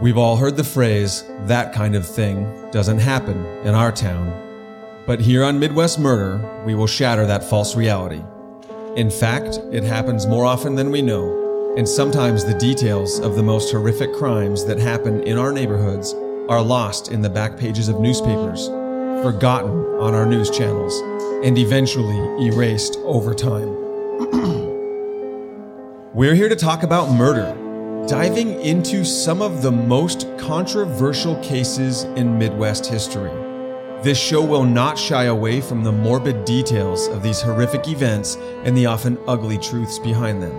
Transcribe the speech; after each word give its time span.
We've 0.00 0.16
all 0.16 0.38
heard 0.38 0.56
the 0.56 0.64
phrase, 0.64 1.22
that 1.44 1.74
kind 1.74 1.94
of 1.94 2.06
thing 2.06 2.70
doesn't 2.70 2.98
happen 2.98 3.44
in 3.62 3.74
our 3.74 3.92
town. 3.92 4.32
But 5.06 5.20
here 5.20 5.44
on 5.44 5.58
Midwest 5.58 5.98
Murder, 5.98 6.62
we 6.64 6.74
will 6.74 6.86
shatter 6.86 7.26
that 7.26 7.44
false 7.44 7.76
reality. 7.76 8.22
In 8.96 9.10
fact, 9.10 9.60
it 9.70 9.84
happens 9.84 10.26
more 10.26 10.46
often 10.46 10.76
than 10.76 10.90
we 10.90 11.02
know, 11.02 11.74
and 11.76 11.86
sometimes 11.86 12.42
the 12.42 12.54
details 12.54 13.20
of 13.20 13.36
the 13.36 13.42
most 13.42 13.70
horrific 13.70 14.14
crimes 14.14 14.64
that 14.64 14.78
happen 14.78 15.22
in 15.24 15.36
our 15.36 15.52
neighborhoods 15.52 16.14
are 16.48 16.62
lost 16.62 17.12
in 17.12 17.20
the 17.20 17.30
back 17.30 17.58
pages 17.58 17.90
of 17.90 18.00
newspapers, 18.00 18.68
forgotten 19.22 19.84
on 20.00 20.14
our 20.14 20.24
news 20.24 20.48
channels, 20.48 20.98
and 21.44 21.58
eventually 21.58 22.46
erased 22.46 22.96
over 23.04 23.34
time. 23.34 23.68
We're 26.14 26.34
here 26.34 26.48
to 26.48 26.56
talk 26.56 26.82
about 26.82 27.10
murder, 27.10 27.54
diving 28.08 28.60
into 28.60 29.04
some 29.04 29.40
of 29.40 29.62
the 29.62 29.70
most 29.70 30.26
controversial 30.36 31.36
cases 31.36 32.02
in 32.02 32.36
Midwest 32.36 32.84
history. 32.86 33.30
This 34.02 34.18
show 34.18 34.44
will 34.44 34.64
not 34.64 34.98
shy 34.98 35.24
away 35.24 35.60
from 35.60 35.84
the 35.84 35.92
morbid 35.92 36.44
details 36.44 37.06
of 37.06 37.22
these 37.22 37.40
horrific 37.40 37.86
events 37.86 38.36
and 38.64 38.76
the 38.76 38.86
often 38.86 39.16
ugly 39.28 39.56
truths 39.56 40.00
behind 40.00 40.42
them. 40.42 40.52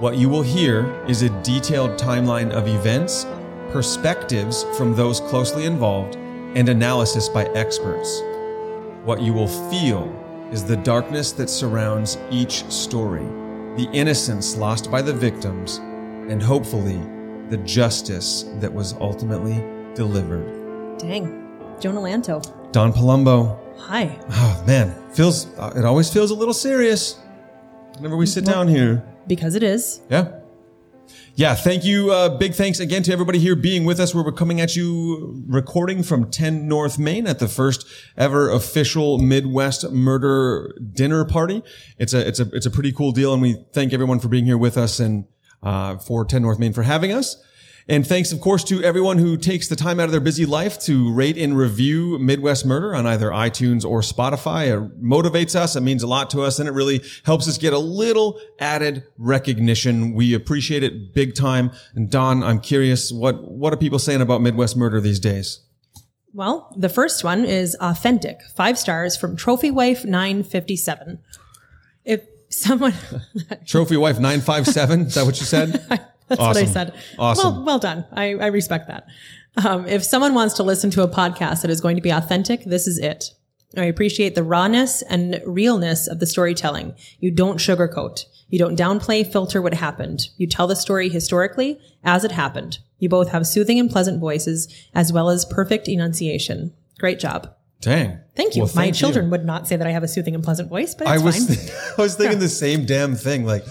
What 0.00 0.18
you 0.18 0.28
will 0.28 0.42
hear 0.42 0.88
is 1.08 1.22
a 1.22 1.42
detailed 1.42 1.98
timeline 1.98 2.50
of 2.52 2.68
events, 2.68 3.26
perspectives 3.70 4.64
from 4.76 4.94
those 4.94 5.18
closely 5.18 5.64
involved, 5.64 6.14
and 6.54 6.68
analysis 6.68 7.28
by 7.28 7.46
experts. 7.46 8.22
What 9.04 9.20
you 9.20 9.32
will 9.32 9.48
feel 9.48 10.08
is 10.52 10.64
the 10.64 10.76
darkness 10.76 11.32
that 11.32 11.50
surrounds 11.50 12.18
each 12.30 12.64
story, 12.70 13.26
the 13.76 13.88
innocence 13.92 14.56
lost 14.56 14.92
by 14.92 15.02
the 15.02 15.12
victims, 15.12 15.80
and 16.28 16.42
hopefully 16.42 17.00
the 17.48 17.56
justice 17.58 18.44
that 18.56 18.72
was 18.72 18.92
ultimately 18.94 19.64
delivered. 19.94 20.98
Dang. 20.98 21.34
Jonah 21.80 22.00
Lanto. 22.00 22.72
Don 22.72 22.92
Palumbo. 22.92 23.58
Hi. 23.78 24.18
Oh 24.30 24.64
man, 24.66 24.94
feels 25.12 25.46
uh, 25.58 25.72
it 25.76 25.84
always 25.84 26.12
feels 26.12 26.30
a 26.30 26.34
little 26.34 26.54
serious 26.54 27.18
whenever 27.96 28.16
we 28.16 28.26
sit 28.26 28.44
down 28.44 28.68
here. 28.68 29.02
Because 29.26 29.54
it 29.54 29.62
is. 29.62 30.00
Yeah. 30.10 30.32
Yeah, 31.34 31.54
thank 31.54 31.84
you. 31.84 32.10
Uh, 32.10 32.36
big 32.36 32.54
thanks 32.54 32.80
again 32.80 33.04
to 33.04 33.12
everybody 33.12 33.38
here 33.38 33.54
being 33.54 33.84
with 33.84 34.00
us. 34.00 34.12
Where 34.12 34.24
we're 34.24 34.32
coming 34.32 34.60
at 34.60 34.74
you 34.74 35.44
recording 35.46 36.02
from 36.02 36.32
10 36.32 36.66
North 36.66 36.98
Main 36.98 37.28
at 37.28 37.38
the 37.38 37.46
first 37.46 37.86
ever 38.16 38.50
official 38.50 39.18
Midwest 39.18 39.88
murder 39.92 40.74
dinner 40.92 41.24
party. 41.24 41.62
It's 41.96 42.12
a, 42.12 42.26
it's 42.26 42.40
a, 42.40 42.50
it's 42.52 42.66
a 42.66 42.72
pretty 42.72 42.90
cool 42.90 43.12
deal. 43.12 43.32
And 43.32 43.40
we 43.40 43.64
thank 43.72 43.92
everyone 43.92 44.18
for 44.18 44.26
being 44.26 44.46
here 44.46 44.58
with 44.58 44.76
us 44.76 44.98
and, 44.98 45.26
uh, 45.62 45.96
for 45.98 46.24
10 46.24 46.42
North 46.42 46.58
Main 46.58 46.72
for 46.72 46.82
having 46.82 47.12
us. 47.12 47.42
And 47.90 48.06
thanks, 48.06 48.32
of 48.32 48.40
course, 48.42 48.64
to 48.64 48.84
everyone 48.84 49.16
who 49.16 49.38
takes 49.38 49.68
the 49.68 49.76
time 49.76 49.98
out 49.98 50.04
of 50.04 50.10
their 50.10 50.20
busy 50.20 50.44
life 50.44 50.78
to 50.80 51.10
rate 51.10 51.38
and 51.38 51.56
review 51.56 52.18
Midwest 52.18 52.66
Murder 52.66 52.94
on 52.94 53.06
either 53.06 53.30
iTunes 53.30 53.82
or 53.82 54.02
Spotify. 54.02 54.76
It 54.76 55.02
motivates 55.02 55.56
us. 55.56 55.74
It 55.74 55.80
means 55.80 56.02
a 56.02 56.06
lot 56.06 56.28
to 56.30 56.42
us 56.42 56.58
and 56.58 56.68
it 56.68 56.72
really 56.72 57.02
helps 57.24 57.48
us 57.48 57.56
get 57.56 57.72
a 57.72 57.78
little 57.78 58.38
added 58.58 59.04
recognition. 59.16 60.12
We 60.12 60.34
appreciate 60.34 60.82
it 60.82 61.14
big 61.14 61.34
time. 61.34 61.70
And 61.94 62.10
Don, 62.10 62.44
I'm 62.44 62.60
curious, 62.60 63.10
what, 63.10 63.50
what 63.50 63.72
are 63.72 63.78
people 63.78 63.98
saying 63.98 64.20
about 64.20 64.42
Midwest 64.42 64.76
Murder 64.76 65.00
these 65.00 65.18
days? 65.18 65.60
Well, 66.34 66.70
the 66.76 66.90
first 66.90 67.24
one 67.24 67.46
is 67.46 67.74
authentic. 67.80 68.42
Five 68.54 68.78
stars 68.78 69.16
from 69.16 69.34
Trophy 69.34 69.70
Wife 69.70 70.04
957. 70.04 71.20
Someone, 72.50 72.94
Trophy 73.66 73.96
Wife 73.96 74.18
957, 74.18 75.00
is 75.02 75.14
that 75.14 75.26
what 75.26 75.38
you 75.38 75.46
said? 75.46 75.84
That's 76.28 76.40
what 76.40 76.56
I 76.56 76.64
said. 76.66 76.94
Awesome. 77.18 77.56
Well, 77.56 77.64
well 77.64 77.78
done. 77.78 78.04
I, 78.12 78.34
I 78.34 78.46
respect 78.48 78.88
that. 78.88 79.06
Um, 79.64 79.86
if 79.86 80.04
someone 80.04 80.34
wants 80.34 80.54
to 80.54 80.62
listen 80.62 80.90
to 80.90 81.02
a 81.02 81.08
podcast 81.08 81.62
that 81.62 81.70
is 81.70 81.80
going 81.80 81.96
to 81.96 82.02
be 82.02 82.10
authentic, 82.10 82.64
this 82.64 82.86
is 82.86 82.98
it. 82.98 83.32
I 83.76 83.84
appreciate 83.84 84.34
the 84.34 84.42
rawness 84.42 85.02
and 85.02 85.40
realness 85.46 86.06
of 86.06 86.20
the 86.20 86.26
storytelling. 86.26 86.94
You 87.18 87.30
don't 87.30 87.58
sugarcoat. 87.58 88.24
You 88.48 88.58
don't 88.58 88.78
downplay, 88.78 89.30
filter 89.30 89.60
what 89.60 89.74
happened. 89.74 90.28
You 90.36 90.46
tell 90.46 90.66
the 90.66 90.76
story 90.76 91.08
historically 91.08 91.78
as 92.02 92.24
it 92.24 92.32
happened. 92.32 92.78
You 92.98 93.08
both 93.08 93.30
have 93.30 93.46
soothing 93.46 93.78
and 93.78 93.90
pleasant 93.90 94.20
voices 94.20 94.72
as 94.94 95.12
well 95.12 95.28
as 95.28 95.44
perfect 95.44 95.88
enunciation. 95.88 96.72
Great 96.98 97.18
job. 97.18 97.54
Dang. 97.80 98.18
Thank 98.34 98.56
you. 98.56 98.62
Well, 98.64 98.72
My 98.74 98.82
thank 98.84 98.94
you. 98.96 98.98
children 98.98 99.30
would 99.30 99.44
not 99.44 99.68
say 99.68 99.76
that 99.76 99.86
I 99.86 99.90
have 99.90 100.02
a 100.02 100.08
soothing 100.08 100.34
and 100.34 100.42
pleasant 100.42 100.68
voice, 100.68 100.94
but 100.94 101.06
I 101.06 101.18
was 101.18 101.46
fine. 101.46 101.76
I 101.98 102.02
was 102.02 102.16
thinking 102.16 102.38
the 102.40 102.48
same 102.48 102.84
damn 102.86 103.14
thing. 103.14 103.44
Like, 103.44 103.64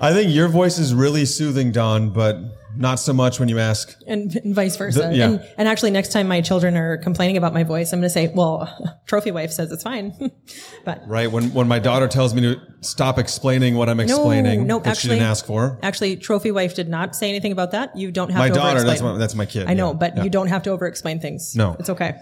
I 0.00 0.12
think 0.12 0.34
your 0.34 0.48
voice 0.48 0.78
is 0.78 0.94
really 0.94 1.24
soothing, 1.24 1.72
Don, 1.72 2.10
but 2.10 2.36
not 2.76 2.96
so 2.96 3.12
much 3.12 3.38
when 3.38 3.48
you 3.48 3.58
ask. 3.60 3.96
and, 4.06 4.34
and 4.36 4.54
vice 4.54 4.76
versa. 4.76 4.98
The- 4.98 5.16
yeah. 5.16 5.26
and, 5.28 5.48
and 5.56 5.68
actually, 5.68 5.92
next 5.92 6.10
time 6.12 6.26
my 6.26 6.40
children 6.40 6.76
are 6.76 6.98
complaining 6.98 7.36
about 7.36 7.54
my 7.54 7.62
voice, 7.62 7.92
I'm 7.92 8.00
going 8.00 8.06
to 8.08 8.12
say, 8.12 8.32
"Well, 8.34 8.68
trophy 9.06 9.30
wife 9.30 9.52
says 9.52 9.70
it's 9.72 9.84
fine." 9.84 10.30
but 10.84 11.02
Right 11.06 11.30
when 11.30 11.54
when 11.54 11.68
my 11.68 11.78
daughter 11.78 12.08
tells 12.08 12.34
me 12.34 12.42
to 12.42 12.60
stop 12.80 13.18
explaining 13.18 13.76
what 13.76 13.88
I'm 13.88 14.00
explaining 14.00 14.66
no, 14.66 14.82
she 14.82 14.90
actually- 14.90 15.08
didn't 15.16 15.28
ask 15.28 15.46
for. 15.46 15.78
actually, 15.82 16.16
trophy 16.16 16.50
wife 16.50 16.74
did 16.74 16.88
not 16.88 17.14
say 17.14 17.28
anything 17.28 17.52
about 17.52 17.70
that. 17.70 17.96
You 17.96 18.10
don't 18.10 18.30
have 18.30 18.38
My 18.40 18.48
to 18.48 18.54
daughter, 18.54 18.82
that's 18.82 19.00
my 19.00 19.16
that's 19.16 19.34
my 19.36 19.46
kid. 19.46 19.68
I 19.68 19.74
know, 19.74 19.92
yeah, 19.92 19.96
but 19.98 20.16
yeah. 20.16 20.24
you 20.24 20.30
don't 20.30 20.48
have 20.48 20.64
to 20.64 20.70
over-explain 20.70 21.20
things. 21.20 21.54
No. 21.54 21.76
it's 21.78 21.88
okay. 21.90 22.16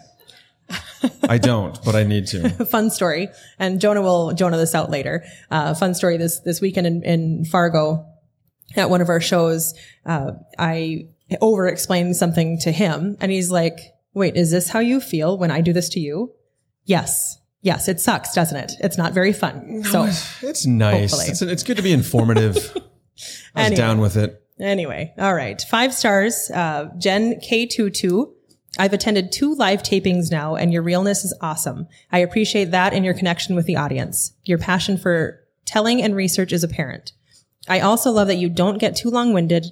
I 1.28 1.38
don't, 1.38 1.78
but 1.84 1.94
I 1.94 2.04
need 2.04 2.26
to. 2.28 2.48
fun 2.66 2.90
story, 2.90 3.28
and 3.58 3.80
Jonah 3.80 4.02
will 4.02 4.32
Jonah 4.32 4.56
this 4.56 4.74
out 4.74 4.90
later. 4.90 5.24
Uh, 5.50 5.74
fun 5.74 5.94
story 5.94 6.16
this 6.16 6.40
this 6.40 6.60
weekend 6.60 6.86
in, 6.86 7.02
in 7.02 7.44
Fargo 7.44 8.06
at 8.76 8.90
one 8.90 9.00
of 9.00 9.08
our 9.08 9.20
shows. 9.20 9.74
Uh, 10.06 10.32
I 10.58 11.06
over 11.40 11.66
explained 11.68 12.16
something 12.16 12.58
to 12.60 12.72
him, 12.72 13.16
and 13.20 13.30
he's 13.32 13.50
like, 13.50 13.78
"Wait, 14.14 14.36
is 14.36 14.50
this 14.50 14.68
how 14.68 14.80
you 14.80 15.00
feel 15.00 15.38
when 15.38 15.50
I 15.50 15.60
do 15.60 15.72
this 15.72 15.88
to 15.90 16.00
you?" 16.00 16.32
Yes, 16.84 17.38
yes, 17.60 17.88
it 17.88 18.00
sucks, 18.00 18.34
doesn't 18.34 18.56
it? 18.56 18.72
It's 18.80 18.98
not 18.98 19.12
very 19.12 19.32
fun. 19.32 19.84
so 19.84 20.04
It's 20.42 20.66
nice. 20.66 21.12
Hopefully. 21.12 21.30
It's, 21.30 21.42
it's 21.42 21.62
good 21.62 21.76
to 21.76 21.82
be 21.82 21.92
informative. 21.92 22.56
I 23.54 23.60
was 23.60 23.66
Anyway. 23.66 23.76
down 23.76 24.00
with 24.00 24.16
it. 24.16 24.38
Anyway, 24.60 25.12
all 25.18 25.34
right. 25.34 25.60
Five 25.70 25.92
stars. 25.94 26.50
Uh, 26.52 26.88
Jen 26.98 27.40
K22. 27.40 28.32
I've 28.78 28.92
attended 28.92 29.32
two 29.32 29.54
live 29.54 29.82
tapings 29.82 30.30
now 30.30 30.54
and 30.54 30.72
your 30.72 30.82
realness 30.82 31.24
is 31.24 31.36
awesome. 31.40 31.86
I 32.10 32.18
appreciate 32.20 32.70
that 32.70 32.94
and 32.94 33.04
your 33.04 33.14
connection 33.14 33.54
with 33.54 33.66
the 33.66 33.76
audience. 33.76 34.32
Your 34.44 34.58
passion 34.58 34.96
for 34.96 35.40
telling 35.66 36.02
and 36.02 36.16
research 36.16 36.52
is 36.52 36.64
apparent. 36.64 37.12
I 37.68 37.80
also 37.80 38.10
love 38.10 38.28
that 38.28 38.36
you 38.36 38.48
don't 38.48 38.78
get 38.78 38.96
too 38.96 39.10
long 39.10 39.32
winded. 39.32 39.66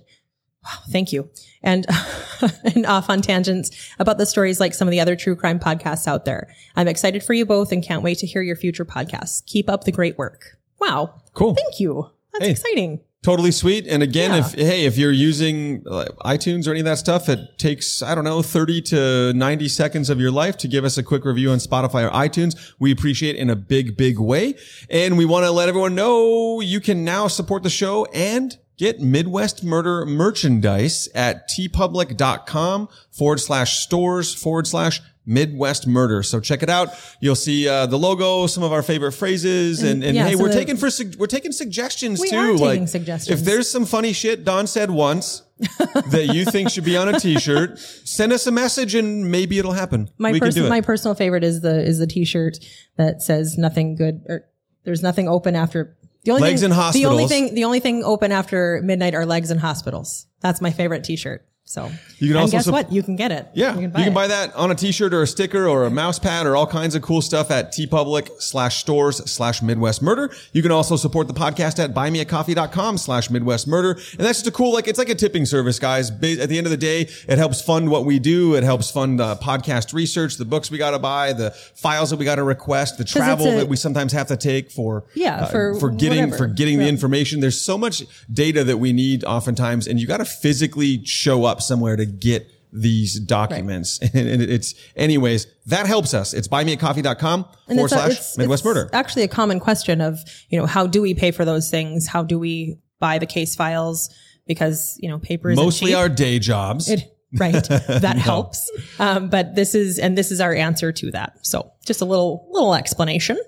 Wow, 0.65 0.79
thank 0.91 1.13
you. 1.13 1.31
And, 1.63 1.87
and 2.75 2.85
off 2.87 3.09
on 3.09 3.23
tangents 3.23 3.71
about 3.99 4.19
the 4.19 4.27
stories 4.27 4.61
like 4.61 4.75
some 4.75 4.87
of 4.87 4.93
the 4.93 5.01
other 5.01 5.17
true 5.17 5.35
crime 5.35 5.59
podcasts 5.59 6.07
out 6.07 6.27
there. 6.27 6.55
I'm 6.77 6.89
excited 6.89 7.25
for 7.25 7.33
you 7.33 7.47
both 7.47 7.73
and 7.73 7.83
can't 7.83 8.03
wait 8.03 8.19
to 8.19 8.27
hear 8.27 8.43
your 8.43 8.57
future 8.57 8.85
podcasts. 8.85 9.45
Keep 9.47 9.71
up 9.71 9.85
the 9.85 9.93
great 9.93 10.19
work. 10.19 10.59
Wow. 10.79 11.23
Cool. 11.33 11.55
Thank 11.55 11.81
you. 11.81 12.11
That's 12.33 12.45
Hey. 12.45 12.51
exciting. 12.53 13.01
Totally 13.23 13.51
sweet. 13.53 13.87
And 13.87 14.03
again, 14.03 14.31
Yeah. 14.31 14.39
if 14.39 14.53
hey, 14.55 14.85
if 14.87 14.97
you're 14.97 15.13
using 15.13 15.83
iTunes 16.25 16.67
or 16.67 16.71
any 16.71 16.81
of 16.81 16.87
that 16.87 16.97
stuff, 16.99 17.29
it 17.29 17.59
takes 17.59 18.03
I 18.03 18.15
don't 18.15 18.25
know 18.25 18.41
30 18.41 18.81
to 18.83 19.33
90 19.35 19.69
seconds 19.69 20.09
of 20.09 20.19
your 20.19 20.31
life 20.31 20.57
to 20.59 20.69
give 20.69 20.87
us 20.87 20.97
a 20.97 21.03
quick 21.03 21.27
review 21.27 21.51
on 21.51 21.59
Spotify 21.59 22.07
or 22.07 22.11
iTunes. 22.13 22.57
We 22.79 22.91
appreciate 22.91 23.37
it 23.37 23.39
in 23.39 23.51
a 23.51 23.57
big, 23.57 23.95
big 23.95 24.19
way, 24.19 24.55
and 24.89 25.19
we 25.19 25.27
want 25.27 25.45
to 25.45 25.51
let 25.51 25.69
everyone 25.69 25.95
know 25.95 26.61
you 26.63 26.81
can 26.81 27.05
now 27.05 27.29
support 27.29 27.63
the 27.63 27.69
show 27.69 28.07
and 28.07 28.57
get 28.79 29.01
Midwest 29.03 29.63
Murder 29.63 30.07
merchandise 30.07 31.07
at 31.15 31.47
teepublic.com 31.51 32.89
forward 33.11 33.39
slash 33.39 33.81
stores 33.81 34.35
forward 34.35 34.67
slash 34.67 35.03
Midwest 35.31 35.87
Murder. 35.87 36.23
So 36.23 36.41
check 36.41 36.63
it 36.63 36.69
out. 36.69 36.89
You'll 37.21 37.37
see 37.37 37.69
uh, 37.69 37.87
the 37.87 37.99
logo, 37.99 38.47
some 38.49 38.63
of 38.65 38.73
our 38.73 38.83
favorite 38.83 39.13
phrases, 39.13 39.83
and, 39.83 40.03
and 40.03 40.17
yeah, 40.17 40.25
hey, 40.25 40.35
so 40.35 40.43
we're 40.43 40.53
taking 40.53 40.77
for 40.77 40.91
sug- 40.91 41.15
we're 41.17 41.27
taking 41.27 41.53
suggestions 41.53 42.21
We 42.21 42.31
too. 42.31 42.37
are 42.37 42.53
taking 42.53 42.81
like 42.81 42.89
suggestions. 42.89 43.41
if 43.41 43.47
there's 43.47 43.71
some 43.71 43.87
funny 43.87 44.13
shit 44.13 44.45
Don 44.45 44.67
said 44.67 44.91
once 44.91 45.43
that 45.59 46.31
you 46.35 46.45
think 46.45 46.71
should 46.71 46.85
be 46.85 46.97
on 46.97 47.15
a 47.15 47.21
T-shirt, 47.21 47.79
send 48.05 48.33
us 48.33 48.47
a 48.47 48.51
message 48.51 48.95
and 48.95 49.31
maybe 49.31 49.59
it'll 49.59 49.73
happen. 49.73 50.11
My 50.19 50.33
we 50.33 50.41
person, 50.41 50.69
my 50.69 50.81
personal 50.81 51.15
favorite 51.15 51.45
is 51.45 51.61
the 51.61 51.81
is 51.81 51.99
the 51.99 52.07
T-shirt 52.07 52.59
that 52.97 53.23
says 53.23 53.57
nothing 53.57 53.95
good 53.95 54.23
or 54.29 54.47
there's 54.85 55.03
nothing 55.03 55.29
open 55.29 55.55
after 55.55 55.97
the 56.25 56.33
only 56.33 56.43
Legs 56.43 56.61
thing, 56.63 56.71
in 56.71 56.93
The 56.93 57.07
only 57.07 57.27
thing 57.27 57.55
the 57.55 57.65
only 57.65 57.81
thing 57.81 58.05
open 58.05 58.33
after 58.33 58.81
midnight 58.83 59.15
are 59.15 59.25
legs 59.25 59.51
in 59.51 59.59
hospitals. 59.59 60.27
That's 60.41 60.61
my 60.61 60.71
favorite 60.71 61.05
T-shirt. 61.05 61.47
So 61.65 61.89
You 62.19 62.29
can 62.29 62.37
also 62.37 62.51
guess 62.51 62.65
sup- 62.65 62.73
what? 62.73 62.91
You 62.91 63.01
can 63.01 63.15
get 63.15 63.31
it. 63.31 63.47
Yeah, 63.55 63.75
you 63.77 63.89
can, 63.89 64.13
buy, 64.13 64.25
it. 64.25 64.29
that 64.29 64.53
on 64.57 64.73
a 64.73 64.75
T-shirt 64.75 65.15
or 65.15 65.23
a 65.23 65.27
sticker 65.27 65.69
or 65.69 65.85
a 65.85 65.91
mouse 65.91 66.19
pad 66.19 66.45
or 66.45 66.57
all 66.57 66.67
kinds 66.67 66.97
of 66.97 67.03
cool 67.03 67.23
stuff 67.23 67.49
at 67.53 67.73
teepublic 67.73 68.29
slash 68.43 68.79
stores 68.81 69.19
slash 69.31 69.63
Midwest 69.63 70.03
Murder. 70.03 70.33
You 70.53 70.63
can 70.63 70.73
also 70.73 70.97
support 70.97 71.29
the 71.29 71.33
podcast 71.35 71.79
at 71.79 71.95
buymeacoffee.com 71.95 72.99
slash 72.99 73.31
Midwest 73.31 73.69
Murder. 73.69 73.93
And 73.93 74.19
that's 74.27 74.39
just 74.41 74.49
a 74.49 74.51
cool, 74.51 74.73
like, 74.73 74.89
it's 74.89 74.99
like 74.99 75.11
a 75.11 75.15
tipping 75.15 75.47
service, 75.47 75.79
guys. 75.79 76.11
At 76.11 76.21
the 76.21 76.59
end 76.59 76.67
of 76.67 76.73
the 76.73 76.77
day, 76.77 77.03
it 77.29 77.39
helps 77.39 77.63
fund 77.63 77.89
what 77.89 78.05
we 78.05 78.19
do. 78.19 78.57
It 78.57 78.65
helps 78.65 78.91
fund 78.91 79.21
uh, 79.21 79.37
podcast 79.41 79.93
research, 79.95 80.39
the 80.39 80.45
books 80.45 80.73
we 80.73 80.79
got 80.79 80.91
to 80.91 80.99
buy, 80.99 81.35
the 81.35 81.53
files 81.53 82.11
that 82.11 82.17
we 82.19 82.25
got 82.25 82.35
to 82.37 82.43
request, 82.43 82.99
the 82.99 83.05
travel 83.05 83.47
a- 83.47 83.57
that 83.59 83.69
we 83.69 83.77
sometimes 83.77 84.13
have 84.13 84.27
to 84.27 84.37
take 84.37 84.73
for, 84.73 85.05
Yeah, 85.15 85.43
uh, 85.43 85.47
for 85.47 85.79
for 85.79 85.91
getting, 85.91 86.25
whatever. 86.31 86.37
for 86.37 86.47
getting 86.49 86.79
the 86.81 86.89
information. 86.89 87.39
There's 87.39 87.61
so 87.61 87.79
much 87.79 88.03
data 88.33 88.65
that 88.65 88.79
we 88.79 88.93
need 88.93 89.23
oftentimes, 89.23 89.87
and 89.87 90.01
you 90.01 90.09
got 90.09 90.17
to 90.17 90.25
physically 90.25 91.05
show 91.05 91.45
up 91.45 91.60
up 91.61 91.63
somewhere 91.67 91.97
to 91.97 92.07
get 92.07 92.51
these 92.73 93.19
documents. 93.21 93.99
And 94.15 94.43
it's, 94.43 94.75
anyways, 94.97 95.47
that 95.67 95.87
helps 95.87 96.15
us. 96.15 96.33
It's 96.35 96.49
buymeacoffee.com 96.49 97.45
And 97.69 97.77
forward 97.77 97.89
slash 97.89 98.11
it's- 98.13 98.39
Midwest 98.39 98.61
it's 98.61 98.65
Murder. 98.65 98.91
Actually, 98.93 99.25
a 99.25 99.29
common 99.29 99.61
question 99.61 100.01
of 100.01 100.19
you 100.49 100.59
know 100.59 100.67
how 100.67 100.87
do 100.87 101.03
we 101.03 101.15
pay 101.15 101.31
for 101.31 101.45
those 101.45 101.71
things? 101.71 102.07
How 102.07 102.23
do 102.23 102.39
we 102.39 102.79
buy 102.99 103.19
the 103.19 103.27
case 103.27 103.55
files? 103.55 104.11
Because 104.47 104.97
you 105.01 105.09
know 105.09 105.19
paper 105.19 105.51
is 105.51 105.57
Mostly 105.57 105.95
our 105.95 106.09
day 106.09 106.39
jobs. 106.39 106.89
It, 106.89 107.05
right. 107.39 107.53
That 107.89 108.17
helps. 108.17 108.71
Um, 108.99 109.29
but 109.29 109.55
this 109.55 109.75
is, 109.75 109.99
and 109.99 110.17
this 110.17 110.31
is 110.33 110.41
our 110.41 110.55
answer 110.55 110.93
to 110.93 111.11
that. 111.13 111.45
So 111.47 111.73
just 111.85 112.01
a 112.01 112.05
little, 112.05 112.49
little 112.51 112.75
explanation. 112.75 113.39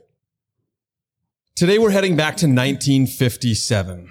Today 1.57 1.79
we're 1.79 1.91
heading 1.91 2.17
back 2.17 2.37
to 2.39 2.47
1957. 2.47 3.99
It 4.01 4.09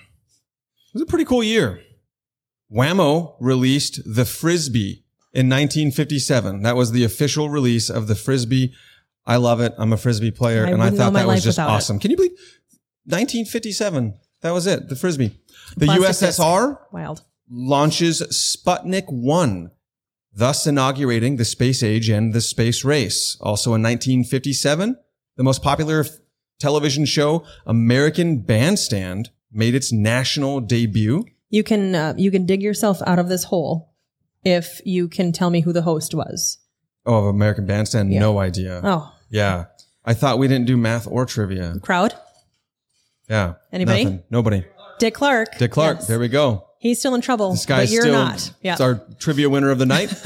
was 0.94 1.02
a 1.02 1.06
pretty 1.06 1.26
cool 1.26 1.44
year. 1.44 1.82
Wham-O 2.72 3.36
released 3.42 4.00
the 4.06 4.24
Frisbee 4.24 5.04
in 5.34 5.50
1957. 5.50 6.62
That 6.62 6.78
was 6.78 6.94
the 6.94 7.04
official 7.04 7.50
release 7.50 7.90
of 7.90 8.08
the 8.08 8.16
Frisbee. 8.16 8.74
I 9.26 9.36
love 9.36 9.60
it. 9.60 9.74
I'm 9.78 9.92
a 9.92 9.98
Frisbee 9.98 10.32
player 10.32 10.66
I 10.66 10.72
and 10.72 10.82
I 10.82 10.90
thought 10.90 11.12
that 11.14 11.28
was 11.28 11.44
just 11.44 11.58
without 11.58 11.68
it. 11.68 11.76
awesome. 11.76 12.00
Can 12.00 12.12
you 12.12 12.18
believe 12.18 12.32
1957? 13.06 14.18
That 14.40 14.52
was 14.52 14.68
it. 14.68 14.88
The 14.88 14.96
Frisbee. 14.96 15.38
The 15.76 15.86
Plastic. 15.86 16.30
USSR 16.30 16.78
Wild. 16.94 17.24
launches 17.50 18.22
Sputnik 18.32 19.12
1, 19.12 19.72
thus 20.34 20.66
inaugurating 20.66 21.36
the 21.36 21.46
space 21.46 21.84
age 21.84 22.08
and 22.08 22.34
the 22.34 22.42
space 22.42 22.86
race. 22.86 23.38
Also 23.42 23.72
in 23.72 23.84
1957, 23.84 24.96
the 25.36 25.44
most 25.44 25.62
popular 25.62 26.06
television 26.58 27.04
show, 27.04 27.44
American 27.66 28.38
Bandstand, 28.38 29.30
made 29.52 29.76
its 29.76 29.92
national 29.92 30.62
debut. 30.62 31.26
You 31.52 31.64
can, 31.64 31.94
uh, 31.94 32.14
you 32.18 32.32
can 32.32 32.48
dig 32.48 32.64
yourself 32.64 33.00
out 33.06 33.20
of 33.20 33.30
this 33.30 33.44
hole 33.44 33.94
if 34.44 34.82
you 34.86 35.08
can 35.08 35.32
tell 35.32 35.52
me 35.52 35.62
who 35.62 35.72
the 35.74 35.84
host 35.84 36.16
was. 36.16 36.58
Oh, 37.06 37.20
of 37.20 37.26
American 37.26 37.66
Bandstand, 37.68 38.10
no 38.10 38.40
idea. 38.40 38.82
Oh, 38.84 39.14
Yeah. 39.30 39.66
I 40.04 40.16
thought 40.16 40.40
we 40.40 40.48
didn't 40.48 40.66
do 40.66 40.78
math 40.78 41.08
or 41.08 41.28
trivia. 41.28 41.76
crowd. 41.80 42.16
Yeah. 43.30 43.54
Anybody? 43.72 44.04
Nothing. 44.06 44.24
Nobody. 44.32 44.66
Dick 44.98 45.14
Clark. 45.14 45.58
Dick 45.60 45.72
Clark. 45.72 45.98
Yes. 46.00 46.08
There 46.08 46.20
we 46.20 46.28
go. 46.28 46.66
He's 46.80 46.98
still 46.98 47.14
in 47.14 47.22
trouble, 47.22 47.52
This 47.52 47.68
guy's 47.68 47.90
but 47.90 47.94
you're 47.94 48.02
still 48.02 48.14
not. 48.14 48.52
Yeah. 48.64 48.72
it's 48.72 48.82
our 48.82 49.06
trivia 49.20 49.48
winner 49.50 49.70
of 49.70 49.78
the 49.78 49.86
night. 49.86 50.10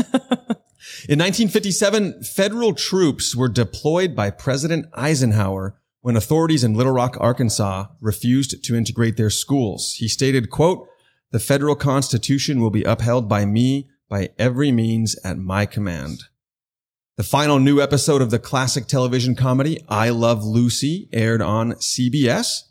In 1.10 1.20
1957, 1.20 2.24
federal 2.24 2.74
troops 2.74 3.36
were 3.36 3.50
deployed 3.50 4.16
by 4.16 4.30
President 4.30 4.86
Eisenhower 4.94 5.76
when 6.02 6.16
authorities 6.16 6.64
in 6.64 6.76
Little 6.76 6.94
Rock, 6.94 7.18
Arkansas 7.20 7.88
refused 8.00 8.64
to 8.64 8.76
integrate 8.76 9.18
their 9.18 9.30
schools. 9.32 9.96
He 9.98 10.08
stated, 10.08 10.50
quote, 10.52 10.88
the 11.36 11.40
federal 11.40 11.76
constitution 11.76 12.62
will 12.62 12.70
be 12.70 12.84
upheld 12.84 13.28
by 13.28 13.46
me 13.46 13.90
by 14.08 14.30
every 14.40 14.72
means 14.72 15.18
at 15.22 15.38
my 15.38 15.66
command. 15.66 16.24
The 17.18 17.24
final 17.24 17.60
new 17.60 17.82
episode 17.82 18.22
of 18.22 18.32
the 18.32 18.40
classic 18.40 18.88
television 18.88 19.36
comedy 19.36 19.82
I 19.90 20.12
Love 20.12 20.46
Lucy 20.46 21.10
aired 21.12 21.42
on 21.42 21.74
CBS. 21.74 22.62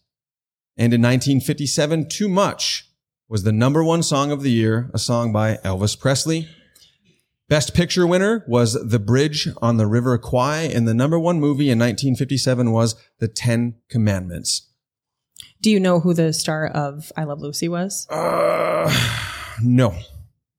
And 0.78 0.94
in 0.94 1.02
1957, 1.02 2.08
Too 2.08 2.26
Much 2.26 2.88
was 3.28 3.42
the 3.42 3.52
number 3.52 3.84
one 3.84 4.02
song 4.02 4.32
of 4.32 4.42
the 4.42 4.52
year, 4.52 4.90
a 4.94 4.98
song 4.98 5.30
by 5.30 5.56
Elvis 5.56 6.00
Presley. 6.00 6.48
Best 7.50 7.74
picture 7.74 8.06
winner 8.06 8.46
was 8.48 8.72
The 8.88 8.98
Bridge 8.98 9.46
on 9.60 9.76
the 9.76 9.86
River 9.86 10.16
Kwai, 10.16 10.60
and 10.62 10.88
the 10.88 10.94
number 10.94 11.18
one 11.18 11.38
movie 11.38 11.68
in 11.68 11.78
1957 11.78 12.72
was 12.72 12.94
The 13.18 13.28
Ten 13.28 13.74
Commandments. 13.90 14.70
Do 15.64 15.70
you 15.70 15.80
know 15.80 15.98
who 15.98 16.12
the 16.12 16.34
star 16.34 16.66
of 16.66 17.10
I 17.16 17.24
Love 17.24 17.40
Lucy 17.40 17.70
was? 17.70 18.06
Uh, 18.10 18.92
no. 19.62 19.94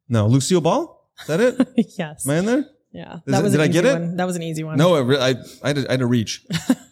No. 0.09 0.25
Lucille 0.25 0.61
Ball? 0.61 1.07
Is 1.21 1.27
that 1.27 1.39
it? 1.39 1.93
yes. 1.99 2.27
Am 2.27 2.31
I 2.31 2.37
in 2.39 2.45
there? 2.47 2.65
Yeah. 2.91 3.19
Is 3.27 3.37
it- 3.37 3.51
did 3.51 3.61
I 3.61 3.67
get 3.67 3.85
it? 3.85 3.93
one. 3.99 4.15
That 4.17 4.25
was 4.25 4.35
an 4.35 4.41
easy 4.41 4.63
one. 4.63 4.79
No, 4.79 4.99
re- 4.99 5.19
I, 5.19 5.35
I, 5.61 5.67
had 5.67 5.75
to, 5.75 5.87
I 5.87 5.91
had 5.91 5.99
to 5.99 6.07
reach. 6.07 6.43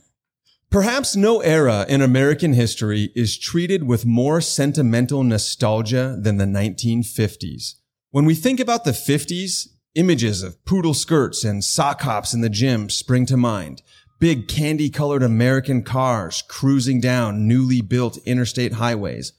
Perhaps 0.69 1.15
no 1.15 1.39
era 1.39 1.87
in 1.89 2.03
American 2.03 2.53
history 2.53 3.11
is 3.15 3.35
treated 3.35 3.87
with 3.87 4.05
more 4.05 4.41
sentimental 4.41 5.23
nostalgia 5.23 6.15
than 6.21 6.37
the 6.37 6.45
1950s. 6.45 7.77
When 8.11 8.25
we 8.25 8.35
think 8.35 8.59
about 8.59 8.83
the 8.85 8.91
50s, 8.91 9.69
images 9.95 10.43
of 10.43 10.63
poodle 10.65 10.93
skirts 10.93 11.43
and 11.43 11.63
sock 11.63 12.01
hops 12.01 12.31
in 12.33 12.41
the 12.41 12.49
gym 12.49 12.91
spring 12.91 13.25
to 13.25 13.37
mind. 13.37 13.81
Big 14.23 14.47
candy 14.47 14.89
colored 14.89 15.21
American 15.21 15.83
cars 15.83 16.43
cruising 16.47 17.01
down 17.01 17.45
newly 17.45 17.81
built 17.81 18.19
interstate 18.25 18.71
highways. 18.71 19.33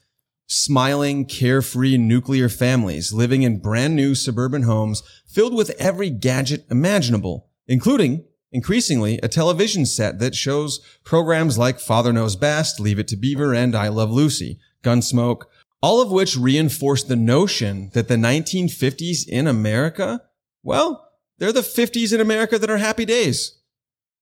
Smiling, 0.45 1.25
carefree 1.25 1.97
nuclear 1.97 2.49
families 2.49 3.11
living 3.11 3.41
in 3.41 3.57
brand 3.57 3.95
new 3.95 4.13
suburban 4.13 4.61
homes 4.61 5.01
filled 5.25 5.55
with 5.55 5.71
every 5.79 6.11
gadget 6.11 6.67
imaginable, 6.69 7.49
including 7.67 8.25
increasingly 8.51 9.17
a 9.23 9.27
television 9.27 9.87
set 9.87 10.19
that 10.19 10.35
shows 10.35 10.79
programs 11.03 11.57
like 11.57 11.79
Father 11.79 12.13
Knows 12.13 12.35
Best, 12.35 12.79
Leave 12.79 12.99
It 12.99 13.07
to 13.07 13.17
Beaver, 13.17 13.55
and 13.55 13.75
I 13.75 13.87
Love 13.87 14.11
Lucy, 14.11 14.59
Gunsmoke, 14.83 15.45
all 15.81 15.99
of 15.99 16.11
which 16.11 16.37
reinforce 16.37 17.01
the 17.01 17.15
notion 17.15 17.89
that 17.95 18.07
the 18.07 18.17
1950s 18.17 19.27
in 19.27 19.47
America, 19.47 20.21
well, 20.61 21.09
they're 21.39 21.51
the 21.51 21.61
50s 21.61 22.13
in 22.13 22.21
America 22.21 22.59
that 22.59 22.69
are 22.69 22.77
happy 22.77 23.05
days. 23.05 23.63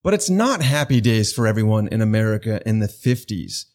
But 0.03 0.13
it's 0.13 0.29
not 0.29 0.61
happy 0.61 1.01
days 1.01 1.31
for 1.33 1.47
everyone 1.47 1.87
in 1.87 2.01
America 2.01 2.61
in 2.65 2.79
the 2.79 2.87
50s. 2.87 3.65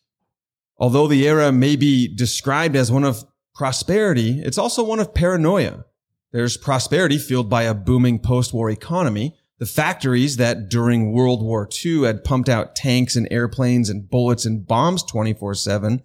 Although 0.76 1.08
the 1.08 1.26
era 1.26 1.50
may 1.50 1.74
be 1.74 2.14
described 2.14 2.76
as 2.76 2.92
one 2.92 3.04
of 3.04 3.24
prosperity, 3.54 4.40
it's 4.40 4.58
also 4.58 4.84
one 4.84 5.00
of 5.00 5.14
paranoia. 5.14 5.84
There's 6.30 6.56
prosperity 6.56 7.18
fueled 7.18 7.48
by 7.48 7.62
a 7.62 7.74
booming 7.74 8.18
post-war 8.18 8.70
economy. 8.70 9.34
The 9.58 9.66
factories 9.66 10.36
that 10.36 10.68
during 10.68 11.12
World 11.12 11.42
War 11.42 11.68
II 11.84 12.04
had 12.04 12.22
pumped 12.22 12.48
out 12.48 12.76
tanks 12.76 13.16
and 13.16 13.26
airplanes 13.30 13.88
and 13.88 14.08
bullets 14.08 14.44
and 14.44 14.64
bombs 14.64 15.02
24-7 15.02 16.02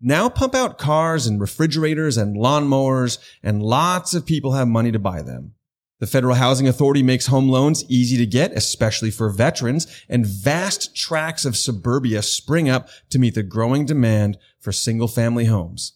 now 0.00 0.30
pump 0.30 0.54
out 0.54 0.78
cars 0.78 1.26
and 1.26 1.40
refrigerators 1.40 2.16
and 2.16 2.36
lawnmowers 2.36 3.18
and 3.42 3.62
lots 3.62 4.14
of 4.14 4.24
people 4.24 4.52
have 4.52 4.66
money 4.66 4.90
to 4.90 4.98
buy 4.98 5.20
them. 5.22 5.52
The 6.00 6.06
Federal 6.06 6.36
Housing 6.36 6.66
Authority 6.66 7.02
makes 7.02 7.26
home 7.26 7.50
loans 7.50 7.84
easy 7.88 8.16
to 8.16 8.26
get, 8.26 8.52
especially 8.52 9.10
for 9.10 9.28
veterans, 9.28 9.86
and 10.08 10.24
vast 10.26 10.96
tracts 10.96 11.44
of 11.44 11.58
suburbia 11.58 12.22
spring 12.22 12.70
up 12.70 12.88
to 13.10 13.18
meet 13.18 13.34
the 13.34 13.42
growing 13.42 13.84
demand 13.84 14.38
for 14.58 14.72
single 14.72 15.08
family 15.08 15.44
homes. 15.44 15.92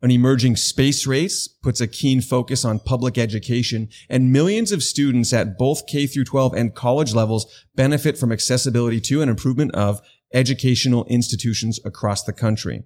An 0.00 0.10
emerging 0.10 0.56
space 0.56 1.06
race 1.06 1.46
puts 1.46 1.82
a 1.82 1.86
keen 1.86 2.22
focus 2.22 2.64
on 2.64 2.80
public 2.80 3.18
education 3.18 3.88
and 4.08 4.32
millions 4.32 4.72
of 4.72 4.82
students 4.82 5.34
at 5.34 5.58
both 5.58 5.86
K 5.86 6.06
through 6.06 6.24
12 6.24 6.54
and 6.54 6.74
college 6.74 7.14
levels 7.14 7.64
benefit 7.76 8.18
from 8.18 8.32
accessibility 8.32 9.00
to 9.02 9.20
and 9.20 9.30
improvement 9.30 9.74
of 9.74 10.00
educational 10.32 11.04
institutions 11.04 11.78
across 11.84 12.24
the 12.24 12.32
country. 12.32 12.84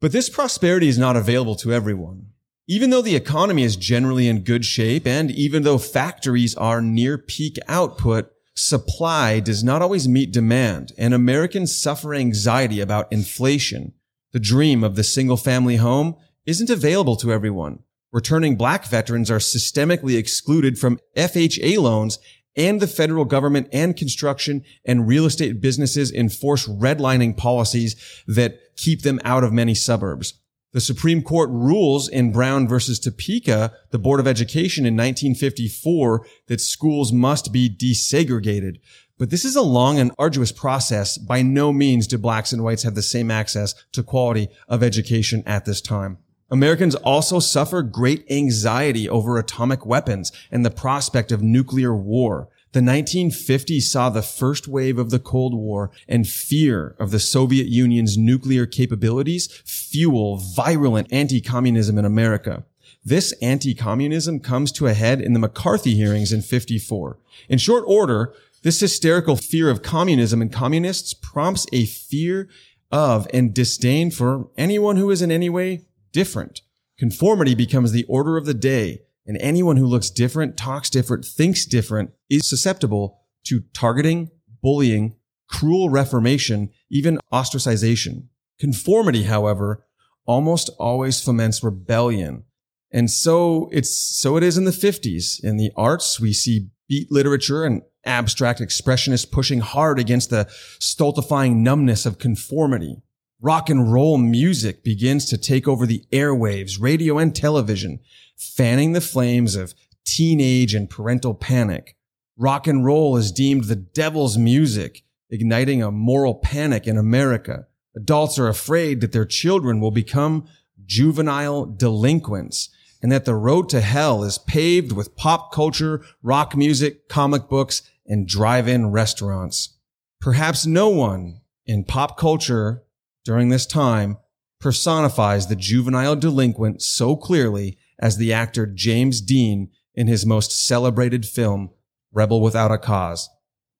But 0.00 0.12
this 0.12 0.30
prosperity 0.30 0.86
is 0.86 0.96
not 0.96 1.16
available 1.16 1.56
to 1.56 1.72
everyone. 1.72 2.28
Even 2.68 2.90
though 2.90 3.02
the 3.02 3.14
economy 3.14 3.62
is 3.62 3.76
generally 3.76 4.26
in 4.26 4.42
good 4.42 4.64
shape 4.64 5.06
and 5.06 5.30
even 5.30 5.62
though 5.62 5.78
factories 5.78 6.56
are 6.56 6.82
near 6.82 7.16
peak 7.16 7.58
output, 7.68 8.32
supply 8.56 9.38
does 9.38 9.62
not 9.62 9.82
always 9.82 10.08
meet 10.08 10.32
demand 10.32 10.90
and 10.98 11.14
Americans 11.14 11.76
suffer 11.76 12.12
anxiety 12.12 12.80
about 12.80 13.12
inflation. 13.12 13.92
The 14.32 14.40
dream 14.40 14.82
of 14.82 14.96
the 14.96 15.04
single 15.04 15.36
family 15.36 15.76
home 15.76 16.16
isn't 16.44 16.68
available 16.68 17.14
to 17.16 17.32
everyone. 17.32 17.84
Returning 18.12 18.56
black 18.56 18.86
veterans 18.86 19.30
are 19.30 19.38
systemically 19.38 20.18
excluded 20.18 20.76
from 20.76 20.98
FHA 21.16 21.78
loans 21.78 22.18
and 22.56 22.80
the 22.80 22.88
federal 22.88 23.26
government 23.26 23.68
and 23.72 23.96
construction 23.96 24.64
and 24.84 25.06
real 25.06 25.26
estate 25.26 25.60
businesses 25.60 26.10
enforce 26.10 26.66
redlining 26.66 27.36
policies 27.36 27.94
that 28.26 28.58
keep 28.76 29.02
them 29.02 29.20
out 29.22 29.44
of 29.44 29.52
many 29.52 29.74
suburbs. 29.74 30.34
The 30.76 30.82
Supreme 30.82 31.22
Court 31.22 31.48
rules 31.48 32.06
in 32.06 32.32
Brown 32.32 32.68
versus 32.68 33.00
Topeka, 33.00 33.72
the 33.92 33.98
Board 33.98 34.20
of 34.20 34.26
Education 34.26 34.84
in 34.84 34.92
1954, 34.92 36.26
that 36.48 36.60
schools 36.60 37.14
must 37.14 37.50
be 37.50 37.70
desegregated. 37.70 38.80
But 39.16 39.30
this 39.30 39.46
is 39.46 39.56
a 39.56 39.62
long 39.62 39.98
and 39.98 40.12
arduous 40.18 40.52
process. 40.52 41.16
By 41.16 41.40
no 41.40 41.72
means 41.72 42.06
do 42.06 42.18
blacks 42.18 42.52
and 42.52 42.62
whites 42.62 42.82
have 42.82 42.94
the 42.94 43.00
same 43.00 43.30
access 43.30 43.74
to 43.92 44.02
quality 44.02 44.50
of 44.68 44.82
education 44.82 45.42
at 45.46 45.64
this 45.64 45.80
time. 45.80 46.18
Americans 46.50 46.94
also 46.94 47.40
suffer 47.40 47.80
great 47.80 48.30
anxiety 48.30 49.08
over 49.08 49.38
atomic 49.38 49.86
weapons 49.86 50.30
and 50.50 50.62
the 50.62 50.70
prospect 50.70 51.32
of 51.32 51.40
nuclear 51.40 51.96
war. 51.96 52.50
The 52.76 52.82
1950s 52.82 53.84
saw 53.84 54.10
the 54.10 54.20
first 54.20 54.68
wave 54.68 54.98
of 54.98 55.08
the 55.08 55.18
Cold 55.18 55.54
War 55.54 55.90
and 56.06 56.28
fear 56.28 56.94
of 56.98 57.10
the 57.10 57.18
Soviet 57.18 57.68
Union's 57.68 58.18
nuclear 58.18 58.66
capabilities 58.66 59.46
fuel 59.64 60.36
virulent 60.36 61.10
anti-communism 61.10 61.96
in 61.96 62.04
America. 62.04 62.66
This 63.02 63.32
anti-communism 63.40 64.40
comes 64.40 64.72
to 64.72 64.86
a 64.86 64.92
head 64.92 65.22
in 65.22 65.32
the 65.32 65.38
McCarthy 65.38 65.94
hearings 65.94 66.34
in 66.34 66.42
54. 66.42 67.18
In 67.48 67.56
short 67.56 67.82
order, 67.86 68.34
this 68.62 68.80
hysterical 68.80 69.36
fear 69.36 69.70
of 69.70 69.80
communism 69.80 70.42
and 70.42 70.52
communists 70.52 71.14
prompts 71.14 71.64
a 71.72 71.86
fear 71.86 72.46
of 72.92 73.26
and 73.32 73.54
disdain 73.54 74.10
for 74.10 74.50
anyone 74.58 74.96
who 74.96 75.10
is 75.10 75.22
in 75.22 75.30
any 75.30 75.48
way 75.48 75.86
different. 76.12 76.60
Conformity 76.98 77.54
becomes 77.54 77.92
the 77.92 78.04
order 78.04 78.36
of 78.36 78.44
the 78.44 78.52
day 78.52 79.05
And 79.26 79.36
anyone 79.40 79.76
who 79.76 79.86
looks 79.86 80.10
different, 80.10 80.56
talks 80.56 80.88
different, 80.88 81.24
thinks 81.24 81.66
different 81.66 82.10
is 82.30 82.48
susceptible 82.48 83.20
to 83.44 83.62
targeting, 83.74 84.30
bullying, 84.62 85.16
cruel 85.48 85.90
reformation, 85.90 86.70
even 86.90 87.18
ostracization. 87.32 88.28
Conformity, 88.58 89.24
however, 89.24 89.84
almost 90.26 90.70
always 90.78 91.20
foments 91.20 91.62
rebellion. 91.62 92.44
And 92.92 93.10
so 93.10 93.68
it's, 93.72 93.96
so 93.96 94.36
it 94.36 94.42
is 94.42 94.56
in 94.56 94.64
the 94.64 94.70
50s. 94.70 95.42
In 95.42 95.56
the 95.56 95.72
arts, 95.76 96.20
we 96.20 96.32
see 96.32 96.68
beat 96.88 97.10
literature 97.10 97.64
and 97.64 97.82
abstract 98.04 98.60
expressionists 98.60 99.30
pushing 99.30 99.60
hard 99.60 99.98
against 99.98 100.30
the 100.30 100.46
stultifying 100.78 101.62
numbness 101.62 102.06
of 102.06 102.18
conformity. 102.18 103.02
Rock 103.40 103.68
and 103.68 103.92
roll 103.92 104.16
music 104.16 104.82
begins 104.82 105.26
to 105.26 105.36
take 105.36 105.68
over 105.68 105.84
the 105.84 106.04
airwaves, 106.12 106.80
radio 106.80 107.18
and 107.18 107.34
television, 107.34 108.00
fanning 108.36 108.92
the 108.92 109.00
flames 109.00 109.56
of 109.56 109.74
teenage 110.04 110.74
and 110.74 110.88
parental 110.88 111.34
panic. 111.34 111.96
Rock 112.36 112.66
and 112.66 112.84
roll 112.84 113.16
is 113.16 113.32
deemed 113.32 113.64
the 113.64 113.76
devil's 113.76 114.36
music, 114.36 115.02
igniting 115.30 115.82
a 115.82 115.90
moral 115.90 116.34
panic 116.34 116.86
in 116.86 116.98
America. 116.98 117.66
Adults 117.94 118.38
are 118.38 118.48
afraid 118.48 119.00
that 119.00 119.12
their 119.12 119.24
children 119.24 119.80
will 119.80 119.90
become 119.90 120.46
juvenile 120.84 121.64
delinquents 121.64 122.68
and 123.02 123.10
that 123.10 123.24
the 123.24 123.34
road 123.34 123.68
to 123.70 123.80
hell 123.80 124.22
is 124.22 124.38
paved 124.38 124.92
with 124.92 125.16
pop 125.16 125.52
culture, 125.52 126.04
rock 126.22 126.56
music, 126.56 127.08
comic 127.08 127.48
books, 127.48 127.82
and 128.06 128.26
drive-in 128.28 128.90
restaurants. 128.90 129.78
Perhaps 130.20 130.66
no 130.66 130.88
one 130.88 131.40
in 131.66 131.84
pop 131.84 132.16
culture 132.16 132.82
during 133.24 133.48
this 133.48 133.66
time 133.66 134.18
personifies 134.60 135.46
the 135.46 135.56
juvenile 135.56 136.16
delinquent 136.16 136.80
so 136.82 137.16
clearly 137.16 137.76
as 137.98 138.16
the 138.16 138.32
actor 138.32 138.66
James 138.66 139.20
Dean 139.20 139.70
in 139.94 140.06
his 140.06 140.26
most 140.26 140.66
celebrated 140.66 141.24
film, 141.26 141.70
Rebel 142.12 142.40
Without 142.40 142.72
a 142.72 142.78
Cause. 142.78 143.28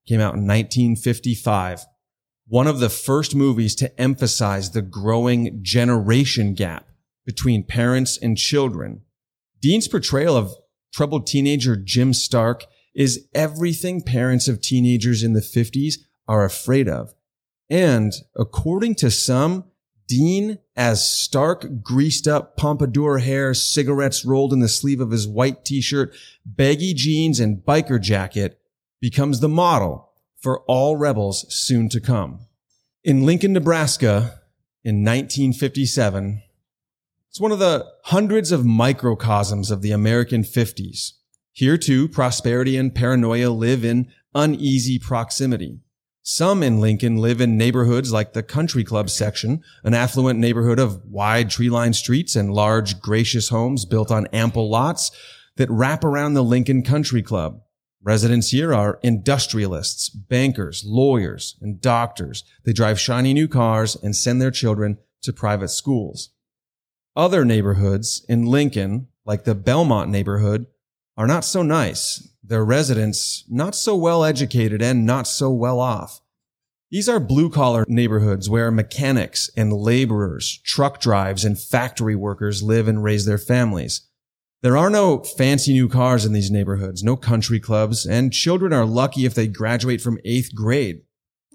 Came 0.06 0.20
out 0.20 0.34
in 0.34 0.46
1955 0.46 1.86
one 2.48 2.66
of 2.66 2.78
the 2.78 2.88
first 2.88 3.34
movies 3.34 3.74
to 3.74 4.00
emphasize 4.00 4.70
the 4.70 4.82
growing 4.82 5.58
generation 5.62 6.54
gap 6.54 6.86
between 7.24 7.64
parents 7.64 8.16
and 8.16 8.38
children. 8.38 9.02
Dean's 9.60 9.88
portrayal 9.88 10.36
of 10.36 10.54
troubled 10.94 11.26
teenager 11.26 11.76
Jim 11.76 12.14
Stark 12.14 12.64
is 12.94 13.26
everything 13.34 14.00
parents 14.00 14.46
of 14.46 14.60
teenagers 14.60 15.22
in 15.22 15.32
the 15.32 15.40
50s 15.40 15.96
are 16.28 16.44
afraid 16.44 16.88
of. 16.88 17.12
And 17.68 18.12
according 18.36 18.94
to 18.96 19.10
some, 19.10 19.64
Dean, 20.08 20.58
as 20.76 21.08
Stark 21.10 21.82
greased 21.82 22.28
up 22.28 22.56
pompadour 22.56 23.18
hair, 23.18 23.54
cigarettes 23.54 24.24
rolled 24.24 24.52
in 24.52 24.60
the 24.60 24.68
sleeve 24.68 25.00
of 25.00 25.10
his 25.10 25.26
white 25.26 25.64
t-shirt, 25.64 26.14
baggy 26.44 26.94
jeans, 26.94 27.40
and 27.40 27.58
biker 27.58 28.00
jacket, 28.00 28.60
becomes 29.00 29.40
the 29.40 29.48
model 29.48 30.12
for 30.38 30.60
all 30.62 30.96
rebels 30.96 31.46
soon 31.52 31.88
to 31.88 32.00
come. 32.00 32.40
In 33.02 33.24
Lincoln, 33.24 33.52
Nebraska 33.52 34.40
in 34.84 35.04
1957, 35.04 36.42
it's 37.28 37.40
one 37.40 37.52
of 37.52 37.58
the 37.58 37.86
hundreds 38.04 38.52
of 38.52 38.64
microcosms 38.64 39.70
of 39.70 39.82
the 39.82 39.90
American 39.90 40.42
50s. 40.42 41.12
Here 41.52 41.76
too, 41.76 42.08
prosperity 42.08 42.76
and 42.76 42.94
paranoia 42.94 43.50
live 43.50 43.84
in 43.84 44.12
uneasy 44.34 44.98
proximity. 44.98 45.80
Some 46.28 46.64
in 46.64 46.80
Lincoln 46.80 47.18
live 47.18 47.40
in 47.40 47.56
neighborhoods 47.56 48.12
like 48.12 48.32
the 48.32 48.42
country 48.42 48.82
club 48.82 49.10
section, 49.10 49.62
an 49.84 49.94
affluent 49.94 50.40
neighborhood 50.40 50.80
of 50.80 51.04
wide 51.04 51.50
tree-lined 51.50 51.94
streets 51.94 52.34
and 52.34 52.52
large 52.52 52.98
gracious 52.98 53.50
homes 53.50 53.84
built 53.84 54.10
on 54.10 54.26
ample 54.32 54.68
lots 54.68 55.12
that 55.54 55.70
wrap 55.70 56.02
around 56.02 56.34
the 56.34 56.42
Lincoln 56.42 56.82
Country 56.82 57.22
Club. 57.22 57.60
Residents 58.02 58.50
here 58.50 58.74
are 58.74 58.98
industrialists, 59.04 60.08
bankers, 60.08 60.82
lawyers, 60.84 61.54
and 61.60 61.80
doctors. 61.80 62.42
They 62.64 62.72
drive 62.72 62.98
shiny 62.98 63.32
new 63.32 63.46
cars 63.46 63.94
and 63.94 64.16
send 64.16 64.42
their 64.42 64.50
children 64.50 64.98
to 65.22 65.32
private 65.32 65.68
schools. 65.68 66.30
Other 67.14 67.44
neighborhoods 67.44 68.26
in 68.28 68.46
Lincoln, 68.46 69.06
like 69.24 69.44
the 69.44 69.54
Belmont 69.54 70.10
neighborhood, 70.10 70.66
are 71.16 71.28
not 71.28 71.44
so 71.44 71.62
nice. 71.62 72.28
Their 72.48 72.64
residents 72.64 73.44
not 73.48 73.74
so 73.74 73.96
well 73.96 74.24
educated 74.24 74.80
and 74.80 75.04
not 75.04 75.26
so 75.26 75.50
well 75.50 75.80
off. 75.80 76.20
These 76.92 77.08
are 77.08 77.18
blue 77.18 77.50
collar 77.50 77.84
neighborhoods 77.88 78.48
where 78.48 78.70
mechanics 78.70 79.50
and 79.56 79.72
laborers, 79.72 80.60
truck 80.64 81.00
drives 81.00 81.44
and 81.44 81.58
factory 81.58 82.14
workers 82.14 82.62
live 82.62 82.86
and 82.86 83.02
raise 83.02 83.24
their 83.24 83.38
families. 83.38 84.02
There 84.62 84.76
are 84.76 84.90
no 84.90 85.24
fancy 85.24 85.72
new 85.72 85.88
cars 85.88 86.24
in 86.24 86.32
these 86.32 86.50
neighborhoods, 86.50 87.02
no 87.02 87.16
country 87.16 87.58
clubs, 87.58 88.06
and 88.06 88.32
children 88.32 88.72
are 88.72 88.86
lucky 88.86 89.24
if 89.24 89.34
they 89.34 89.48
graduate 89.48 90.00
from 90.00 90.20
eighth 90.24 90.54
grade. 90.54 91.00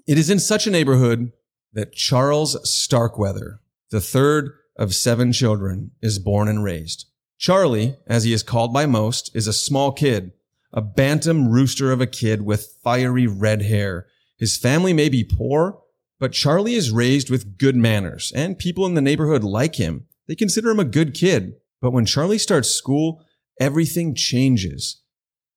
It 0.06 0.18
is 0.18 0.28
in 0.28 0.38
such 0.38 0.66
a 0.66 0.70
neighborhood 0.70 1.32
that 1.72 1.94
Charles 1.94 2.58
Starkweather, 2.68 3.60
the 3.90 4.00
third 4.02 4.52
of 4.76 4.94
seven 4.94 5.32
children, 5.32 5.92
is 6.02 6.18
born 6.18 6.48
and 6.48 6.62
raised. 6.62 7.06
Charlie, 7.38 7.96
as 8.06 8.24
he 8.24 8.34
is 8.34 8.42
called 8.42 8.74
by 8.74 8.84
most, 8.84 9.34
is 9.34 9.46
a 9.46 9.52
small 9.54 9.90
kid, 9.92 10.32
a 10.72 10.80
bantam 10.80 11.48
rooster 11.48 11.92
of 11.92 12.00
a 12.00 12.06
kid 12.06 12.42
with 12.42 12.76
fiery 12.82 13.26
red 13.26 13.62
hair. 13.62 14.06
His 14.38 14.56
family 14.56 14.92
may 14.92 15.08
be 15.08 15.24
poor, 15.24 15.80
but 16.18 16.32
Charlie 16.32 16.74
is 16.74 16.90
raised 16.90 17.30
with 17.30 17.58
good 17.58 17.76
manners, 17.76 18.32
and 18.34 18.58
people 18.58 18.86
in 18.86 18.94
the 18.94 19.00
neighborhood 19.00 19.44
like 19.44 19.76
him. 19.76 20.06
They 20.28 20.34
consider 20.34 20.70
him 20.70 20.80
a 20.80 20.84
good 20.84 21.14
kid. 21.14 21.54
But 21.80 21.90
when 21.92 22.06
Charlie 22.06 22.38
starts 22.38 22.70
school, 22.70 23.24
everything 23.60 24.14
changes. 24.14 25.02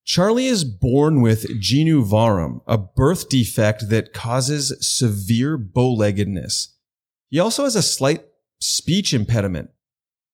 Charlie 0.03 0.47
is 0.47 0.63
born 0.63 1.21
with 1.21 1.59
genu 1.59 2.03
varum, 2.03 2.61
a 2.67 2.77
birth 2.77 3.29
defect 3.29 3.89
that 3.89 4.13
causes 4.13 4.75
severe 4.79 5.57
bow-leggedness. 5.57 6.75
He 7.29 7.39
also 7.39 7.63
has 7.63 7.75
a 7.75 7.81
slight 7.81 8.25
speech 8.59 9.13
impediment. 9.13 9.69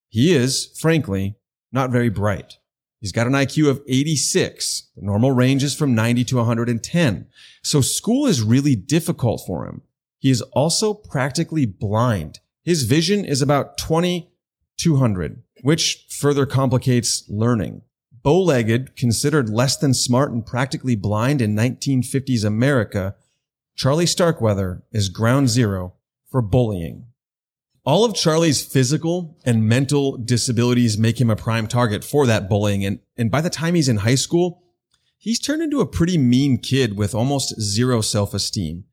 He 0.09 0.33
is, 0.33 0.77
frankly, 0.79 1.35
not 1.71 1.89
very 1.89 2.09
bright. 2.09 2.57
He's 3.01 3.12
got 3.12 3.27
an 3.27 3.34
IQ 3.34 3.70
of 3.70 3.81
86. 3.88 4.89
The 4.96 5.05
normal 5.05 5.31
range 5.31 5.63
is 5.63 5.75
from 5.75 5.96
90 5.96 6.24
to 6.25 6.38
110. 6.38 7.27
So 7.63 7.81
school 7.81 8.27
is 8.27 8.41
really 8.41 8.75
difficult 8.75 9.41
for 9.46 9.65
him. 9.65 9.81
He 10.20 10.29
is 10.29 10.41
also 10.53 10.93
practically 10.93 11.65
blind. 11.65 12.39
His 12.63 12.84
vision 12.84 13.25
is 13.25 13.41
about 13.41 13.77
20 13.77 14.29
200 14.77 15.43
which 15.62 16.08
further 16.10 16.46
complicates 16.46 17.24
learning. 17.29 17.81
Bow-legged, 18.24 18.96
considered 18.96 19.50
less 19.50 19.77
than 19.77 19.93
smart 19.93 20.31
and 20.31 20.46
practically 20.46 20.96
blind 20.96 21.41
in 21.41 21.55
1950s 21.55 22.43
America, 22.43 23.15
Charlie 23.75 24.05
Starkweather 24.05 24.84
is 24.91 25.10
ground 25.10 25.50
zero 25.50 25.93
for 26.29 26.41
bullying. 26.41 27.05
All 27.83 28.05
of 28.05 28.13
Charlie's 28.13 28.63
physical 28.63 29.39
and 29.43 29.67
mental 29.67 30.17
disabilities 30.17 30.97
make 30.97 31.19
him 31.19 31.29
a 31.29 31.35
prime 31.35 31.67
target 31.67 32.03
for 32.03 32.27
that 32.27 32.47
bullying. 32.47 32.85
And, 32.85 33.00
and 33.17 33.31
by 33.31 33.41
the 33.41 33.50
time 33.50 33.73
he's 33.73 33.89
in 33.89 33.97
high 33.97 34.15
school, 34.15 34.63
he's 35.17 35.39
turned 35.39 35.63
into 35.63 35.81
a 35.81 35.88
pretty 35.88 36.17
mean 36.17 36.59
kid 36.59 36.95
with 36.95 37.15
almost 37.15 37.59
zero 37.59 38.01
self-esteem. 38.01 38.83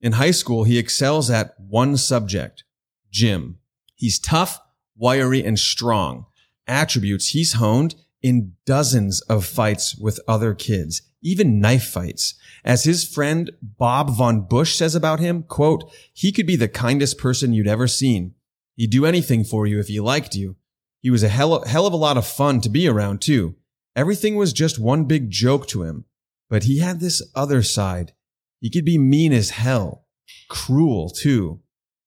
In 0.00 0.12
high 0.12 0.30
school, 0.30 0.64
he 0.64 0.78
excels 0.78 1.30
at 1.30 1.54
one 1.58 1.96
subject, 1.96 2.64
gym. 3.10 3.58
He's 3.96 4.18
tough 4.18 4.60
wiry, 4.98 5.42
and 5.44 5.58
strong. 5.58 6.26
Attributes 6.66 7.28
he's 7.28 7.54
honed 7.54 7.94
in 8.20 8.54
dozens 8.66 9.20
of 9.22 9.46
fights 9.46 9.96
with 9.96 10.20
other 10.28 10.52
kids, 10.54 11.02
even 11.22 11.60
knife 11.60 11.84
fights. 11.84 12.34
As 12.64 12.84
his 12.84 13.08
friend 13.08 13.50
Bob 13.62 14.10
von 14.10 14.42
Busch 14.42 14.74
says 14.74 14.94
about 14.94 15.20
him, 15.20 15.44
quote, 15.44 15.90
he 16.12 16.32
could 16.32 16.46
be 16.46 16.56
the 16.56 16.68
kindest 16.68 17.16
person 17.16 17.52
you'd 17.52 17.68
ever 17.68 17.86
seen. 17.86 18.34
He'd 18.78 18.90
do 18.90 19.04
anything 19.04 19.42
for 19.42 19.66
you 19.66 19.80
if 19.80 19.88
he 19.88 19.98
liked 19.98 20.36
you. 20.36 20.54
He 21.00 21.10
was 21.10 21.24
a 21.24 21.28
hell, 21.28 21.64
hell 21.64 21.84
of 21.84 21.92
a 21.92 21.96
lot 21.96 22.16
of 22.16 22.24
fun 22.24 22.60
to 22.60 22.68
be 22.68 22.86
around 22.86 23.20
too. 23.20 23.56
Everything 23.96 24.36
was 24.36 24.52
just 24.52 24.78
one 24.78 25.04
big 25.04 25.30
joke 25.30 25.66
to 25.68 25.82
him. 25.82 26.04
But 26.48 26.62
he 26.62 26.78
had 26.78 27.00
this 27.00 27.20
other 27.34 27.64
side. 27.64 28.12
He 28.60 28.70
could 28.70 28.84
be 28.84 28.96
mean 28.96 29.32
as 29.32 29.50
hell. 29.50 30.06
Cruel 30.48 31.10
too. 31.10 31.60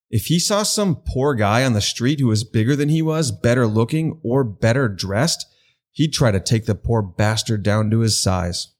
If 0.09 0.27
he 0.27 0.39
saw 0.39 0.63
some 0.63 0.95
poor 0.95 1.35
guy 1.35 1.65
on 1.65 1.73
the 1.73 1.81
street 1.81 2.21
who 2.21 2.27
was 2.27 2.45
bigger 2.45 2.75
than 2.77 2.87
he 2.87 3.01
was, 3.01 3.31
better 3.31 3.67
looking, 3.67 4.21
or 4.23 4.45
better 4.45 4.87
dressed, 4.87 5.45
he'd 5.91 6.13
try 6.13 6.31
to 6.31 6.39
take 6.39 6.67
the 6.67 6.75
poor 6.75 7.01
bastard 7.01 7.63
down 7.63 7.91
to 7.91 7.99
his 7.99 8.21
size. 8.21 8.73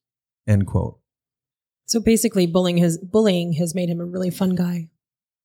End 0.48 0.65
quote. 0.65 0.98
So 1.88 2.00
basically 2.00 2.48
bullying 2.48 2.77
has 2.77 2.98
bullying 2.98 3.53
has 3.53 3.75
made 3.75 3.89
him 3.89 4.00
a 4.00 4.05
really 4.05 4.29
fun 4.29 4.55
guy. 4.55 4.90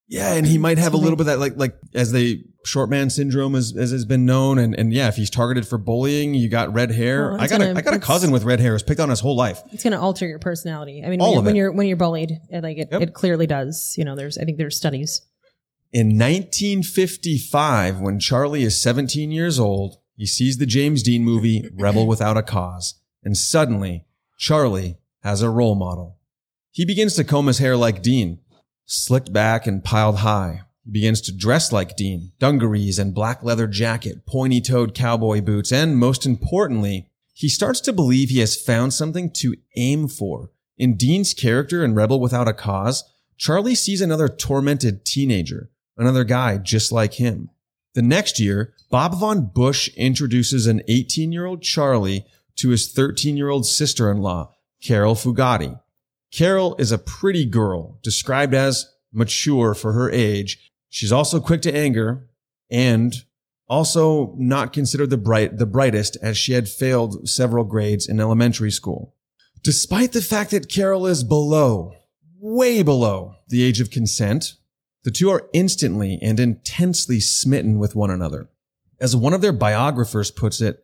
Yeah, 0.09 0.35
and 0.35 0.47
he 0.47 0.57
might 0.57 0.79
have 0.79 0.95
a 0.95 0.97
little 0.97 1.17
bit 1.17 1.23
of 1.23 1.27
that 1.27 1.39
like 1.41 1.57
like 1.57 1.77
as 1.93 2.13
the 2.13 2.45
short 2.65 2.89
man 2.91 3.11
syndrome 3.11 3.55
as, 3.57 3.77
as 3.77 3.91
has 3.91 4.05
been 4.05 4.25
known 4.25 4.59
and, 4.59 4.75
and 4.79 4.93
yeah, 4.93 5.09
if 5.09 5.17
he's 5.17 5.31
targeted 5.31 5.67
for 5.67 5.79
bullying, 5.79 6.35
you 6.35 6.49
got 6.49 6.73
red 6.73 6.93
hair. 6.93 7.33
Well, 7.33 7.41
I 7.41 7.49
got 7.49 7.59
gonna, 7.61 7.73
a 7.73 7.77
I 7.77 7.81
got 7.81 7.95
a 7.95 7.99
cousin 7.99 8.31
with 8.31 8.45
red 8.45 8.61
hair 8.61 8.73
who's 8.73 8.85
picked 8.85 9.01
on 9.01 9.09
his 9.09 9.19
whole 9.19 9.37
life. 9.37 9.63
It's 9.73 9.83
gonna 9.83 10.01
alter 10.01 10.27
your 10.27 10.39
personality. 10.39 11.03
I 11.05 11.09
mean 11.09 11.21
All 11.21 11.35
when, 11.35 11.35
you're, 11.35 11.43
when 11.45 11.57
you're 11.57 11.73
when 11.73 11.87
you're 11.89 11.97
bullied, 11.97 12.39
it, 12.51 12.63
like 12.63 12.79
it, 12.79 12.89
yep. 12.93 13.03
it 13.03 13.15
clearly 13.15 13.49
does. 13.49 13.95
You 13.99 14.05
know, 14.05 14.15
there's 14.15 14.39
I 14.39 14.45
think 14.45 14.59
there's 14.59 14.77
studies. 14.77 15.23
In 15.93 16.19
1955, 16.19 18.01
when 18.01 18.21
Charlie 18.21 18.65
is 18.65 18.81
17 18.81 19.31
years 19.31 19.59
old, 19.59 19.97
he 20.17 20.27
sees 20.27 20.59
the 20.59 20.67
James 20.67 21.03
Dean 21.03 21.25
movie 21.25 21.69
Rebel 21.73 22.07
Without 22.07 22.37
a 22.37 22.43
Cause, 22.43 23.01
and 23.25 23.37
suddenly 23.37 24.05
Charlie 24.39 24.99
has 25.23 25.43
a 25.43 25.51
role 25.51 25.75
model. 25.75 26.19
He 26.71 26.85
begins 26.85 27.15
to 27.15 27.25
comb 27.25 27.47
his 27.47 27.59
hair 27.59 27.77
like 27.77 28.03
Dean, 28.03 28.41
slicked 28.87 29.33
back 29.33 29.67
and 29.67 29.85
piled 29.85 30.19
high. 30.19 30.63
He 30.85 30.93
begins 30.93 31.21
to 31.23 31.37
dress 31.37 31.73
like 31.73 31.97
Dean, 31.97 32.33
dungarees 32.39 32.99
and 32.99 33.15
black 33.15 33.43
leather 33.43 33.67
jacket, 33.67 34.25
pointy 34.25 34.61
toed 34.61 34.95
cowboy 34.95 35.41
boots, 35.41 35.73
and 35.73 35.99
most 35.99 36.25
importantly, 36.25 37.11
he 37.35 37.49
starts 37.49 37.81
to 37.81 37.93
believe 37.93 38.31
he 38.31 38.39
has 38.39 38.61
found 38.61 38.95
something 38.95 39.31
to 39.35 39.57
aim 39.77 40.09
for. 40.09 40.53
In 40.79 40.97
Dean's 40.97 41.35
character 41.35 41.85
in 41.85 41.95
Rebel 41.95 42.21
Without 42.21 42.49
a 42.49 42.55
Cause, 42.55 43.05
Charlie 43.37 43.75
sees 43.75 44.01
another 44.01 44.29
tormented 44.29 45.05
teenager, 45.05 45.71
another 45.99 46.25
guy 46.25 46.57
just 46.57 46.93
like 46.93 47.15
him. 47.15 47.51
The 47.95 48.03
next 48.03 48.39
year, 48.39 48.75
Bob 48.91 49.19
Von 49.19 49.47
Busch 49.47 49.89
introduces 49.97 50.67
an 50.67 50.83
18 50.87 51.33
year 51.33 51.47
old 51.47 51.63
Charlie 51.63 52.25
to 52.57 52.71
his 52.71 52.91
13 52.93 53.37
year 53.37 53.49
old 53.49 53.67
sister 53.67 54.11
in 54.11 54.19
law, 54.19 54.55
Carol 54.83 55.15
Fugate. 55.15 55.81
Carol 56.37 56.77
is 56.79 56.93
a 56.93 56.99
pretty 56.99 57.47
girl, 57.47 57.99
described 58.03 58.55
as 58.55 58.87
mature 59.13 59.75
for 59.75 59.93
her 59.93 60.11
age, 60.11 60.67
She's 60.97 61.13
also 61.13 61.41
quick 61.41 61.61
to 61.61 61.77
anger 61.77 62.27
and 62.71 63.15
also 63.69 64.35
not 64.39 64.73
considered 64.73 65.11
the 65.11 65.19
bright, 65.19 65.59
the 65.59 65.67
brightest 65.67 66.17
as 66.23 66.39
she 66.39 66.55
had 66.55 66.71
failed 66.71 67.29
several 67.29 67.65
grades 67.65 68.09
in 68.09 68.19
elementary 68.19 68.71
school. 68.71 69.15
Despite 69.63 70.13
the 70.13 70.23
fact 70.23 70.53
that 70.53 70.71
Carol 70.71 71.07
is 71.07 71.23
below, 71.23 71.93
way 72.39 72.83
below 72.83 73.35
the 73.49 73.63
age 73.63 73.79
of 73.79 73.91
consent, 73.91 74.55
the 75.05 75.11
two 75.11 75.29
are 75.29 75.51
instantly 75.53 76.19
and 76.23 76.41
intensely 76.41 77.21
smitten 77.21 77.79
with 77.79 77.95
one 77.95 78.11
another. 78.11 78.49
As 78.99 79.15
one 79.15 79.35
of 79.35 79.43
their 79.43 79.53
biographers 79.53 80.31
puts 80.31 80.63
it, 80.63 80.83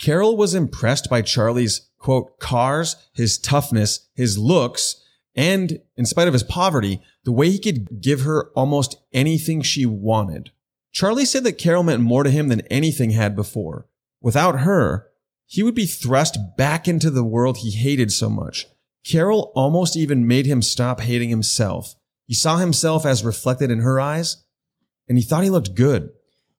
Carol 0.00 0.36
was 0.36 0.54
impressed 0.54 1.08
by 1.08 1.22
Charlie's 1.22 1.88
quote, 1.98 2.38
cars, 2.38 2.96
his 3.14 3.38
toughness, 3.38 4.08
his 4.14 4.36
looks, 4.36 5.02
and 5.34 5.80
in 5.96 6.04
spite 6.04 6.28
of 6.28 6.34
his 6.34 6.42
poverty, 6.42 7.00
the 7.24 7.32
way 7.32 7.50
he 7.50 7.58
could 7.58 8.02
give 8.02 8.20
her 8.20 8.50
almost 8.54 8.96
anything 9.12 9.62
she 9.62 9.86
wanted. 9.86 10.50
Charlie 10.92 11.24
said 11.24 11.44
that 11.44 11.58
Carol 11.58 11.82
meant 11.82 12.02
more 12.02 12.22
to 12.22 12.30
him 12.30 12.48
than 12.48 12.60
anything 12.62 13.10
had 13.10 13.34
before. 13.34 13.86
Without 14.20 14.60
her, 14.60 15.08
he 15.46 15.62
would 15.62 15.74
be 15.74 15.86
thrust 15.86 16.38
back 16.56 16.86
into 16.86 17.10
the 17.10 17.24
world 17.24 17.58
he 17.58 17.70
hated 17.70 18.12
so 18.12 18.28
much. 18.28 18.66
Carol 19.04 19.52
almost 19.54 19.96
even 19.96 20.28
made 20.28 20.46
him 20.46 20.62
stop 20.62 21.00
hating 21.00 21.30
himself. 21.30 21.94
He 22.26 22.34
saw 22.34 22.58
himself 22.58 23.04
as 23.04 23.24
reflected 23.24 23.70
in 23.70 23.80
her 23.80 23.98
eyes, 23.98 24.44
and 25.08 25.18
he 25.18 25.24
thought 25.24 25.44
he 25.44 25.50
looked 25.50 25.74
good. 25.74 26.10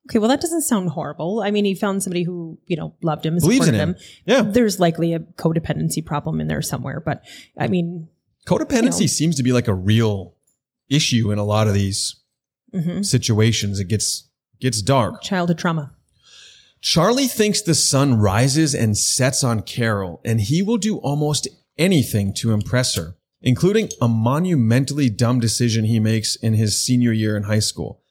Okay, 0.07 0.19
well, 0.19 0.29
that 0.29 0.39
doesn't 0.41 0.61
sound 0.61 0.89
horrible. 0.89 1.41
I 1.41 1.49
mean, 1.49 1.65
he 1.65 1.73
found 1.73 2.03
somebody 2.03 2.23
who, 2.23 2.59
you 2.67 2.77
know, 2.77 2.93
loved 3.01 3.25
him, 3.25 3.37
Believes 3.39 3.67
in 3.67 3.73
him. 3.73 3.89
him. 3.89 3.95
Yeah. 4.25 4.41
There's 4.43 4.79
likely 4.79 5.13
a 5.13 5.19
codependency 5.19 6.05
problem 6.05 6.39
in 6.39 6.47
there 6.47 6.61
somewhere, 6.61 6.99
but 6.99 7.23
I 7.57 7.67
mean, 7.67 8.07
Codependency 8.45 9.01
You 9.01 9.05
know. 9.05 9.07
seems 9.07 9.35
to 9.37 9.43
be 9.43 9.51
like 9.51 9.67
a 9.67 9.73
real 9.73 10.35
issue 10.89 11.31
in 11.31 11.39
a 11.39 11.43
lot 11.43 11.67
of 11.67 11.73
these 11.73 12.17
mhm. 12.73 13.03
situations. 13.03 13.79
It 13.79 13.87
gets 13.87 14.29
gets 14.59 14.81
dark. 14.81 15.21
childhood 15.21 15.57
trauma. 15.57 15.91
Charlie 16.81 17.27
thinks 17.27 17.61
the 17.61 17.73
sun 17.73 18.19
rises 18.19 18.75
and 18.75 18.95
sets 18.95 19.43
on 19.43 19.63
Carol, 19.63 20.21
and 20.23 20.39
he 20.39 20.61
will 20.61 20.77
do 20.77 20.97
almost 20.97 21.47
anything 21.79 22.31
to 22.35 22.51
impress 22.53 22.95
her, 22.95 23.15
including 23.41 23.89
a 23.99 24.07
monumentally 24.07 25.09
dumb 25.09 25.39
decision 25.39 25.85
he 25.85 25.99
makes 25.99 26.35
in 26.35 26.53
his 26.53 26.79
senior 26.79 27.11
year 27.11 27.35
in 27.35 27.43
high 27.43 27.59
school. 27.59 28.03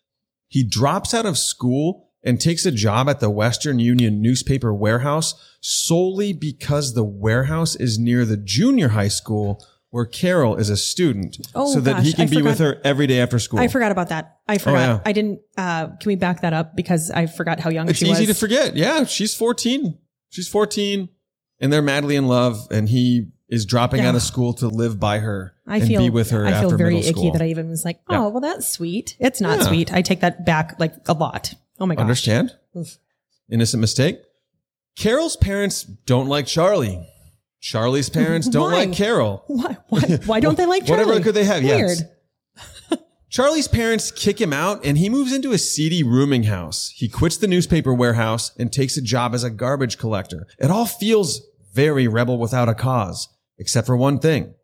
He 0.54 0.62
drops 0.62 1.12
out 1.12 1.26
of 1.26 1.36
school 1.36 2.10
and 2.22 2.40
takes 2.40 2.64
a 2.64 2.70
job 2.70 3.08
at 3.08 3.18
the 3.18 3.28
Western 3.28 3.80
Union 3.80 4.22
newspaper 4.22 4.72
warehouse 4.72 5.34
solely 5.60 6.32
because 6.32 6.94
the 6.94 7.02
warehouse 7.02 7.74
is 7.74 7.98
near 7.98 8.24
the 8.24 8.36
junior 8.36 8.90
high 8.90 9.08
school 9.08 9.66
where 9.90 10.06
Carol 10.06 10.54
is 10.54 10.70
a 10.70 10.76
student, 10.76 11.38
Oh, 11.56 11.74
so 11.74 11.80
that 11.80 12.04
he 12.04 12.12
can 12.12 12.28
I 12.28 12.30
be 12.30 12.40
with 12.40 12.60
her 12.60 12.80
every 12.84 13.08
day 13.08 13.18
after 13.18 13.40
school. 13.40 13.58
I 13.58 13.66
forgot 13.66 13.90
about 13.90 14.10
that. 14.10 14.38
I 14.46 14.58
forgot. 14.58 14.78
yeah. 14.78 15.00
I 15.04 15.10
didn't. 15.10 15.40
Uh, 15.58 15.88
can 15.88 16.06
we 16.06 16.14
back 16.14 16.42
that 16.42 16.52
up 16.52 16.76
because 16.76 17.10
I 17.10 17.26
forgot 17.26 17.58
how 17.58 17.70
young 17.70 17.92
she 17.92 18.04
was. 18.08 18.12
It's 18.12 18.20
easy 18.20 18.32
to 18.32 18.38
forget. 18.38 18.76
Yeah, 18.76 19.06
she's 19.06 19.34
14. 19.34 19.98
She's 20.28 20.46
14 20.46 21.08
and 21.58 21.72
they're 21.72 21.82
madly 21.82 22.14
in 22.14 22.28
love 22.28 22.68
and 22.70 22.88
he 22.88 23.32
is 23.54 23.64
dropping 23.64 24.00
out 24.00 24.14
of 24.14 24.22
school 24.22 24.52
to 24.54 24.68
live 24.68 24.98
by 25.00 25.18
her 25.20 25.54
I 25.66 25.78
and 25.78 25.86
feel 25.86 26.00
be 26.02 26.10
with 26.10 26.30
her 26.30 26.46
I 26.46 26.50
after 26.50 26.68
feel 26.70 26.78
very 26.78 26.98
icky 26.98 27.10
school. 27.12 27.32
that 27.32 27.40
I 27.42 27.46
even 27.46 27.68
was 27.68 27.84
like, 27.84 28.00
oh, 28.08 28.12
Yeah. 28.14 28.26
well, 28.28 28.40
that's 28.40 28.68
sweet. 28.68 29.16
It's 29.18 29.40
not 29.40 29.60
Yeah. 29.60 29.66
sweet. 29.66 29.92
I 29.92 30.02
take 30.02 30.20
that 30.20 30.44
back 30.44 30.76
like 30.78 30.94
a 31.06 31.12
lot. 31.14 31.54
Oh 31.80 31.86
my 31.86 31.94
god. 31.94 32.02
Understand? 32.02 32.52
Oof. 32.76 32.98
Innocent 33.50 33.80
mistake. 33.80 34.18
Carol's 34.96 35.36
parents 35.36 35.82
don't 35.82 36.28
like 36.28 36.46
Charlie. 36.46 37.08
Charlie's 37.60 38.10
parents 38.10 38.46
don't 38.48 38.70
like 38.70 38.92
Carol. 38.92 39.42
Why? 39.46 39.76
Why, 39.88 40.00
why 40.26 40.40
don't 40.40 40.56
they 40.56 40.66
like 40.66 40.84
Charlie? 40.86 41.04
Whatever 41.06 41.24
could 41.24 41.34
they 41.34 41.44
have? 41.44 41.62
Weird. 41.64 41.98
Yes. 41.98 42.02
Charlie's 43.30 43.66
parents 43.66 44.12
kick 44.12 44.40
him 44.40 44.52
out 44.52 44.84
and 44.84 44.96
he 44.98 45.08
moves 45.08 45.32
into 45.32 45.50
a 45.52 45.58
seedy 45.58 46.02
rooming 46.04 46.44
house. 46.44 46.92
He 46.94 47.08
quits 47.08 47.36
the 47.36 47.48
newspaper 47.48 47.92
warehouse 47.92 48.52
and 48.58 48.72
takes 48.72 48.96
a 48.96 49.02
job 49.02 49.34
as 49.34 49.42
a 49.42 49.50
garbage 49.50 49.98
collector. 49.98 50.46
It 50.58 50.70
all 50.70 50.86
feels 50.86 51.40
very 51.72 52.06
Rebel 52.06 52.38
Without 52.38 52.68
a 52.68 52.74
Cause, 52.74 53.28
except 53.58 53.86
for 53.86 53.96
one 53.96 54.18
thing. 54.18 54.54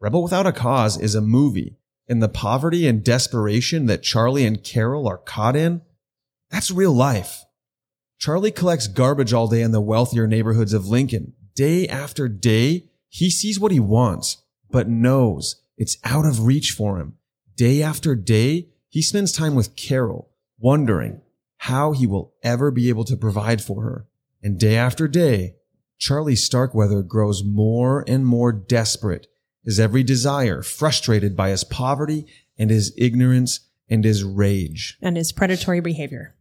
Rebel 0.00 0.22
Without 0.22 0.46
a 0.46 0.52
Cause 0.52 0.98
is 0.98 1.14
a 1.14 1.20
movie 1.20 1.76
and 2.08 2.22
the 2.22 2.28
poverty 2.28 2.86
and 2.86 3.04
desperation 3.04 3.86
that 3.86 4.02
Charlie 4.02 4.46
and 4.46 4.64
Carol 4.64 5.06
are 5.06 5.18
caught 5.18 5.56
in, 5.56 5.82
that's 6.50 6.70
real 6.70 6.92
life. 6.92 7.44
Charlie 8.18 8.50
collects 8.50 8.88
garbage 8.88 9.32
all 9.32 9.46
day 9.46 9.62
in 9.62 9.72
the 9.72 9.80
wealthier 9.80 10.26
neighborhoods 10.26 10.72
of 10.72 10.88
Lincoln. 10.88 11.34
Day 11.54 11.86
after 11.86 12.28
day, 12.28 12.88
he 13.08 13.30
sees 13.30 13.60
what 13.60 13.72
he 13.72 13.80
wants, 13.80 14.38
but 14.70 14.88
knows 14.88 15.62
it's 15.76 15.98
out 16.04 16.26
of 16.26 16.44
reach 16.44 16.72
for 16.72 16.98
him. 16.98 17.14
Day 17.54 17.82
after 17.82 18.14
day, 18.14 18.68
he 18.88 19.02
spends 19.02 19.32
time 19.32 19.54
with 19.54 19.76
Carol, 19.76 20.30
wondering 20.58 21.20
how 21.58 21.92
he 21.92 22.06
will 22.06 22.32
ever 22.42 22.70
be 22.70 22.88
able 22.88 23.04
to 23.04 23.16
provide 23.16 23.62
for 23.62 23.82
her. 23.82 24.06
And 24.42 24.58
day 24.58 24.76
after 24.76 25.06
day, 25.06 25.56
Charlie 25.98 26.36
Starkweather 26.36 27.02
grows 27.02 27.42
more 27.44 28.04
and 28.06 28.24
more 28.24 28.52
desperate, 28.52 29.26
his 29.64 29.80
every 29.80 30.02
desire 30.02 30.62
frustrated 30.62 31.36
by 31.36 31.50
his 31.50 31.64
poverty 31.64 32.26
and 32.56 32.70
his 32.70 32.94
ignorance 32.96 33.60
and 33.88 34.04
his 34.04 34.22
rage. 34.22 34.96
And 35.02 35.16
his 35.16 35.32
predatory 35.32 35.80
behavior. 35.80 36.34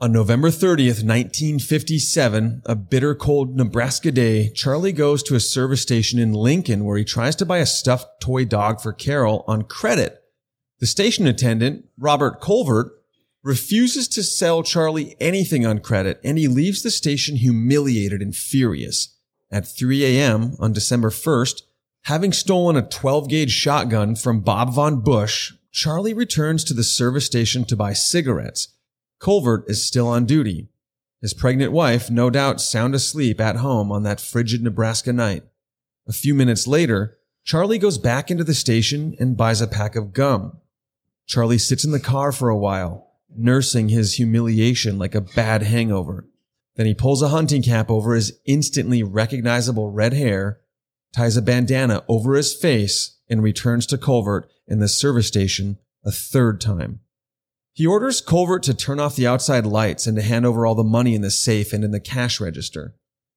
On 0.00 0.12
November 0.12 0.48
30th, 0.48 1.02
1957, 1.02 2.62
a 2.64 2.76
bitter 2.76 3.16
cold 3.16 3.56
Nebraska 3.56 4.12
day, 4.12 4.50
Charlie 4.50 4.92
goes 4.92 5.24
to 5.24 5.34
a 5.34 5.40
service 5.40 5.82
station 5.82 6.20
in 6.20 6.32
Lincoln 6.32 6.84
where 6.84 6.96
he 6.96 7.04
tries 7.04 7.34
to 7.36 7.46
buy 7.46 7.58
a 7.58 7.66
stuffed 7.66 8.20
toy 8.20 8.44
dog 8.44 8.80
for 8.80 8.92
Carol 8.92 9.44
on 9.48 9.62
credit. 9.62 10.22
The 10.78 10.86
station 10.86 11.26
attendant, 11.26 11.86
Robert 11.98 12.40
Colvert, 12.40 12.92
refuses 13.42 14.08
to 14.08 14.22
sell 14.22 14.62
Charlie 14.62 15.16
anything 15.20 15.64
on 15.64 15.78
credit 15.78 16.20
and 16.24 16.38
he 16.38 16.48
leaves 16.48 16.82
the 16.82 16.90
station 16.90 17.36
humiliated 17.36 18.20
and 18.20 18.34
furious. 18.34 19.16
At 19.50 19.66
3 19.66 20.04
a.m. 20.04 20.56
on 20.58 20.72
December 20.72 21.10
1st, 21.10 21.62
having 22.04 22.32
stolen 22.32 22.76
a 22.76 22.86
12 22.86 23.28
gauge 23.28 23.50
shotgun 23.50 24.14
from 24.16 24.40
Bob 24.40 24.74
Von 24.74 25.00
Busch, 25.00 25.52
Charlie 25.72 26.14
returns 26.14 26.64
to 26.64 26.74
the 26.74 26.84
service 26.84 27.26
station 27.26 27.64
to 27.64 27.76
buy 27.76 27.92
cigarettes. 27.92 28.74
Colvert 29.18 29.64
is 29.68 29.84
still 29.84 30.08
on 30.08 30.26
duty. 30.26 30.68
His 31.20 31.34
pregnant 31.34 31.72
wife, 31.72 32.10
no 32.10 32.30
doubt 32.30 32.60
sound 32.60 32.94
asleep 32.94 33.40
at 33.40 33.56
home 33.56 33.90
on 33.90 34.02
that 34.04 34.20
frigid 34.20 34.62
Nebraska 34.62 35.12
night. 35.12 35.44
A 36.06 36.12
few 36.12 36.34
minutes 36.34 36.66
later, 36.66 37.18
Charlie 37.44 37.78
goes 37.78 37.98
back 37.98 38.30
into 38.30 38.44
the 38.44 38.54
station 38.54 39.16
and 39.18 39.36
buys 39.36 39.60
a 39.60 39.66
pack 39.66 39.96
of 39.96 40.12
gum. 40.12 40.58
Charlie 41.26 41.58
sits 41.58 41.84
in 41.84 41.92
the 41.92 42.00
car 42.00 42.32
for 42.32 42.48
a 42.48 42.56
while, 42.56 43.07
nursing 43.38 43.88
his 43.88 44.14
humiliation 44.14 44.98
like 44.98 45.14
a 45.14 45.20
bad 45.20 45.62
hangover. 45.62 46.26
Then 46.76 46.86
he 46.86 46.94
pulls 46.94 47.22
a 47.22 47.28
hunting 47.28 47.62
cap 47.62 47.90
over 47.90 48.14
his 48.14 48.38
instantly 48.46 49.02
recognizable 49.02 49.90
red 49.90 50.12
hair, 50.12 50.60
ties 51.12 51.36
a 51.36 51.42
bandana 51.42 52.04
over 52.08 52.34
his 52.34 52.54
face, 52.54 53.18
and 53.28 53.42
returns 53.42 53.86
to 53.86 53.98
Colvert 53.98 54.48
in 54.66 54.78
the 54.78 54.88
service 54.88 55.28
station 55.28 55.78
a 56.04 56.10
third 56.10 56.60
time. 56.60 57.00
He 57.72 57.86
orders 57.86 58.20
Colvert 58.20 58.64
to 58.64 58.74
turn 58.74 58.98
off 58.98 59.16
the 59.16 59.26
outside 59.26 59.64
lights 59.66 60.06
and 60.06 60.16
to 60.16 60.22
hand 60.22 60.44
over 60.44 60.66
all 60.66 60.74
the 60.74 60.84
money 60.84 61.14
in 61.14 61.22
the 61.22 61.30
safe 61.30 61.72
and 61.72 61.84
in 61.84 61.90
the 61.90 62.00
cash 62.00 62.40
register. 62.40 62.94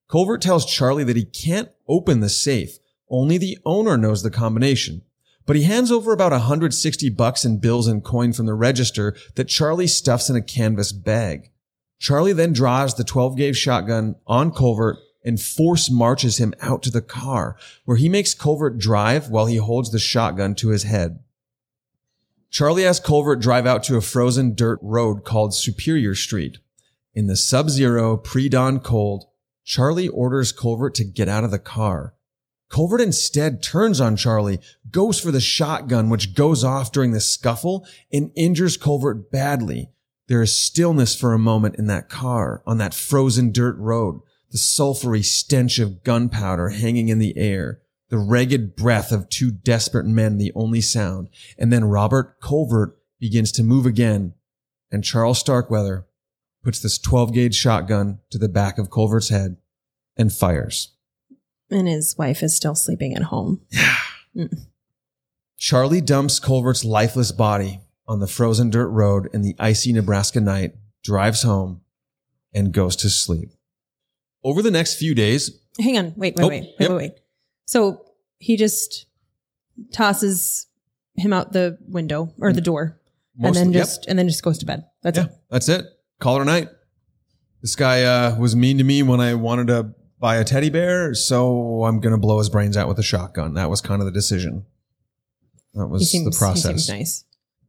Colvert 0.07 0.39
tells 0.39 0.65
Charlie 0.65 1.03
that 1.03 1.15
he 1.15 1.25
can't 1.25 1.69
open 1.87 2.19
the 2.19 2.29
safe. 2.29 2.77
Only 3.09 3.37
the 3.37 3.57
owner 3.65 3.97
knows 3.97 4.23
the 4.23 4.31
combination. 4.31 5.03
But 5.51 5.57
he 5.57 5.63
hands 5.63 5.91
over 5.91 6.13
about 6.13 6.31
160 6.31 7.09
bucks 7.09 7.43
in 7.43 7.57
bills 7.57 7.85
and 7.85 8.01
coin 8.01 8.31
from 8.31 8.45
the 8.45 8.53
register 8.53 9.17
that 9.35 9.49
Charlie 9.49 9.85
stuffs 9.85 10.29
in 10.29 10.37
a 10.37 10.41
canvas 10.41 10.93
bag. 10.93 11.51
Charlie 11.99 12.31
then 12.31 12.53
draws 12.53 12.95
the 12.95 13.03
12 13.03 13.35
gauge 13.35 13.57
shotgun 13.57 14.15
on 14.25 14.51
Colvert 14.51 14.97
and 15.25 15.41
force 15.41 15.91
marches 15.91 16.37
him 16.37 16.53
out 16.61 16.81
to 16.83 16.89
the 16.89 17.01
car, 17.01 17.57
where 17.83 17.97
he 17.97 18.07
makes 18.07 18.33
Colvert 18.33 18.77
drive 18.77 19.29
while 19.29 19.45
he 19.45 19.57
holds 19.57 19.91
the 19.91 19.99
shotgun 19.99 20.55
to 20.55 20.69
his 20.69 20.83
head. 20.83 21.19
Charlie 22.49 22.83
has 22.83 23.01
Colvert 23.01 23.41
drive 23.41 23.65
out 23.65 23.83
to 23.83 23.97
a 23.97 24.01
frozen 24.01 24.55
dirt 24.55 24.79
road 24.81 25.25
called 25.25 25.53
Superior 25.53 26.15
Street. 26.15 26.59
In 27.13 27.27
the 27.27 27.35
sub 27.35 27.69
zero 27.69 28.15
pre 28.15 28.47
dawn 28.47 28.79
cold, 28.79 29.25
Charlie 29.65 30.07
orders 30.07 30.53
Colvert 30.53 30.91
to 30.91 31.03
get 31.03 31.27
out 31.27 31.43
of 31.43 31.51
the 31.51 31.59
car. 31.59 32.13
Colvert 32.71 33.01
instead 33.01 33.61
turns 33.61 33.99
on 33.99 34.15
Charlie, 34.15 34.61
goes 34.89 35.19
for 35.19 35.29
the 35.29 35.41
shotgun, 35.41 36.09
which 36.09 36.33
goes 36.33 36.63
off 36.63 36.93
during 36.93 37.11
the 37.11 37.19
scuffle 37.19 37.85
and 38.13 38.31
injures 38.35 38.77
Colvert 38.77 39.29
badly. 39.29 39.91
There 40.29 40.41
is 40.41 40.57
stillness 40.57 41.13
for 41.13 41.33
a 41.33 41.39
moment 41.39 41.75
in 41.75 41.87
that 41.87 42.07
car 42.07 42.63
on 42.65 42.77
that 42.77 42.93
frozen 42.93 43.51
dirt 43.51 43.77
road, 43.77 44.21
the 44.51 44.57
sulphury 44.57 45.21
stench 45.21 45.79
of 45.79 46.03
gunpowder 46.03 46.69
hanging 46.69 47.09
in 47.09 47.19
the 47.19 47.37
air, 47.37 47.81
the 48.07 48.17
ragged 48.17 48.77
breath 48.77 49.11
of 49.11 49.27
two 49.27 49.51
desperate 49.51 50.05
men, 50.05 50.37
the 50.37 50.53
only 50.55 50.79
sound. 50.79 51.27
And 51.57 51.73
then 51.73 51.83
Robert 51.83 52.39
Colvert 52.39 52.97
begins 53.19 53.51
to 53.53 53.63
move 53.63 53.85
again, 53.85 54.33
and 54.89 55.03
Charles 55.03 55.39
Starkweather 55.39 56.05
puts 56.63 56.79
this 56.79 56.97
12 56.97 57.33
gauge 57.33 57.55
shotgun 57.55 58.19
to 58.29 58.37
the 58.37 58.47
back 58.47 58.77
of 58.77 58.89
Colvert's 58.89 59.27
head 59.27 59.57
and 60.15 60.31
fires. 60.31 60.93
And 61.71 61.87
his 61.87 62.17
wife 62.17 62.43
is 62.43 62.55
still 62.55 62.75
sleeping 62.75 63.15
at 63.15 63.23
home. 63.23 63.61
Yeah. 63.71 64.47
Charlie 65.57 66.01
dumps 66.01 66.39
Colvert's 66.39 66.83
lifeless 66.83 67.31
body 67.31 67.81
on 68.07 68.19
the 68.19 68.27
frozen 68.27 68.69
dirt 68.69 68.89
road 68.89 69.29
in 69.33 69.41
the 69.41 69.55
icy 69.59 69.93
Nebraska 69.93 70.41
night, 70.41 70.73
drives 71.03 71.43
home, 71.43 71.81
and 72.53 72.71
goes 72.71 72.95
to 72.97 73.09
sleep. 73.09 73.49
Over 74.43 74.61
the 74.61 74.71
next 74.71 74.95
few 74.95 75.13
days, 75.13 75.59
Hang 75.79 75.97
on. 75.97 76.13
Wait, 76.17 76.35
wait, 76.35 76.43
Oh, 76.43 76.47
wait, 76.47 76.61
wait, 76.61 76.75
yep. 76.79 76.89
wait, 76.89 76.97
wait. 76.97 77.11
So 77.65 78.05
he 78.39 78.57
just 78.57 79.05
tosses 79.93 80.67
him 81.15 81.31
out 81.31 81.53
the 81.53 81.77
window 81.87 82.33
or 82.39 82.51
the 82.51 82.61
door 82.61 82.99
and 83.41 83.55
then 83.55 83.71
yep. 83.71 83.83
just 83.83 84.05
and 84.07 84.17
then 84.17 84.27
just 84.27 84.43
goes 84.43 84.57
to 84.59 84.65
bed. 84.65 84.85
That's 85.03 85.17
yeah, 85.17 85.25
it. 85.25 85.31
that's 85.49 85.69
it. 85.69 85.85
Call 86.19 86.37
it 86.37 86.41
a 86.41 86.45
night. 86.45 86.69
This 87.61 87.75
guy 87.75 88.03
uh, 88.03 88.37
was 88.37 88.55
mean 88.55 88.77
to 88.79 88.83
me 88.83 89.03
when 89.03 89.19
I 89.19 89.35
wanted 89.35 89.67
to 89.67 89.93
buy 90.21 90.37
a 90.37 90.45
teddy 90.45 90.69
bear, 90.69 91.13
so 91.13 91.83
I'm 91.83 91.99
gonna 91.99 92.17
blow 92.17 92.37
his 92.37 92.49
brains 92.49 92.77
out 92.77 92.87
with 92.87 92.99
a 92.99 93.03
shotgun. 93.03 93.55
That 93.55 93.69
was 93.69 93.81
kind 93.81 94.01
of 94.01 94.05
the 94.05 94.11
decision. 94.11 94.65
That 95.73 95.87
was 95.87 96.09
seems, 96.09 96.25
the 96.25 96.37
process. 96.37 96.87
Nice. 96.87 97.25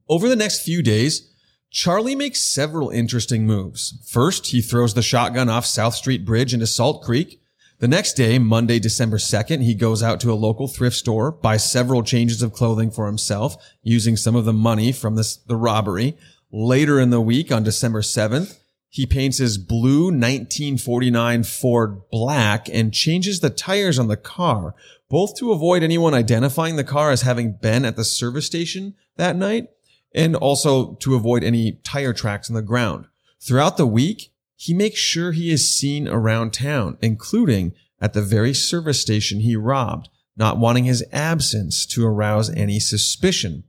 Over 0.09 0.29
the 0.29 0.37
next 0.37 0.63
few 0.63 0.83
days, 0.83 1.31
Charlie 1.71 2.15
makes 2.15 2.43
several 2.43 2.91
interesting 2.91 3.47
moves. 3.47 3.99
First, 4.07 4.49
he 4.49 4.61
throws 4.61 4.93
the 4.93 5.03
shotgun 5.03 5.49
off 5.49 5.65
South 5.65 5.95
Street 5.95 6.25
Bridge 6.27 6.53
into 6.53 6.67
Salt 6.67 7.03
Creek. 7.03 7.41
The 7.79 7.89
next 7.89 8.13
day, 8.13 8.39
Monday, 8.39 8.79
December 8.79 9.17
2nd, 9.17 9.63
he 9.63 9.75
goes 9.75 10.03
out 10.03 10.21
to 10.21 10.31
a 10.31 10.35
local 10.35 10.69
thrift 10.69 10.97
store, 10.97 11.33
buys 11.33 11.69
several 11.69 12.03
changes 12.03 12.43
of 12.43 12.53
clothing 12.53 12.91
for 12.91 13.07
himself, 13.07 13.57
using 13.83 14.17
some 14.17 14.37
of 14.37 14.45
the 14.45 14.53
money 14.53 14.93
from 14.93 15.17
this, 15.17 15.37
the 15.37 15.57
robbery. 15.57 16.17
Later 16.53 17.01
in 17.01 17.09
the 17.11 17.21
week, 17.21 17.51
on 17.51 17.63
December 17.63 18.03
7th, 18.03 18.59
he 18.93 19.07
paints 19.07 19.39
his 19.39 19.57
blue 19.57 20.05
1949 20.05 21.45
Ford 21.45 22.11
black 22.11 22.69
and 22.69 22.93
changes 22.93 23.41
the 23.41 23.49
tires 23.49 23.99
on 23.99 24.09
the 24.09 24.19
car, 24.19 24.75
both 25.09 25.35
to 25.35 25.51
avoid 25.51 25.83
anyone 25.83 26.13
identifying 26.13 26.77
the 26.77 26.85
car 26.85 27.11
as 27.11 27.23
having 27.23 27.53
been 27.53 27.87
at 27.87 27.97
the 27.97 28.05
service 28.05 28.45
station 28.45 28.95
that 29.17 29.35
night 29.35 29.69
and 30.15 30.37
also 30.37 30.93
to 30.97 31.15
avoid 31.15 31.43
any 31.43 31.81
tire 31.83 32.13
tracks 32.13 32.51
on 32.51 32.55
the 32.55 32.61
ground. 32.61 33.07
Throughout 33.41 33.79
the 33.79 33.87
week, 33.87 34.31
he 34.57 34.75
makes 34.75 35.01
sure 35.01 35.33
he 35.33 35.51
is 35.51 35.75
seen 35.75 36.07
around 36.07 36.53
town, 36.53 36.99
including 37.01 37.73
at 37.99 38.13
the 38.13 38.21
very 38.21 38.53
service 38.53 39.01
station 39.01 39.41
he 39.41 39.57
robbed, 39.57 40.11
not 40.37 40.59
wanting 40.59 40.85
his 40.85 41.03
absence 41.13 41.87
to 41.87 42.05
arouse 42.05 42.51
any 42.51 42.79
suspicion. 42.79 43.65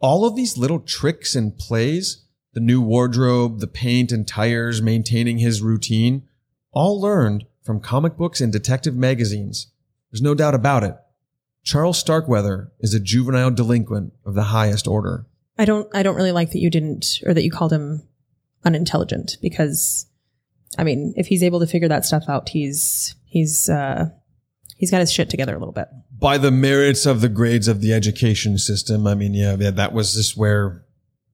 All 0.00 0.24
of 0.24 0.36
these 0.36 0.56
little 0.56 0.80
tricks 0.80 1.34
and 1.34 1.54
plays, 1.58 2.24
the 2.58 2.64
new 2.64 2.82
wardrobe, 2.82 3.60
the 3.60 3.68
paint 3.68 4.10
and 4.10 4.26
tires, 4.26 4.82
maintaining 4.82 5.38
his 5.38 5.62
routine, 5.62 6.24
all 6.72 7.00
learned 7.00 7.46
from 7.62 7.78
comic 7.78 8.16
books 8.16 8.40
and 8.40 8.52
detective 8.52 8.96
magazines. 8.96 9.68
There's 10.10 10.22
no 10.22 10.34
doubt 10.34 10.56
about 10.56 10.82
it. 10.82 10.96
Charles 11.62 12.00
Starkweather 12.00 12.72
is 12.80 12.94
a 12.94 12.98
juvenile 12.98 13.52
delinquent 13.52 14.12
of 14.26 14.34
the 14.34 14.42
highest 14.42 14.88
order. 14.88 15.26
I 15.56 15.66
don't 15.66 15.88
I 15.94 16.02
don't 16.02 16.16
really 16.16 16.32
like 16.32 16.50
that 16.50 16.58
you 16.58 16.68
didn't 16.68 17.20
or 17.24 17.32
that 17.32 17.44
you 17.44 17.52
called 17.52 17.72
him 17.72 18.02
unintelligent 18.64 19.36
because 19.40 20.06
I 20.76 20.82
mean, 20.82 21.14
if 21.16 21.28
he's 21.28 21.44
able 21.44 21.60
to 21.60 21.66
figure 21.68 21.88
that 21.88 22.04
stuff 22.04 22.24
out, 22.28 22.48
he's 22.48 23.14
he's 23.24 23.68
uh 23.68 24.06
he's 24.78 24.90
got 24.90 24.98
his 24.98 25.12
shit 25.12 25.30
together 25.30 25.54
a 25.54 25.60
little 25.60 25.72
bit. 25.72 25.86
by 26.10 26.38
the 26.38 26.50
merits 26.50 27.06
of 27.06 27.20
the 27.20 27.28
grades 27.28 27.68
of 27.68 27.82
the 27.82 27.92
education 27.92 28.58
system. 28.58 29.06
I 29.06 29.14
mean, 29.14 29.32
yeah, 29.34 29.54
yeah, 29.56 29.70
that 29.70 29.92
was 29.92 30.14
just 30.14 30.36
where 30.36 30.84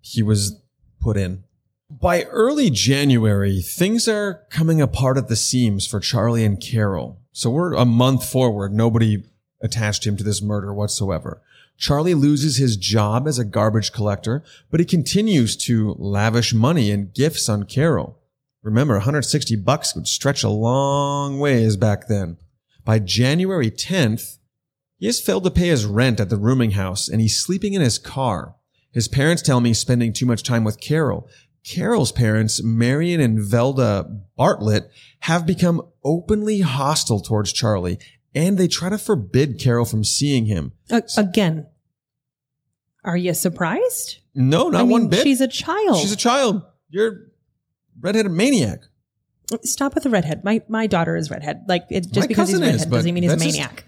he 0.02 0.22
was 0.22 0.60
put 1.00 1.16
in. 1.16 1.44
By 1.90 2.24
early 2.24 2.70
January, 2.70 3.61
things 3.61 4.09
are 4.09 4.44
coming 4.50 4.80
apart 4.80 5.16
at 5.16 5.28
the 5.28 5.37
seams 5.37 5.87
for 5.87 6.00
Charlie 6.00 6.44
and 6.44 6.61
Carol. 6.61 7.20
So 7.33 7.50
we're 7.50 7.74
a 7.74 7.85
month 7.85 8.28
forward. 8.28 8.72
Nobody 8.72 9.24
attached 9.61 10.07
him 10.07 10.16
to 10.16 10.24
this 10.24 10.42
murder 10.42 10.72
whatsoever. 10.72 11.42
Charlie 11.76 12.14
loses 12.14 12.57
his 12.57 12.76
job 12.76 13.26
as 13.26 13.38
a 13.38 13.44
garbage 13.44 13.92
collector, 13.92 14.42
but 14.70 14.80
he 14.80 14.87
continues 14.87 15.57
to 15.57 15.94
lavish 15.98 16.54
money 16.54 16.90
and 16.90 17.12
gifts 17.12 17.48
on 17.48 17.64
Carol. 17.64 18.18
Remember, 18.62 18.94
160 18.94 19.57
bucks 19.57 19.94
would 19.94 20.07
stretch 20.09 20.42
a 20.42 20.48
long 20.48 21.38
ways 21.38 21.76
back 21.76 22.09
then. 22.09 22.38
By 22.85 22.98
January 22.98 23.70
10th, 23.70 24.38
he 24.98 25.07
has 25.07 25.20
failed 25.20 25.44
to 25.44 25.50
pay 25.50 25.68
his 25.68 25.85
rent 25.85 26.20
at 26.20 26.30
the 26.30 26.37
rooming 26.37 26.72
house 26.72 27.09
and 27.09 27.20
he's 27.20 27.38
sleeping 27.38 27.74
in 27.74 27.83
his 27.83 27.98
car. 27.98 28.54
His 28.94 29.09
parents 29.09 29.42
tell 29.42 29.61
me 29.61 29.70
he's 29.70 29.78
spending 29.78 30.12
too 30.12 30.24
much 30.24 30.42
time 30.42 30.64
with 30.64 30.80
Carol. 30.80 31.28
Carol's 31.64 32.12
parents, 32.12 32.62
Marion 32.62 33.20
and 33.20 33.38
Velda 33.38 34.22
Bartlett, 34.37 34.90
have 35.20 35.44
become 35.46 35.83
openly 36.04 36.61
hostile 36.61 37.20
towards 37.20 37.52
Charlie 37.52 37.98
and 38.35 38.59
they 38.59 38.68
try 38.68 38.88
to 38.88 38.98
forbid 38.98 39.59
Carol 39.61 39.85
from 39.85 40.04
seeing 40.04 40.46
him. 40.46 40.72
A- 40.90 41.02
again, 41.16 41.66
are 43.04 43.16
you 43.16 43.35
surprised? 43.35 44.18
No, 44.35 44.68
not 44.68 44.80
I 44.80 44.83
mean, 44.83 44.90
one 44.90 45.09
bit. 45.09 45.22
She's 45.22 45.40
a 45.40 45.48
child. 45.48 45.98
She's 45.98 46.12
a 46.12 46.16
child. 46.16 46.62
You're 46.90 47.09
a 47.12 47.16
redheaded 48.00 48.33
maniac. 48.33 48.80
Stop 49.62 49.94
with 49.94 50.04
the 50.04 50.11
redhead. 50.11 50.42
My 50.44 50.62
my 50.68 50.87
daughter 50.87 51.16
is 51.16 51.30
redhead. 51.30 51.64
Like 51.68 51.85
it, 51.90 52.00
just 52.11 52.16
My 52.20 52.26
because 52.26 52.48
he's 52.48 52.59
cousin 52.59 52.68
is, 52.74 52.80
redhead 52.83 52.90
doesn't 52.92 53.14
mean 53.14 53.22
he's 53.24 53.33
a 53.33 53.37
that's 53.37 53.44
just- 53.44 53.59
maniac. 53.59 53.85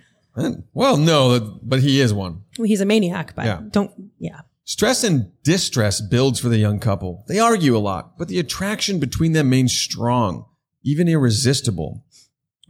Well, 0.74 0.98
no, 0.98 1.58
but 1.62 1.80
he 1.80 1.98
is 2.00 2.12
one. 2.12 2.42
Well, 2.58 2.66
he's 2.68 2.82
a 2.82 2.84
maniac, 2.84 3.34
but 3.34 3.46
Yeah. 3.46 3.62
don't. 3.70 3.90
Yeah. 4.18 4.40
Stress 4.68 5.04
and 5.04 5.30
distress 5.44 6.00
builds 6.00 6.40
for 6.40 6.48
the 6.48 6.58
young 6.58 6.80
couple. 6.80 7.24
They 7.28 7.38
argue 7.38 7.76
a 7.76 7.78
lot, 7.78 8.18
but 8.18 8.26
the 8.26 8.40
attraction 8.40 8.98
between 8.98 9.30
them 9.30 9.46
remains 9.46 9.72
strong, 9.72 10.44
even 10.82 11.06
irresistible. 11.06 12.04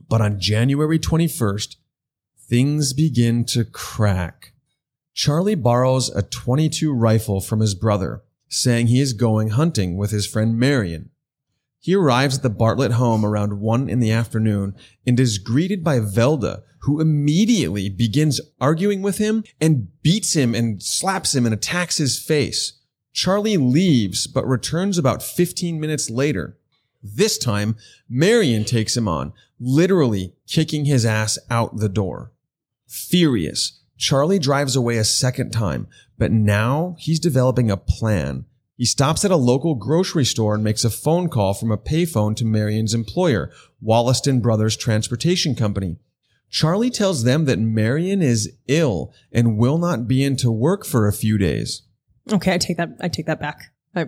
But 0.06 0.20
on 0.20 0.38
January 0.38 0.98
21st, 0.98 1.76
things 2.38 2.92
begin 2.92 3.46
to 3.46 3.64
crack. 3.64 4.52
Charlie 5.14 5.54
borrows 5.54 6.10
a 6.10 6.20
22 6.20 6.92
rifle 6.92 7.40
from 7.40 7.60
his 7.60 7.74
brother, 7.74 8.22
saying 8.46 8.88
he 8.88 9.00
is 9.00 9.14
going 9.14 9.48
hunting 9.48 9.96
with 9.96 10.10
his 10.10 10.26
friend 10.26 10.58
Marion. 10.58 11.08
He 11.86 11.94
arrives 11.94 12.38
at 12.38 12.42
the 12.42 12.50
Bartlett 12.50 12.90
home 12.90 13.24
around 13.24 13.60
one 13.60 13.88
in 13.88 14.00
the 14.00 14.10
afternoon 14.10 14.74
and 15.06 15.20
is 15.20 15.38
greeted 15.38 15.84
by 15.84 16.00
Velda, 16.00 16.64
who 16.80 17.00
immediately 17.00 17.88
begins 17.88 18.40
arguing 18.60 19.02
with 19.02 19.18
him 19.18 19.44
and 19.60 19.86
beats 20.02 20.34
him 20.34 20.52
and 20.52 20.82
slaps 20.82 21.32
him 21.32 21.46
and 21.46 21.54
attacks 21.54 21.98
his 21.98 22.18
face. 22.18 22.80
Charlie 23.12 23.56
leaves, 23.56 24.26
but 24.26 24.48
returns 24.48 24.98
about 24.98 25.22
15 25.22 25.78
minutes 25.78 26.10
later. 26.10 26.58
This 27.04 27.38
time, 27.38 27.76
Marion 28.08 28.64
takes 28.64 28.96
him 28.96 29.06
on, 29.06 29.32
literally 29.60 30.34
kicking 30.48 30.86
his 30.86 31.06
ass 31.06 31.38
out 31.50 31.76
the 31.76 31.88
door. 31.88 32.32
Furious, 32.88 33.80
Charlie 33.96 34.40
drives 34.40 34.74
away 34.74 34.96
a 34.96 35.04
second 35.04 35.52
time, 35.52 35.86
but 36.18 36.32
now 36.32 36.96
he's 36.98 37.20
developing 37.20 37.70
a 37.70 37.76
plan. 37.76 38.44
He 38.76 38.84
stops 38.84 39.24
at 39.24 39.30
a 39.30 39.36
local 39.36 39.74
grocery 39.74 40.24
store 40.24 40.54
and 40.54 40.62
makes 40.62 40.84
a 40.84 40.90
phone 40.90 41.28
call 41.28 41.54
from 41.54 41.70
a 41.70 41.78
payphone 41.78 42.36
to 42.36 42.44
Marion's 42.44 42.92
employer, 42.92 43.50
Wollaston 43.80 44.40
Brothers 44.40 44.76
Transportation 44.76 45.54
Company. 45.54 45.96
Charlie 46.50 46.90
tells 46.90 47.24
them 47.24 47.46
that 47.46 47.58
Marion 47.58 48.22
is 48.22 48.52
ill 48.68 49.12
and 49.32 49.56
will 49.56 49.78
not 49.78 50.06
be 50.06 50.22
into 50.22 50.50
work 50.50 50.84
for 50.84 51.08
a 51.08 51.12
few 51.12 51.38
days. 51.38 51.82
Okay, 52.30 52.52
I 52.54 52.58
take 52.58 52.76
that. 52.76 52.90
I 53.00 53.08
take 53.08 53.26
that 53.26 53.40
back. 53.40 53.72
I, 53.94 54.06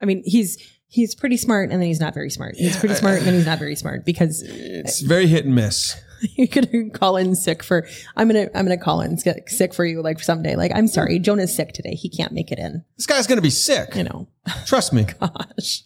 I 0.00 0.04
mean, 0.06 0.22
he's 0.24 0.58
he's 0.86 1.14
pretty 1.14 1.36
smart, 1.36 1.70
and 1.70 1.80
then 1.80 1.88
he's 1.88 2.00
not 2.00 2.14
very 2.14 2.30
smart. 2.30 2.54
He's 2.56 2.76
pretty 2.76 2.94
smart, 2.94 3.18
and 3.18 3.26
then 3.26 3.34
he's 3.34 3.46
not 3.46 3.58
very 3.58 3.76
smart 3.76 4.04
because 4.04 4.42
It's 4.46 5.00
very 5.00 5.26
hit 5.26 5.44
and 5.44 5.54
miss. 5.54 6.00
you're 6.36 6.46
gonna 6.46 6.90
call 6.90 7.16
in 7.16 7.34
sick 7.34 7.62
for. 7.62 7.86
I'm 8.16 8.28
gonna 8.28 8.48
I'm 8.54 8.64
gonna 8.64 8.76
call 8.78 9.00
in 9.00 9.16
sick 9.18 9.74
for 9.74 9.84
you 9.84 10.02
like 10.02 10.20
someday. 10.20 10.56
Like 10.56 10.72
I'm 10.74 10.86
sorry, 10.86 11.18
Jonah's 11.18 11.54
sick 11.54 11.72
today. 11.72 11.94
He 11.94 12.08
can't 12.08 12.32
make 12.32 12.50
it 12.52 12.58
in. 12.58 12.84
This 12.96 13.06
guy's 13.06 13.26
going 13.26 13.38
to 13.38 13.42
be 13.42 13.50
sick. 13.50 13.94
You 13.94 14.04
know, 14.04 14.28
Trust 14.66 14.92
me. 14.92 15.04
gosh. 15.20 15.82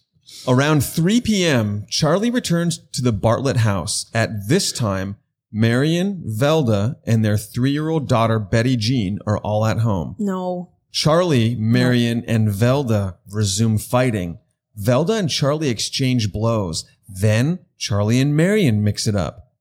Around 0.46 0.84
3 0.84 1.20
p.m., 1.22 1.86
Charlie 1.88 2.30
returns 2.30 2.78
to 2.92 3.00
the 3.02 3.12
Bartlett 3.12 3.58
house. 3.58 4.10
At 4.12 4.48
this 4.48 4.72
time, 4.72 5.16
Marion, 5.50 6.22
Velda, 6.26 6.96
and 7.06 7.24
their 7.24 7.38
three-year-old 7.38 8.08
daughter, 8.08 8.38
Betty 8.38 8.76
Jean, 8.76 9.20
are 9.26 9.38
all 9.38 9.64
at 9.64 9.78
home. 9.78 10.16
No, 10.18 10.70
Charlie, 10.92 11.54
Marion, 11.54 12.24
and 12.28 12.48
Velda 12.48 13.16
resume 13.32 13.78
fighting. 13.78 14.38
Velda 14.78 15.18
and 15.18 15.30
Charlie 15.30 15.68
exchange 15.68 16.30
blows. 16.32 16.84
Then 17.08 17.60
Charlie 17.78 18.20
and 18.20 18.36
Marion 18.36 18.82
mix 18.84 19.06
it 19.06 19.14
up. 19.16 19.52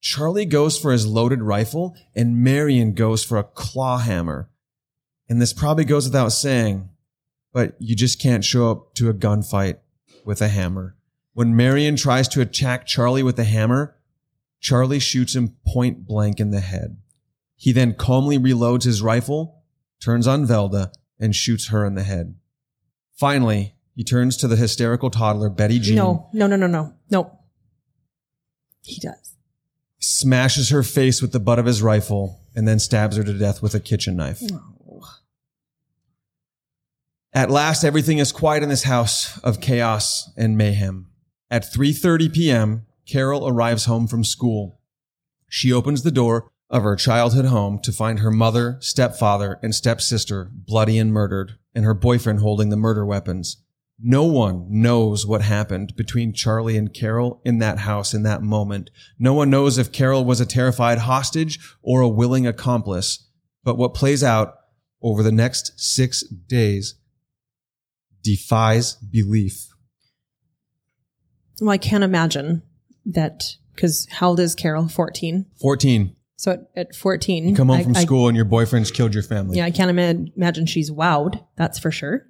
Charlie 0.00 0.46
goes 0.46 0.78
for 0.78 0.92
his 0.92 1.06
loaded 1.06 1.42
rifle 1.42 1.96
and 2.14 2.42
Marion 2.42 2.94
goes 2.94 3.24
for 3.24 3.36
a 3.38 3.44
claw 3.44 3.98
hammer. 3.98 4.48
And 5.28 5.40
this 5.40 5.52
probably 5.52 5.84
goes 5.84 6.06
without 6.06 6.30
saying, 6.30 6.88
but 7.52 7.74
you 7.78 7.96
just 7.96 8.20
can't 8.20 8.44
show 8.44 8.70
up 8.70 8.94
to 8.94 9.10
a 9.10 9.14
gunfight 9.14 9.78
with 10.24 10.40
a 10.40 10.48
hammer. 10.48 10.96
When 11.34 11.56
Marion 11.56 11.96
tries 11.96 12.28
to 12.28 12.40
attack 12.40 12.86
Charlie 12.86 13.22
with 13.22 13.38
a 13.38 13.44
hammer, 13.44 13.96
Charlie 14.60 14.98
shoots 14.98 15.34
him 15.36 15.56
point 15.66 16.06
blank 16.06 16.40
in 16.40 16.50
the 16.50 16.60
head. 16.60 16.98
He 17.56 17.72
then 17.72 17.94
calmly 17.94 18.38
reloads 18.38 18.84
his 18.84 19.02
rifle, 19.02 19.62
turns 20.00 20.26
on 20.26 20.46
Velda, 20.46 20.92
and 21.18 21.34
shoots 21.34 21.68
her 21.68 21.84
in 21.84 21.94
the 21.94 22.04
head. 22.04 22.36
Finally, 23.14 23.74
he 23.94 24.04
turns 24.04 24.36
to 24.36 24.48
the 24.48 24.56
hysterical 24.56 25.10
toddler 25.10 25.50
Betty 25.50 25.80
Jean, 25.80 25.96
No, 25.96 26.28
no, 26.32 26.46
no, 26.46 26.56
no, 26.56 26.68
no, 26.68 26.94
no. 27.10 27.38
He 28.82 29.00
does. 29.00 29.34
Smashes 30.08 30.70
her 30.70 30.82
face 30.82 31.20
with 31.20 31.32
the 31.32 31.40
butt 31.40 31.58
of 31.58 31.66
his 31.66 31.82
rifle, 31.82 32.40
and 32.54 32.66
then 32.66 32.78
stabs 32.78 33.16
her 33.16 33.24
to 33.24 33.38
death 33.38 33.62
with 33.62 33.74
a 33.74 33.80
kitchen 33.80 34.16
knife. 34.16 34.42
At 37.32 37.50
last, 37.50 37.84
everything 37.84 38.18
is 38.18 38.32
quiet 38.32 38.62
in 38.62 38.68
this 38.68 38.84
house 38.84 39.38
of 39.40 39.60
chaos 39.60 40.30
and 40.36 40.56
mayhem. 40.56 41.10
At 41.50 41.62
3:30 41.62 42.32
p.m., 42.32 42.86
Carol 43.06 43.46
arrives 43.46 43.84
home 43.84 44.06
from 44.06 44.24
school. 44.24 44.80
She 45.48 45.72
opens 45.72 46.02
the 46.02 46.10
door 46.10 46.50
of 46.70 46.82
her 46.82 46.96
childhood 46.96 47.46
home 47.46 47.78
to 47.80 47.92
find 47.92 48.18
her 48.18 48.30
mother, 48.30 48.78
stepfather, 48.80 49.58
and 49.62 49.74
stepsister 49.74 50.50
bloody 50.52 50.98
and 50.98 51.12
murdered, 51.12 51.58
and 51.74 51.84
her 51.84 51.94
boyfriend 51.94 52.40
holding 52.40 52.70
the 52.70 52.76
murder 52.76 53.04
weapons. 53.04 53.62
No 54.00 54.24
one 54.24 54.66
knows 54.70 55.26
what 55.26 55.42
happened 55.42 55.94
between 55.96 56.32
Charlie 56.32 56.76
and 56.76 56.94
Carol 56.94 57.40
in 57.44 57.58
that 57.58 57.78
house 57.80 58.14
in 58.14 58.22
that 58.22 58.42
moment. 58.42 58.90
No 59.18 59.34
one 59.34 59.50
knows 59.50 59.76
if 59.76 59.90
Carol 59.90 60.24
was 60.24 60.40
a 60.40 60.46
terrified 60.46 60.98
hostage 60.98 61.58
or 61.82 62.00
a 62.00 62.08
willing 62.08 62.46
accomplice. 62.46 63.26
But 63.64 63.76
what 63.76 63.94
plays 63.94 64.22
out 64.22 64.54
over 65.02 65.22
the 65.24 65.32
next 65.32 65.72
six 65.76 66.22
days 66.22 66.94
defies 68.22 68.94
belief. 68.94 69.66
Well, 71.60 71.70
I 71.70 71.78
can't 71.78 72.04
imagine 72.04 72.62
that 73.06 73.42
because 73.74 74.06
how 74.10 74.28
old 74.28 74.40
is 74.40 74.54
Carol? 74.54 74.88
14. 74.88 75.46
14. 75.60 76.14
So 76.36 76.52
at, 76.52 76.60
at 76.76 76.94
14, 76.94 77.48
You 77.48 77.54
come 77.56 77.68
home 77.68 77.78
I- 77.78 77.82
from 77.82 77.96
I- 77.96 78.02
school 78.04 78.28
and 78.28 78.36
your 78.36 78.44
boyfriend's 78.44 78.92
killed 78.92 79.12
your 79.12 79.24
family. 79.24 79.56
yeah, 79.56 79.64
I 79.64 79.72
can't 79.72 79.90
ima- 79.90 80.26
imagine 80.36 80.66
she's 80.66 80.88
wowed. 80.90 81.42
That's 81.56 81.80
for 81.80 81.90
sure. 81.90 82.26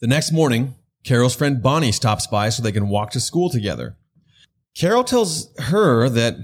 The 0.00 0.06
next 0.06 0.30
morning, 0.30 0.76
Carol's 1.02 1.34
friend 1.34 1.60
Bonnie 1.60 1.90
stops 1.90 2.28
by 2.28 2.50
so 2.50 2.62
they 2.62 2.70
can 2.70 2.88
walk 2.88 3.10
to 3.10 3.20
school 3.20 3.50
together. 3.50 3.96
Carol 4.76 5.02
tells 5.02 5.52
her 5.58 6.08
that 6.08 6.36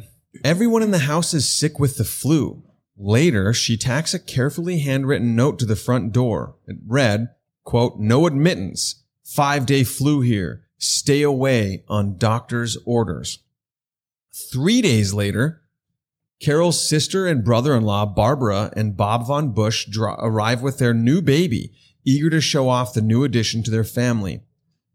everyone 0.42 0.82
in 0.82 0.90
the 0.90 1.00
house 1.00 1.32
is 1.32 1.48
sick 1.48 1.78
with 1.78 1.96
the 1.96 2.04
flu. 2.04 2.64
Later, 2.96 3.52
she 3.52 3.76
tacks 3.76 4.12
a 4.12 4.18
carefully 4.18 4.80
handwritten 4.80 5.36
note 5.36 5.60
to 5.60 5.66
the 5.66 5.76
front 5.76 6.12
door. 6.12 6.56
It 6.66 6.78
read, 6.84 7.28
quote, 7.62 7.98
no 7.98 8.26
admittance, 8.26 9.04
five 9.22 9.66
day 9.66 9.84
flu 9.84 10.20
here, 10.20 10.64
stay 10.78 11.22
away 11.22 11.84
on 11.88 12.18
doctor's 12.18 12.76
orders. 12.84 13.38
Three 14.32 14.82
days 14.82 15.14
later, 15.14 15.62
Carol's 16.40 16.86
sister 16.86 17.28
and 17.28 17.44
brother-in-law, 17.44 18.06
Barbara 18.06 18.72
and 18.76 18.96
Bob 18.96 19.28
Von 19.28 19.52
Busch, 19.52 19.86
dr- 19.86 20.18
arrive 20.20 20.60
with 20.60 20.78
their 20.78 20.92
new 20.92 21.22
baby, 21.22 21.72
eager 22.04 22.30
to 22.30 22.40
show 22.40 22.68
off 22.68 22.94
the 22.94 23.02
new 23.02 23.24
addition 23.24 23.62
to 23.62 23.70
their 23.70 23.84
family. 23.84 24.40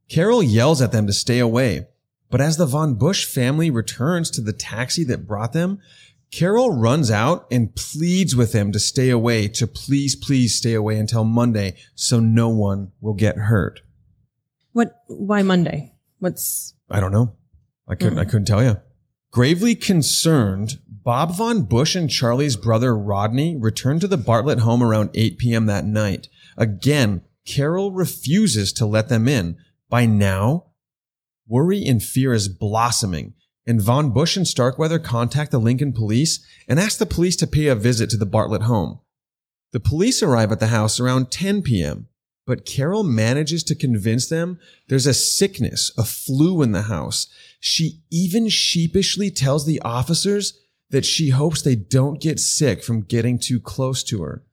Carol 0.10 0.42
yells 0.42 0.82
at 0.82 0.92
them 0.92 1.08
to 1.08 1.14
stay 1.14 1.40
away, 1.40 1.88
but 2.30 2.42
as 2.42 2.58
the 2.58 2.66
Von 2.66 2.96
Busch 2.96 3.26
family 3.26 3.70
returns 3.70 4.30
to 4.32 4.42
the 4.42 4.54
taxi 4.54 5.04
that 5.06 5.28
brought 5.28 5.54
them, 5.54 5.80
Carol 6.32 6.72
runs 6.72 7.10
out 7.10 7.48
and 7.52 7.76
pleads 7.76 8.36
with 8.36 8.52
them 8.52 8.72
to 8.72 8.80
stay 8.80 9.10
away, 9.10 9.48
to 9.48 9.66
please, 9.66 10.16
please 10.16 10.56
stay 10.56 10.74
away 10.74 10.98
until 10.98 11.24
Monday 11.24 11.76
so 11.96 12.20
no 12.20 12.50
one 12.50 12.92
will 13.02 13.16
get 13.16 13.36
hurt. 13.36 13.82
What? 14.74 15.02
Why 15.08 15.42
Monday? 15.42 15.94
What's 16.20 16.76
I 16.90 17.00
don't 17.00 17.12
know. 17.12 17.36
I 17.88 17.96
couldn't, 17.96 18.20
I 18.20 18.26
mm. 18.26 18.30
couldn't 18.30 18.46
tell 18.46 18.64
you. 18.64 18.78
Gravely 19.32 19.76
concerned, 19.76 20.80
Bob 20.88 21.36
Von 21.36 21.64
Busch 21.64 21.96
and 21.96 22.10
Charlie's 22.10 22.56
brother 22.56 22.96
Rodney 22.96 23.56
returned 23.58 24.02
to 24.02 24.08
the 24.08 24.18
Bartlett 24.18 24.60
home 24.60 24.84
around 24.84 25.10
8 25.14 25.38
p.m. 25.38 25.66
that 25.66 25.86
night. 25.86 26.28
Again, 26.60 27.22
Carol 27.46 27.94
refuses 27.94 28.74
to 28.74 28.86
let 28.86 29.08
them 29.08 29.28
in. 29.28 29.58
By 29.90 30.06
now, 30.06 30.66
worry 31.48 31.84
and 31.86 32.04
fear 32.04 32.34
is 32.34 32.50
blossoming, 32.50 33.34
and 33.66 33.82
Von 33.82 34.12
Busch 34.12 34.36
and 34.38 34.48
Starkweather 34.48 35.00
contact 35.00 35.52
the 35.52 35.60
Lincoln 35.60 35.94
police 35.94 36.46
and 36.68 36.80
ask 36.80 37.00
the 37.00 37.06
police 37.06 37.38
to 37.38 37.48
pay 37.48 37.68
a 37.68 37.76
visit 37.76 38.10
to 38.12 38.18
the 38.18 38.26
Bartlett 38.26 38.64
home. 38.64 39.00
The 39.72 39.80
police 39.80 40.22
arrive 40.22 40.52
at 40.52 40.60
the 40.60 40.68
house 40.68 41.00
around 41.00 41.32
10 41.32 41.62
p.m., 41.62 42.08
but 42.46 42.66
Carol 42.66 43.04
manages 43.04 43.64
to 43.66 43.76
convince 43.76 44.28
them 44.28 44.60
there's 44.90 45.06
a 45.06 45.14
sickness, 45.14 45.92
a 45.98 46.04
flu 46.04 46.62
in 46.62 46.72
the 46.72 46.84
house. 46.84 47.28
She 47.60 48.02
even 48.12 48.50
sheepishly 48.50 49.30
tells 49.32 49.66
the 49.66 49.80
officers 49.82 50.60
that 50.90 51.06
she 51.06 51.30
hopes 51.30 51.62
they 51.62 51.76
don't 51.76 52.20
get 52.20 52.40
sick 52.40 52.84
from 52.84 53.04
getting 53.04 53.38
too 53.38 53.60
close 53.60 54.04
to 54.06 54.24
her. 54.24 54.44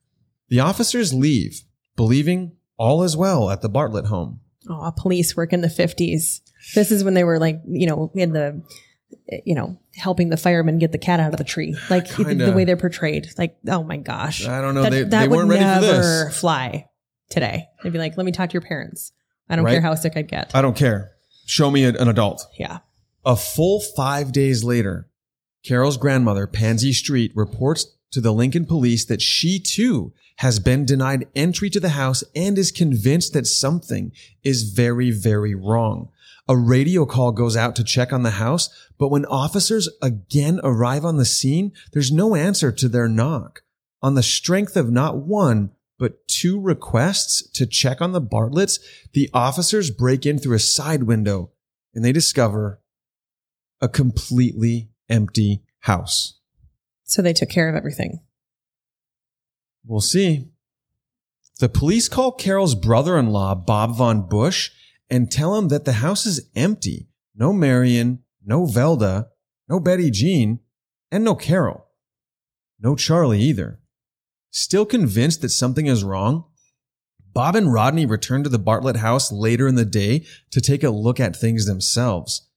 The 0.48 0.60
officers 0.60 1.14
leave, 1.14 1.62
believing 1.96 2.52
all 2.78 3.02
is 3.02 3.16
well 3.16 3.50
at 3.50 3.62
the 3.62 3.68
Bartlett 3.68 4.06
home. 4.06 4.40
oh, 4.68 4.92
police 4.96 5.36
work 5.36 5.52
in 5.52 5.60
the 5.62 5.68
50s? 5.68 6.40
This 6.74 6.90
is 6.90 7.04
when 7.04 7.14
they 7.14 7.24
were 7.24 7.38
like, 7.38 7.60
you 7.66 7.86
know, 7.86 8.10
in 8.14 8.32
the, 8.32 8.62
you 9.44 9.54
know, 9.54 9.78
helping 9.94 10.28
the 10.30 10.36
firemen 10.36 10.78
get 10.78 10.92
the 10.92 10.98
cat 10.98 11.20
out 11.20 11.32
of 11.32 11.38
the 11.38 11.44
tree. 11.44 11.76
Like 11.90 12.08
the, 12.08 12.24
Kinda. 12.24 12.46
the 12.46 12.52
way 12.52 12.64
they're 12.64 12.76
portrayed. 12.76 13.28
Like, 13.38 13.56
oh 13.68 13.82
my 13.84 13.96
gosh. 13.96 14.46
I 14.46 14.60
don't 14.60 14.74
know. 14.74 14.82
That, 14.82 14.90
they 14.90 15.02
that 15.04 15.20
they 15.20 15.28
would 15.28 15.36
weren't 15.36 15.50
ready 15.50 15.62
for 15.64 15.80
never 15.92 16.24
this. 16.26 16.40
fly 16.40 16.88
today. 17.30 17.66
They'd 17.82 17.92
be 17.92 17.98
like, 17.98 18.16
let 18.16 18.26
me 18.26 18.32
talk 18.32 18.50
to 18.50 18.54
your 18.54 18.62
parents. 18.62 19.12
I 19.48 19.56
don't 19.56 19.64
Right. 19.64 19.72
care 19.72 19.80
how 19.80 19.94
sick 19.94 20.14
I'd 20.16 20.28
get. 20.28 20.50
I 20.54 20.60
don't 20.62 20.76
care. 20.76 21.12
Show 21.46 21.70
me 21.70 21.84
an 21.84 21.96
adult. 22.08 22.44
yeah. 22.58 22.78
A 23.24 23.36
full 23.36 23.80
five 23.80 24.32
days 24.32 24.62
later, 24.64 25.08
Carol's 25.64 25.96
grandmother, 25.96 26.46
Pansy 26.46 26.92
Street, 26.92 27.32
reports 27.34 27.96
to 28.12 28.20
the 28.20 28.32
Lincoln 28.32 28.66
police 28.66 29.04
that 29.06 29.20
she 29.22 29.58
too 29.60 30.12
has 30.36 30.58
been 30.58 30.84
denied 30.84 31.26
entry 31.34 31.70
to 31.70 31.80
the 31.80 31.90
house 31.90 32.22
and 32.34 32.58
is 32.58 32.70
convinced 32.70 33.32
that 33.32 33.46
something 33.46 34.12
is 34.42 34.64
very, 34.64 35.10
very 35.10 35.54
wrong. 35.54 36.10
A 36.48 36.56
radio 36.56 37.06
call 37.06 37.32
goes 37.32 37.56
out 37.56 37.74
to 37.76 37.84
check 37.84 38.12
on 38.12 38.22
the 38.22 38.32
house, 38.32 38.68
but 38.98 39.08
when 39.08 39.24
officers 39.26 39.88
again 40.00 40.60
arrive 40.62 41.04
on 41.04 41.16
the 41.16 41.24
scene, 41.24 41.72
there's 41.92 42.12
no 42.12 42.34
answer 42.34 42.70
to 42.70 42.88
their 42.88 43.08
knock. 43.08 43.62
On 44.02 44.14
the 44.14 44.22
strength 44.22 44.76
of 44.76 44.90
not 44.90 45.16
one, 45.16 45.72
but 45.98 46.28
two 46.28 46.60
requests 46.60 47.48
to 47.50 47.66
check 47.66 48.00
on 48.00 48.12
the 48.12 48.20
Bartletts, 48.20 48.78
the 49.12 49.30
officers 49.32 49.90
break 49.90 50.26
in 50.26 50.38
through 50.38 50.56
a 50.56 50.60
side 50.60 51.04
window 51.04 51.50
and 51.94 52.04
they 52.04 52.12
discover 52.12 52.80
a 53.80 53.88
completely 53.88 54.90
empty 55.08 55.62
house. 55.80 56.38
So 57.04 57.22
they 57.22 57.32
took 57.32 57.48
care 57.48 57.68
of 57.68 57.74
everything. 57.74 58.20
We'll 59.86 60.00
see. 60.00 60.48
The 61.60 61.68
police 61.68 62.08
call 62.08 62.32
Carol's 62.32 62.74
brother-in-law, 62.74 63.54
Bob 63.66 63.96
Von 63.96 64.28
Busch, 64.28 64.70
and 65.08 65.30
tell 65.30 65.56
him 65.56 65.68
that 65.68 65.84
the 65.84 65.94
house 65.94 66.26
is 66.26 66.50
empty. 66.54 67.08
No 67.34 67.52
Marion, 67.52 68.24
no 68.44 68.66
Velda, 68.66 69.28
no 69.68 69.80
Betty 69.80 70.10
Jean, 70.10 70.60
and 71.10 71.24
no 71.24 71.34
Carol. 71.34 71.86
No 72.80 72.94
Charlie 72.94 73.40
either. 73.40 73.80
Still 74.50 74.84
convinced 74.84 75.40
that 75.42 75.50
something 75.50 75.86
is 75.86 76.04
wrong, 76.04 76.44
Bob 77.36 77.54
and 77.54 77.70
Rodney 77.70 78.06
return 78.06 78.42
to 78.44 78.48
the 78.48 78.58
Bartlett 78.58 78.96
house 78.96 79.30
later 79.30 79.68
in 79.68 79.74
the 79.74 79.84
day 79.84 80.24
to 80.50 80.58
take 80.58 80.82
a 80.82 80.88
look 80.88 81.20
at 81.20 81.36
things 81.36 81.66
themselves. 81.66 82.48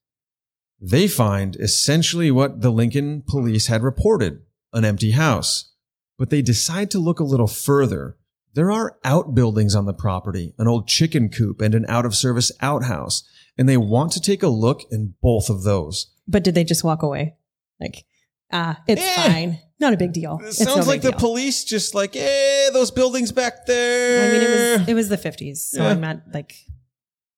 They 0.79 1.09
find 1.09 1.57
essentially 1.57 2.31
what 2.31 2.61
the 2.61 2.69
Lincoln 2.69 3.23
police 3.27 3.67
had 3.67 3.83
reported, 3.83 4.39
an 4.71 4.85
empty 4.85 5.11
house. 5.11 5.73
But 6.19 6.29
they 6.29 6.43
decide 6.43 6.91
to 6.91 6.99
look 6.99 7.19
a 7.19 7.23
little 7.23 7.47
further. 7.47 8.15
There 8.53 8.71
are 8.71 8.97
outbuildings 9.03 9.73
on 9.73 9.85
the 9.85 9.93
property, 9.93 10.53
an 10.59 10.67
old 10.67 10.87
chicken 10.87 11.29
coop 11.29 11.61
and 11.61 11.73
an 11.73 11.85
out 11.87 12.05
of 12.05 12.13
service 12.13 12.51
outhouse, 12.61 13.23
and 13.57 13.67
they 13.67 13.77
want 13.77 14.11
to 14.11 14.21
take 14.21 14.43
a 14.43 14.47
look 14.49 14.81
in 14.91 15.15
both 15.21 15.49
of 15.49 15.63
those. 15.63 16.11
But 16.27 16.43
did 16.43 16.53
they 16.55 16.63
just 16.63 16.83
walk 16.83 17.01
away? 17.01 17.35
Like, 17.79 18.03
ah, 18.51 18.81
it's 18.87 19.01
Eh. 19.01 19.15
fine. 19.31 19.59
Not 19.79 19.93
a 19.93 19.97
big 19.97 20.11
deal. 20.11 20.39
It 20.43 20.47
It's 20.47 20.59
no 20.59 20.75
sounds 20.75 20.87
like 20.87 21.01
the 21.01 21.11
deal. 21.11 21.19
police 21.19 21.63
just 21.63 21.95
like, 21.95 22.15
eh, 22.17 22.69
those 22.71 22.91
buildings 22.91 23.31
back 23.31 23.65
there. 23.65 24.29
I 24.29 24.33
mean, 24.33 24.41
it 24.41 24.49
was 24.79 24.89
it 24.89 24.93
was 24.93 25.09
the 25.09 25.17
50s. 25.17 25.57
So 25.71 25.81
Yeah. 25.83 25.89
I'm 25.89 26.01
not 26.01 26.21
like, 26.33 26.53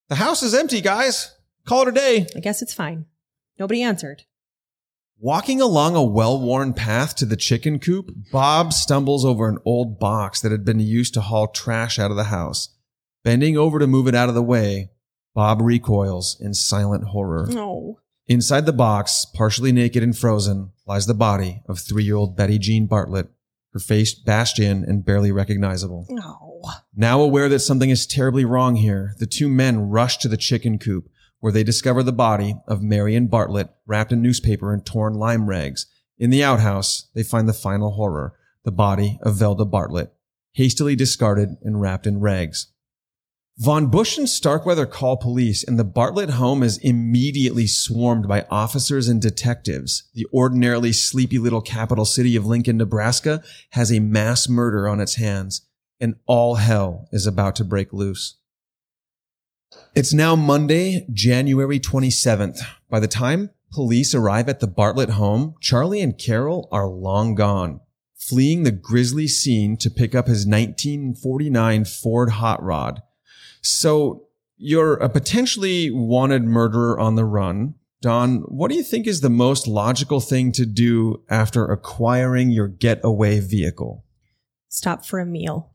the 0.10 0.16
house 0.16 0.42
is 0.42 0.54
empty, 0.56 0.82
guys. 0.82 1.32
Call 1.68 1.84
it 1.84 1.90
a 1.90 1.92
day. 1.92 2.26
I 2.36 2.40
guess 2.40 2.64
it's 2.64 2.74
fine. 2.74 3.06
Nobody 3.60 3.84
answered. 3.84 4.24
Walking 5.24 5.62
along 5.62 5.96
a 5.96 6.04
well-worn 6.04 6.74
path 6.74 7.16
to 7.18 7.28
the 7.28 7.36
chicken 7.36 7.78
coop, 7.78 8.12
Bob 8.32 8.74
stumbles 8.74 9.24
over 9.24 9.48
an 9.48 9.60
old 9.66 10.00
box 10.00 10.42
that 10.42 10.52
had 10.52 10.66
been 10.66 10.80
used 10.80 11.14
to 11.14 11.22
haul 11.22 11.48
trash 11.48 12.00
out 12.00 12.10
of 12.10 12.18
the 12.18 12.24
house. 12.24 12.70
Bending 13.24 13.56
over 13.56 13.78
to 13.78 13.86
move 13.86 14.08
it 14.08 14.16
out 14.16 14.30
of 14.30 14.36
the 14.36 14.42
way, 14.42 14.90
Bob 15.36 15.62
recoils 15.62 16.36
in 16.42 16.56
silent 16.56 17.04
horror. 17.04 17.46
No. 17.48 18.00
Inside 18.26 18.66
the 18.66 18.74
box, 18.74 19.28
partially 19.36 19.72
naked 19.72 20.02
and 20.02 20.18
frozen, 20.18 20.72
lies 20.88 21.06
the 21.06 21.14
body 21.14 21.62
of 21.70 21.78
three 21.78 22.04
year 22.04 22.16
old 22.16 22.36
Betty 22.36 22.58
Jean 22.58 22.88
Bartlett, 22.88 23.28
her 23.74 23.80
face 23.80 24.16
bashed 24.16 24.58
in 24.58 24.84
and 24.84 25.06
barely 25.06 25.32
recognizable. 25.32 26.08
No. 26.10 26.64
Now 26.96 27.22
aware 27.22 27.48
that 27.48 27.60
something 27.60 27.92
is 27.92 28.08
terribly 28.08 28.44
wrong 28.44 28.76
here, 28.76 29.14
the 29.20 29.28
two 29.28 29.50
men 29.50 29.88
rush 29.90 30.18
to 30.18 30.28
the 30.28 30.36
chicken 30.36 30.80
coop 30.80 31.12
where 31.42 31.52
they 31.52 31.64
discover 31.64 32.02
the 32.02 32.14
body 32.14 32.56
of 32.68 32.82
Marion 32.82 33.28
Bartlett 33.28 33.70
wrapped 33.86 34.14
in 34.14 34.22
newspaper 34.22 34.74
and 34.74 34.86
torn 34.86 35.14
lime 35.14 35.48
rags. 35.48 35.88
In 36.18 36.30
the 36.30 36.44
outhouse, 36.44 37.10
they 37.14 37.24
find 37.24 37.50
the 37.50 37.54
final 37.54 37.92
horror, 37.92 38.36
the 38.64 38.72
body 38.72 39.20
of 39.22 39.36
Velda 39.36 39.70
Bartlett, 39.70 40.14
hastily 40.54 40.96
discarded 40.96 41.58
and 41.62 41.82
wrapped 41.82 42.08
in 42.08 42.22
rags. 42.22 42.68
Von 43.58 43.88
Busch 43.88 44.18
and 44.18 44.30
Starkweather 44.30 44.86
call 44.86 45.18
police 45.18 45.64
and 45.64 45.78
the 45.78 45.84
Bartlett 45.84 46.32
home 46.32 46.64
is 46.64 46.78
immediately 46.78 47.68
swarmed 47.68 48.28
by 48.28 48.46
officers 48.50 49.08
and 49.08 49.22
detectives. 49.22 50.10
The 50.14 50.26
ordinarily 50.34 50.94
sleepy 50.94 51.38
little 51.38 51.62
capital 51.62 52.06
city 52.06 52.36
of 52.36 52.46
Lincoln, 52.46 52.78
Nebraska 52.78 53.44
has 53.72 53.92
a 53.92 54.00
mass 54.00 54.48
murder 54.48 54.88
on 54.88 55.00
its 55.00 55.16
hands 55.16 55.68
and 56.00 56.16
all 56.26 56.56
hell 56.56 57.08
is 57.12 57.28
about 57.28 57.56
to 57.58 57.64
break 57.64 57.94
loose. 57.94 58.38
It's 59.94 60.14
now 60.14 60.38
Monday, 60.38 61.06
January 61.12 61.78
27th. 61.78 62.62
By 62.90 63.02
the 63.02 63.10
time 63.10 63.50
police 63.74 64.16
arrive 64.16 64.48
at 64.48 64.62
the 64.62 64.68
Bartlett 64.68 65.10
home, 65.10 65.56
Charlie 65.60 66.00
and 66.00 66.18
Carol 66.18 66.70
are 66.72 66.88
long 66.88 67.36
gone, 67.36 67.82
fleeing 68.16 68.64
the 68.64 68.72
grisly 68.72 69.28
scene 69.28 69.76
to 69.76 69.90
pick 69.90 70.16
up 70.16 70.28
his 70.28 70.48
1949 70.48 71.84
Ford 71.84 72.30
Hot 72.30 72.64
Rod. 72.64 73.02
So 73.62 74.30
you're 74.56 74.94
a 74.94 75.10
potentially 75.10 75.92
wanted 75.92 76.46
murderer 76.46 76.98
on 76.98 77.16
the 77.16 77.26
run. 77.26 77.76
Don, 78.02 78.38
what 78.44 78.70
do 78.72 78.78
you 78.78 78.84
think 78.84 79.08
is 79.08 79.20
the 79.20 79.30
most 79.30 79.68
logical 79.68 80.22
thing 80.22 80.54
to 80.54 80.66
do 80.66 81.22
after 81.30 81.66
acquiring 81.66 82.50
your 82.50 82.70
getaway 82.70 83.42
vehicle? 83.42 84.06
Stop 84.70 85.04
for 85.04 85.20
a 85.20 85.26
meal. 85.26 85.74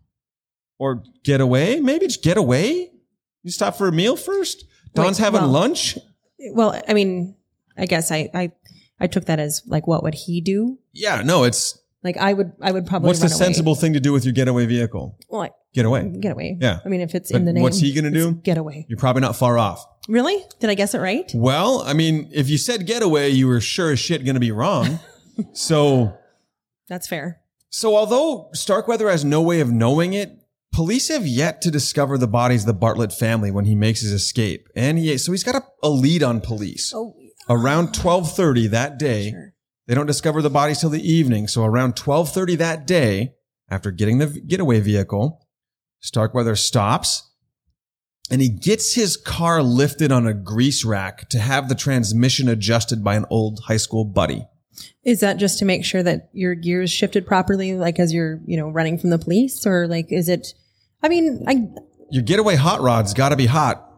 Or 0.78 1.02
get 1.22 1.42
away? 1.42 1.80
Maybe 1.80 2.06
just 2.06 2.22
get 2.22 2.38
away? 2.38 2.92
You 3.46 3.52
stop 3.52 3.76
for 3.76 3.86
a 3.86 3.92
meal 3.92 4.16
first? 4.16 4.64
Don's 4.94 5.20
Wait, 5.20 5.24
having 5.24 5.42
well- 5.42 5.50
lunch? 5.50 5.96
Well, 6.52 6.82
I 6.88 6.94
mean, 6.94 7.36
I 7.78 7.86
guess 7.86 8.10
I, 8.10 8.28
I, 8.34 8.50
I 8.98 9.06
took 9.06 9.26
that 9.26 9.38
as 9.38 9.62
like, 9.68 9.86
what 9.86 10.02
would 10.02 10.14
he 10.14 10.40
do? 10.40 10.78
Yeah, 10.92 11.22
no, 11.22 11.44
it's 11.44 11.78
Like, 12.02 12.16
I 12.16 12.32
would, 12.32 12.50
I 12.60 12.72
would 12.72 12.86
probably. 12.88 13.06
what's 13.06 13.20
the 13.20 13.26
away. 13.26 13.34
sensible 13.36 13.76
thing 13.76 13.92
to 13.92 14.00
do 14.00 14.12
with 14.12 14.24
your 14.24 14.32
getaway 14.32 14.66
vehicle? 14.66 15.16
Well, 15.28 15.48
Get 15.74 15.84
away. 15.86 16.08
get 16.20 16.32
away. 16.32 16.56
Yeah. 16.60 16.80
I 16.84 16.88
mean, 16.88 17.02
if 17.02 17.14
it's 17.14 17.30
But 17.30 17.38
in 17.38 17.44
the 17.44 17.52
name, 17.52 17.62
what's 17.62 17.78
he 17.78 17.92
gonna 17.92 18.10
do? 18.10 18.32
Get 18.32 18.58
away. 18.58 18.84
You're 18.88 18.98
probably 18.98 19.20
not 19.22 19.36
far 19.36 19.58
off. 19.58 19.86
Really? 20.08 20.42
Did 20.58 20.70
I 20.70 20.74
guess 20.74 20.92
it 20.94 20.98
right? 20.98 21.30
Well, 21.32 21.82
I 21.86 21.92
mean, 21.92 22.28
if 22.32 22.48
you 22.50 22.58
said 22.58 22.84
getaway, 22.86 23.28
you 23.30 23.46
were 23.46 23.60
sure 23.60 23.92
as 23.92 24.00
shit 24.00 24.24
going 24.24 24.34
to 24.34 24.40
be 24.40 24.50
wrong. 24.52 24.98
so, 25.52 26.16
That's 26.88 27.06
fair. 27.06 27.40
so 27.70 27.94
although 27.96 28.48
Starkweather 28.54 29.08
has 29.10 29.24
no 29.24 29.40
way 29.42 29.60
of 29.60 29.70
knowing 29.70 30.14
it, 30.14 30.36
police 30.76 31.08
have 31.08 31.26
yet 31.26 31.62
to 31.62 31.70
discover 31.70 32.18
the 32.18 32.28
bodies 32.28 32.62
of 32.62 32.66
the 32.66 32.74
Bartlett 32.74 33.10
family 33.10 33.50
when 33.50 33.64
he 33.64 33.74
makes 33.74 34.02
his 34.02 34.12
escape. 34.12 34.68
And 34.76 34.98
he, 34.98 35.16
so 35.16 35.32
he's 35.32 35.42
got 35.42 35.54
a, 35.54 35.62
a 35.82 35.88
lead 35.88 36.22
on 36.22 36.42
police. 36.42 36.92
Oh, 36.94 37.14
Around 37.48 37.96
1230 37.96 38.66
that 38.68 38.98
day, 38.98 39.30
sure. 39.30 39.54
they 39.86 39.94
don't 39.94 40.04
discover 40.06 40.42
the 40.42 40.50
bodies 40.50 40.80
till 40.80 40.90
the 40.90 41.00
evening. 41.00 41.48
So 41.48 41.64
around 41.64 41.98
1230 41.98 42.56
that 42.56 42.86
day, 42.86 43.32
after 43.70 43.90
getting 43.90 44.18
the 44.18 44.26
getaway 44.26 44.80
vehicle, 44.80 45.46
Starkweather 46.00 46.56
stops 46.56 47.32
and 48.30 48.42
he 48.42 48.50
gets 48.50 48.94
his 48.94 49.16
car 49.16 49.62
lifted 49.62 50.12
on 50.12 50.26
a 50.26 50.34
grease 50.34 50.84
rack 50.84 51.26
to 51.30 51.38
have 51.38 51.70
the 51.70 51.74
transmission 51.74 52.50
adjusted 52.50 53.02
by 53.02 53.14
an 53.16 53.24
old 53.30 53.60
high 53.64 53.78
school 53.78 54.04
buddy. 54.04 54.44
Is 55.04 55.20
that 55.20 55.38
just 55.38 55.58
to 55.60 55.64
make 55.64 55.86
sure 55.86 56.02
that 56.02 56.28
your 56.34 56.54
gears 56.54 56.90
shifted 56.92 57.26
properly, 57.26 57.74
like 57.74 57.98
as 57.98 58.12
you're, 58.12 58.40
you 58.44 58.58
know, 58.58 58.68
running 58.68 58.98
from 58.98 59.08
the 59.08 59.18
police, 59.18 59.66
or 59.66 59.88
like 59.88 60.12
is 60.12 60.28
it? 60.28 60.52
I 61.06 61.08
mean, 61.08 61.44
I 61.46 61.68
Your 62.10 62.24
getaway 62.24 62.56
hot 62.56 62.80
rod's 62.80 63.14
got 63.14 63.28
to 63.28 63.36
be 63.36 63.46
hot. 63.46 63.88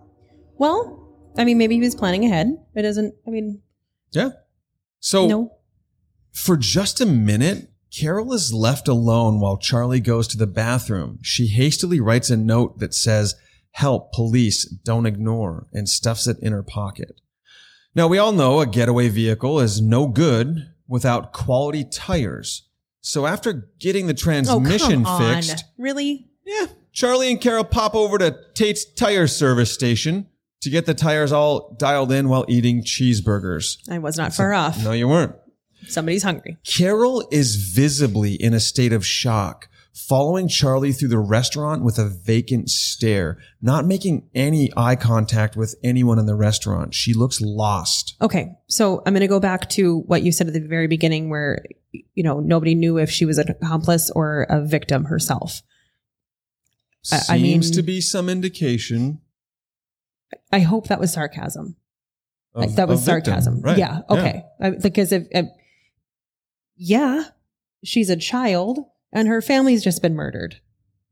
well, 0.58 0.94
I 1.38 1.44
mean, 1.44 1.56
maybe 1.56 1.74
he 1.76 1.80
was 1.80 1.94
planning 1.94 2.24
ahead. 2.26 2.48
It 2.74 2.82
doesn't. 2.82 3.14
I 3.26 3.30
mean, 3.30 3.62
Yeah. 4.12 4.30
So 5.00 5.26
no. 5.26 5.52
for 6.32 6.56
just 6.58 7.00
a 7.00 7.06
minute, 7.06 7.70
Carol 7.96 8.32
is 8.34 8.52
left 8.52 8.88
alone 8.88 9.40
while 9.40 9.56
Charlie 9.56 10.00
goes 10.00 10.28
to 10.28 10.36
the 10.36 10.46
bathroom. 10.46 11.18
She 11.22 11.46
hastily 11.46 12.00
writes 12.00 12.28
a 12.28 12.36
note 12.36 12.78
that 12.80 12.92
says, 12.92 13.34
help, 13.70 14.12
police, 14.12 14.64
don't 14.66 15.06
ignore, 15.06 15.68
and 15.72 15.88
stuffs 15.88 16.26
it 16.26 16.36
in 16.42 16.52
her 16.52 16.62
pocket. 16.62 17.20
Now, 17.94 18.06
we 18.08 18.18
all 18.18 18.32
know 18.32 18.60
a 18.60 18.66
getaway 18.66 19.08
vehicle 19.08 19.60
is 19.60 19.80
no 19.80 20.08
good 20.08 20.68
without 20.86 21.32
quality 21.32 21.84
tires. 21.84 22.68
So 23.00 23.24
after 23.26 23.70
getting 23.78 24.06
the 24.08 24.12
Oh, 24.12 24.16
transmission 24.16 25.04
come 25.04 25.06
on. 25.06 25.34
fixed, 25.42 25.64
Really? 25.78 26.28
yeah, 26.44 26.66
Charlie 26.92 27.30
and 27.30 27.40
Carol 27.40 27.64
pop 27.64 27.94
over 27.94 28.18
to 28.18 28.38
Tate's 28.54 28.84
tire 28.84 29.26
service 29.26 29.72
station 29.72 30.26
to 30.60 30.70
get 30.70 30.86
the 30.86 30.94
tires 30.94 31.32
all 31.32 31.76
dialed 31.78 32.12
in 32.12 32.28
while 32.28 32.44
eating 32.48 32.82
cheeseburgers. 32.82 33.78
I 33.90 33.98
was 33.98 34.16
not 34.16 34.34
far 34.34 34.52
off. 34.52 34.82
No, 34.82 34.92
you 34.92 35.08
weren't. 35.08 35.34
Somebody's 35.86 36.24
hungry. 36.24 36.56
Carol 36.64 37.26
is 37.30 37.54
visibly 37.56 38.34
in 38.34 38.52
a 38.52 38.60
state 38.60 38.92
of 38.92 39.06
shock, 39.06 39.68
following 39.94 40.48
Charlie 40.48 40.92
through 40.92 41.08
the 41.08 41.18
restaurant 41.18 41.84
with 41.84 41.98
a 41.98 42.08
vacant 42.08 42.68
stare, 42.70 43.38
not 43.62 43.86
making 43.86 44.28
any 44.34 44.72
eye 44.76 44.96
contact 44.96 45.56
with 45.56 45.76
anyone 45.84 46.18
in 46.18 46.26
the 46.26 46.34
restaurant. 46.34 46.94
She 46.94 47.14
looks 47.14 47.40
lost. 47.40 48.16
Okay, 48.20 48.56
so 48.66 49.02
I'm 49.06 49.12
going 49.12 49.20
to 49.20 49.28
go 49.28 49.40
back 49.40 49.68
to 49.70 50.00
what 50.00 50.22
you 50.22 50.32
said 50.32 50.48
at 50.48 50.52
the 50.52 50.60
very 50.60 50.88
beginning, 50.88 51.30
where 51.30 51.64
you 51.92 52.22
know 52.22 52.40
nobody 52.40 52.74
knew 52.74 52.98
if 52.98 53.10
she 53.10 53.24
was 53.24 53.38
an 53.38 53.48
accomplice 53.48 54.10
or 54.10 54.46
a 54.50 54.60
victim 54.60 55.04
herself. 55.04 55.62
I- 57.12 57.16
Seems 57.18 57.30
I 57.30 57.38
mean- 57.38 57.60
to 57.72 57.82
be 57.82 58.00
some 58.00 58.28
indication. 58.28 59.20
I 60.52 60.60
hope 60.60 60.88
that 60.88 61.00
was 61.00 61.12
sarcasm. 61.12 61.76
Of, 62.54 62.76
that 62.76 62.88
was 62.88 63.04
sarcasm. 63.04 63.60
Right. 63.60 63.78
Yeah. 63.78 64.00
Okay. 64.10 64.42
I- 64.60 64.70
because 64.70 65.12
if, 65.12 65.26
if, 65.30 65.46
yeah, 66.76 67.24
she's 67.84 68.10
a 68.10 68.16
child 68.16 68.80
and 69.12 69.28
her 69.28 69.40
family's 69.40 69.82
just 69.84 70.02
been 70.02 70.14
murdered. 70.14 70.60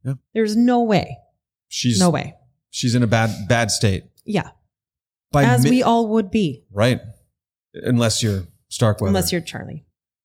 Yeah. 0.04 0.14
There's 0.34 0.56
no 0.56 0.82
way. 0.82 1.18
She's 1.68 1.98
No 1.98 2.10
way. 2.10 2.34
She's 2.70 2.94
in 2.94 3.02
a 3.02 3.06
bad 3.06 3.48
bad 3.48 3.70
state. 3.70 4.04
Yeah. 4.24 4.50
By 5.32 5.44
As 5.44 5.62
mid- 5.64 5.70
we 5.70 5.82
all 5.82 6.08
would 6.08 6.30
be, 6.30 6.64
right, 6.70 7.00
unless 7.74 8.22
you're 8.22 8.44
Starkweather. 8.68 9.08
unless 9.08 9.32
you're 9.32 9.40
Charlie. 9.40 9.84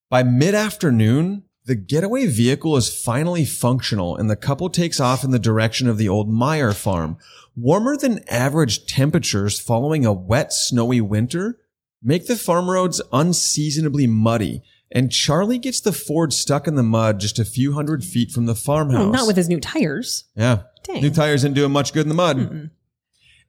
By 0.09 0.23
mid 0.23 0.53
afternoon, 0.53 1.43
the 1.65 1.75
getaway 1.75 2.25
vehicle 2.25 2.75
is 2.75 2.93
finally 2.93 3.45
functional 3.45 4.15
and 4.15 4.29
the 4.29 4.35
couple 4.35 4.69
takes 4.69 4.99
off 4.99 5.23
in 5.23 5.31
the 5.31 5.39
direction 5.39 5.87
of 5.87 5.97
the 5.97 6.09
old 6.09 6.29
Meyer 6.29 6.73
farm. 6.73 7.17
Warmer 7.55 7.95
than 7.97 8.27
average 8.29 8.85
temperatures 8.85 9.59
following 9.59 10.05
a 10.05 10.13
wet, 10.13 10.51
snowy 10.53 11.01
winter 11.01 11.59
make 12.01 12.27
the 12.27 12.35
farm 12.35 12.69
roads 12.69 13.01
unseasonably 13.11 14.07
muddy. 14.07 14.63
And 14.91 15.11
Charlie 15.11 15.59
gets 15.59 15.79
the 15.79 15.93
Ford 15.93 16.33
stuck 16.33 16.67
in 16.67 16.75
the 16.75 16.83
mud 16.83 17.19
just 17.19 17.39
a 17.39 17.45
few 17.45 17.73
hundred 17.73 18.03
feet 18.03 18.31
from 18.31 18.45
the 18.45 18.55
farmhouse. 18.55 19.05
No, 19.05 19.11
not 19.11 19.27
with 19.27 19.37
his 19.37 19.47
new 19.47 19.59
tires. 19.59 20.25
yeah. 20.35 20.63
Dang. 20.83 21.01
New 21.01 21.11
tires 21.11 21.43
didn't 21.43 21.55
do 21.55 21.63
him 21.65 21.71
much 21.71 21.93
good 21.93 22.01
in 22.01 22.09
the 22.09 22.15
mud. 22.15 22.37
Mm-mm. 22.37 22.71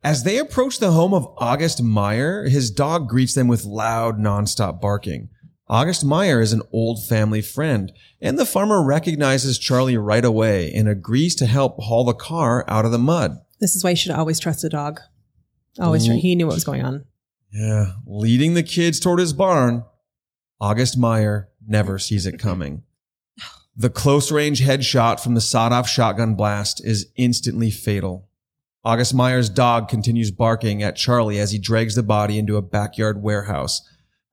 As 0.05 0.22
they 0.25 0.37
approach 0.37 0.79
the 0.79 0.90
home 0.90 1.14
of 1.14 1.33
August 1.38 1.83
Meyer, 1.83 2.46
his 2.48 2.70
dog 2.70 3.09
greets 3.09 3.35
them 3.35 3.48
with 3.48 3.64
loud, 3.64 4.18
nonstop 4.18 4.81
barking. 4.81 5.31
August 5.72 6.04
Meyer 6.04 6.42
is 6.42 6.52
an 6.52 6.61
old 6.70 7.02
family 7.02 7.40
friend, 7.40 7.94
and 8.20 8.38
the 8.38 8.44
farmer 8.44 8.84
recognizes 8.84 9.59
Charlie 9.59 9.97
right 9.97 10.22
away 10.22 10.70
and 10.70 10.86
agrees 10.86 11.34
to 11.36 11.47
help 11.47 11.78
haul 11.78 12.05
the 12.05 12.12
car 12.12 12.62
out 12.68 12.84
of 12.84 12.92
the 12.92 12.99
mud. 12.99 13.38
This 13.59 13.74
is 13.74 13.82
why 13.82 13.88
you 13.88 13.97
should 13.97 14.12
always 14.12 14.38
trust 14.38 14.64
a 14.64 14.68
dog. 14.68 15.01
Always, 15.80 16.05
he 16.05 16.34
knew 16.34 16.47
what 16.47 16.57
was 16.57 16.64
going 16.64 16.84
on. 16.84 17.07
Yeah, 17.51 17.92
leading 18.07 18.53
the 18.53 18.62
kids 18.62 19.01
toward 19.01 19.18
his 19.18 19.32
barn, 19.32 19.86
August 20.61 20.99
Meyer 20.99 21.49
never 21.66 21.99
sees 21.99 22.26
it 22.26 22.38
coming. 22.38 22.82
The 23.74 23.88
close 23.88 24.30
range 24.30 24.61
headshot 24.61 25.20
from 25.20 25.32
the 25.32 25.40
sawed 25.40 25.72
off 25.72 25.88
shotgun 25.88 26.34
blast 26.34 26.84
is 26.84 27.11
instantly 27.16 27.70
fatal. 27.70 28.28
August 28.84 29.14
Meyer's 29.14 29.49
dog 29.49 29.88
continues 29.88 30.32
barking 30.32 30.82
at 30.82 30.97
Charlie 30.97 31.38
as 31.38 31.51
he 31.51 31.59
drags 31.59 31.94
the 31.94 32.03
body 32.03 32.38
into 32.38 32.59
a 32.59 32.62
backyard 32.62 33.22
warehouse. 33.22 33.80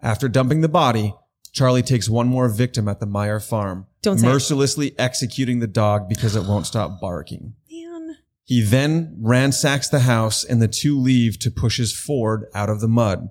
After 0.02 0.28
dumping 0.28 0.60
the 0.60 0.68
body, 0.68 1.14
Charlie 1.52 1.82
takes 1.82 2.08
one 2.10 2.28
more 2.28 2.48
victim 2.50 2.88
at 2.88 3.00
the 3.00 3.06
Meyer 3.06 3.40
farm, 3.40 3.88
Don't 4.02 4.18
say 4.20 4.28
it. 4.28 4.32
mercilessly 4.32 4.98
executing 5.00 5.60
the 5.60 5.68
dog 5.68 6.08
because 6.08 6.36
it 6.36 6.46
won't 6.46 6.68
stop 6.68 7.00
barking. 7.02 7.54
Man. 7.72 8.18
He 8.46 8.62
then 8.62 9.18
ransacks 9.20 9.90
the 9.90 10.02
house 10.02 10.44
and 10.44 10.62
the 10.62 10.68
two 10.68 11.00
leave 11.00 11.40
to 11.40 11.52
push 11.52 11.78
his 11.78 11.94
Ford 11.94 12.46
out 12.54 12.70
of 12.70 12.82
the 12.82 12.88
mud. 12.88 13.30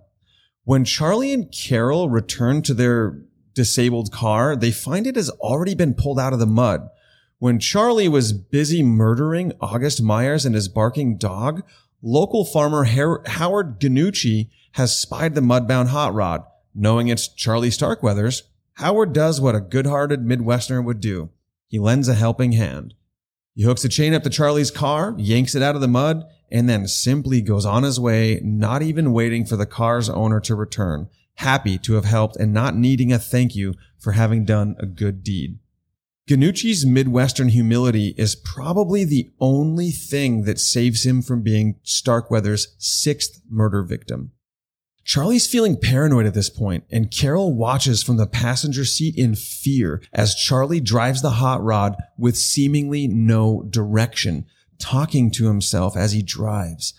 When 0.64 0.85
Charlie 0.85 1.33
and 1.33 1.51
Carol 1.53 2.11
return 2.11 2.62
to 2.62 2.75
their 2.75 3.23
disabled 3.55 4.12
car, 4.12 4.55
they 4.55 4.71
find 4.71 5.07
it 5.07 5.16
has 5.16 5.31
already 5.31 5.75
been 5.75 5.95
pulled 5.95 6.21
out 6.21 6.33
of 6.33 6.39
the 6.39 6.47
mud. 6.47 6.89
When 7.39 7.59
Charlie 7.59 8.09
was 8.09 8.33
busy 8.33 8.83
murdering 8.83 9.53
August 9.61 10.03
Meyers 10.03 10.45
and 10.45 10.55
his 10.55 10.69
barking 10.69 11.16
dog, 11.19 11.62
local 12.03 12.45
farmer 12.45 12.85
Har- 12.85 13.23
Howard 13.27 13.81
Ganucci 13.81 14.51
has 14.73 14.97
spied 14.99 15.35
the 15.35 15.41
mudbound 15.41 15.89
hot 15.89 16.14
rod. 16.14 16.43
Knowing 16.75 17.09
it's 17.09 17.29
Charlie 17.29 17.71
Starkweather's, 17.71 18.45
Howard 18.75 19.12
does 19.12 19.41
what 19.41 19.55
a 19.55 19.61
good-hearted 19.61 20.21
Midwesterner 20.21 20.85
would 20.85 21.01
do. 21.01 21.31
He 21.66 21.79
lends 21.79 22.09
a 22.09 22.14
helping 22.14 22.53
hand. 22.53 22.95
He 23.55 23.64
hooks 23.64 23.85
a 23.85 23.89
chain 23.89 24.14
up 24.14 24.23
to 24.23 24.31
Charlie's 24.31 24.71
car, 24.71 25.14
yanks 25.19 25.55
it 25.55 25.62
out 25.62 25.75
of 25.75 25.81
the 25.81 25.89
mud, 25.89 26.25
and 26.51 26.69
then 26.69 26.87
simply 26.87 27.41
goes 27.41 27.66
on 27.66 27.83
his 27.83 27.99
way, 27.99 28.41
not 28.43 28.83
even 28.83 29.12
waiting 29.12 29.45
for 29.45 29.57
the 29.57 29.66
car's 29.66 30.09
owner 30.09 30.41
to 30.41 30.55
return, 30.55 31.09
happy 31.35 31.77
to 31.79 31.95
have 31.95 32.05
helped 32.05 32.37
and 32.37 32.55
not 32.55 32.77
needing 32.77 33.12
a 33.12 33.19
thank 33.19 33.57
you 33.57 33.75
for 33.99 34.12
having 34.12 34.45
done 34.45 34.77
a 34.79 34.87
good 34.87 35.25
deed. 35.25 35.59
Ganucci's 36.29 36.87
Midwestern 36.87 37.49
humility 37.49 38.14
is 38.19 38.37
probably 38.37 39.03
the 39.05 39.31
only 39.41 39.91
thing 39.91 40.43
that 40.43 40.61
saves 40.61 41.05
him 41.05 41.23
from 41.23 41.43
being 41.43 41.81
Starkweather's 41.83 42.77
sixth 42.79 43.41
murder 43.49 43.83
victim. 43.83 44.33
Charlie's 45.09 45.47
feeling 45.47 45.79
paranoid 45.79 46.27
at 46.27 46.35
this 46.35 46.51
point, 46.51 46.85
and 46.91 47.11
Carol 47.11 47.55
watches 47.55 48.03
from 48.03 48.19
the 48.19 48.27
passenger 48.27 48.85
seat 48.85 49.17
in 49.17 49.35
fear 49.35 50.03
as 50.13 50.35
Charlie 50.35 50.81
drives 50.81 51.23
the 51.23 51.31
hot 51.31 51.65
rod 51.65 51.97
with 52.19 52.37
seemingly 52.37 53.09
no 53.09 53.63
direction, 53.71 54.45
talking 54.79 55.31
to 55.31 55.47
himself 55.47 55.97
as 55.97 56.13
he 56.13 56.21
drives. 56.21 56.93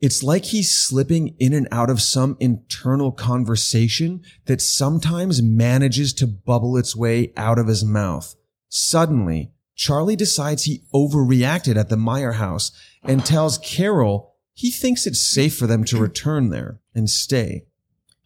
It's 0.00 0.22
like 0.22 0.46
he's 0.46 0.72
slipping 0.72 1.34
in 1.38 1.52
and 1.52 1.68
out 1.70 1.90
of 1.90 2.00
some 2.00 2.38
internal 2.40 3.12
conversation 3.12 4.22
that 4.46 4.62
sometimes 4.62 5.42
manages 5.42 6.14
to 6.14 6.26
bubble 6.26 6.78
its 6.78 6.96
way 6.96 7.34
out 7.36 7.58
of 7.58 7.66
his 7.66 7.84
mouth. 7.84 8.36
Suddenly, 8.70 9.52
Charlie 9.74 10.16
decides 10.16 10.64
he 10.64 10.84
overreacted 10.94 11.76
at 11.76 11.90
the 11.90 11.98
Meyer 11.98 12.32
house 12.32 12.72
and 13.04 13.22
tells 13.22 13.58
Carol 13.58 14.34
he 14.54 14.72
thinks 14.72 15.06
it's 15.06 15.24
safe 15.24 15.56
for 15.56 15.68
them 15.68 15.84
to 15.84 16.00
return 16.00 16.48
there 16.48 16.80
and 16.98 17.08
stay. 17.08 17.64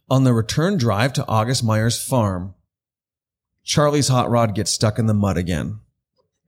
On 0.09 0.23
the 0.25 0.33
return 0.33 0.77
drive 0.77 1.13
to 1.13 1.27
August 1.27 1.63
Meyer's 1.63 2.01
farm, 2.03 2.55
Charlie's 3.63 4.09
hot 4.09 4.29
rod 4.29 4.53
gets 4.53 4.71
stuck 4.71 4.99
in 4.99 5.05
the 5.05 5.13
mud 5.13 5.37
again. 5.37 5.79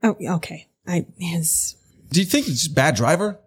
Oh, 0.02 0.16
okay. 0.36 0.68
I 0.86 1.06
his. 1.18 1.76
Do 2.10 2.20
you 2.20 2.26
think 2.26 2.48
it's 2.48 2.68
bad 2.68 2.94
driver? 2.94 3.40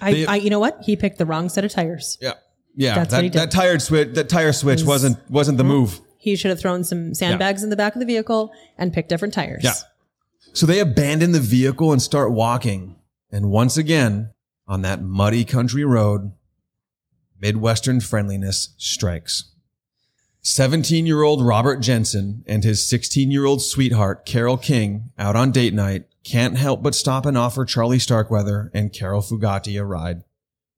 I, 0.00 0.12
They- 0.12 0.26
I. 0.26 0.36
You 0.36 0.50
know 0.50 0.60
what? 0.60 0.78
He 0.82 0.96
picked 0.96 1.18
the 1.18 1.26
wrong 1.26 1.48
set 1.48 1.64
of 1.64 1.72
tires. 1.72 2.18
Yeah. 2.20 2.34
Yeah. 2.76 2.94
That's 2.94 3.10
that, 3.10 3.16
what 3.16 3.24
he 3.24 3.30
did. 3.30 3.40
that 3.40 3.50
tire 3.50 3.78
switch 3.78 4.14
that 4.14 4.28
tire 4.28 4.52
switch 4.52 4.80
Was- 4.80 4.86
wasn't 4.86 5.30
wasn't 5.30 5.58
the 5.58 5.64
mm-hmm. 5.64 5.72
move. 5.72 6.00
He 6.18 6.36
should 6.36 6.50
have 6.50 6.60
thrown 6.60 6.84
some 6.84 7.14
sandbags 7.14 7.62
in 7.62 7.70
the 7.70 7.76
back 7.76 7.94
of 7.94 8.00
the 8.00 8.06
vehicle 8.06 8.52
and 8.76 8.92
picked 8.92 9.08
different 9.08 9.32
tires. 9.34 9.62
Yeah. 9.64 9.74
So 10.52 10.66
they 10.66 10.80
abandon 10.80 11.32
the 11.32 11.40
vehicle 11.40 11.92
and 11.92 12.02
start 12.02 12.32
walking. 12.32 12.96
And 13.30 13.50
once 13.50 13.76
again, 13.76 14.32
on 14.66 14.82
that 14.82 15.00
muddy 15.00 15.44
country 15.44 15.84
road, 15.84 16.32
Midwestern 17.40 18.00
friendliness 18.00 18.74
strikes. 18.78 19.52
17 20.42 21.06
year 21.06 21.22
old 21.22 21.44
Robert 21.44 21.80
Jensen 21.80 22.42
and 22.46 22.64
his 22.64 22.88
16 22.88 23.30
year 23.30 23.44
old 23.44 23.62
sweetheart, 23.62 24.24
Carol 24.24 24.56
King, 24.56 25.10
out 25.18 25.36
on 25.36 25.50
date 25.50 25.74
night, 25.74 26.06
can't 26.24 26.56
help 26.56 26.82
but 26.82 26.94
stop 26.94 27.26
and 27.26 27.36
offer 27.36 27.64
Charlie 27.64 27.98
Starkweather 27.98 28.70
and 28.72 28.92
Carol 28.92 29.22
Fugate 29.22 29.78
a 29.78 29.84
ride. 29.84 30.22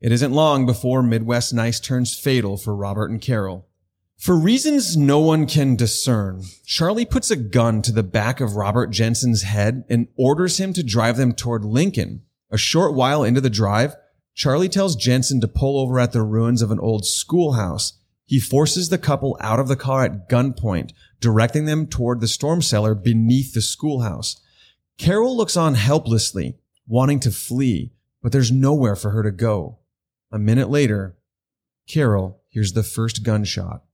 It 0.00 0.12
isn't 0.12 0.32
long 0.32 0.64
before 0.64 1.02
Midwest 1.02 1.52
Nice 1.52 1.78
turns 1.78 2.18
fatal 2.18 2.56
for 2.56 2.74
Robert 2.74 3.10
and 3.10 3.20
Carol. 3.20 3.68
For 4.16 4.36
reasons 4.36 4.96
no 4.96 5.18
one 5.18 5.46
can 5.46 5.76
discern, 5.76 6.42
Charlie 6.66 7.04
puts 7.04 7.30
a 7.30 7.36
gun 7.36 7.80
to 7.82 7.92
the 7.92 8.02
back 8.02 8.40
of 8.40 8.56
Robert 8.56 8.88
Jensen's 8.88 9.42
head 9.42 9.84
and 9.88 10.08
orders 10.16 10.58
him 10.58 10.72
to 10.74 10.82
drive 10.82 11.16
them 11.16 11.32
toward 11.32 11.64
Lincoln. 11.64 12.22
A 12.50 12.58
short 12.58 12.94
while 12.94 13.24
into 13.24 13.40
the 13.40 13.48
drive, 13.48 13.94
Charlie 14.40 14.70
tells 14.70 14.96
Jensen 14.96 15.42
to 15.42 15.46
pull 15.46 15.78
over 15.78 16.00
at 16.00 16.12
the 16.12 16.22
ruins 16.22 16.62
of 16.62 16.70
an 16.70 16.80
old 16.80 17.04
schoolhouse. 17.04 17.98
He 18.24 18.40
forces 18.40 18.88
the 18.88 18.96
couple 18.96 19.36
out 19.38 19.60
of 19.60 19.68
the 19.68 19.76
car 19.76 20.02
at 20.02 20.30
gunpoint, 20.30 20.94
directing 21.20 21.66
them 21.66 21.86
toward 21.86 22.20
the 22.20 22.26
storm 22.26 22.62
cellar 22.62 22.94
beneath 22.94 23.52
the 23.52 23.60
schoolhouse. 23.60 24.40
Carol 24.96 25.36
looks 25.36 25.58
on 25.58 25.74
helplessly, 25.74 26.56
wanting 26.88 27.20
to 27.20 27.30
flee, 27.30 27.92
but 28.22 28.32
there's 28.32 28.50
nowhere 28.50 28.96
for 28.96 29.10
her 29.10 29.22
to 29.22 29.30
go. 29.30 29.76
A 30.32 30.38
minute 30.38 30.70
later, 30.70 31.18
Carol 31.86 32.40
hears 32.48 32.72
the 32.72 32.82
first 32.82 33.22
gunshot. 33.22 33.84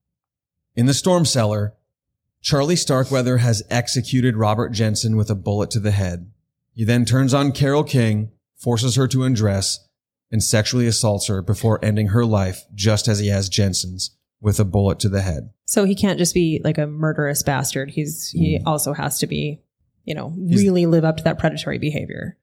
In 0.77 0.85
the 0.85 0.93
storm 0.93 1.25
cellar, 1.25 1.73
Charlie 2.39 2.77
Starkweather 2.77 3.39
has 3.39 3.63
executed 3.69 4.37
Robert 4.37 4.69
Jensen 4.69 5.17
with 5.17 5.29
a 5.29 5.35
bullet 5.35 5.71
to 5.71 5.81
the 5.81 5.91
head. 5.91 6.31
He 6.71 6.85
then 6.85 7.03
turns 7.03 7.33
on 7.33 7.51
Carol 7.51 7.83
King, 7.83 8.31
forces 8.55 8.95
her 8.95 9.09
to 9.09 9.23
undress, 9.23 9.86
and 10.31 10.43
sexually 10.43 10.87
assaults 10.87 11.27
her 11.27 11.41
before 11.41 11.83
ending 11.83 12.07
her 12.09 12.25
life 12.25 12.65
just 12.73 13.07
as 13.07 13.19
he 13.19 13.27
has 13.27 13.49
Jensen's 13.49 14.11
with 14.41 14.59
a 14.59 14.65
bullet 14.65 14.99
to 14.99 15.09
the 15.09 15.21
head. 15.21 15.49
So 15.65 15.85
he 15.85 15.95
can't 15.95 16.19
just 16.19 16.33
be 16.33 16.61
like 16.63 16.77
a 16.77 16.87
murderous 16.87 17.43
bastard. 17.43 17.91
He's 17.91 18.29
he 18.29 18.57
mm-hmm. 18.57 18.67
also 18.67 18.93
has 18.93 19.19
to 19.19 19.27
be, 19.27 19.61
you 20.05 20.13
know, 20.13 20.33
He's- 20.47 20.61
really 20.61 20.85
live 20.85 21.05
up 21.05 21.17
to 21.17 21.23
that 21.23 21.39
predatory 21.39 21.79
behavior. 21.79 22.37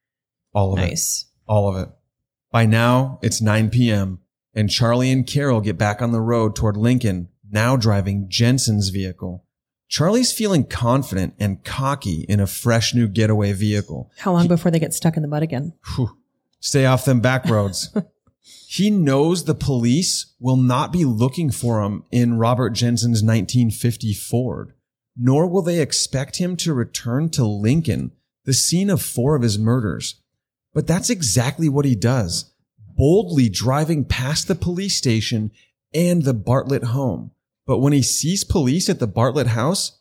All 0.53 0.73
of 0.73 0.79
it. 0.79 1.01
All 1.47 1.69
of 1.69 1.83
it. 1.83 1.89
By 2.53 2.67
now, 2.67 3.19
it's 3.23 3.41
9 3.41 3.71
p.m., 3.71 4.21
and 4.55 4.71
Charlie 4.71 5.11
and 5.11 5.27
Carol 5.27 5.61
get 5.61 5.77
back 5.77 6.01
on 6.01 6.13
the 6.13 6.21
road 6.21 6.55
toward 6.55 6.77
Lincoln, 6.77 7.29
now 7.51 7.77
driving 7.77 8.27
Jensen's 8.29 8.91
vehicle. 8.91 9.45
Charlie's 9.89 10.33
feeling 10.33 10.65
confident 10.65 11.35
and 11.41 11.65
cocky 11.65 12.25
in 12.29 12.39
a 12.39 12.47
fresh 12.47 12.95
new 12.95 13.09
getaway 13.09 13.53
vehicle. 13.53 14.13
How 14.19 14.33
long 14.33 14.47
before 14.47 14.71
they 14.71 14.79
get 14.79 14.95
stuck 14.95 15.17
in 15.17 15.23
the 15.23 15.29
mud 15.29 15.43
again? 15.43 15.73
Whew. 15.97 16.17
Stay 16.65 16.87
off 16.87 17.05
them 17.05 17.21
back 17.21 17.45
roads. 17.45 17.95
he 18.67 18.89
knows 18.89 19.45
the 19.45 19.55
police 19.55 20.33
will 20.41 20.57
not 20.57 20.95
be 20.95 21.05
looking 21.05 21.51
for 21.51 21.83
him 21.83 22.05
in 22.11 22.39
Robert 22.39 22.71
Jensen's 22.71 23.23
1950 23.23 24.15
Ford, 24.15 24.73
nor 25.15 25.47
will 25.47 25.61
they 25.61 25.79
expect 25.81 26.39
him 26.39 26.57
to 26.57 26.73
return 26.73 27.29
to 27.29 27.45
Lincoln, 27.45 28.13
the 28.47 28.55
scene 28.55 28.89
of 28.89 29.03
four 29.03 29.37
of 29.37 29.43
his 29.43 29.59
murders. 29.59 30.23
But 30.73 30.87
that's 30.87 31.11
exactly 31.11 31.69
what 31.69 31.85
he 31.85 31.95
does, 31.95 32.51
boldly 32.97 33.51
driving 33.51 34.07
past 34.07 34.49
the 34.49 34.55
police 34.55 34.97
station 34.97 35.51
and 35.93 36.23
the 36.23 36.33
Bartlett 36.33 36.85
home. 36.85 37.33
But 37.67 37.81
when 37.81 37.93
he 37.93 38.03
sees 38.03 38.43
police 38.43 38.89
at 38.89 39.01
the 39.01 39.07
Bartlett 39.07 39.49
house, 39.49 40.01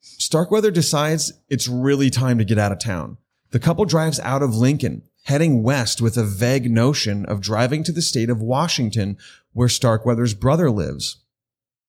Starkweather 0.00 0.70
decides 0.70 1.32
it's 1.48 1.66
really 1.66 2.08
time 2.08 2.38
to 2.38 2.44
get 2.44 2.56
out 2.56 2.70
of 2.70 2.78
town. 2.78 3.16
The 3.50 3.58
couple 3.58 3.84
drives 3.84 4.20
out 4.20 4.44
of 4.44 4.54
Lincoln, 4.54 5.02
heading 5.22 5.62
west 5.62 6.00
with 6.00 6.16
a 6.16 6.24
vague 6.24 6.70
notion 6.70 7.24
of 7.26 7.40
driving 7.40 7.82
to 7.84 7.92
the 7.92 8.02
state 8.02 8.30
of 8.30 8.42
Washington, 8.42 9.16
where 9.52 9.68
Starkweather's 9.68 10.34
brother 10.34 10.70
lives. 10.70 11.18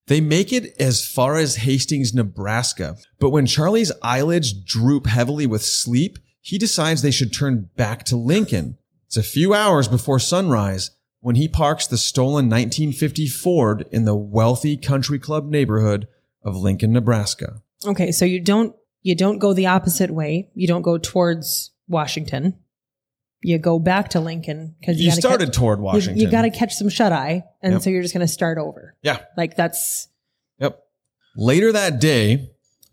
They 0.08 0.20
make 0.22 0.52
it 0.52 0.76
as 0.80 1.06
far 1.06 1.38
as 1.38 1.58
Hastings, 1.58 2.14
Nebraska, 2.14 2.98
but 3.20 3.30
when 3.30 3.46
Charlie's 3.46 3.92
eyelids 4.02 4.52
droop 4.52 5.08
heavily 5.08 5.48
with 5.48 5.64
sleep, 5.64 6.20
he 6.42 6.58
decides 6.58 7.02
they 7.02 7.12
should 7.12 7.34
turn 7.34 7.70
back 7.78 8.04
to 8.06 8.18
Lincoln. 8.18 8.78
It's 9.08 9.16
a 9.16 9.24
few 9.24 9.54
hours 9.54 9.88
before 9.88 10.20
sunrise 10.20 10.92
when 11.22 11.36
he 11.36 11.48
parks 11.48 11.88
the 11.88 11.98
stolen 11.98 12.50
1950 12.50 13.28
Ford 13.28 13.88
in 13.92 14.04
the 14.04 14.16
wealthy 14.16 14.76
country 14.76 15.20
club 15.20 15.50
neighborhood 15.50 16.08
of 16.44 16.58
Lincoln, 16.58 16.92
Nebraska. 16.92 17.62
Okay, 17.86 18.12
so 18.12 18.26
you 18.26 18.42
don't 18.42 18.76
you 19.02 19.16
don't 19.16 19.40
go 19.40 19.54
the 19.54 19.68
opposite 19.68 20.12
way. 20.12 20.50
You 20.54 20.68
don't 20.68 20.82
go 20.82 20.98
towards 20.98 21.72
Washington. 21.88 22.58
You 23.44 23.58
go 23.58 23.78
back 23.80 24.10
to 24.10 24.20
Lincoln 24.20 24.76
because 24.80 25.00
You 25.00 25.12
started 25.12 25.54
toward 25.54 25.80
Washington. 25.82 26.18
You, 26.18 26.28
Washington. 26.28 26.32
got 26.32 26.54
to 26.54 26.58
catch 26.58 26.74
some 26.76 26.90
shut 26.90 27.12
eye, 27.12 27.44
and 27.62 27.74
Yep. 27.74 27.82
so 27.82 27.90
you're 27.90 28.02
just 28.02 28.14
going 28.14 28.26
to 28.26 28.32
start 28.32 28.58
over. 28.58 28.96
Yeah. 29.02 29.20
Like 29.38 29.56
that's 29.56 30.08
Yep. 30.60 30.80
Later 31.36 31.72
that 31.72 32.00
day, 32.00 32.52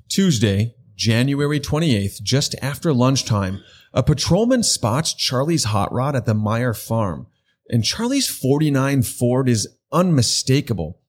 Tuesday, 0.09 0.75
January 0.97 1.61
28th, 1.61 2.23
just 2.23 2.55
after 2.63 2.93
lunchtime, 2.93 3.63
a 3.95 4.03
patrolman 4.03 4.63
spots 4.63 5.13
Charlie's 5.15 5.65
hot 5.65 5.93
rod 5.93 6.15
at 6.17 6.27
the 6.27 6.35
Meyer 6.35 6.75
farm. 6.75 7.27
And 7.69 7.85
Charlie's 7.85 8.29
49 8.29 9.03
Ford 9.03 9.49
is 9.49 9.69
unmistakable. 9.93 11.00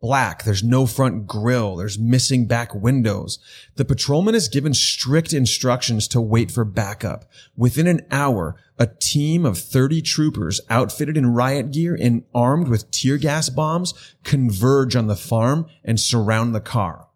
Black, 0.00 0.44
there's 0.44 0.62
no 0.62 0.86
front 0.86 1.26
grill. 1.26 1.76
there's 1.76 1.98
missing 1.98 2.46
back 2.46 2.74
windows. 2.74 3.38
The 3.76 3.84
patrolman 3.84 4.34
is 4.34 4.48
given 4.48 4.72
strict 4.72 5.34
instructions 5.34 6.08
to 6.08 6.22
wait 6.22 6.50
for 6.50 6.64
backup. 6.64 7.30
Within 7.54 7.86
an 7.86 8.06
hour, 8.10 8.56
a 8.78 8.86
team 8.86 9.44
of 9.44 9.58
30 9.58 10.00
troopers 10.00 10.58
outfitted 10.70 11.18
in 11.18 11.34
riot 11.34 11.70
gear 11.70 11.94
and 12.00 12.24
armed 12.34 12.68
with 12.68 12.90
tear 12.90 13.18
gas 13.18 13.50
bombs 13.50 13.92
converge 14.24 14.96
on 14.96 15.06
the 15.06 15.16
farm 15.16 15.66
and 15.84 16.00
surround 16.00 16.54
the 16.54 16.60
car. 16.60 17.08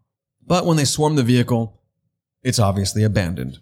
But 0.47 0.67
when 0.67 0.77
they 0.77 0.85
swarm 0.85 1.17
the 1.17 1.23
vehicle, 1.23 1.81
it's 2.43 2.59
obviously 2.59 3.03
abandoned. 3.03 3.61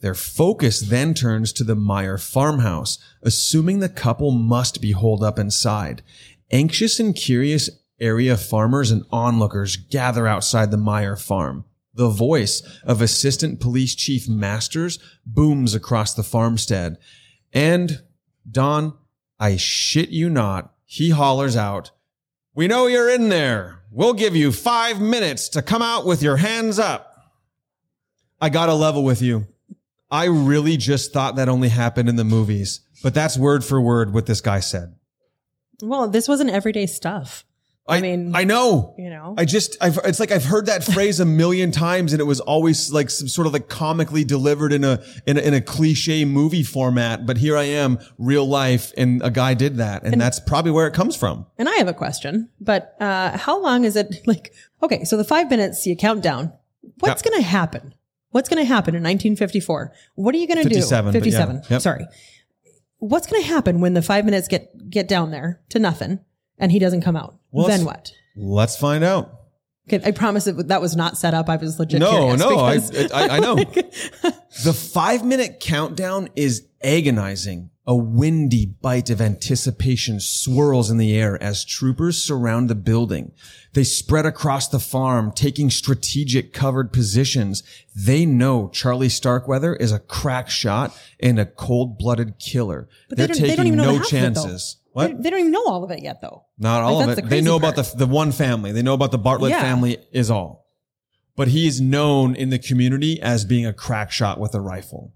Their 0.00 0.14
focus 0.14 0.80
then 0.80 1.12
turns 1.12 1.52
to 1.52 1.64
the 1.64 1.76
Meyer 1.76 2.16
farmhouse, 2.16 2.98
assuming 3.22 3.80
the 3.80 3.90
couple 3.90 4.30
must 4.30 4.80
be 4.80 4.92
holed 4.92 5.22
up 5.22 5.38
inside. 5.38 6.02
Anxious 6.50 6.98
and 6.98 7.14
curious 7.14 7.68
area 8.00 8.36
farmers 8.36 8.90
and 8.90 9.04
onlookers 9.10 9.76
gather 9.76 10.26
outside 10.26 10.70
the 10.70 10.76
Meyer 10.76 11.16
farm. 11.16 11.64
The 11.94 12.08
voice 12.08 12.62
of 12.84 13.02
Assistant 13.02 13.60
Police 13.60 13.94
Chief 13.94 14.28
Masters 14.28 14.98
booms 15.26 15.74
across 15.74 16.14
the 16.14 16.22
farmstead. 16.22 16.96
And, 17.52 18.02
Don, 18.48 18.96
I 19.38 19.56
shit 19.56 20.10
you 20.10 20.30
not, 20.30 20.72
he 20.84 21.10
hollers 21.10 21.56
out, 21.56 21.90
We 22.54 22.68
know 22.68 22.86
you're 22.86 23.10
in 23.10 23.28
there. 23.28 23.82
We'll 23.90 24.14
give 24.14 24.36
you 24.36 24.52
five 24.52 25.00
minutes 25.00 25.48
to 25.50 25.62
come 25.62 25.82
out 25.82 26.06
with 26.06 26.22
your 26.22 26.36
hands 26.36 26.78
up. 26.78 27.14
I 28.40 28.48
gotta 28.48 28.74
level 28.74 29.02
with 29.04 29.20
you. 29.20 29.46
I 30.10 30.24
really 30.24 30.76
just 30.76 31.12
thought 31.12 31.36
that 31.36 31.48
only 31.48 31.68
happened 31.68 32.08
in 32.08 32.16
the 32.16 32.24
movies, 32.24 32.80
but 33.02 33.14
that's 33.14 33.36
word 33.36 33.64
for 33.64 33.80
word 33.80 34.12
what 34.12 34.26
this 34.26 34.40
guy 34.40 34.60
said. 34.60 34.94
Well, 35.82 36.08
this 36.08 36.28
wasn't 36.28 36.50
everyday 36.50 36.86
stuff. 36.86 37.44
I, 37.90 38.00
mean, 38.00 38.34
I 38.34 38.44
know. 38.44 38.94
you 38.98 39.10
know. 39.10 39.34
I 39.36 39.44
just, 39.44 39.76
I've, 39.80 39.98
it's 40.04 40.20
like 40.20 40.30
I've 40.30 40.44
heard 40.44 40.66
that 40.66 40.84
phrase 40.84 41.20
a 41.20 41.24
million 41.24 41.72
times, 41.72 42.12
and 42.12 42.20
it 42.20 42.24
was 42.24 42.40
always 42.40 42.92
like 42.92 43.10
some 43.10 43.28
sort 43.28 43.46
of 43.46 43.52
like 43.52 43.68
comically 43.68 44.24
delivered 44.24 44.72
in 44.72 44.84
a, 44.84 45.02
in 45.26 45.36
a 45.36 45.40
in 45.40 45.54
a 45.54 45.60
cliche 45.60 46.24
movie 46.24 46.62
format. 46.62 47.26
But 47.26 47.38
here 47.38 47.56
I 47.56 47.64
am, 47.64 47.98
real 48.18 48.46
life, 48.46 48.92
and 48.96 49.22
a 49.22 49.30
guy 49.30 49.54
did 49.54 49.76
that, 49.76 50.04
and, 50.04 50.20
that's 50.20 50.38
probably 50.40 50.70
where 50.70 50.86
it 50.86 50.94
comes 50.94 51.16
from. 51.16 51.46
And 51.58 51.68
I 51.68 51.74
have 51.76 51.88
a 51.88 51.94
question, 51.94 52.48
but 52.60 52.94
uh, 53.00 53.36
how 53.36 53.60
long 53.60 53.84
is 53.84 53.96
it? 53.96 54.16
Like, 54.26 54.52
okay, 54.82 55.04
so 55.04 55.16
the 55.16 55.24
five 55.24 55.50
minutes 55.50 55.86
you 55.86 55.96
count 55.96 56.22
down. 56.22 56.52
What's 57.00 57.22
Yep. 57.24 57.32
going 57.32 57.42
to 57.42 57.48
happen? 57.48 57.94
What's 58.30 58.48
going 58.48 58.62
to 58.62 58.64
happen 58.68 58.94
in 58.94 59.02
1954? 59.02 59.92
What 60.14 60.34
are 60.34 60.38
you 60.38 60.46
going 60.46 60.62
to 60.62 60.68
do? 60.68 60.74
57, 60.76 61.12
but 61.12 61.14
yeah. 61.14 61.20
57. 61.20 61.62
Yep. 61.68 61.80
Sorry. 61.82 62.06
What's 62.98 63.26
going 63.26 63.42
to 63.42 63.48
happen 63.48 63.80
when 63.80 63.94
the 63.94 64.02
five 64.02 64.24
minutes 64.24 64.46
get 64.46 64.90
get 64.90 65.08
down 65.08 65.30
there 65.30 65.60
to 65.70 65.78
nothing 65.78 66.20
and 66.58 66.70
he 66.70 66.78
doesn't 66.78 67.00
come 67.00 67.16
out? 67.16 67.39
Well, 67.52 67.68
then 67.68 67.84
what? 67.84 68.12
Let's 68.36 68.76
find 68.76 69.04
out. 69.04 69.40
Okay, 69.92 70.06
I 70.06 70.12
promise 70.12 70.44
that 70.44 70.68
that 70.68 70.80
was 70.80 70.94
not 70.94 71.16
set 71.16 71.34
up. 71.34 71.48
I 71.48 71.56
was 71.56 71.78
legit. 71.78 71.98
No, 71.98 72.36
no, 72.36 72.58
I, 72.58 72.76
I, 73.12 73.28
I 73.28 73.40
know. 73.40 73.56
the 74.64 74.72
five 74.72 75.24
minute 75.24 75.58
countdown 75.60 76.28
is 76.36 76.66
agonizing. 76.82 77.70
A 77.86 77.96
windy 77.96 78.66
bite 78.66 79.10
of 79.10 79.20
anticipation 79.20 80.20
swirls 80.20 80.90
in 80.90 80.98
the 80.98 81.16
air 81.16 81.42
as 81.42 81.64
troopers 81.64 82.22
surround 82.22 82.70
the 82.70 82.76
building. 82.76 83.32
They 83.72 83.82
spread 83.82 84.26
across 84.26 84.68
the 84.68 84.78
farm, 84.78 85.32
taking 85.32 85.70
strategic 85.70 86.52
covered 86.52 86.92
positions. 86.92 87.64
They 87.96 88.24
know 88.26 88.68
Charlie 88.68 89.08
Starkweather 89.08 89.74
is 89.74 89.90
a 89.90 89.98
crack 89.98 90.50
shot 90.50 90.96
and 91.18 91.40
a 91.40 91.46
cold 91.46 91.98
blooded 91.98 92.38
killer. 92.38 92.88
But 93.08 93.18
they 93.18 93.26
They're 93.26 93.34
they 93.34 93.56
taking 93.56 93.74
know 93.74 93.96
no 93.96 94.02
chances. 94.04 94.76
What? 94.92 95.16
They, 95.16 95.22
they 95.22 95.30
don't 95.30 95.40
even 95.40 95.52
know 95.52 95.64
all 95.66 95.84
of 95.84 95.90
it 95.90 96.02
yet, 96.02 96.20
though. 96.20 96.44
Not 96.58 96.82
all 96.82 96.96
Like, 96.98 97.08
of 97.10 97.18
it. 97.18 97.22
the 97.22 97.28
They 97.28 97.40
know 97.40 97.56
about 97.56 97.76
the 97.76 97.90
the 97.96 98.06
one 98.06 98.32
family. 98.32 98.72
They 98.72 98.82
know 98.82 98.94
about 98.94 99.12
the 99.12 99.18
Bartlett 99.18 99.50
Yeah. 99.52 99.60
family 99.62 99.98
is 100.12 100.30
all. 100.30 100.66
But 101.36 101.48
he 101.48 101.66
is 101.66 101.80
known 101.80 102.34
in 102.34 102.50
the 102.50 102.58
community 102.58 103.20
as 103.22 103.44
being 103.44 103.64
a 103.66 103.72
crack 103.72 104.10
shot 104.10 104.38
with 104.40 104.54
a 104.54 104.60
rifle. 104.60 105.12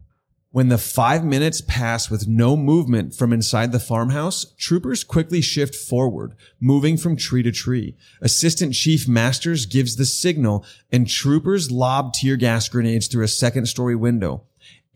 When 0.52 0.68
the 0.68 0.78
five 0.78 1.24
minutes 1.24 1.60
pass 1.66 2.08
with 2.08 2.28
no 2.28 2.56
movement 2.56 3.12
from 3.16 3.32
inside 3.32 3.72
the 3.72 3.80
farmhouse, 3.80 4.54
troopers 4.56 5.02
quickly 5.02 5.40
shift 5.40 5.74
forward, 5.74 6.34
moving 6.60 6.96
from 6.96 7.16
tree 7.16 7.42
to 7.42 7.50
tree. 7.50 7.96
Assistant 8.22 8.72
Chief 8.72 9.08
Masters 9.08 9.66
gives 9.66 9.96
the 9.96 10.04
signal 10.06 10.64
and 10.92 11.08
troopers 11.08 11.72
lob 11.72 12.12
tear 12.14 12.36
gas 12.36 12.68
grenades 12.68 13.08
through 13.08 13.24
a 13.24 13.28
second 13.28 13.66
story 13.66 13.96
window. 13.96 14.44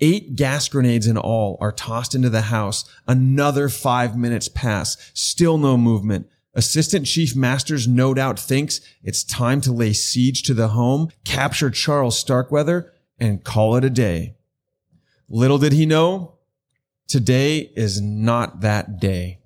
Eight 0.00 0.36
gas 0.36 0.68
grenades 0.68 1.06
in 1.06 1.16
all 1.16 1.56
are 1.60 1.72
tossed 1.72 2.14
into 2.14 2.30
the 2.30 2.42
house. 2.42 2.84
Another 3.06 3.68
five 3.68 4.16
minutes 4.16 4.48
pass. 4.48 4.96
Still 5.14 5.58
no 5.58 5.76
movement. 5.76 6.28
Assistant 6.54 7.06
Chief 7.06 7.36
Masters 7.36 7.86
no 7.86 8.14
doubt 8.14 8.38
thinks 8.38 8.80
it's 9.02 9.22
time 9.22 9.60
to 9.60 9.72
lay 9.72 9.92
siege 9.92 10.42
to 10.44 10.54
the 10.54 10.68
home, 10.68 11.08
capture 11.24 11.70
Charles 11.70 12.18
Starkweather, 12.18 12.92
and 13.18 13.44
call 13.44 13.76
it 13.76 13.84
a 13.84 13.90
day. 13.90 14.34
Little 15.28 15.58
did 15.58 15.72
he 15.72 15.84
know, 15.84 16.38
today 17.06 17.70
is 17.76 18.00
not 18.00 18.60
that 18.60 18.98
day. 18.98 19.40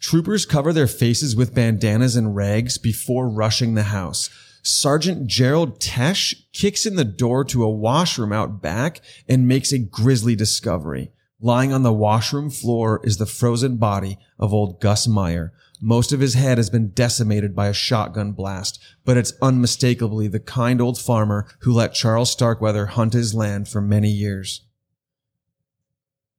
Troopers 0.00 0.46
cover 0.46 0.72
their 0.72 0.86
faces 0.86 1.36
with 1.36 1.54
bandanas 1.54 2.16
and 2.16 2.34
rags 2.34 2.78
before 2.78 3.28
rushing 3.28 3.74
the 3.74 3.84
house. 3.84 4.30
Sergeant 4.62 5.26
Gerald 5.26 5.80
Tesh 5.80 6.34
kicks 6.52 6.86
in 6.86 6.96
the 6.96 7.04
door 7.04 7.44
to 7.44 7.64
a 7.64 7.70
washroom 7.70 8.32
out 8.32 8.60
back 8.60 9.00
and 9.28 9.48
makes 9.48 9.72
a 9.72 9.78
grisly 9.78 10.36
discovery. 10.36 11.12
Lying 11.40 11.72
on 11.72 11.82
the 11.82 11.92
washroom 11.92 12.50
floor 12.50 13.00
is 13.02 13.16
the 13.16 13.24
frozen 13.24 13.78
body 13.78 14.18
of 14.38 14.52
old 14.52 14.80
Gus 14.80 15.08
Meyer. 15.08 15.54
Most 15.80 16.12
of 16.12 16.20
his 16.20 16.34
head 16.34 16.58
has 16.58 16.68
been 16.68 16.90
decimated 16.90 17.56
by 17.56 17.68
a 17.68 17.72
shotgun 17.72 18.32
blast, 18.32 18.78
but 19.06 19.16
it's 19.16 19.32
unmistakably 19.40 20.28
the 20.28 20.40
kind 20.40 20.82
old 20.82 21.00
farmer 21.00 21.46
who 21.60 21.72
let 21.72 21.94
Charles 21.94 22.30
Starkweather 22.30 22.86
hunt 22.86 23.14
his 23.14 23.34
land 23.34 23.68
for 23.68 23.80
many 23.80 24.10
years. 24.10 24.66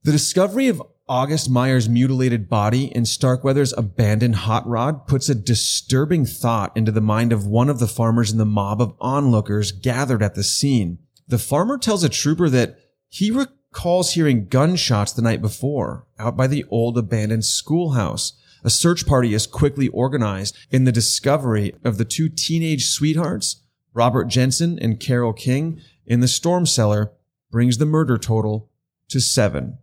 The 0.04 0.12
discovery 0.12 0.68
of 0.68 0.84
August 1.10 1.50
Meyer's 1.50 1.90
mutilated 1.90 2.48
body 2.48 2.86
in 2.86 3.06
Starkweather's 3.06 3.74
abandoned 3.74 4.36
hot 4.36 4.66
rod 4.68 5.08
puts 5.08 5.28
a 5.30 5.36
disturbing 5.36 6.26
thought 6.26 6.76
into 6.78 6.92
the 6.92 7.02
mind 7.02 7.34
of 7.34 7.46
one 7.46 7.70
of 7.70 7.80
the 7.80 7.88
farmers 7.88 8.32
in 8.32 8.38
the 8.38 8.46
mob 8.46 8.82
of 8.82 8.96
onlookers 9.02 9.72
gathered 9.72 10.24
at 10.24 10.36
the 10.36 10.44
scene. 10.44 11.00
The 11.28 11.40
farmer 11.40 11.78
tells 11.78 12.04
a 12.04 12.10
trooper 12.10 12.50
that 12.50 12.78
he 13.10 13.32
recalls 13.32 14.14
hearing 14.14 14.48
gunshots 14.48 15.12
the 15.12 15.22
night 15.22 15.42
before 15.42 16.08
out 16.20 16.38
by 16.38 16.48
the 16.48 16.66
old 16.70 16.98
abandoned 16.98 17.46
schoolhouse. 17.46 18.34
A 18.64 18.70
search 18.70 19.08
party 19.08 19.34
is 19.34 19.48
quickly 19.48 19.88
organized 19.90 20.56
in 20.70 20.86
the 20.86 20.92
discovery 20.92 21.74
of 21.84 21.98
the 21.98 22.06
two 22.06 22.30
teenage 22.30 22.88
sweethearts, 22.88 23.64
Robert 23.94 24.26
Jensen 24.26 24.78
and 24.80 25.00
Carol 25.00 25.34
King, 25.34 25.82
in 26.06 26.20
the 26.20 26.28
storm 26.28 26.66
cellar 26.66 27.12
brings 27.50 27.80
the 27.80 27.86
murder 27.86 28.18
total 28.18 28.70
to 29.10 29.20
seven 29.20 29.80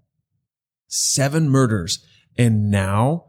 seven 0.88 1.48
murders. 1.48 2.04
And 2.36 2.70
now 2.70 3.26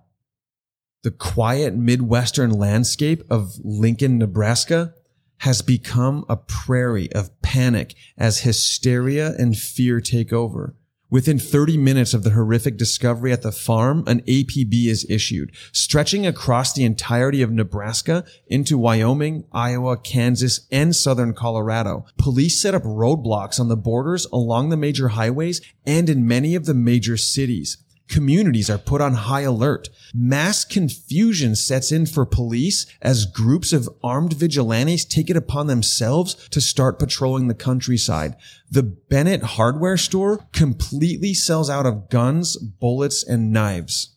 the 1.03 1.11
quiet 1.11 1.75
Midwestern 1.75 2.51
landscape 2.51 3.23
of 3.29 3.53
Lincoln, 3.63 4.17
Nebraska 4.17 4.93
has 5.39 5.61
become 5.61 6.25
a 6.27 6.35
prairie 6.35 7.11
of 7.13 7.41
panic 7.41 7.95
as 8.17 8.39
hysteria 8.39 9.33
and 9.37 9.57
fear 9.57 10.01
take 10.01 10.33
over. 10.33 10.75
Within 11.11 11.39
30 11.39 11.75
minutes 11.77 12.13
of 12.13 12.23
the 12.23 12.29
horrific 12.29 12.77
discovery 12.77 13.31
at 13.31 13.41
the 13.41 13.51
farm, 13.51 14.03
an 14.05 14.21
APB 14.21 14.85
is 14.85 15.07
issued, 15.09 15.51
stretching 15.71 16.27
across 16.27 16.71
the 16.71 16.83
entirety 16.83 17.41
of 17.41 17.51
Nebraska 17.51 18.23
into 18.45 18.77
Wyoming, 18.77 19.43
Iowa, 19.51 19.97
Kansas, 19.97 20.67
and 20.71 20.95
southern 20.95 21.33
Colorado. 21.33 22.05
Police 22.19 22.61
set 22.61 22.75
up 22.75 22.83
roadblocks 22.83 23.59
on 23.59 23.69
the 23.69 23.75
borders 23.75 24.27
along 24.31 24.69
the 24.69 24.77
major 24.77 25.09
highways 25.09 25.61
and 25.83 26.11
in 26.11 26.27
many 26.27 26.53
of 26.53 26.67
the 26.67 26.75
major 26.75 27.17
cities. 27.17 27.77
Communities 28.09 28.71
are 28.71 28.79
put 28.79 29.01
on 29.01 29.13
high 29.13 29.41
alert. 29.41 29.89
Mass 30.13 30.65
confusion 30.65 31.55
sets 31.55 31.91
in 31.91 32.07
for 32.07 32.25
police 32.25 32.87
as 33.01 33.27
groups 33.27 33.71
of 33.71 33.87
armed 34.03 34.33
vigilantes 34.33 35.05
take 35.05 35.29
it 35.29 35.37
upon 35.37 35.67
themselves 35.67 36.33
to 36.49 36.59
start 36.59 36.97
patrolling 36.97 37.47
the 37.47 37.53
countryside. 37.53 38.35
The 38.69 38.83
Bennett 38.83 39.43
hardware 39.43 39.97
store 39.97 40.47
completely 40.51 41.35
sells 41.35 41.69
out 41.69 41.85
of 41.85 42.09
guns, 42.09 42.57
bullets, 42.57 43.23
and 43.23 43.53
knives. 43.53 44.15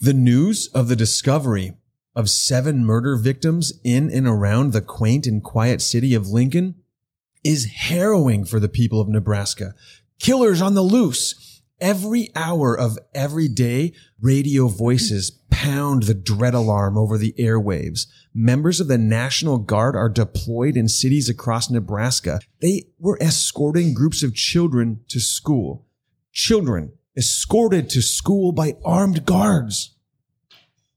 The 0.00 0.14
news 0.14 0.68
of 0.68 0.88
the 0.88 0.96
discovery 0.96 1.74
of 2.16 2.30
seven 2.30 2.86
murder 2.86 3.16
victims 3.16 3.72
in 3.84 4.10
and 4.10 4.26
around 4.26 4.72
the 4.72 4.80
quaint 4.80 5.26
and 5.26 5.42
quiet 5.42 5.82
city 5.82 6.14
of 6.14 6.28
Lincoln 6.28 6.76
is 7.44 7.66
harrowing 7.66 8.46
for 8.46 8.58
the 8.58 8.68
people 8.68 9.00
of 9.00 9.08
Nebraska. 9.08 9.74
Killers 10.18 10.62
on 10.62 10.74
the 10.74 10.82
loose. 10.82 11.53
Every 11.80 12.30
hour 12.36 12.78
of 12.78 12.98
every 13.14 13.48
day, 13.48 13.94
radio 14.20 14.68
voices 14.68 15.30
pound 15.50 16.04
the 16.04 16.14
dread 16.14 16.54
alarm 16.54 16.96
over 16.96 17.18
the 17.18 17.34
airwaves. 17.38 18.06
Members 18.32 18.80
of 18.80 18.88
the 18.88 18.98
National 18.98 19.58
Guard 19.58 19.96
are 19.96 20.08
deployed 20.08 20.76
in 20.76 20.88
cities 20.88 21.28
across 21.28 21.70
Nebraska. 21.70 22.40
They 22.60 22.88
were 22.98 23.18
escorting 23.20 23.92
groups 23.92 24.22
of 24.22 24.34
children 24.34 25.00
to 25.08 25.20
school. 25.20 25.86
Children 26.32 26.92
escorted 27.16 27.90
to 27.90 28.02
school 28.02 28.52
by 28.52 28.76
armed 28.84 29.24
guards. 29.24 29.94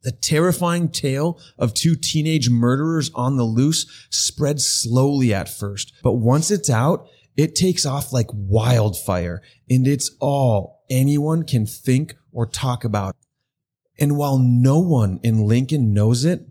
The 0.04 0.12
terrifying 0.12 0.90
tale 0.90 1.40
of 1.58 1.74
two 1.74 1.96
teenage 1.96 2.50
murderers 2.50 3.12
on 3.14 3.36
the 3.36 3.44
loose 3.44 3.86
spreads 4.10 4.66
slowly 4.66 5.34
at 5.34 5.50
first, 5.50 5.92
but 6.04 6.14
once 6.14 6.50
it's 6.52 6.70
out, 6.70 7.08
it 7.38 7.56
takes 7.56 7.86
off 7.86 8.12
like 8.12 8.28
wildfire, 8.34 9.42
and 9.70 9.88
it's 9.88 10.12
all 10.20 10.84
anyone 10.90 11.44
can 11.44 11.66
think 11.66 12.16
or 12.32 12.46
talk 12.46 12.84
about. 12.84 13.16
And 14.00 14.18
while 14.18 14.38
no 14.38 14.80
one 14.80 15.20
in 15.24 15.48
Lincoln 15.48 15.94
knows 15.94 16.26
it, 16.26 16.48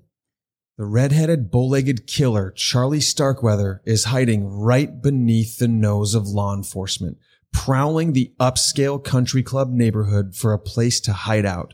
the 0.79 0.85
red-headed, 0.85 1.51
bow-legged 1.51 2.07
killer, 2.07 2.51
Charlie 2.51 3.01
Starkweather, 3.01 3.83
is 3.87 4.05
hiding 4.05 4.47
right 4.47 5.01
beneath 5.03 5.59
the 5.59 5.69
nose 5.69 6.15
of 6.15 6.29
law 6.29 6.55
enforcement, 6.55 7.19
prowling 7.53 8.13
the 8.13 8.35
upscale 8.39 9.03
country 9.03 9.43
club 9.43 9.71
neighborhood 9.71 10.35
for 10.35 10.53
a 10.53 10.59
place 10.59 11.01
to 11.01 11.13
hide 11.13 11.47
out. 11.47 11.73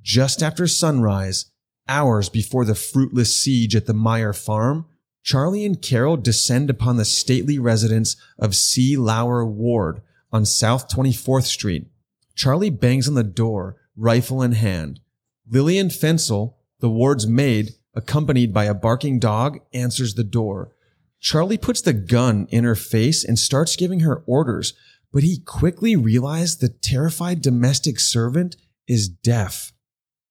Just 0.00 0.42
after 0.42 0.66
sunrise, 0.66 1.50
hours 1.86 2.28
before 2.30 2.64
the 2.64 2.74
fruitless 2.74 3.36
siege 3.36 3.76
at 3.76 3.86
the 3.86 3.92
Meyer 3.92 4.32
farm, 4.32 4.86
Charlie 5.28 5.66
and 5.66 5.82
Carol 5.82 6.16
descend 6.16 6.70
upon 6.70 6.96
the 6.96 7.04
stately 7.04 7.58
residence 7.58 8.16
of 8.38 8.56
C. 8.56 8.96
Lauer 8.96 9.44
Ward 9.44 10.00
on 10.32 10.46
South 10.46 10.88
24th 10.88 11.44
Street. 11.44 11.86
Charlie 12.34 12.70
bangs 12.70 13.06
on 13.06 13.12
the 13.12 13.22
door, 13.22 13.76
rifle 13.94 14.40
in 14.42 14.52
hand. 14.52 15.00
Lillian 15.46 15.88
Fencl, 15.88 16.54
the 16.80 16.88
ward's 16.88 17.26
maid, 17.26 17.74
accompanied 17.94 18.54
by 18.54 18.64
a 18.64 18.72
barking 18.72 19.18
dog, 19.18 19.58
answers 19.74 20.14
the 20.14 20.24
door. 20.24 20.72
Charlie 21.20 21.58
puts 21.58 21.82
the 21.82 21.92
gun 21.92 22.46
in 22.48 22.64
her 22.64 22.74
face 22.74 23.22
and 23.22 23.38
starts 23.38 23.76
giving 23.76 24.00
her 24.00 24.22
orders, 24.24 24.72
but 25.12 25.24
he 25.24 25.40
quickly 25.40 25.94
realized 25.94 26.62
the 26.62 26.70
terrified 26.70 27.42
domestic 27.42 28.00
servant 28.00 28.56
is 28.86 29.10
deaf. 29.10 29.74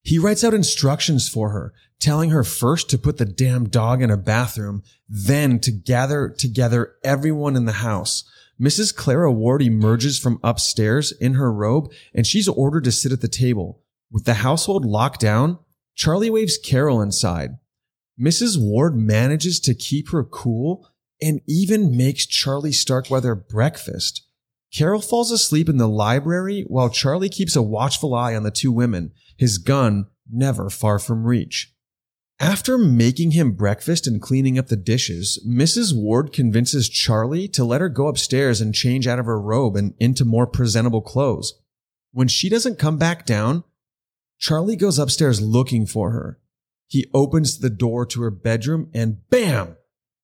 He 0.02 0.18
writes 0.18 0.43
out 0.43 0.56
instructions 0.56 1.30
for 1.30 1.52
her, 1.52 1.74
telling 2.00 2.30
her 2.30 2.43
first 2.43 2.89
to 2.89 2.98
put 2.98 3.18
the 3.18 3.26
damn 3.26 3.70
dog 3.70 4.02
in 4.02 4.12
a 4.12 4.18
bathroom, 4.18 4.84
then 5.08 5.60
to 5.60 5.72
gather 5.72 6.30
together 6.30 6.95
everyone 7.04 7.56
in 7.56 7.66
the 7.66 7.74
house. 7.74 8.24
Mrs. 8.60 8.95
Clara 8.95 9.32
Ward 9.32 9.62
emerges 9.62 10.18
from 10.18 10.39
upstairs 10.43 11.12
in 11.12 11.36
her 11.36 11.52
robe 11.52 11.91
and 12.14 12.26
she's 12.26 12.48
ordered 12.48 12.84
to 12.86 12.91
sit 12.91 13.12
at 13.12 13.22
the 13.22 13.28
table. 13.28 13.84
With 14.12 14.26
the 14.26 14.36
household 14.36 14.86
locked 14.86 15.20
down, 15.20 15.60
Charlie 15.95 16.30
waves 16.30 16.58
Carol 16.58 17.02
inside. 17.02 17.58
Mrs. 18.20 18.60
Ward 18.60 18.95
manages 18.95 19.60
to 19.62 19.76
keep 19.76 20.10
her 20.10 20.24
cool 20.24 20.89
and 21.22 21.41
even 21.48 21.95
makes 21.95 22.26
Charlie 22.26 22.72
Starkweather 22.72 23.36
breakfast. 23.36 24.24
Carol 24.74 25.02
falls 25.02 25.32
asleep 25.32 25.70
in 25.70 25.78
the 25.78 25.88
library 25.88 26.66
while 26.68 26.89
Charlie 26.89 27.30
keeps 27.30 27.56
a 27.56 27.62
watchful 27.62 28.14
eye 28.14 28.36
on 28.36 28.43
the 28.43 28.52
two 28.52 28.72
women, 28.72 29.12
his 29.38 29.58
gun 29.58 30.08
never 30.32 30.70
far 30.70 31.00
from 31.00 31.26
reach. 31.26 31.74
After 32.40 32.78
making 32.78 33.32
him 33.32 33.54
breakfast 33.54 34.06
and 34.06 34.22
cleaning 34.22 34.60
up 34.60 34.68
the 34.68 34.76
dishes, 34.76 35.44
Mrs. 35.48 35.96
Ward 35.96 36.32
convinces 36.32 36.88
Charlie 36.88 37.48
to 37.50 37.64
let 37.66 37.82
her 37.82 37.90
go 37.90 38.08
upstairs 38.08 38.62
and 38.62 38.76
change 38.76 39.08
out 39.08 39.18
of 39.18 39.26
her 39.26 39.42
robe 39.42 39.76
and 39.76 39.96
into 40.00 40.24
more 40.24 40.46
presentable 40.46 41.02
clothes. 41.02 41.60
When 42.12 42.28
she 42.28 42.48
doesn't 42.48 42.78
come 42.78 42.98
back 42.98 43.26
down, 43.26 43.64
Charlie 44.38 44.76
goes 44.76 45.00
upstairs 45.00 45.42
looking 45.42 45.88
for 45.88 46.12
her. 46.12 46.40
He 46.88 47.08
opens 47.12 47.58
the 47.58 47.72
door 47.72 48.06
to 48.06 48.22
her 48.22 48.32
bedroom 48.32 48.92
and 48.94 49.28
bam! 49.30 49.76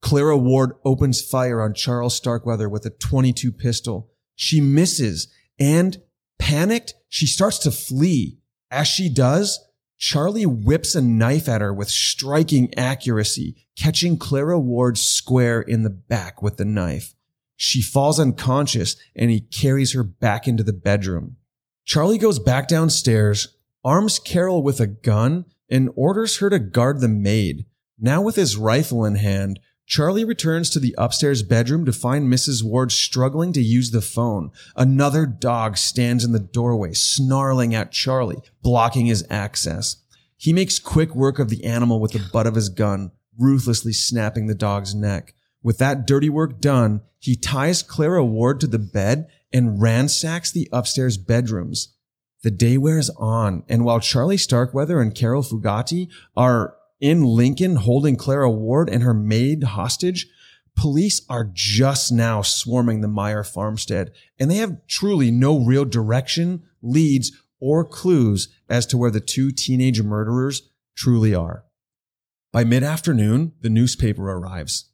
Clara 0.01 0.37
Ward 0.37 0.73
opens 0.85 1.21
fire 1.21 1.61
on 1.61 1.73
Charles 1.73 2.15
Starkweather 2.15 2.69
with 2.69 2.85
a 2.85 2.89
22 2.91 3.51
pistol. 3.51 4.11
She 4.35 4.61
misses 4.61 5.29
and 5.57 6.01
panicked, 6.37 6.93
she 7.09 7.25
starts 7.25 7.57
to 7.59 7.71
flee. 7.71 8.39
As 8.69 8.87
she 8.87 9.09
does, 9.09 9.59
Charlie 10.05 10.45
whips 10.45 10.95
a 10.95 11.01
knife 11.01 11.47
at 11.47 11.61
her 11.61 11.73
with 11.73 11.89
striking 11.89 12.77
accuracy, 12.77 13.55
catching 13.77 14.17
Clara 14.17 14.59
Ward 14.59 14.97
square 14.97 15.61
in 15.61 15.83
the 15.83 15.89
back 15.89 16.41
with 16.41 16.57
the 16.57 16.65
knife. 16.65 17.15
She 17.55 17.81
falls 17.81 18.19
unconscious 18.19 18.97
and 19.15 19.31
he 19.31 19.39
carries 19.39 19.93
her 19.93 20.03
back 20.03 20.45
into 20.45 20.61
the 20.61 20.73
bedroom. 20.73 21.37
Charlie 21.85 22.17
goes 22.17 22.37
back 22.37 22.67
downstairs, 22.67 23.55
arms 23.85 24.19
Carol 24.19 24.61
with 24.61 24.81
a 24.81 24.87
gun, 24.87 25.45
and 25.69 25.89
orders 25.95 26.39
her 26.39 26.49
to 26.49 26.59
guard 26.59 26.99
the 26.99 27.07
maid. 27.07 27.65
Now 27.97 28.21
with 28.21 28.35
his 28.35 28.57
rifle 28.57 29.05
in 29.05 29.15
hand, 29.15 29.57
Charlie 29.85 30.25
returns 30.25 30.69
to 30.69 30.79
the 30.79 30.95
upstairs 30.97 31.43
bedroom 31.43 31.85
to 31.85 31.91
find 31.91 32.31
Mrs. 32.31 32.63
Ward 32.63 32.91
struggling 32.91 33.53
to 33.53 33.61
use 33.61 33.91
the 33.91 34.01
phone. 34.01 34.51
Another 34.75 35.25
dog 35.25 35.77
stands 35.77 36.23
in 36.23 36.31
the 36.31 36.39
doorway, 36.39 36.93
snarling 36.93 37.75
at 37.75 37.91
Charlie, 37.91 38.41
blocking 38.61 39.05
his 39.05 39.25
access. 39.29 39.97
He 40.37 40.53
makes 40.53 40.79
quick 40.79 41.13
work 41.13 41.37
of 41.39 41.49
the 41.49 41.63
animal 41.65 41.99
with 41.99 42.13
the 42.13 42.27
butt 42.31 42.47
of 42.47 42.55
his 42.55 42.69
gun, 42.69 43.11
ruthlessly 43.37 43.93
snapping 43.93 44.47
the 44.47 44.55
dog's 44.55 44.95
neck. 44.95 45.35
With 45.61 45.77
that 45.77 46.07
dirty 46.07 46.29
work 46.29 46.59
done, 46.59 47.01
he 47.19 47.35
ties 47.35 47.83
Clara 47.83 48.25
Ward 48.25 48.59
to 48.61 48.67
the 48.67 48.79
bed 48.79 49.27
and 49.51 49.81
ransacks 49.81 50.51
the 50.51 50.67
upstairs 50.71 51.17
bedrooms. 51.17 51.93
The 52.41 52.51
day 52.51 52.77
wears 52.77 53.09
on, 53.11 53.63
and 53.69 53.85
while 53.85 54.01
Charlie 54.01 54.37
Starkweather 54.37 54.99
and 54.99 55.15
Carol 55.15 55.43
Fugate 55.43 56.09
are 56.35 56.75
in 56.99 57.23
Lincoln 57.23 57.75
holding 57.75 58.15
Clara 58.15 58.49
Ward 58.49 58.89
and 58.89 59.03
her 59.03 59.13
maid 59.13 59.63
hostage, 59.63 60.27
police 60.75 61.21
are 61.29 61.49
just 61.51 62.11
now 62.11 62.41
swarming 62.41 63.01
the 63.01 63.07
Meyer 63.07 63.43
farmstead, 63.43 64.11
and 64.39 64.49
they 64.49 64.55
have 64.55 64.85
truly 64.87 65.31
no 65.31 65.59
real 65.59 65.85
direction, 65.85 66.63
leads, 66.81 67.31
or 67.59 67.85
clues 67.85 68.49
as 68.69 68.85
to 68.87 68.97
where 68.97 69.11
the 69.11 69.21
two 69.21 69.51
teenage 69.51 70.01
murderers 70.01 70.69
truly 70.95 71.33
are. 71.33 71.63
By 72.51 72.63
mid 72.63 72.83
afternoon, 72.83 73.53
the 73.61 73.69
newspaper 73.69 74.29
arrives. 74.29 74.89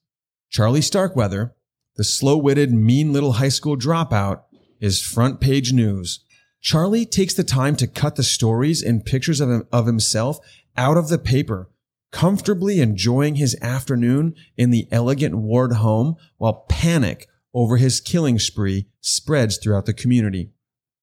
Charlie 0.50 0.82
Starkweather, 0.82 1.56
the 1.96 2.04
slow 2.04 2.38
witted, 2.38 2.72
mean 2.72 3.12
little 3.12 3.34
high 3.34 3.50
school 3.50 3.76
dropout, 3.76 4.44
is 4.80 5.02
front 5.02 5.42
page 5.42 5.74
news. 5.74 6.22
Charlie 6.62 7.06
takes 7.06 7.34
the 7.34 7.44
time 7.44 7.76
to 7.76 7.88
cut 7.88 8.16
the 8.16 8.24
stories 8.24 8.82
and 8.82 9.06
pictures 9.06 9.42
of, 9.42 9.50
him, 9.50 9.68
of 9.72 9.86
himself 9.86 10.40
out 10.78 10.98
of 10.98 11.10
the 11.10 11.18
paper, 11.18 11.70
comfortably 12.12 12.82
enjoying 12.82 13.36
his 13.36 13.56
afternoon 13.62 14.36
in 14.58 14.70
the 14.72 14.88
elegant 14.92 15.36
Ward 15.36 15.74
home 15.74 16.16
while 16.38 16.66
panic 16.70 17.28
over 17.54 17.78
his 17.78 18.02
killing 18.02 18.40
spree 18.40 18.88
spreads 19.02 19.58
throughout 19.58 19.86
the 19.86 19.94
community. 19.94 20.52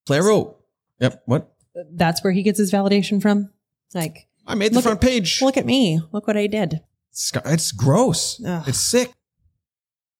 Claro, 0.07 0.57
yep, 1.01 1.23
what? 1.27 1.57
that's 1.93 2.23
where 2.25 2.33
he 2.33 2.43
gets 2.43 2.59
his 2.59 2.73
validation 2.73 3.21
from. 3.21 3.51
Like, 3.95 4.27
I 4.47 4.55
made 4.55 4.73
the 4.73 4.83
front 4.83 5.01
page. 5.01 5.43
look 5.43 5.57
at 5.57 5.67
me. 5.67 6.01
Look 6.13 6.27
what 6.27 6.37
I 6.37 6.47
did. 6.47 6.81
It's, 7.11 7.33
it's 7.45 7.73
gross. 7.73 8.43
Ugh. 8.45 8.65
It's 8.69 8.81
sick. 8.81 9.13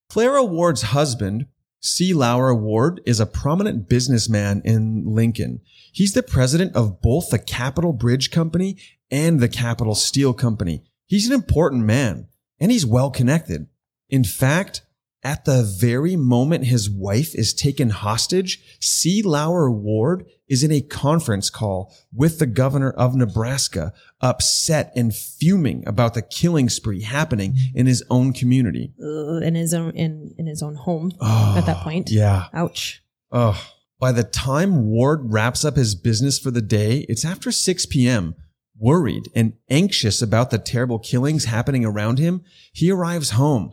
Clara 0.09 0.45
Ward's 0.45 0.83
husband, 0.83 1.47
C. 1.87 2.13
Lauer 2.13 2.53
Ward, 2.53 3.01
is 3.07 3.21
a 3.21 3.27
prominent 3.27 3.89
businessman 3.89 4.61
in 4.65 5.05
Lincoln. 5.07 5.61
He's 5.93 6.15
the 6.15 6.23
president 6.23 6.75
of 6.75 7.01
both 7.01 7.31
the 7.31 7.39
Capitol 7.39 7.93
Bridge 7.93 8.31
Company 8.31 8.77
and 9.11 9.39
the 9.39 9.49
Capitol 9.49 9.95
Steel 9.95 10.35
Company. 10.35 10.83
He's 11.07 11.29
an 11.29 11.33
important 11.33 11.85
man 11.85 12.27
and 12.59 12.73
he's 12.73 12.85
well 12.85 13.11
connected. 13.11 13.69
In 14.09 14.25
fact, 14.25 14.83
at 15.27 15.45
the 15.45 15.65
very 15.65 16.15
moment 16.15 16.67
his 16.67 16.89
wife 16.89 17.35
is 17.35 17.53
taken 17.53 17.91
hostage, 17.91 18.63
C. 18.81 19.23
Lauer 19.23 19.69
Ward 19.69 20.25
is 20.49 20.63
in 20.63 20.71
a 20.71 20.81
conference 20.81 21.51
call 21.51 21.93
with 22.15 22.39
the 22.39 22.47
governor 22.47 22.93
of 22.93 23.17
Nebraska, 23.17 23.93
upset 24.21 24.93
and 24.95 25.13
fuming 25.13 25.83
about 25.85 26.15
the 26.15 26.23
killing 26.23 26.69
spree 26.69 27.03
happening 27.03 27.57
in 27.75 27.87
his 27.87 28.05
own 28.09 28.33
community. 28.33 28.95
Uh, 29.03 29.39
in 29.39 29.57
his 29.57 29.75
own 29.75 29.91
in 29.97 30.33
in 30.39 30.47
his 30.47 30.63
own 30.63 30.77
home 30.77 31.11
Oh, 31.21 31.55
at 31.59 31.67
that 31.67 31.83
point. 31.83 32.09
Yeah. 32.09 32.45
Ouch. 32.53 33.03
Ugh. 33.33 33.57
By 33.99 34.13
the 34.13 34.23
time 34.23 34.87
Ward 34.87 35.33
wraps 35.33 35.65
up 35.65 35.75
his 35.75 35.97
business 35.97 36.39
for 36.39 36.53
the 36.53 36.63
day, 36.63 37.05
it's 37.09 37.25
after 37.25 37.51
6 37.51 37.87
p.m. 37.87 38.37
Worried 38.79 39.25
and 39.35 39.55
anxious 39.71 40.23
about 40.23 40.51
the 40.51 40.59
terrible 40.59 41.01
killings 41.01 41.47
happening 41.47 41.85
around 41.85 42.21
him, 42.21 42.45
he 42.73 42.93
arrives 42.93 43.31
home, 43.31 43.73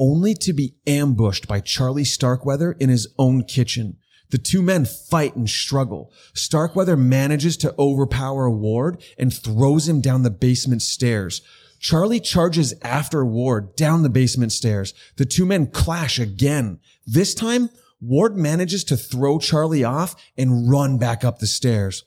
only 0.00 0.34
to 0.34 0.52
be 0.52 0.74
ambushed 0.86 1.46
by 1.46 1.60
Charlie 1.60 2.04
Starkweather 2.04 2.72
in 2.72 2.88
his 2.88 3.06
own 3.18 3.44
kitchen. 3.44 3.98
The 4.30 4.38
two 4.38 4.62
men 4.62 4.86
fight 4.86 5.36
and 5.36 5.48
struggle. 5.48 6.12
Starkweather 6.34 6.96
manages 6.96 7.56
to 7.58 7.74
overpower 7.78 8.48
Ward 8.50 9.02
and 9.18 9.32
throws 9.32 9.88
him 9.88 10.00
down 10.00 10.22
the 10.22 10.30
basement 10.30 10.82
stairs. 10.82 11.42
Charlie 11.78 12.20
charges 12.20 12.74
after 12.82 13.24
Ward 13.24 13.76
down 13.76 14.02
the 14.02 14.08
basement 14.08 14.52
stairs. 14.52 14.94
The 15.16 15.24
two 15.24 15.46
men 15.46 15.66
clash 15.66 16.18
again. 16.18 16.80
This 17.06 17.34
time, 17.34 17.70
Ward 18.00 18.36
manages 18.36 18.84
to 18.84 18.96
throw 18.96 19.38
Charlie 19.38 19.84
off 19.84 20.14
and 20.36 20.70
run 20.70 20.98
back 20.98 21.24
up 21.24 21.38
the 21.38 21.46
stairs. 21.46 22.04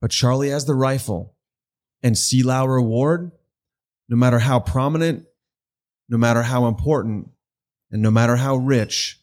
But 0.00 0.10
Charlie 0.10 0.50
has 0.50 0.64
the 0.64 0.74
rifle 0.74 1.34
and 2.02 2.16
C. 2.16 2.42
Lauer 2.42 2.80
Ward, 2.80 3.32
no 4.08 4.16
matter 4.16 4.38
how 4.38 4.60
prominent, 4.60 5.26
no 6.08 6.18
matter 6.18 6.42
how 6.42 6.66
important, 6.66 7.30
and 7.90 8.02
no 8.02 8.10
matter 8.10 8.36
how 8.36 8.56
rich, 8.56 9.20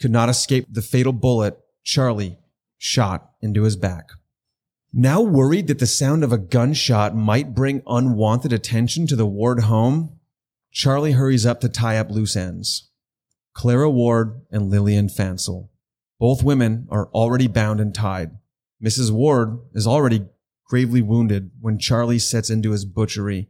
could 0.00 0.10
not 0.10 0.28
escape 0.28 0.66
the 0.70 0.82
fatal 0.82 1.12
bullet 1.12 1.58
Charlie 1.84 2.38
shot 2.78 3.30
into 3.40 3.64
his 3.64 3.76
back. 3.76 4.10
Now 4.92 5.20
worried 5.20 5.68
that 5.68 5.78
the 5.78 5.86
sound 5.86 6.24
of 6.24 6.32
a 6.32 6.38
gunshot 6.38 7.14
might 7.14 7.54
bring 7.54 7.82
unwanted 7.86 8.52
attention 8.52 9.06
to 9.06 9.16
the 9.16 9.26
Ward 9.26 9.60
home, 9.60 10.18
Charlie 10.72 11.12
hurries 11.12 11.46
up 11.46 11.60
to 11.60 11.68
tie 11.68 11.98
up 11.98 12.10
loose 12.10 12.36
ends. 12.36 12.90
Clara 13.52 13.90
Ward 13.90 14.40
and 14.50 14.70
Lillian 14.70 15.08
Fencl. 15.08 15.68
Both 16.18 16.42
women 16.42 16.86
are 16.90 17.08
already 17.08 17.46
bound 17.46 17.80
and 17.80 17.94
tied. 17.94 18.32
Mrs. 18.82 19.10
Ward 19.10 19.58
is 19.74 19.86
already 19.86 20.26
gravely 20.66 21.02
wounded 21.02 21.50
when 21.60 21.78
Charlie 21.78 22.18
sets 22.18 22.50
into 22.50 22.70
his 22.70 22.84
butchery. 22.84 23.48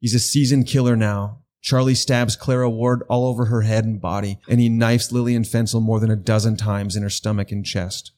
He's 0.00 0.14
a 0.14 0.20
seasoned 0.20 0.66
killer 0.66 0.96
now. 0.96 1.41
Charlie 1.62 1.94
stabs 1.94 2.34
Clara 2.34 2.68
Ward 2.68 3.02
all 3.08 3.26
over 3.26 3.46
her 3.46 3.62
head 3.62 3.84
and 3.84 4.00
body, 4.00 4.38
and 4.48 4.60
he 4.60 4.68
knifes 4.68 5.12
Lillian 5.12 5.44
Fencl 5.44 5.80
more 5.80 6.00
than 6.00 6.10
a 6.10 6.16
dozen 6.16 6.56
times 6.56 6.96
in 6.96 7.04
her 7.04 7.10
stomach 7.10 7.52
and 7.52 7.64
chest. 7.64 8.10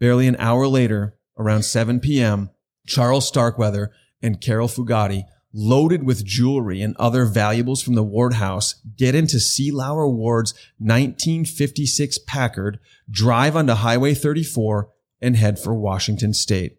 Barely 0.00 0.26
an 0.26 0.36
hour 0.38 0.66
later, 0.66 1.16
around 1.38 1.62
7 1.62 2.00
p.m., 2.00 2.50
Charles 2.86 3.28
Starkweather 3.28 3.92
and 4.22 4.40
Carol 4.40 4.68
Fugate, 4.68 5.24
loaded 5.52 6.04
with 6.04 6.24
jewelry 6.24 6.80
and 6.80 6.96
other 6.98 7.26
valuables 7.26 7.82
from 7.82 7.94
the 7.94 8.02
Ward 8.02 8.34
house, 8.34 8.74
get 8.96 9.14
into 9.14 9.40
C. 9.40 9.70
Lauer 9.70 10.08
Ward's 10.08 10.52
1956 10.78 12.18
Packard, 12.26 12.78
drive 13.10 13.56
onto 13.56 13.74
Highway 13.74 14.14
34, 14.14 14.90
and 15.20 15.36
head 15.36 15.58
for 15.58 15.74
Washington 15.74 16.32
State. 16.34 16.78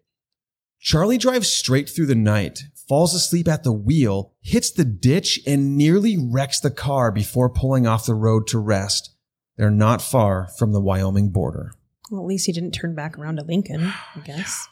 Charlie 0.80 1.18
drives 1.18 1.50
straight 1.50 1.88
through 1.88 2.06
the 2.06 2.14
night, 2.14 2.62
falls 2.88 3.14
asleep 3.14 3.46
at 3.46 3.64
the 3.64 3.72
wheel, 3.72 4.32
hits 4.40 4.70
the 4.70 4.84
ditch, 4.84 5.40
and 5.46 5.76
nearly 5.76 6.16
wrecks 6.18 6.58
the 6.58 6.70
car 6.70 7.12
before 7.12 7.50
pulling 7.50 7.86
off 7.86 8.06
the 8.06 8.14
road 8.14 8.46
to 8.48 8.58
rest. 8.58 9.14
They're 9.56 9.70
not 9.70 10.00
far 10.00 10.48
from 10.58 10.72
the 10.72 10.80
Wyoming 10.80 11.30
border. 11.30 11.72
Well, 12.10 12.22
at 12.22 12.26
least 12.26 12.46
he 12.46 12.52
didn't 12.52 12.72
turn 12.72 12.94
back 12.94 13.18
around 13.18 13.36
to 13.36 13.44
Lincoln, 13.44 13.92
I 14.14 14.20
guess. 14.24 14.68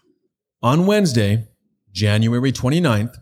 On 0.62 0.86
Wednesday, 0.86 1.48
January 1.92 2.52
29th, 2.52 3.16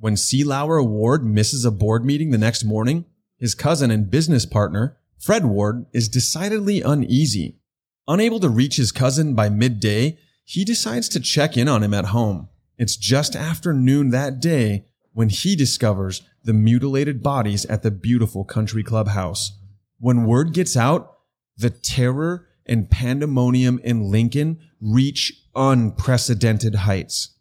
when 0.00 0.16
C. 0.16 0.44
Lauer 0.44 0.82
Ward 0.82 1.24
misses 1.24 1.64
a 1.64 1.70
board 1.70 2.04
meeting 2.04 2.30
the 2.30 2.38
next 2.38 2.64
morning, 2.64 3.04
his 3.36 3.54
cousin 3.54 3.90
and 3.90 4.10
business 4.10 4.46
partner, 4.46 4.96
Fred 5.18 5.44
Ward, 5.44 5.86
is 5.92 6.08
decidedly 6.08 6.80
uneasy. 6.80 7.58
Unable 8.06 8.40
to 8.40 8.48
reach 8.48 8.76
his 8.76 8.92
cousin 8.92 9.34
by 9.34 9.48
midday, 9.48 10.18
he 10.44 10.64
decides 10.64 11.08
to 11.10 11.20
check 11.20 11.56
in 11.56 11.68
on 11.68 11.82
him 11.82 11.92
at 11.92 12.06
home. 12.06 12.48
It's 12.78 12.96
just 12.96 13.34
after 13.34 13.72
noon 13.72 14.10
that 14.10 14.40
day 14.40 14.86
when 15.12 15.28
he 15.28 15.56
discovers 15.56 16.22
the 16.44 16.52
mutilated 16.52 17.22
bodies 17.22 17.66
at 17.66 17.82
the 17.82 17.90
beautiful 17.90 18.44
country 18.44 18.84
club 18.84 19.08
house. 19.08 19.58
When 19.98 20.24
word 20.24 20.54
gets 20.54 20.76
out, 20.76 21.18
the 21.56 21.70
terror 21.70 22.46
and 22.64 22.88
pandemonium 22.88 23.80
in 23.82 24.10
Lincoln 24.10 24.60
reach 24.80 25.32
unprecedented 25.56 26.76
heights. 26.76 27.34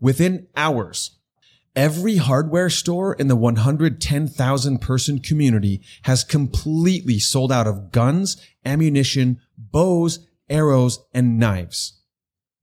Within 0.00 0.48
hours, 0.56 1.18
every 1.76 2.16
hardware 2.16 2.70
store 2.70 3.14
in 3.14 3.28
the 3.28 3.36
110,000 3.36 4.78
person 4.80 5.20
community 5.20 5.82
has 6.02 6.24
completely 6.24 7.20
sold 7.20 7.52
out 7.52 7.68
of 7.68 7.92
guns, 7.92 8.44
ammunition, 8.64 9.40
bows, 9.56 10.26
arrows, 10.48 10.98
and 11.14 11.38
knives. 11.38 11.99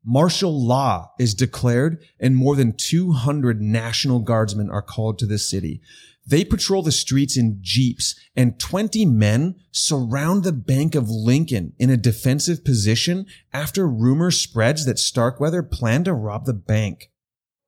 Martial 0.10 0.66
law 0.66 1.12
is 1.20 1.34
declared 1.34 2.02
and 2.18 2.34
more 2.34 2.56
than 2.56 2.72
200 2.72 3.62
National 3.62 4.20
Guardsmen 4.20 4.70
are 4.70 4.82
called 4.82 5.20
to 5.20 5.26
the 5.26 5.38
city. 5.38 5.82
They 6.26 6.46
patrol 6.46 6.82
the 6.82 6.94
streets 6.94 7.36
in 7.36 7.58
jeeps 7.60 8.16
and 8.34 8.58
20 8.58 9.06
men 9.06 9.56
surround 9.72 10.46
the 10.46 10.54
Bank 10.54 10.96
of 10.96 11.10
Lincoln 11.10 11.74
in 11.78 11.90
a 11.90 11.98
defensive 11.98 12.64
position 12.64 13.26
after 13.52 13.86
rumor 13.86 14.32
spreads 14.32 14.86
that 14.86 14.98
Starkweather 14.98 15.62
planned 15.62 16.06
to 16.06 16.14
rob 16.14 16.46
the 16.46 16.54
bank. 16.54 17.12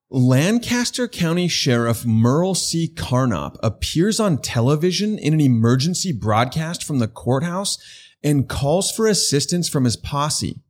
Lancaster 0.10 1.10
County 1.10 1.50
Sheriff 1.50 2.06
Merle 2.06 2.56
C. 2.56 2.88
Karnopp 2.88 3.58
appears 3.62 4.18
on 4.18 4.38
television 4.38 5.20
in 5.20 5.34
an 5.34 5.42
emergency 5.42 6.14
broadcast 6.14 6.86
from 6.86 7.00
the 7.00 7.10
courthouse 7.10 7.78
and 8.24 8.48
calls 8.48 8.92
for 8.92 9.08
assistance 9.08 9.68
from 9.68 9.84
his 9.84 9.98
posse. 9.98 10.62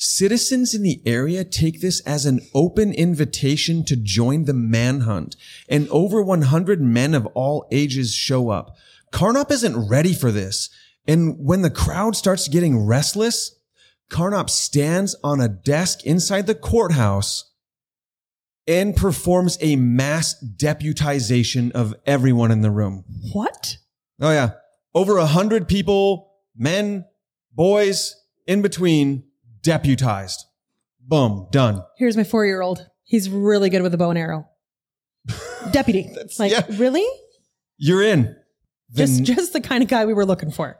Citizens 0.00 0.74
in 0.74 0.82
the 0.82 1.02
area 1.04 1.44
take 1.44 1.80
this 1.80 2.00
as 2.00 2.24
an 2.24 2.40
open 2.54 2.92
invitation 2.92 3.84
to 3.84 3.96
join 3.96 4.44
the 4.44 4.54
manhunt, 4.54 5.34
and 5.68 5.88
over 5.88 6.22
100 6.22 6.80
men 6.80 7.14
of 7.14 7.26
all 7.34 7.66
ages 7.72 8.14
show 8.14 8.48
up. 8.48 8.76
Karnopp 9.12 9.50
isn't 9.50 9.88
ready 9.88 10.14
for 10.14 10.30
this, 10.30 10.70
and 11.08 11.36
when 11.38 11.62
the 11.62 11.70
crowd 11.70 12.14
starts 12.14 12.46
getting 12.46 12.86
restless, 12.86 13.58
Karnopp 14.08 14.48
stands 14.50 15.16
on 15.24 15.40
a 15.40 15.48
desk 15.48 16.06
inside 16.06 16.46
the 16.46 16.54
courthouse 16.54 17.52
and 18.68 18.94
performs 18.94 19.58
a 19.60 19.74
mass 19.74 20.36
deputization 20.56 21.72
of 21.72 21.94
everyone 22.06 22.52
in 22.52 22.60
the 22.60 22.70
room. 22.70 23.04
What? 23.32 23.78
Oh 24.20 24.30
yeah. 24.30 24.50
Over 24.94 25.16
a 25.16 25.26
hundred 25.26 25.66
people, 25.66 26.30
men, 26.56 27.04
boys, 27.52 28.14
in 28.46 28.62
between, 28.62 29.24
deputized. 29.68 30.46
Boom, 31.00 31.46
done. 31.50 31.82
Here's 31.98 32.16
my 32.16 32.24
four 32.24 32.46
year 32.46 32.60
old. 32.60 32.86
He's 33.04 33.28
really 33.30 33.70
good 33.70 33.82
with 33.82 33.94
a 33.94 33.98
bow 33.98 34.10
and 34.10 34.18
arrow. 34.18 34.48
Deputy. 35.70 36.10
like, 36.38 36.52
yeah. 36.52 36.64
really? 36.70 37.06
You're 37.76 38.02
in. 38.02 38.34
The, 38.90 39.06
Just, 39.06 39.22
just 39.24 39.52
the 39.52 39.60
kind 39.60 39.82
of 39.82 39.88
guy 39.88 40.06
we 40.06 40.14
were 40.14 40.24
looking 40.24 40.50
for. 40.50 40.78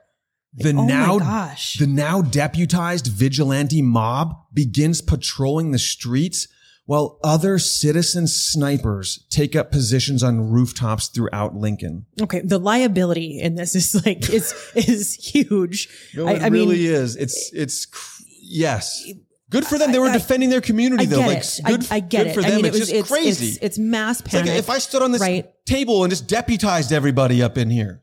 the 0.55 0.71
oh 0.71 0.73
my 0.73 0.87
now 0.87 1.19
gosh. 1.19 1.77
the 1.79 1.87
now 1.87 2.23
deputized 2.23 3.07
vigilante 3.09 3.83
mob 3.83 4.35
begins 4.55 5.03
patrolling 5.03 5.73
the 5.73 5.79
streets 5.79 6.49
while 6.87 7.19
other 7.23 7.59
citizen 7.59 8.27
snipers 8.27 9.27
take 9.29 9.55
up 9.55 9.71
positions 9.71 10.23
on 10.23 10.51
rooftops 10.51 11.09
throughout 11.09 11.55
Lincoln. 11.55 12.07
Okay, 12.23 12.41
the 12.41 12.59
liability 12.59 13.39
in 13.39 13.57
this 13.57 13.75
is 13.75 13.95
like 14.07 14.31
is 14.31 14.55
is 14.75 15.15
huge. 15.15 15.91
No, 16.15 16.27
I, 16.27 16.33
it 16.33 16.43
I 16.43 16.47
really 16.49 16.79
mean, 16.79 16.93
is. 16.93 17.15
It's 17.17 17.53
it's 17.53 17.85
cr- 17.85 18.18
yes. 18.49 19.05
Good 19.51 19.67
for 19.67 19.79
them. 19.79 19.93
They 19.93 19.99
were 19.99 20.09
I- 20.09 20.13
defending 20.13 20.51
their 20.51 20.61
community 20.61 21.05
I 21.05 21.07
though. 21.07 21.21
Like 21.21 21.39
it. 21.39 21.61
good, 21.65 21.87
I, 21.91 21.97
I 21.97 22.01
get 22.01 22.11
good 22.19 22.27
it. 22.29 22.35
for 22.35 22.43
them. 22.43 22.53
I 22.53 22.57
mean, 22.57 22.65
it's 22.67 22.77
it 22.77 22.81
was 22.81 22.89
just 22.89 23.01
it's, 23.01 23.09
crazy. 23.09 23.47
It's, 23.49 23.59
it's 23.63 23.79
mass 23.79 24.21
It's 24.21 24.35
like 24.35 24.45
panic. 24.45 24.59
if 24.59 24.69
I 24.69 24.79
stood 24.79 25.03
on 25.03 25.13
this 25.13 25.23
right? 25.23 25.51
table 25.65 26.05
and 26.05 26.11
just 26.11 26.27
deputized 26.27 26.93
everybody 26.93 27.43
up 27.43 27.57
in 27.57 27.71
here. 27.71 28.03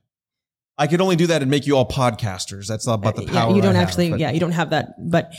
I 0.78 0.88
could 0.88 1.00
only 1.02 1.16
do 1.16 1.28
that 1.28 1.42
and 1.42 1.50
make 1.50 1.66
you 1.68 1.78
all 1.78 1.88
podcasters. 1.88 2.68
That's 2.68 2.86
not 2.86 2.96
about 2.96 3.18
uh, 3.18 3.22
the 3.22 3.28
power. 3.28 3.50
yeah, 3.52 3.56
you 3.56 3.62
don't 3.62 3.76
have, 3.76 3.88
actually. 3.88 4.10
yeah, 4.16 4.32
you 4.32 4.40
don't 4.40 4.52
have 4.52 4.72
that. 4.72 4.96
But 5.00 5.34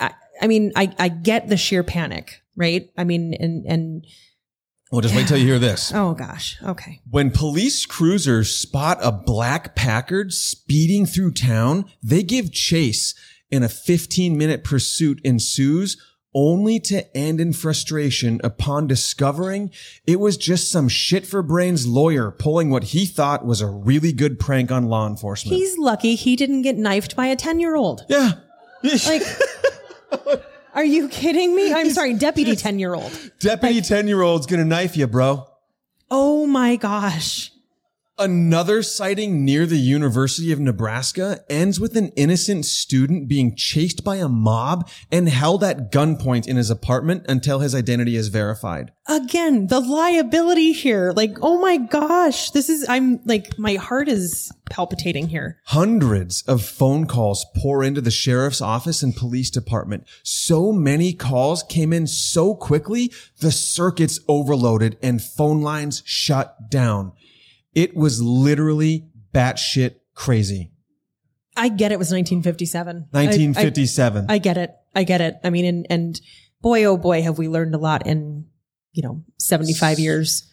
uh, 0.00 0.04
I, 0.06 0.14
I 0.40 0.46
mean, 0.46 0.72
I 0.74 0.94
I 0.98 1.08
get 1.08 1.48
the 1.48 1.56
sheer 1.56 1.82
panic, 1.82 2.40
right? 2.56 2.88
I 2.96 3.04
mean, 3.04 3.34
and 3.34 3.66
and 3.66 4.06
Well, 4.90 5.02
just 5.02 5.14
wait 5.14 5.28
till 5.28 5.36
you 5.36 5.46
hear 5.46 5.58
this. 5.58 5.92
oh 5.94 6.14
gosh, 6.14 6.56
okay. 6.62 7.00
When 7.10 7.30
police 7.30 7.84
cruisers 7.84 8.54
spot 8.56 8.98
a 9.02 9.12
black 9.12 9.74
Packard 9.74 10.32
speeding 10.32 11.04
through 11.04 11.32
town, 11.32 11.84
they 12.02 12.22
give 12.22 12.50
chase 12.50 13.14
and 13.52 13.64
a 13.64 13.68
15 13.68 14.36
minute 14.36 14.64
pursuit 14.64 15.20
ensues 15.24 15.96
only 16.36 16.80
to 16.80 17.16
end 17.16 17.40
in 17.40 17.52
frustration 17.52 18.40
upon 18.42 18.88
discovering 18.88 19.70
it 20.04 20.18
was 20.18 20.36
just 20.36 20.68
some 20.68 20.88
shit 20.88 21.24
for 21.24 21.42
brains 21.42 21.86
lawyer 21.86 22.32
pulling 22.32 22.70
what 22.70 22.82
he 22.84 23.06
thought 23.06 23.46
was 23.46 23.60
a 23.60 23.66
really 23.68 24.12
good 24.12 24.40
prank 24.40 24.72
on 24.72 24.86
law 24.86 25.06
enforcement. 25.06 25.56
He's 25.56 25.78
lucky 25.78 26.16
he 26.16 26.34
didn't 26.34 26.62
get 26.62 26.76
knifed 26.76 27.14
by 27.14 27.26
a 27.26 27.36
ten 27.36 27.60
year 27.60 27.76
old. 27.76 28.04
yeah. 28.08 28.32
Like, 29.06 29.22
are 30.74 30.84
you 30.84 31.08
kidding 31.08 31.54
me? 31.54 31.72
I'm 31.72 31.90
sorry, 31.90 32.14
deputy 32.14 32.56
ten 32.56 32.78
year 32.80 32.94
old. 32.94 33.12
Deputy 33.38 33.80
10 33.80 34.08
year 34.08 34.20
old's 34.20 34.46
gonna 34.46 34.64
knife 34.64 34.96
you, 34.96 35.06
bro. 35.06 35.46
Oh 36.10 36.46
my 36.46 36.76
gosh. 36.76 37.50
Another 38.16 38.84
sighting 38.84 39.44
near 39.44 39.66
the 39.66 39.76
University 39.76 40.52
of 40.52 40.60
Nebraska 40.60 41.40
ends 41.50 41.80
with 41.80 41.96
an 41.96 42.10
innocent 42.10 42.64
student 42.64 43.26
being 43.26 43.56
chased 43.56 44.04
by 44.04 44.16
a 44.16 44.28
mob 44.28 44.88
and 45.10 45.28
held 45.28 45.64
at 45.64 45.90
gunpoint 45.90 46.46
in 46.46 46.56
his 46.56 46.70
apartment 46.70 47.24
until 47.28 47.58
his 47.58 47.74
identity 47.74 48.14
is 48.14 48.28
verified. 48.28 48.92
Again, 49.08 49.66
the 49.66 49.80
liability 49.80 50.70
here. 50.70 51.10
Like, 51.10 51.38
oh 51.42 51.58
my 51.58 51.76
gosh. 51.76 52.52
This 52.52 52.68
is, 52.68 52.88
I'm 52.88 53.18
like, 53.24 53.58
my 53.58 53.74
heart 53.74 54.06
is 54.06 54.52
palpitating 54.70 55.26
here. 55.26 55.60
Hundreds 55.64 56.42
of 56.42 56.62
phone 56.62 57.06
calls 57.06 57.44
pour 57.56 57.82
into 57.82 58.00
the 58.00 58.12
sheriff's 58.12 58.60
office 58.62 59.02
and 59.02 59.16
police 59.16 59.50
department. 59.50 60.06
So 60.22 60.70
many 60.70 61.14
calls 61.14 61.64
came 61.64 61.92
in 61.92 62.06
so 62.06 62.54
quickly, 62.54 63.12
the 63.40 63.50
circuits 63.50 64.20
overloaded 64.28 64.98
and 65.02 65.20
phone 65.20 65.62
lines 65.62 66.04
shut 66.06 66.70
down. 66.70 67.10
It 67.74 67.96
was 67.96 68.22
literally 68.22 69.08
batshit 69.32 69.96
crazy. 70.14 70.70
I 71.56 71.68
get 71.68 71.92
it 71.92 71.98
was 71.98 72.10
1957. 72.10 73.08
I- 73.12 73.18
I- 73.18 73.24
1957. 73.26 74.26
I 74.28 74.38
get 74.38 74.56
it. 74.56 74.74
I 74.94 75.04
get 75.04 75.20
it. 75.20 75.36
I 75.44 75.50
mean, 75.50 75.64
and, 75.64 75.86
and 75.90 76.20
boy, 76.60 76.84
oh 76.84 76.96
boy, 76.96 77.22
have 77.22 77.38
we 77.38 77.48
learned 77.48 77.74
a 77.74 77.78
lot 77.78 78.06
in, 78.06 78.46
you 78.92 79.02
know, 79.02 79.22
75 79.38 79.98
years. 79.98 80.48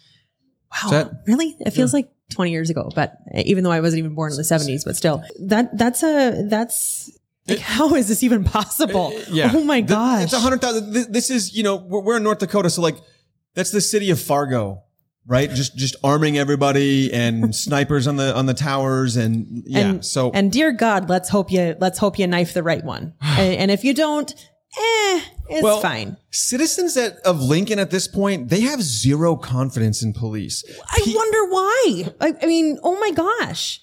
Wow. 0.72 0.90
that- 0.92 1.12
really? 1.28 1.56
It 1.60 1.72
feels 1.72 1.94
like 1.94 2.10
20 2.32 2.52
years 2.52 2.70
ago, 2.70 2.90
but 2.96 3.18
even 3.36 3.64
though 3.64 3.72
I 3.72 3.82
wasn't 3.82 4.00
even 4.00 4.16
born 4.16 4.32
in 4.32 4.38
the 4.38 4.44
70s, 4.44 4.86
but 4.86 4.96
still 4.96 5.24
that, 5.42 5.78
that's 5.78 6.02
a, 6.04 6.46
that's 6.48 7.12
like, 7.48 7.60
how 7.60 7.96
is 7.96 8.08
this 8.08 8.24
even 8.24 8.44
possible? 8.44 9.08
Uh, 9.16 9.22
yeah. 9.32 9.52
Oh 9.54 9.64
my 9.64 9.82
gosh. 9.82 10.24
It's 10.26 10.34
a 10.34 10.40
hundred 10.40 10.62
thousand. 10.62 10.94
This 11.12 11.30
is, 11.30 11.54
you 11.56 11.64
know, 11.64 11.76
we're, 11.76 12.00
we're 12.02 12.18
in 12.18 12.24
North 12.24 12.40
Dakota. 12.40 12.70
So 12.70 12.82
like, 12.82 12.96
that's 13.54 13.72
the 13.72 13.82
city 13.82 14.12
of 14.12 14.20
Fargo, 14.22 14.84
right? 15.28 15.50
Just, 15.50 15.76
just 15.76 15.96
arming 16.04 16.38
everybody 16.38 17.12
and 17.14 17.56
snipers 17.68 18.08
on 18.08 18.18
the, 18.18 18.36
on 18.36 18.46
the 18.46 18.54
towers. 18.54 19.18
And 19.18 19.64
yeah. 19.66 19.80
and, 19.80 20.06
so 20.06 20.32
and 20.32 20.52
dear 20.52 20.72
God, 20.72 21.10
let's 21.10 21.30
hope 21.30 21.52
you, 21.52 21.76
let's 21.80 22.00
hope 22.00 22.20
you 22.20 22.28
knife 22.28 22.54
the 22.54 22.64
right 22.64 22.84
one. 22.84 23.14
and, 23.22 23.56
and 23.56 23.72
if 23.72 23.84
you 23.84 23.94
don't, 23.94 24.32
eh, 24.32 25.22
it's 25.50 25.64
well, 25.64 25.82
fine. 25.82 26.18
Citizens 26.32 26.96
at, 26.98 27.18
of 27.20 27.42
Lincoln 27.42 27.80
at 27.80 27.92
this 27.92 28.08
point, 28.08 28.50
they 28.50 28.62
have 28.62 28.82
zero 28.82 29.36
confidence 29.36 30.02
in 30.02 30.14
police. 30.14 30.64
I 30.92 31.02
Pe- 31.04 31.14
wonder 31.14 31.46
why. 31.46 32.14
I, 32.22 32.34
I 32.42 32.46
mean, 32.46 32.80
oh 32.84 33.00
my 33.00 33.12
gosh. 33.12 33.82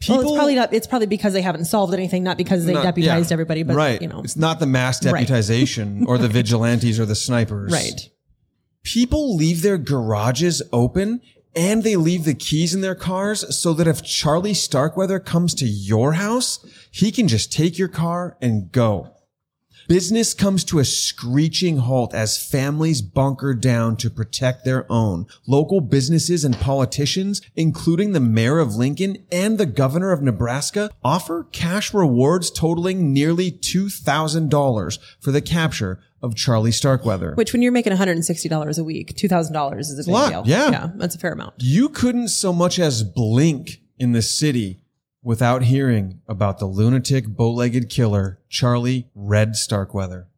people, 0.00 0.18
well, 0.18 0.26
it's 0.26 0.36
probably 0.36 0.54
not. 0.54 0.74
It's 0.74 0.86
probably 0.86 1.06
because 1.06 1.32
they 1.32 1.42
haven't 1.42 1.64
solved 1.64 1.94
anything, 1.94 2.22
not 2.22 2.36
because 2.36 2.66
they 2.66 2.74
not- 2.74 2.84
deputized 2.84 3.30
yeah, 3.30 3.34
everybody. 3.34 3.62
But 3.62 3.76
right. 3.76 4.00
you 4.00 4.08
know, 4.08 4.20
it's 4.22 4.36
not 4.36 4.60
the 4.60 4.66
mass 4.66 5.00
deputization 5.00 6.06
or 6.06 6.18
the 6.18 6.28
vigilantes 6.40 7.00
or 7.00 7.06
the 7.06 7.14
snipers. 7.14 7.72
right. 7.72 8.00
People 8.82 9.36
leave 9.36 9.62
their 9.62 9.78
garages 9.78 10.62
open 10.72 11.20
and 11.54 11.82
they 11.82 11.96
leave 11.96 12.24
the 12.24 12.34
keys 12.34 12.74
in 12.74 12.80
their 12.80 12.94
cars 12.94 13.56
so 13.56 13.72
that 13.74 13.88
if 13.88 14.02
Charlie 14.02 14.54
Starkweather 14.54 15.18
comes 15.18 15.54
to 15.54 15.66
your 15.66 16.12
house, 16.12 16.64
he 16.90 17.10
can 17.10 17.28
just 17.28 17.52
take 17.52 17.78
your 17.78 17.88
car 17.88 18.36
and 18.40 18.70
go. 18.70 19.14
Business 19.90 20.34
comes 20.34 20.62
to 20.66 20.78
a 20.78 20.84
screeching 20.84 21.78
halt 21.78 22.14
as 22.14 22.40
families 22.40 23.02
bunker 23.02 23.54
down 23.54 23.96
to 23.96 24.08
protect 24.08 24.64
their 24.64 24.86
own. 24.88 25.26
Local 25.48 25.80
businesses 25.80 26.44
and 26.44 26.56
politicians, 26.56 27.42
including 27.56 28.12
the 28.12 28.20
mayor 28.20 28.60
of 28.60 28.76
Lincoln 28.76 29.16
and 29.32 29.58
the 29.58 29.66
governor 29.66 30.12
of 30.12 30.22
Nebraska, 30.22 30.92
offer 31.02 31.48
cash 31.50 31.92
rewards 31.92 32.52
totaling 32.52 33.12
nearly 33.12 33.50
$2,000 33.50 34.98
for 35.18 35.32
the 35.32 35.42
capture 35.42 35.98
of 36.22 36.36
Charlie 36.36 36.70
Starkweather. 36.70 37.34
Which, 37.34 37.52
when 37.52 37.60
you're 37.60 37.72
making 37.72 37.92
$160 37.92 38.78
a 38.78 38.84
week, 38.84 39.16
$2,000 39.16 39.78
is 39.80 39.98
a 39.98 40.04
big 40.04 40.12
lot, 40.12 40.30
deal. 40.30 40.42
yeah. 40.46 40.70
Yeah, 40.70 40.90
that's 40.94 41.16
a 41.16 41.18
fair 41.18 41.32
amount. 41.32 41.54
You 41.58 41.88
couldn't 41.88 42.28
so 42.28 42.52
much 42.52 42.78
as 42.78 43.02
blink 43.02 43.80
in 43.98 44.12
the 44.12 44.22
city 44.22 44.79
without 45.22 45.64
hearing 45.64 46.20
about 46.26 46.58
the 46.58 46.66
lunatic 46.66 47.26
bow-legged 47.28 47.88
killer, 47.88 48.40
Charlie 48.48 49.08
Red 49.14 49.56
Starkweather. 49.56 50.28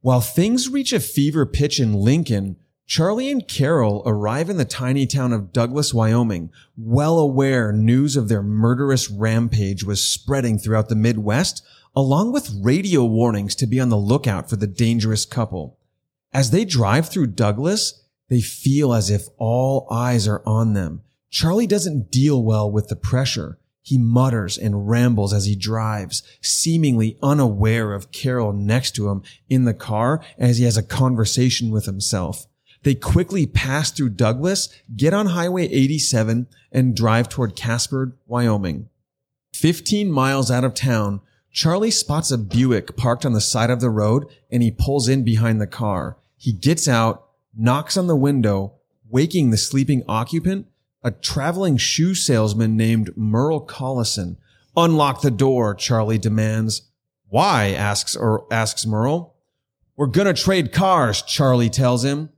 While 0.00 0.20
things 0.20 0.68
reach 0.68 0.92
a 0.92 1.00
fever 1.00 1.46
pitch 1.46 1.80
in 1.80 1.92
Lincoln, 1.92 2.56
Charlie 2.86 3.30
and 3.30 3.46
Carol 3.46 4.02
arrive 4.06 4.48
in 4.48 4.56
the 4.56 4.64
tiny 4.64 5.06
town 5.06 5.32
of 5.32 5.52
Douglas, 5.52 5.92
Wyoming, 5.92 6.50
well 6.76 7.18
aware 7.18 7.72
news 7.72 8.16
of 8.16 8.28
their 8.28 8.42
murderous 8.42 9.10
rampage 9.10 9.84
was 9.84 10.00
spreading 10.00 10.58
throughout 10.58 10.88
the 10.88 10.94
Midwest, 10.94 11.62
along 11.94 12.32
with 12.32 12.50
radio 12.62 13.04
warnings 13.04 13.54
to 13.56 13.66
be 13.66 13.78
on 13.78 13.90
the 13.90 13.96
lookout 13.96 14.48
for 14.48 14.56
the 14.56 14.66
dangerous 14.66 15.26
couple. 15.26 15.78
As 16.32 16.50
they 16.50 16.64
drive 16.64 17.08
through 17.08 17.28
Douglas, 17.28 18.04
they 18.28 18.40
feel 18.40 18.94
as 18.94 19.10
if 19.10 19.26
all 19.36 19.86
eyes 19.90 20.26
are 20.26 20.42
on 20.46 20.72
them. 20.72 21.02
Charlie 21.30 21.66
doesn't 21.66 22.10
deal 22.10 22.42
well 22.42 22.70
with 22.70 22.88
the 22.88 22.96
pressure. 22.96 23.58
He 23.88 23.96
mutters 23.96 24.58
and 24.58 24.86
rambles 24.86 25.32
as 25.32 25.46
he 25.46 25.56
drives, 25.56 26.22
seemingly 26.42 27.16
unaware 27.22 27.94
of 27.94 28.12
Carol 28.12 28.52
next 28.52 28.94
to 28.96 29.08
him 29.08 29.22
in 29.48 29.64
the 29.64 29.72
car 29.72 30.22
as 30.36 30.58
he 30.58 30.64
has 30.64 30.76
a 30.76 30.82
conversation 30.82 31.70
with 31.70 31.86
himself. 31.86 32.46
They 32.82 32.94
quickly 32.94 33.46
pass 33.46 33.90
through 33.90 34.10
Douglas, 34.10 34.68
get 34.94 35.14
on 35.14 35.28
Highway 35.28 35.68
87, 35.68 36.48
and 36.70 36.94
drive 36.94 37.30
toward 37.30 37.56
Casper, 37.56 38.14
Wyoming. 38.26 38.90
15 39.54 40.12
miles 40.12 40.50
out 40.50 40.64
of 40.64 40.74
town, 40.74 41.22
Charlie 41.50 41.90
spots 41.90 42.30
a 42.30 42.36
Buick 42.36 42.94
parked 42.94 43.24
on 43.24 43.32
the 43.32 43.40
side 43.40 43.70
of 43.70 43.80
the 43.80 43.88
road 43.88 44.26
and 44.50 44.62
he 44.62 44.70
pulls 44.70 45.08
in 45.08 45.24
behind 45.24 45.62
the 45.62 45.66
car. 45.66 46.18
He 46.36 46.52
gets 46.52 46.86
out, 46.86 47.26
knocks 47.56 47.96
on 47.96 48.06
the 48.06 48.14
window, 48.14 48.74
waking 49.08 49.48
the 49.48 49.56
sleeping 49.56 50.02
occupant, 50.06 50.66
a 51.02 51.10
traveling 51.10 51.76
shoe 51.76 52.14
salesman 52.14 52.76
named 52.76 53.16
Merle 53.16 53.64
Collison. 53.64 54.36
Unlock 54.76 55.22
the 55.22 55.30
door, 55.30 55.74
Charlie 55.74 56.18
demands. 56.18 56.82
Why? 57.28 57.70
asks 57.70 58.16
asks 58.50 58.86
Merle. 58.86 59.34
We're 59.96 60.06
gonna 60.06 60.34
trade 60.34 60.72
cars, 60.72 61.22
Charlie 61.22 61.70
tells 61.70 62.04
him. 62.04 62.30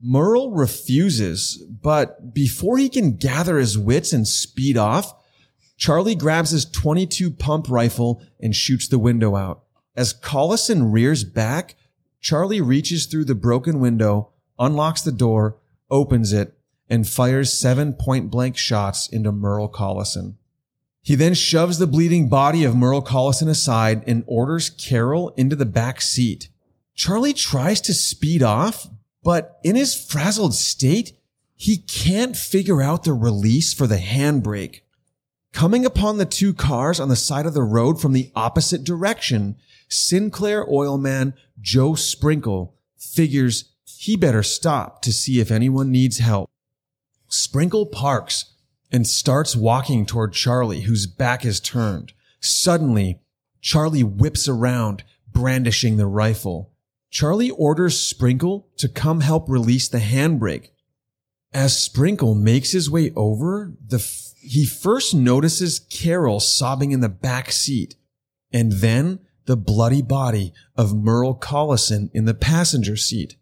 Merle 0.00 0.52
refuses, 0.52 1.62
but 1.68 2.32
before 2.32 2.78
he 2.78 2.88
can 2.88 3.16
gather 3.16 3.58
his 3.58 3.76
wits 3.76 4.12
and 4.12 4.26
speed 4.28 4.76
off, 4.76 5.14
Charlie 5.76 6.14
grabs 6.14 6.50
his 6.50 6.64
22 6.64 7.30
pump 7.32 7.66
rifle 7.68 8.22
and 8.40 8.54
shoots 8.54 8.88
the 8.88 8.98
window 8.98 9.34
out. 9.36 9.64
As 9.96 10.14
Collison 10.14 10.92
rears 10.92 11.24
back, 11.24 11.74
Charlie 12.20 12.60
reaches 12.60 13.06
through 13.06 13.24
the 13.24 13.34
broken 13.34 13.80
window, 13.80 14.30
unlocks 14.58 15.02
the 15.02 15.12
door, 15.12 15.56
opens 15.90 16.32
it, 16.32 16.57
and 16.90 17.08
fires 17.08 17.52
seven 17.52 17.92
point 17.92 18.30
blank 18.30 18.56
shots 18.56 19.08
into 19.08 19.32
Merle 19.32 19.68
Collison. 19.68 20.34
He 21.02 21.14
then 21.14 21.34
shoves 21.34 21.78
the 21.78 21.86
bleeding 21.86 22.28
body 22.28 22.64
of 22.64 22.76
Merle 22.76 23.02
Collison 23.02 23.48
aside 23.48 24.02
and 24.06 24.24
orders 24.26 24.70
Carol 24.70 25.30
into 25.36 25.56
the 25.56 25.66
back 25.66 26.00
seat. 26.00 26.48
Charlie 26.94 27.32
tries 27.32 27.80
to 27.82 27.94
speed 27.94 28.42
off, 28.42 28.88
but 29.22 29.58
in 29.62 29.76
his 29.76 29.94
frazzled 29.94 30.54
state, 30.54 31.12
he 31.54 31.76
can't 31.76 32.36
figure 32.36 32.82
out 32.82 33.04
the 33.04 33.12
release 33.12 33.72
for 33.72 33.86
the 33.86 33.96
handbrake. 33.96 34.80
Coming 35.52 35.86
upon 35.86 36.18
the 36.18 36.26
two 36.26 36.52
cars 36.52 37.00
on 37.00 37.08
the 37.08 37.16
side 37.16 37.46
of 37.46 37.54
the 37.54 37.62
road 37.62 38.00
from 38.00 38.12
the 38.12 38.30
opposite 38.36 38.84
direction, 38.84 39.56
Sinclair 39.88 40.64
oilman 40.66 41.34
Joe 41.60 41.94
Sprinkle 41.94 42.76
figures 42.96 43.72
he 43.84 44.16
better 44.16 44.42
stop 44.42 45.02
to 45.02 45.12
see 45.12 45.40
if 45.40 45.50
anyone 45.50 45.90
needs 45.90 46.18
help. 46.18 46.50
Sprinkle 47.28 47.86
parks 47.86 48.54
and 48.90 49.06
starts 49.06 49.54
walking 49.54 50.06
toward 50.06 50.32
Charlie, 50.32 50.82
whose 50.82 51.06
back 51.06 51.44
is 51.44 51.60
turned. 51.60 52.12
Suddenly, 52.40 53.20
Charlie 53.60 54.02
whips 54.02 54.48
around, 54.48 55.04
brandishing 55.30 55.96
the 55.96 56.06
rifle. 56.06 56.72
Charlie 57.10 57.50
orders 57.50 57.98
Sprinkle 57.98 58.68
to 58.78 58.88
come 58.88 59.20
help 59.20 59.48
release 59.48 59.88
the 59.88 59.98
handbrake. 59.98 60.70
As 61.52 61.80
Sprinkle 61.80 62.34
makes 62.34 62.72
his 62.72 62.90
way 62.90 63.12
over, 63.16 63.72
the 63.86 63.98
f- 63.98 64.32
he 64.40 64.66
first 64.66 65.14
notices 65.14 65.80
Carol 65.80 66.40
sobbing 66.40 66.92
in 66.92 67.00
the 67.00 67.08
back 67.08 67.50
seat, 67.50 67.94
and 68.52 68.72
then 68.72 69.20
the 69.46 69.56
bloody 69.56 70.02
body 70.02 70.52
of 70.76 70.94
Merle 70.94 71.34
Collison 71.34 72.10
in 72.12 72.26
the 72.26 72.34
passenger 72.34 72.96
seat. 72.96 73.36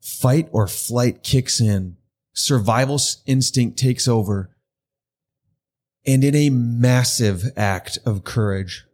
Fight 0.00 0.48
or 0.50 0.66
flight 0.66 1.22
kicks 1.22 1.60
in. 1.60 1.96
Survival 2.32 3.00
instinct 3.26 3.78
takes 3.78 4.06
over. 4.06 4.50
And 6.06 6.24
in 6.24 6.34
a 6.34 6.50
massive 6.50 7.44
act 7.56 7.98
of 8.06 8.24
courage, 8.24 8.84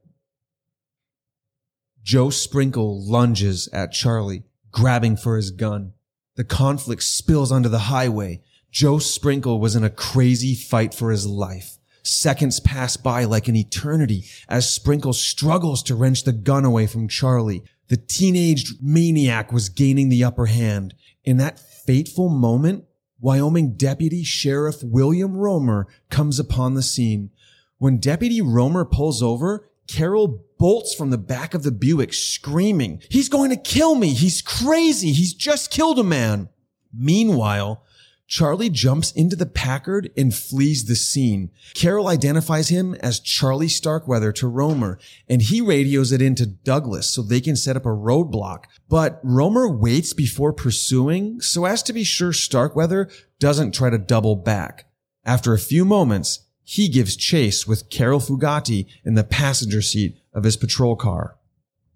Joe 2.03 2.31
Sprinkle 2.31 3.05
lunges 3.05 3.69
at 3.73 3.93
Charlie, 3.93 4.45
grabbing 4.71 5.17
for 5.17 5.37
his 5.37 5.51
gun. 5.51 5.93
The 6.37 6.45
conflict 6.45 7.03
spills 7.03 7.51
onto 7.51 7.69
the 7.69 7.91
highway. 7.91 8.43
Joe 8.71 8.99
Sprinkle 8.99 9.59
was 9.59 9.75
in 9.75 9.83
a 9.83 9.91
crazy 9.91 10.55
fight 10.55 10.95
for 10.95 11.11
his 11.11 11.27
life. 11.27 11.79
Seconds 12.05 12.61
pass 12.61 12.97
by 12.97 13.25
like 13.25 13.49
an 13.49 13.57
eternity 13.57 14.25
as 14.49 14.71
Sprinkle 14.71 15.13
struggles 15.13 15.83
to 15.83 15.97
wrench 15.97 16.23
the 16.23 16.33
gun 16.33 16.65
away 16.65 16.87
from 16.87 17.09
Charlie. 17.09 17.65
The 17.89 17.97
teenaged 17.97 18.81
maniac 18.81 19.53
was 19.53 19.69
gaining 19.69 20.09
the 20.09 20.23
upper 20.23 20.47
hand. 20.47 20.95
In 21.25 21.39
that 21.39 21.59
fateful 21.59 22.29
moment, 22.29 22.85
Wyoming 23.21 23.75
Deputy 23.77 24.23
Sheriff 24.23 24.83
William 24.83 25.37
Romer 25.37 25.87
comes 26.11 26.39
upon 26.39 26.75
the 26.75 26.83
scene. 26.83 27.31
When 27.79 27.99
Deputy 27.99 28.41
Romer 28.41 28.85
pulls 28.85 29.23
over, 29.23 29.71
Carol 29.87 30.45
bolts 30.59 30.95
from 30.95 31.11
the 31.11 31.19
back 31.19 31.55
of 31.55 31.63
the 31.63 31.71
Buick 31.71 32.13
screaming, 32.13 33.03
he's 33.09 33.29
going 33.29 33.51
to 33.51 33.57
kill 33.57 33.95
me. 33.95 34.15
He's 34.15 34.43
crazy. 34.43 35.13
He's 35.13 35.35
just 35.35 35.71
killed 35.71 35.99
a 35.99 36.05
man. 36.05 36.49
Meanwhile, 36.93 37.83
Charlie 38.29 38.71
jumps 38.71 39.13
into 39.13 39.37
the 39.37 39.47
Packard 39.47 40.11
and 40.17 40.35
flees 40.35 40.87
the 40.87 40.97
scene. 40.97 41.51
Carol 41.75 42.09
identifies 42.09 42.69
him 42.69 42.95
as 42.97 43.21
Charlie 43.21 43.69
Starkweather 43.69 44.33
to 44.33 44.49
Romer, 44.49 44.99
and 45.29 45.43
he 45.43 45.61
radios 45.61 46.11
it 46.11 46.21
into 46.21 46.45
Douglas 46.47 47.09
so 47.09 47.23
they 47.23 47.41
can 47.41 47.55
set 47.55 47.77
up 47.77 47.87
a 47.87 47.91
roadblock. 47.91 48.65
But 48.89 49.21
Romer 49.23 49.69
waits 49.69 50.13
before 50.13 50.53
pursuing 50.53 51.41
so 51.41 51.65
as 51.67 51.83
to 51.85 51.93
be 51.93 52.03
sure 52.03 52.33
Starkweather 52.33 53.09
doesn't 53.39 53.75
try 53.75 53.91
to 53.91 53.99
double 53.99 54.35
back. 54.35 54.87
After 55.25 55.55
a 55.55 55.59
few 55.59 55.85
moments, 55.85 56.41
he 56.65 56.89
gives 56.89 57.15
chase 57.15 57.67
with 57.67 57.91
Carol 57.91 58.19
Fugate 58.19 58.89
in 59.05 59.15
the 59.15 59.23
passenger 59.23 59.81
seat 59.81 60.19
of 60.35 60.43
his 60.43 60.57
patrol 60.57 60.97
car. 60.97 61.37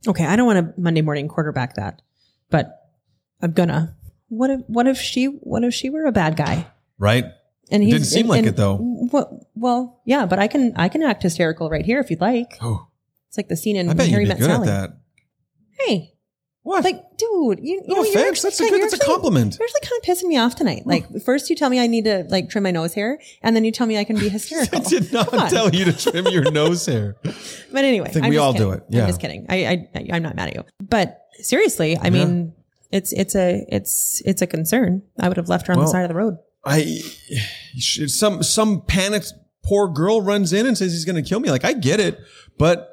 Okay, 0.07 0.24
I 0.24 0.37
don't 0.37 0.47
want 0.47 0.74
to 0.74 0.81
Monday 0.81 1.03
morning 1.03 1.26
quarterback 1.26 1.74
that, 1.74 2.03
but 2.51 2.91
I'm 3.43 3.53
gonna. 3.53 3.97
What 4.31 4.49
if 4.51 4.61
what 4.66 4.87
if 4.87 4.99
she 4.99 5.26
what 5.26 5.62
if 5.64 5.74
she 5.74 5.91
were 5.91 6.07
a 6.07 6.12
bad 6.12 6.37
guy? 6.37 6.66
Right? 6.99 7.26
And 7.70 7.83
he 7.85 7.91
Didn't 7.93 8.07
seem 8.07 8.26
like 8.26 8.47
it, 8.47 8.57
though. 8.57 8.78
Well, 9.12 9.47
well, 9.55 10.01
yeah, 10.05 10.26
but 10.26 10.39
I 10.41 10.49
can 10.49 10.72
I 10.76 10.89
can 10.89 11.03
act 11.05 11.22
hysterical 11.22 11.68
right 11.70 11.85
here 11.85 12.01
if 12.01 12.11
you'd 12.11 12.20
like. 12.20 12.57
Oh, 12.61 12.89
It's 13.28 13.37
like 13.37 13.49
the 13.49 13.57
scene 13.57 13.76
in 13.76 13.89
I 13.89 13.95
bet 13.95 14.09
Harry 14.09 14.22
you'd 14.24 14.28
be 14.28 14.35
Met 14.35 14.39
good 14.41 14.51
Sally. 14.51 14.68
at 14.68 14.91
that. 14.91 14.97
Hey, 15.78 16.14
What? 16.62 16.83
like, 16.85 17.01
dude, 17.16 17.61
you, 17.62 17.81
you 17.81 17.83
No 17.87 17.95
know, 17.95 18.03
you're 18.03 18.11
offense, 18.11 18.45
actually- 18.45 18.51
that's 18.51 18.61
a 18.61 18.62
good- 18.64 18.70
you're 18.81 18.91
that's 18.91 19.03
a 19.03 19.07
compliment. 19.07 19.57
You're 19.59 19.66
actually 19.68 19.89
kind 19.89 20.01
of 20.03 20.05
pissing 20.09 20.28
me 20.28 20.37
off 20.37 20.57
tonight. 20.57 20.83
Like, 20.85 21.07
oh. 21.14 21.20
first 21.20 21.49
you 21.49 21.55
tell 21.57 21.70
me 21.70 21.78
I 21.81 21.87
need 21.87 22.05
to 22.05 22.24
like 22.28 22.51
trim 22.51 22.64
my 22.64 22.70
nose 22.72 22.93
hair, 22.95 23.18
and 23.43 23.55
then 23.57 23.64
you 23.64 23.70
tell 23.72 23.87
me 23.87 23.97
I 23.99 24.05
can 24.05 24.16
be 24.18 24.28
hysterical. 24.37 24.81
I 24.81 24.83
did 24.89 25.12
not 25.12 25.31
tell 25.51 25.70
you 25.70 25.85
to 25.87 25.93
trim 25.93 26.26
your 26.28 26.51
nose 26.51 26.85
hair. 26.87 27.16
But 27.72 27.85
anyway, 27.85 28.09
I 28.09 28.12
think 28.12 28.24
I'm 28.24 28.31
we 28.31 28.37
just 28.37 28.45
all 28.45 28.53
kidding. 28.53 28.66
do 28.68 28.72
it. 28.74 28.83
Yeah. 28.89 29.03
I'm 29.03 29.07
just 29.09 29.20
kidding. 29.20 29.47
I, 29.49 29.57
I, 29.66 29.89
I 29.95 30.07
I'm 30.14 30.22
not 30.24 30.35
mad 30.35 30.49
at 30.49 30.55
you. 30.57 30.64
But 30.81 31.24
seriously, 31.35 31.97
I 31.97 32.11
mean, 32.11 32.53
it's 32.91 33.12
it's 33.12 33.34
a 33.34 33.64
it's 33.68 34.20
it's 34.24 34.43
a 34.43 34.47
concern. 34.47 35.03
I 35.18 35.28
would 35.28 35.36
have 35.36 35.49
left 35.49 35.66
her 35.66 35.72
on 35.72 35.78
Well, 35.78 35.86
the 35.86 35.93
side 35.93 36.03
of 36.03 36.09
the 36.09 36.14
road. 36.14 36.38
I 36.64 37.01
some 37.78 38.43
some 38.43 38.82
panicked 38.82 39.32
poor 39.64 39.88
girl 39.88 40.20
runs 40.20 40.53
in 40.53 40.66
and 40.66 40.76
says 40.76 40.93
he's 40.93 41.05
going 41.05 41.22
to 41.22 41.28
kill 41.28 41.41
me. 41.41 41.51
Like 41.51 41.64
I 41.64 41.72
get 41.72 42.01
it, 42.01 42.18
but 42.59 42.88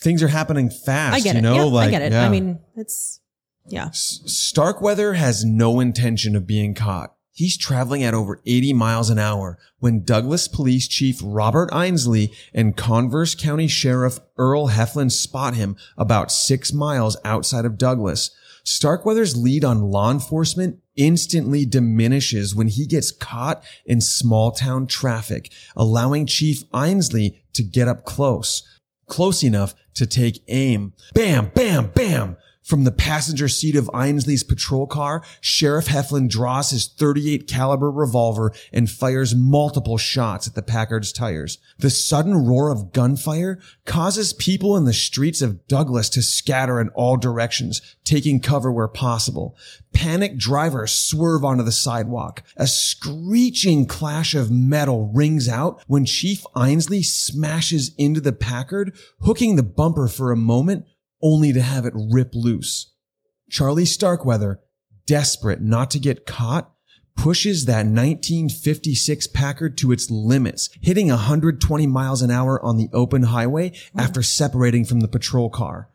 things 0.00 0.22
are 0.22 0.28
happening 0.28 0.70
fast. 0.70 1.14
I 1.16 1.20
get 1.20 1.34
you 1.34 1.38
it. 1.38 1.42
know, 1.42 1.54
Yeah, 1.56 1.62
like 1.64 1.88
I 1.88 1.90
get 1.90 2.02
it. 2.02 2.12
yeah. 2.12 2.26
I 2.26 2.28
mean, 2.28 2.60
it's 2.76 3.20
yeah. 3.66 3.86
S- 3.86 4.20
Starkweather 4.26 5.14
has 5.14 5.44
no 5.44 5.80
intention 5.80 6.34
of 6.36 6.46
being 6.46 6.74
caught. 6.74 7.14
He's 7.34 7.56
traveling 7.56 8.02
at 8.02 8.12
over 8.12 8.42
80 8.44 8.74
miles 8.74 9.08
an 9.08 9.18
hour 9.18 9.58
when 9.78 10.04
Douglas 10.04 10.48
Police 10.48 10.86
Chief 10.86 11.18
Robert 11.24 11.70
Ainsley 11.72 12.30
and 12.52 12.76
Converse 12.76 13.34
County 13.34 13.68
Sheriff 13.68 14.18
Earl 14.36 14.68
Heflin 14.68 15.10
spot 15.10 15.54
him 15.54 15.76
about 15.96 16.30
six 16.30 16.74
miles 16.74 17.16
outside 17.24 17.64
of 17.64 17.78
Douglas. 17.78 18.30
Starkweather's 18.64 19.36
lead 19.36 19.64
on 19.64 19.90
law 19.90 20.10
enforcement 20.10 20.78
instantly 20.96 21.64
diminishes 21.64 22.54
when 22.54 22.68
he 22.68 22.86
gets 22.86 23.10
caught 23.10 23.64
in 23.84 24.00
small 24.00 24.52
town 24.52 24.86
traffic, 24.86 25.52
allowing 25.76 26.26
Chief 26.26 26.62
Ainsley 26.74 27.42
to 27.54 27.62
get 27.62 27.88
up 27.88 28.04
close, 28.04 28.62
close 29.06 29.42
enough 29.42 29.74
to 29.94 30.06
take 30.06 30.42
aim. 30.48 30.92
Bam, 31.14 31.50
bam, 31.54 31.90
bam. 31.94 32.36
From 32.62 32.84
the 32.84 32.92
passenger 32.92 33.48
seat 33.48 33.74
of 33.74 33.90
Ainsley's 33.92 34.44
patrol 34.44 34.86
car, 34.86 35.24
Sheriff 35.40 35.88
Heflin 35.88 36.28
draws 36.28 36.70
his 36.70 36.86
38 36.86 37.48
caliber 37.48 37.90
revolver 37.90 38.52
and 38.72 38.88
fires 38.88 39.34
multiple 39.34 39.98
shots 39.98 40.46
at 40.46 40.54
the 40.54 40.62
Packard's 40.62 41.12
tires. 41.12 41.58
The 41.78 41.90
sudden 41.90 42.46
roar 42.46 42.70
of 42.70 42.92
gunfire 42.92 43.58
causes 43.84 44.32
people 44.32 44.76
in 44.76 44.84
the 44.84 44.92
streets 44.92 45.42
of 45.42 45.66
Douglas 45.66 46.08
to 46.10 46.22
scatter 46.22 46.80
in 46.80 46.88
all 46.90 47.16
directions, 47.16 47.82
taking 48.04 48.38
cover 48.38 48.70
where 48.70 48.88
possible. 48.88 49.56
Panicked 49.92 50.38
drivers 50.38 50.92
swerve 50.92 51.44
onto 51.44 51.64
the 51.64 51.72
sidewalk. 51.72 52.44
A 52.56 52.68
screeching 52.68 53.86
clash 53.86 54.34
of 54.34 54.52
metal 54.52 55.10
rings 55.12 55.48
out 55.48 55.82
when 55.88 56.04
Chief 56.04 56.46
Ainsley 56.56 57.02
smashes 57.02 57.92
into 57.98 58.20
the 58.20 58.32
Packard, 58.32 58.96
hooking 59.22 59.56
the 59.56 59.62
bumper 59.64 60.06
for 60.06 60.30
a 60.30 60.36
moment 60.36 60.86
only 61.22 61.52
to 61.52 61.62
have 61.62 61.86
it 61.86 61.94
rip 61.94 62.34
loose. 62.34 62.92
Charlie 63.50 63.84
Starkweather, 63.84 64.60
desperate 65.06 65.60
not 65.60 65.90
to 65.90 65.98
get 65.98 66.26
caught, 66.26 66.72
pushes 67.16 67.66
that 67.66 67.86
1956 67.86 69.26
Packard 69.28 69.76
to 69.78 69.92
its 69.92 70.10
limits, 70.10 70.70
hitting 70.80 71.08
120 71.08 71.86
miles 71.86 72.22
an 72.22 72.30
hour 72.30 72.62
on 72.64 72.76
the 72.76 72.88
open 72.92 73.24
highway 73.24 73.72
after 73.96 74.22
separating 74.22 74.84
from 74.84 75.00
the 75.00 75.08
patrol 75.08 75.50
car. 75.50 75.90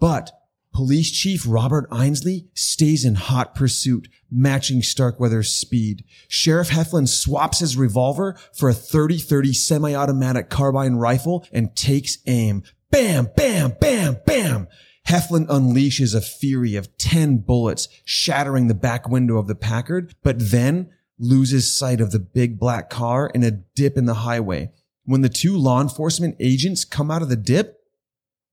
But 0.00 0.30
Police 0.74 1.12
Chief 1.12 1.44
Robert 1.46 1.86
Ainsley 1.92 2.48
stays 2.52 3.04
in 3.04 3.14
hot 3.14 3.54
pursuit, 3.54 4.08
matching 4.28 4.82
Starkweather's 4.82 5.54
speed. 5.54 6.02
Sheriff 6.26 6.70
Heflin 6.70 7.06
swaps 7.06 7.60
his 7.60 7.76
revolver 7.76 8.36
for 8.52 8.68
a 8.68 8.74
30-30 8.74 9.54
semi-automatic 9.54 10.50
carbine 10.50 10.96
rifle 10.96 11.46
and 11.52 11.76
takes 11.76 12.18
aim, 12.26 12.64
Bam, 12.94 13.28
bam, 13.36 13.72
bam, 13.80 14.18
bam. 14.24 14.68
Heflin 15.08 15.48
unleashes 15.48 16.14
a 16.14 16.20
fury 16.20 16.76
of 16.76 16.96
10 16.96 17.38
bullets, 17.38 17.88
shattering 18.04 18.68
the 18.68 18.74
back 18.74 19.08
window 19.08 19.36
of 19.36 19.48
the 19.48 19.56
Packard, 19.56 20.14
but 20.22 20.36
then 20.38 20.92
loses 21.18 21.76
sight 21.76 22.00
of 22.00 22.12
the 22.12 22.20
big 22.20 22.56
black 22.56 22.88
car 22.90 23.32
in 23.34 23.42
a 23.42 23.50
dip 23.50 23.96
in 23.96 24.04
the 24.04 24.14
highway. 24.14 24.70
When 25.04 25.22
the 25.22 25.28
two 25.28 25.56
law 25.56 25.80
enforcement 25.80 26.36
agents 26.38 26.84
come 26.84 27.10
out 27.10 27.20
of 27.20 27.28
the 27.28 27.34
dip, 27.34 27.80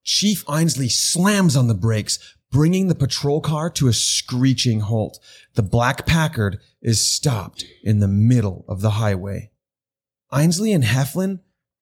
Chief 0.04 0.44
Ainsley 0.50 0.90
slams 0.90 1.56
on 1.56 1.68
the 1.68 1.76
brakes, 1.76 2.18
bringing 2.50 2.88
the 2.88 2.96
patrol 2.96 3.42
car 3.42 3.70
to 3.70 3.90
a 3.90 3.94
screeching 3.94 4.80
halt. 4.80 5.20
The 5.54 5.62
black 5.62 6.08
Packard 6.08 6.60
is 6.82 7.00
stopped 7.00 7.64
in 7.84 8.00
the 8.00 8.08
middle 8.08 8.66
of 8.68 8.82
the 8.82 8.92
highway. 8.92 9.52
Ainsley 10.34 10.74
and 10.74 10.84
Heflin 10.84 11.42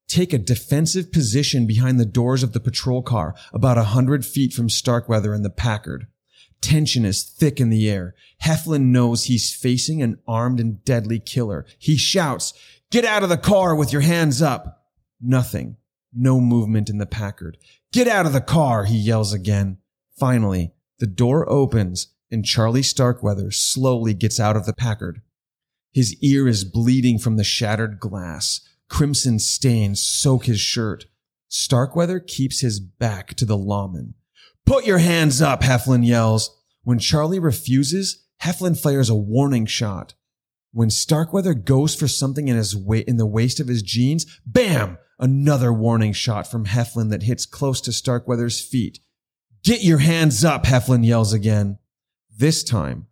take 0.10 0.34
a 0.34 0.38
defensive 0.38 1.12
position 1.12 1.66
behind 1.66 1.99
the 1.99 2.05
doors 2.05 2.43
of 2.43 2.53
the 2.53 2.60
patrol 2.60 3.01
car 3.01 3.36
about 3.53 3.78
a 3.78 3.86
hundred 3.86 4.26
feet 4.26 4.53
from 4.53 4.70
Starkweather 4.70 5.34
and 5.34 5.45
the 5.45 5.49
Packard. 5.49 6.07
Tension 6.62 7.05
is 7.05 7.24
thick 7.24 7.62
in 7.62 7.70
the 7.70 7.89
air. 7.89 8.16
Heflin 8.43 8.88
knows 8.88 9.24
he's 9.24 9.53
facing 9.53 10.01
an 10.01 10.20
armed 10.28 10.60
and 10.60 10.84
deadly 10.84 11.20
killer. 11.20 11.66
He 11.78 11.95
shouts, 11.95 12.53
get 12.91 13.05
out 13.05 13.24
of 13.24 13.30
the 13.30 13.38
car 13.38 13.76
with 13.76 13.93
your 13.93 14.01
hands 14.01 14.41
up. 14.41 14.88
Nothing. 15.22 15.78
No 16.14 16.41
movement 16.41 16.89
in 16.89 16.97
the 16.97 17.05
Packard. 17.05 17.57
Get 17.93 18.07
out 18.07 18.26
of 18.26 18.34
the 18.34 18.41
car, 18.41 18.86
he 18.86 18.97
yells 18.97 19.32
again. 19.32 19.78
Finally, 20.18 20.74
the 20.97 21.07
door 21.07 21.49
opens 21.49 22.07
and 22.32 22.45
Charlie 22.45 22.84
Starkweather 22.84 23.51
slowly 23.51 24.14
gets 24.14 24.39
out 24.39 24.55
of 24.55 24.66
the 24.66 24.74
Packard. 24.74 25.22
His 25.91 26.16
ear 26.22 26.47
is 26.47 26.64
bleeding 26.64 27.18
from 27.18 27.38
the 27.38 27.43
shattered 27.43 27.99
glass. 27.99 28.62
Crimson 28.89 29.39
stains 29.39 30.01
soak 30.01 30.45
his 30.45 30.59
shirt. 30.59 31.05
Starkweather 31.47 32.19
keeps 32.19 32.59
his 32.59 32.79
back 32.79 33.33
to 33.35 33.45
the 33.45 33.57
lawman. 33.57 34.15
Put 34.65 34.85
your 34.85 34.97
hands 34.97 35.41
up, 35.41 35.61
Heflin 35.61 36.05
yells. 36.05 36.55
When 36.83 36.99
Charlie 36.99 37.39
refuses, 37.39 38.25
Heflin 38.43 38.79
fires 38.79 39.09
a 39.09 39.15
warning 39.15 39.65
shot. 39.65 40.13
When 40.71 40.89
Starkweather 40.89 41.53
goes 41.53 41.95
for 41.95 42.07
something 42.07 42.47
in 42.47 42.55
his 42.55 42.75
wa- 42.75 43.03
in 43.07 43.17
the 43.17 43.25
waist 43.25 43.59
of 43.59 43.67
his 43.67 43.81
jeans, 43.81 44.25
bam! 44.45 44.97
Another 45.17 45.73
warning 45.73 46.13
shot 46.13 46.49
from 46.49 46.65
Heflin 46.65 47.09
that 47.09 47.23
hits 47.23 47.45
close 47.45 47.81
to 47.81 47.91
Starkweather's 47.91 48.61
feet. 48.61 48.99
Get 49.63 49.83
your 49.83 49.97
hands 49.97 50.45
up, 50.45 50.63
Heflin 50.63 51.05
yells 51.05 51.33
again. 51.33 51.79
This 52.37 52.63
time, 52.63 53.07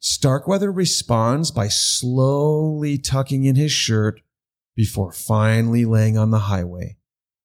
Starkweather 0.00 0.72
responds 0.72 1.50
by 1.50 1.68
slowly 1.68 2.98
tucking 2.98 3.44
in 3.44 3.54
his 3.54 3.70
shirt 3.70 4.20
before 4.76 5.10
finally 5.10 5.84
laying 5.84 6.16
on 6.16 6.30
the 6.30 6.38
highway, 6.40 6.96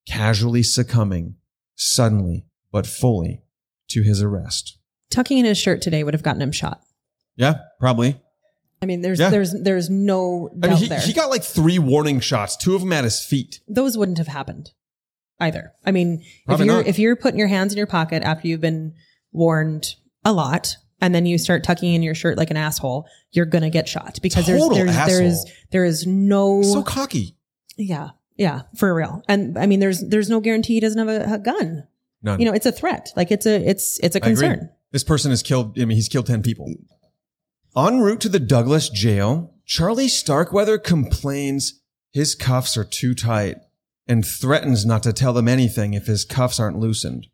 casually 0.07 0.61
succumbing, 0.63 1.35
suddenly 1.75 2.45
but 2.71 2.85
fully, 2.85 3.41
to 3.89 4.01
his 4.03 4.21
arrest. 4.21 4.77
Tucking 5.09 5.37
in 5.39 5.45
his 5.45 5.57
shirt 5.57 5.81
today 5.81 6.03
would 6.03 6.13
have 6.13 6.23
gotten 6.23 6.41
him 6.41 6.51
shot. 6.51 6.81
Yeah, 7.35 7.55
probably. 7.79 8.21
I 8.81 8.85
mean, 8.85 9.01
there's 9.01 9.19
Yeah. 9.19 9.29
there's 9.29 9.51
there's 9.53 9.89
no 9.89 10.49
I 10.63 10.67
doubt 10.67 10.69
mean, 10.71 10.77
he, 10.83 10.87
there. 10.87 10.99
he 11.01 11.13
got 11.13 11.29
like 11.29 11.43
three 11.43 11.79
warning 11.79 12.19
shots, 12.19 12.55
two 12.55 12.75
of 12.75 12.81
them 12.81 12.93
at 12.93 13.03
his 13.03 13.23
feet. 13.23 13.59
Those 13.67 13.97
wouldn't 13.97 14.17
have 14.17 14.27
happened 14.27 14.71
either. 15.39 15.73
I 15.85 15.91
mean, 15.91 16.23
Probably 16.45 16.63
if 16.65 16.67
you're 16.67 16.77
not. 16.77 16.87
if 16.87 16.99
you're 16.99 17.15
putting 17.15 17.39
your 17.39 17.47
hands 17.47 17.73
in 17.73 17.77
your 17.77 17.87
pocket 17.87 18.23
after 18.23 18.47
you've 18.47 18.61
been 18.61 18.93
warned 19.31 19.95
a 20.25 20.31
lot, 20.33 20.77
and 21.01 21.13
then 21.13 21.25
you 21.25 21.37
start 21.37 21.63
tucking 21.63 21.93
in 21.93 22.03
your 22.03 22.15
shirt 22.15 22.37
like 22.37 22.51
an 22.51 22.57
asshole, 22.57 23.07
you're 23.31 23.45
gonna 23.45 23.69
get 23.69 23.89
shot 23.89 24.19
because 24.21 24.45
Total 24.45 24.69
there's 24.69 24.95
there's 24.95 25.07
there 25.07 25.23
is, 25.23 25.45
there 25.71 25.85
is 25.85 26.07
no 26.07 26.61
So 26.61 26.83
cocky. 26.83 27.35
yeah 27.77 28.09
yeah 28.37 28.61
for 28.75 28.93
real. 28.93 29.23
And 29.27 29.57
I 29.57 29.65
mean, 29.65 29.79
there's 29.79 29.99
there's 30.01 30.29
no 30.29 30.39
guarantee 30.39 30.75
he 30.75 30.79
doesn't 30.79 30.99
have 31.05 31.09
a, 31.09 31.33
a 31.35 31.39
gun. 31.39 31.87
None. 32.23 32.39
You 32.39 32.45
know, 32.45 32.53
it's 32.53 32.65
a 32.67 32.71
threat. 32.71 33.11
Like 33.15 33.31
it's 33.31 33.45
a 33.45 33.55
it's 33.67 33.99
it's 33.99 34.15
a 34.15 34.19
concern. 34.19 34.69
This 34.91 35.03
person 35.03 35.31
has 35.31 35.41
killed, 35.41 35.79
I 35.79 35.85
mean, 35.85 35.95
he's 35.95 36.09
killed 36.09 36.27
10 36.27 36.43
people. 36.43 36.71
En 37.77 37.99
route 38.01 38.19
to 38.21 38.29
the 38.29 38.39
Douglas 38.41 38.89
jail, 38.89 39.53
Charlie 39.65 40.09
Starkweather 40.09 40.77
complains 40.77 41.79
his 42.11 42.35
cuffs 42.35 42.75
are 42.75 42.83
too 42.83 43.15
tight 43.15 43.55
and 44.05 44.25
threatens 44.25 44.85
not 44.85 45.01
to 45.03 45.13
tell 45.13 45.31
them 45.31 45.47
anything 45.47 45.93
if 45.93 46.07
his 46.07 46.25
cuffs 46.25 46.59
aren't 46.59 46.77
loosened. 46.77 47.27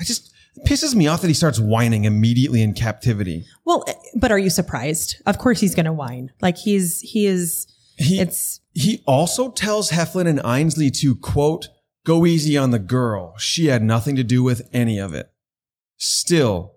I 0.00 0.04
just, 0.04 0.32
it 0.56 0.64
pisses 0.66 0.94
me 0.94 1.06
off 1.06 1.20
that 1.22 1.28
he 1.28 1.34
starts 1.34 1.58
whining 1.58 2.04
immediately 2.04 2.62
in 2.62 2.74
captivity. 2.74 3.44
Well, 3.64 3.84
eh, 3.88 3.94
but 4.16 4.30
are 4.32 4.38
you 4.38 4.50
surprised? 4.50 5.16
Of 5.26 5.38
course 5.38 5.60
he's 5.60 5.74
gonna 5.74 5.92
whine. 5.92 6.32
Like 6.40 6.56
he's 6.56 7.00
he 7.00 7.26
is. 7.26 7.66
He, 7.96 8.20
It's 8.20 8.60
he 8.72 9.02
also 9.06 9.50
tells 9.50 9.90
Heflin 9.90 10.26
and 10.26 10.40
Ainsley 10.44 10.90
to 10.90 11.14
quote, 11.14 11.68
go 12.04 12.26
easy 12.26 12.56
on 12.58 12.70
the 12.70 12.78
girl. 12.80 13.36
She 13.38 13.66
had 13.66 13.82
nothing 13.82 14.16
to 14.16 14.24
do 14.24 14.42
with 14.42 14.68
any 14.72 14.98
of 14.98 15.14
it. 15.14 15.30
Still, 15.96 16.74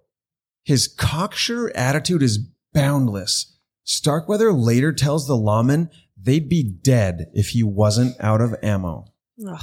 his 0.63 0.88
cocksure 0.88 1.71
attitude 1.75 2.21
is 2.21 2.38
boundless. 2.73 3.57
Starkweather 3.84 4.53
later 4.53 4.93
tells 4.93 5.25
the 5.28 5.36
lawman 5.36 5.89
they'd 6.21 6.49
be 6.49 6.61
dead 6.63 7.28
if 7.34 7.49
he 7.49 7.63
wasn't 7.63 8.15
out 8.19 8.41
of 8.41 8.55
ammo. 8.61 9.05
ugh. 9.47 9.59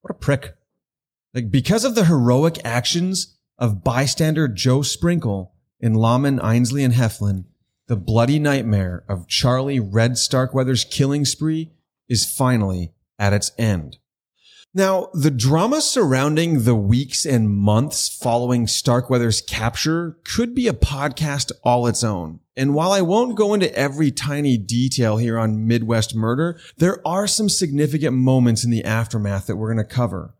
What 0.00 0.10
a 0.10 0.14
prick. 0.14 0.54
Like, 1.34 1.50
because 1.50 1.84
of 1.84 1.94
the 1.94 2.04
heroic 2.04 2.58
actions 2.64 3.35
of 3.58 3.82
bystander 3.82 4.48
Joe 4.48 4.82
Sprinkle 4.82 5.52
and 5.80 5.96
lawman 5.96 6.40
Ainsley 6.42 6.84
and 6.84 6.94
Heflin, 6.94 7.44
the 7.86 7.96
bloody 7.96 8.38
nightmare 8.38 9.04
of 9.08 9.28
Charlie 9.28 9.80
Red 9.80 10.18
Starkweather's 10.18 10.84
killing 10.84 11.24
spree 11.24 11.72
is 12.08 12.30
finally 12.30 12.92
at 13.18 13.32
its 13.32 13.52
end. 13.58 13.98
Now, 14.74 15.08
the 15.14 15.30
drama 15.30 15.80
surrounding 15.80 16.64
the 16.64 16.74
weeks 16.74 17.24
and 17.24 17.48
months 17.48 18.14
following 18.14 18.66
Starkweather's 18.66 19.40
capture 19.40 20.18
could 20.22 20.54
be 20.54 20.68
a 20.68 20.74
podcast 20.74 21.50
all 21.64 21.86
its 21.86 22.04
own. 22.04 22.40
And 22.56 22.74
while 22.74 22.92
I 22.92 23.00
won't 23.00 23.36
go 23.36 23.54
into 23.54 23.74
every 23.74 24.10
tiny 24.10 24.58
detail 24.58 25.16
here 25.16 25.38
on 25.38 25.66
Midwest 25.66 26.14
murder, 26.14 26.60
there 26.76 27.00
are 27.06 27.26
some 27.26 27.48
significant 27.48 28.16
moments 28.16 28.64
in 28.64 28.70
the 28.70 28.84
aftermath 28.84 29.46
that 29.46 29.56
we're 29.56 29.72
going 29.72 29.86
to 29.86 29.94
cover. 29.94 30.34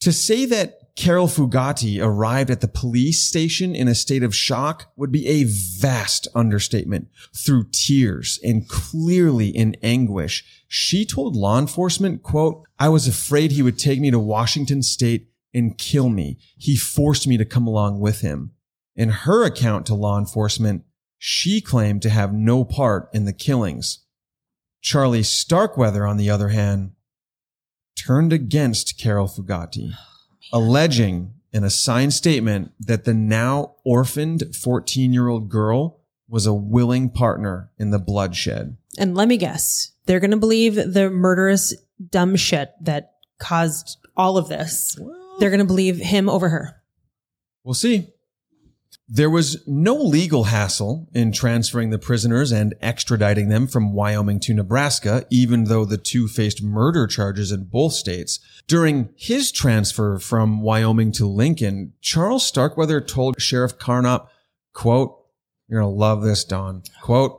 To 0.00 0.12
say 0.12 0.46
that 0.46 0.79
Carol 1.00 1.28
Fugate 1.28 1.98
arrived 2.04 2.50
at 2.50 2.60
the 2.60 2.68
police 2.68 3.22
station 3.22 3.74
in 3.74 3.88
a 3.88 3.94
state 3.94 4.22
of 4.22 4.34
shock 4.34 4.92
would 4.96 5.10
be 5.10 5.26
a 5.26 5.44
vast 5.44 6.28
understatement. 6.34 7.08
Through 7.34 7.70
tears 7.72 8.38
and 8.44 8.68
clearly 8.68 9.48
in 9.48 9.76
anguish, 9.82 10.44
she 10.68 11.06
told 11.06 11.36
law 11.36 11.58
enforcement, 11.58 12.22
quote, 12.22 12.64
I 12.78 12.90
was 12.90 13.08
afraid 13.08 13.50
he 13.50 13.62
would 13.62 13.78
take 13.78 13.98
me 13.98 14.10
to 14.10 14.18
Washington 14.18 14.82
state 14.82 15.28
and 15.54 15.78
kill 15.78 16.10
me. 16.10 16.36
He 16.58 16.76
forced 16.76 17.26
me 17.26 17.38
to 17.38 17.46
come 17.46 17.66
along 17.66 18.00
with 18.00 18.20
him. 18.20 18.50
In 18.94 19.08
her 19.08 19.46
account 19.46 19.86
to 19.86 19.94
law 19.94 20.18
enforcement, 20.18 20.84
she 21.16 21.62
claimed 21.62 22.02
to 22.02 22.10
have 22.10 22.34
no 22.34 22.62
part 22.62 23.08
in 23.14 23.24
the 23.24 23.32
killings. 23.32 24.00
Charlie 24.82 25.22
Starkweather, 25.22 26.06
on 26.06 26.18
the 26.18 26.28
other 26.28 26.48
hand, 26.48 26.92
turned 27.96 28.34
against 28.34 28.98
Carol 28.98 29.28
Fugate, 29.28 29.94
alleging 30.52 31.34
in 31.52 31.64
a 31.64 31.70
signed 31.70 32.12
statement 32.12 32.72
that 32.78 33.04
the 33.04 33.14
now 33.14 33.74
orphaned 33.84 34.54
14 34.54 35.12
year 35.12 35.28
old 35.28 35.48
girl 35.48 36.00
was 36.28 36.46
a 36.46 36.54
willing 36.54 37.10
partner 37.10 37.70
in 37.78 37.90
the 37.90 37.98
bloodshed. 37.98 38.76
And 38.98 39.14
let 39.14 39.28
me 39.28 39.36
guess, 39.36 39.92
they're 40.06 40.20
going 40.20 40.30
to 40.30 40.36
believe 40.36 40.74
the 40.74 41.10
murderous 41.10 41.74
dumb 42.10 42.36
shit 42.36 42.72
that 42.82 43.14
caused 43.38 43.98
all 44.16 44.36
of 44.36 44.48
this. 44.48 44.96
They're 45.38 45.50
going 45.50 45.58
to 45.58 45.64
believe 45.66 45.98
him 45.98 46.28
over 46.28 46.48
her. 46.48 46.80
We'll 47.64 47.74
see. 47.74 48.08
There 49.12 49.28
was 49.28 49.66
no 49.66 49.96
legal 49.96 50.44
hassle 50.44 51.08
in 51.12 51.32
transferring 51.32 51.90
the 51.90 51.98
prisoners 51.98 52.52
and 52.52 52.76
extraditing 52.80 53.48
them 53.48 53.66
from 53.66 53.92
Wyoming 53.92 54.38
to 54.40 54.54
Nebraska, 54.54 55.26
even 55.30 55.64
though 55.64 55.84
the 55.84 55.98
two 55.98 56.28
faced 56.28 56.62
murder 56.62 57.08
charges 57.08 57.50
in 57.50 57.64
both 57.64 57.92
states. 57.92 58.38
During 58.68 59.08
his 59.16 59.50
transfer 59.50 60.20
from 60.20 60.62
Wyoming 60.62 61.10
to 61.12 61.26
Lincoln, 61.26 61.94
Charles 62.00 62.46
Starkweather 62.46 63.00
told 63.00 63.42
Sheriff 63.42 63.78
Karnopp, 63.78 64.28
quote, 64.74 65.16
you're 65.66 65.80
going 65.80 65.92
to 65.92 65.98
love 65.98 66.22
this, 66.22 66.44
Don. 66.44 66.84
Quote, 67.02 67.36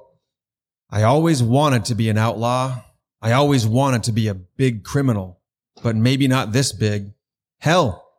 I 0.89 1.03
always 1.03 1.41
wanted 1.41 1.85
to 1.85 1.95
be 1.95 2.09
an 2.09 2.17
outlaw. 2.17 2.83
I 3.21 3.31
always 3.31 3.65
wanted 3.65 4.03
to 4.03 4.11
be 4.11 4.27
a 4.27 4.33
big 4.33 4.83
criminal, 4.83 5.39
but 5.81 5.95
maybe 5.95 6.27
not 6.27 6.51
this 6.51 6.73
big. 6.73 7.13
Hell, 7.59 8.09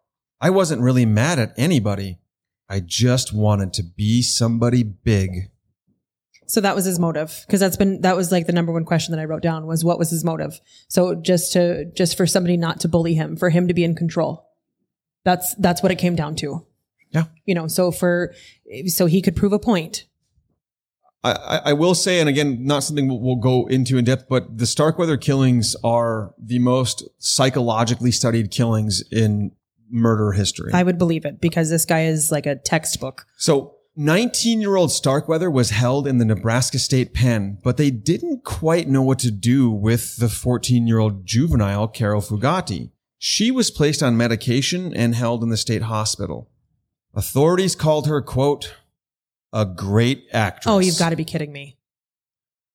I 0.40 0.48
wasn't 0.48 0.80
really 0.80 1.04
mad 1.04 1.38
at 1.38 1.52
anybody. 1.58 2.18
I 2.72 2.80
just 2.80 3.34
wanted 3.34 3.74
to 3.74 3.82
be 3.82 4.22
somebody 4.22 4.82
big. 4.82 5.50
So 6.46 6.62
that 6.62 6.74
was 6.74 6.86
his 6.86 6.98
motive 6.98 7.44
because 7.46 7.60
that's 7.60 7.76
been 7.76 8.00
that 8.00 8.16
was 8.16 8.32
like 8.32 8.46
the 8.46 8.52
number 8.54 8.72
one 8.72 8.86
question 8.86 9.12
that 9.12 9.20
I 9.20 9.26
wrote 9.26 9.42
down 9.42 9.66
was 9.66 9.84
what 9.84 9.98
was 9.98 10.10
his 10.10 10.24
motive. 10.24 10.58
So 10.88 11.14
just 11.14 11.52
to 11.52 11.84
just 11.94 12.16
for 12.16 12.26
somebody 12.26 12.56
not 12.56 12.80
to 12.80 12.88
bully 12.88 13.12
him, 13.12 13.36
for 13.36 13.50
him 13.50 13.68
to 13.68 13.74
be 13.74 13.84
in 13.84 13.94
control. 13.94 14.48
That's 15.22 15.54
that's 15.56 15.82
what 15.82 15.92
it 15.92 15.96
came 15.96 16.16
down 16.16 16.34
to. 16.36 16.66
Yeah. 17.10 17.24
You 17.44 17.54
know, 17.54 17.68
so 17.68 17.90
for 17.90 18.34
so 18.86 19.04
he 19.04 19.20
could 19.20 19.36
prove 19.36 19.52
a 19.52 19.58
point. 19.58 20.06
I, 21.22 21.32
I 21.32 21.56
I 21.66 21.72
will 21.74 21.94
say, 21.94 22.20
and 22.20 22.28
again, 22.28 22.64
not 22.64 22.84
something 22.84 23.06
we'll, 23.06 23.20
we'll 23.20 23.36
go 23.36 23.66
into 23.66 23.98
in 23.98 24.06
depth, 24.06 24.28
but 24.30 24.56
the 24.56 24.66
Starkweather 24.66 25.18
killings 25.18 25.76
are 25.84 26.32
the 26.38 26.58
most 26.58 27.06
psychologically 27.18 28.12
studied 28.12 28.50
killings 28.50 29.02
in 29.12 29.52
murder 29.92 30.32
history. 30.32 30.72
I 30.72 30.82
would 30.82 30.98
believe 30.98 31.24
it 31.24 31.40
because 31.40 31.70
this 31.70 31.84
guy 31.84 32.04
is 32.04 32.32
like 32.32 32.46
a 32.46 32.56
textbook. 32.56 33.26
So 33.36 33.76
19 33.94 34.60
year 34.60 34.76
old 34.76 34.90
Starkweather 34.90 35.50
was 35.50 35.70
held 35.70 36.06
in 36.06 36.18
the 36.18 36.24
Nebraska 36.24 36.78
State 36.78 37.12
Pen, 37.12 37.58
but 37.62 37.76
they 37.76 37.90
didn't 37.90 38.42
quite 38.42 38.88
know 38.88 39.02
what 39.02 39.18
to 39.20 39.30
do 39.30 39.70
with 39.70 40.16
the 40.16 40.28
14 40.28 40.86
year 40.86 40.98
old 40.98 41.26
juvenile 41.26 41.88
Carol 41.88 42.22
Fugate. 42.22 42.90
She 43.18 43.50
was 43.50 43.70
placed 43.70 44.02
on 44.02 44.16
medication 44.16 44.94
and 44.96 45.14
held 45.14 45.42
in 45.42 45.50
the 45.50 45.56
state 45.56 45.82
hospital. 45.82 46.50
Authorities 47.14 47.76
called 47.76 48.06
her, 48.06 48.22
quote, 48.22 48.74
a 49.52 49.66
great 49.66 50.26
actress. 50.32 50.66
Oh, 50.66 50.78
you've 50.78 50.98
got 50.98 51.10
to 51.10 51.16
be 51.16 51.24
kidding 51.24 51.52
me. 51.52 51.76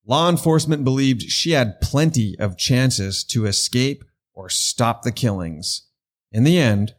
Law 0.05 0.29
enforcement 0.29 0.85
believed 0.85 1.23
she 1.23 1.51
had 1.51 1.81
plenty 1.81 2.37
of 2.39 2.57
chances 2.57 3.23
to 3.25 3.45
escape 3.45 4.05
or 4.33 4.47
stop 4.49 5.01
the 5.01 5.11
killings. 5.11 5.87
In 6.31 6.43
the 6.43 6.57
end, 6.57 6.93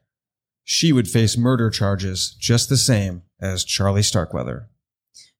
she 0.70 0.92
would 0.92 1.08
face 1.08 1.34
murder 1.34 1.70
charges 1.70 2.36
just 2.38 2.68
the 2.68 2.76
same 2.76 3.22
as 3.40 3.64
Charlie 3.64 4.02
Starkweather. 4.02 4.68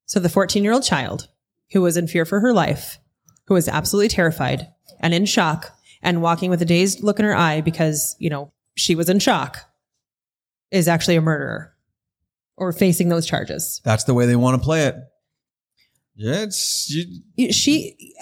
So 0.06 0.18
the 0.20 0.30
14 0.30 0.64
year 0.64 0.72
old 0.72 0.84
child 0.84 1.28
who 1.72 1.82
was 1.82 1.98
in 1.98 2.08
fear 2.08 2.24
for 2.24 2.40
her 2.40 2.54
life, 2.54 2.98
who 3.46 3.52
was 3.52 3.68
absolutely 3.68 4.08
terrified 4.08 4.68
and 5.00 5.12
in 5.12 5.26
shock 5.26 5.76
and 6.00 6.22
walking 6.22 6.48
with 6.48 6.62
a 6.62 6.64
dazed 6.64 7.02
look 7.04 7.18
in 7.18 7.26
her 7.26 7.36
eye 7.36 7.60
because, 7.60 8.16
you 8.18 8.30
know, 8.30 8.54
she 8.74 8.94
was 8.94 9.10
in 9.10 9.18
shock 9.18 9.58
is 10.70 10.88
actually 10.88 11.16
a 11.16 11.20
murderer 11.20 11.74
or 12.56 12.72
facing 12.72 13.10
those 13.10 13.26
charges. 13.26 13.82
That's 13.84 14.04
the 14.04 14.14
way 14.14 14.24
they 14.24 14.34
want 14.34 14.58
to 14.58 14.64
play 14.64 14.84
it. 14.86 14.96
Yeah, 16.16 16.44
it's 16.44 16.88
you, 17.36 17.52
She, 17.52 18.14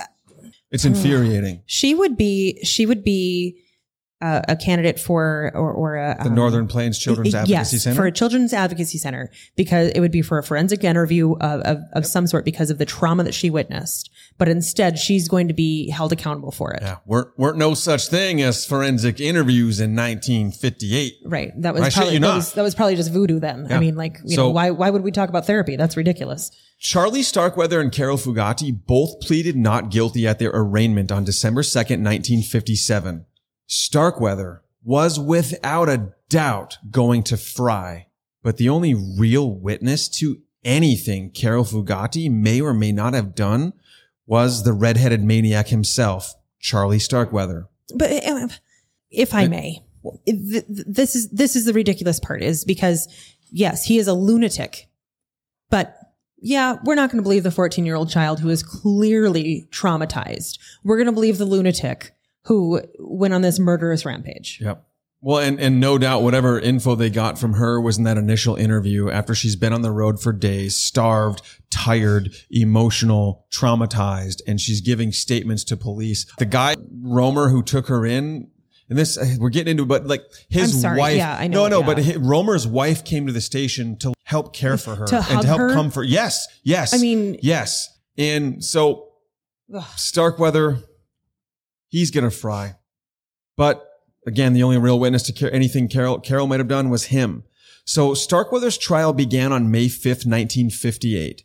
it's 0.73 0.85
infuriating. 0.85 1.63
she 1.67 1.95
would 1.95 2.17
be, 2.17 2.59
she 2.65 2.85
would 2.85 3.05
be 3.05 3.63
uh, 4.23 4.41
a 4.49 4.57
candidate 4.57 4.99
for, 4.99 5.51
or, 5.55 5.71
or 5.73 5.97
a, 5.97 6.17
The 6.23 6.29
um, 6.31 6.35
Northern 6.35 6.67
Plains 6.67 6.99
Children's 6.99 7.35
Advocacy 7.35 7.77
yes, 7.77 7.83
Center. 7.85 7.97
for 7.97 8.07
a 8.07 8.13
children's 8.13 8.55
advocacy 8.55 8.97
center 8.97 9.31
because 9.57 9.91
it 9.91 10.01
would 10.01 10.11
be 10.11 10.23
for 10.23 10.39
a 10.39 10.43
forensic 10.43 10.85
interview 10.85 11.33
of, 11.35 11.61
of, 11.61 11.79
of 11.93 12.07
some 12.07 12.27
sort 12.27 12.45
because 12.47 12.71
of 12.71 12.79
the 12.79 12.87
trauma 12.87 13.25
that 13.25 13.35
she 13.35 13.51
witnessed. 13.51 14.11
But 14.39 14.49
instead, 14.49 14.99
she's 14.99 15.29
going 15.29 15.49
to 15.49 15.55
be 15.55 15.91
held 15.91 16.13
accountable 16.13 16.51
for 16.51 16.73
it. 16.73 16.81
yeah, 16.83 16.97
weren't 17.07 17.29
weren't 17.39 17.59
no 17.59 17.75
such 17.75 18.09
thing 18.09 18.41
as 18.43 18.65
forensic 18.67 19.19
interviews 19.21 19.81
in 19.81 19.95
1958. 19.97 21.15
Right. 21.25 21.53
That 21.61 21.75
was 21.75 21.83
I 21.83 21.91
probably 21.91 22.15
you 22.15 22.21
that 22.21 22.27
not. 22.27 22.37
was, 22.37 22.53
that 22.53 22.63
was 22.63 22.75
probably 22.75 22.97
just 22.97 23.13
voodoo 23.13 23.39
then. 23.41 23.67
Yeah. 23.69 23.77
I 23.77 23.81
mean, 23.81 23.97
like, 23.97 24.19
you 24.25 24.37
So- 24.37 24.45
know, 24.45 24.51
why 24.51 24.71
why 24.71 24.91
would 24.91 25.03
we 25.03 25.11
talk 25.11 25.29
about 25.29 25.47
therapy? 25.47 25.77
That's 25.77 25.97
ridiculous. 25.97 26.51
Charlie 26.79 27.23
Starkweather 27.23 27.81
and 27.81 27.91
Carol 27.91 28.19
Fugate 28.19 28.85
both 28.87 29.21
pleaded 29.21 29.57
not 29.57 29.91
guilty 29.91 30.27
at 30.27 30.39
their 30.39 30.51
arraignment 30.53 31.11
on 31.11 31.25
December 31.25 31.63
2nd, 31.63 32.03
1957. 32.05 33.25
Starkweather 33.67 34.63
was 34.83 35.19
without 35.19 35.89
a 35.89 36.13
doubt 36.29 36.79
going 36.91 37.23
to 37.25 37.37
fry, 37.37 38.07
but 38.43 38.57
the 38.57 38.69
only 38.69 38.95
real 38.95 39.51
witness 39.51 40.09
to 40.09 40.41
anything 40.65 41.31
Carol 41.31 41.65
Fugate 41.65 42.31
may 42.31 42.61
or 42.61 42.75
may 42.75 42.93
not 42.93 43.15
have 43.15 43.35
done 43.35 43.73
was 44.27 44.65
the 44.65 44.73
redheaded 44.73 45.23
maniac 45.23 45.69
himself, 45.69 46.35
Charlie 46.61 46.99
Starkweather. 46.99 47.69
But 47.95 48.11
uh, 48.25 48.49
if 49.11 49.33
I 49.33 49.47
may, 49.47 49.85
th- 50.27 50.67
th- 50.67 50.85
this 50.87 51.15
is 51.15 51.31
this 51.31 51.55
is 51.55 51.65
the 51.65 51.73
ridiculous 51.73 52.19
part 52.19 52.43
is 52.43 52.65
because 52.65 53.09
yes, 53.51 53.85
he 53.85 53.99
is 53.99 54.09
a 54.09 54.15
lunatic, 54.15 54.89
but 55.71 55.97
yeah, 56.39 56.77
we're 56.85 56.97
not 56.97 57.11
going 57.11 57.19
to 57.19 57.23
believe 57.23 57.45
the 57.45 57.51
14 57.51 57.87
year 57.87 57.95
old 57.95 58.11
child 58.11 58.41
who 58.41 58.51
is 58.51 58.63
clearly 58.63 59.69
traumatized. 59.71 60.59
We're 60.85 60.97
going 60.97 61.07
to 61.07 61.13
believe 61.13 61.39
the 61.39 61.45
lunatic 61.45 62.16
who 62.47 62.81
went 62.99 63.35
on 63.35 63.43
this 63.43 63.59
murderous 63.59 64.05
rampage. 64.05 64.59
Yep. 64.61 64.83
Well, 65.23 65.39
and, 65.39 65.59
and 65.59 65.81
no 65.81 65.99
doubt 65.99 66.23
whatever 66.23 66.61
info 66.61 66.95
they 66.95 67.11
got 67.11 67.39
from 67.39 67.55
her 67.55 67.81
was 67.81 67.99
in 67.99 68.05
that 68.05 68.17
initial 68.19 68.55
interview 68.55 69.11
after 69.11 69.35
she's 69.35 69.57
been 69.57 69.73
on 69.73 69.83
the 69.83 69.91
road 69.91 70.21
for 70.23 70.33
days, 70.33 70.77
starved, 70.77 71.43
tired, 71.71 72.35
emotional, 72.51 73.47
traumatized, 73.51 74.43
and 74.47 74.61
she's 74.61 74.81
giving 74.83 75.11
statements 75.13 75.65
to 75.65 75.77
police. 75.77 76.27
The 76.39 76.45
guy, 76.45 76.77
Romer, 77.03 77.49
who 77.49 77.63
took 77.63 77.89
her 77.89 78.05
in, 78.07 78.51
and 78.89 78.97
this, 78.99 79.19
uh, 79.19 79.25
we're 79.41 79.49
getting 79.51 79.73
into, 79.73 79.87
but 79.87 80.07
like 80.07 80.23
his 80.49 80.81
sorry. 80.81 80.99
wife, 80.99 81.17
Yeah, 81.17 81.35
I 81.37 81.49
know, 81.49 81.67
no, 81.67 81.81
no, 81.81 81.89
yeah. 81.89 81.95
but 81.95 82.05
hi- 82.05 82.17
Romer's 82.17 82.67
wife 82.69 83.05
came 83.05 83.27
to 83.27 83.33
the 83.33 83.41
station 83.41 83.97
to 84.01 84.13
help 84.23 84.55
care 84.55 84.77
for 84.77 84.95
her 84.95 85.07
To 85.07 85.17
and 85.29 85.41
to 85.41 85.47
help 85.49 85.59
her? 85.61 85.73
comfort. 85.73 86.05
Yes. 86.05 86.47
Yes. 86.63 86.95
I 86.95 86.99
mean- 86.99 87.39
yes. 87.43 87.89
And 88.17 88.63
so. 88.65 89.09
Starkweather, 89.97 90.79
he's 91.89 92.11
going 92.11 92.25
to 92.25 92.31
fry. 92.31 92.75
But 93.57 93.87
again, 94.27 94.53
the 94.53 94.63
only 94.63 94.79
real 94.79 94.99
witness 94.99 95.23
to 95.25 95.53
anything 95.53 95.89
Carol, 95.89 96.21
Carol 96.21 96.47
might 96.47 96.61
have 96.61 96.69
done 96.69 96.91
was 96.91 97.07
him. 97.07 97.45
So 97.85 98.15
Starkweather's 98.15 98.79
trial 98.79 99.13
began 99.13 99.53
on 99.53 99.71
May 99.71 99.87
5th, 99.87 100.27
1958. 100.27 101.45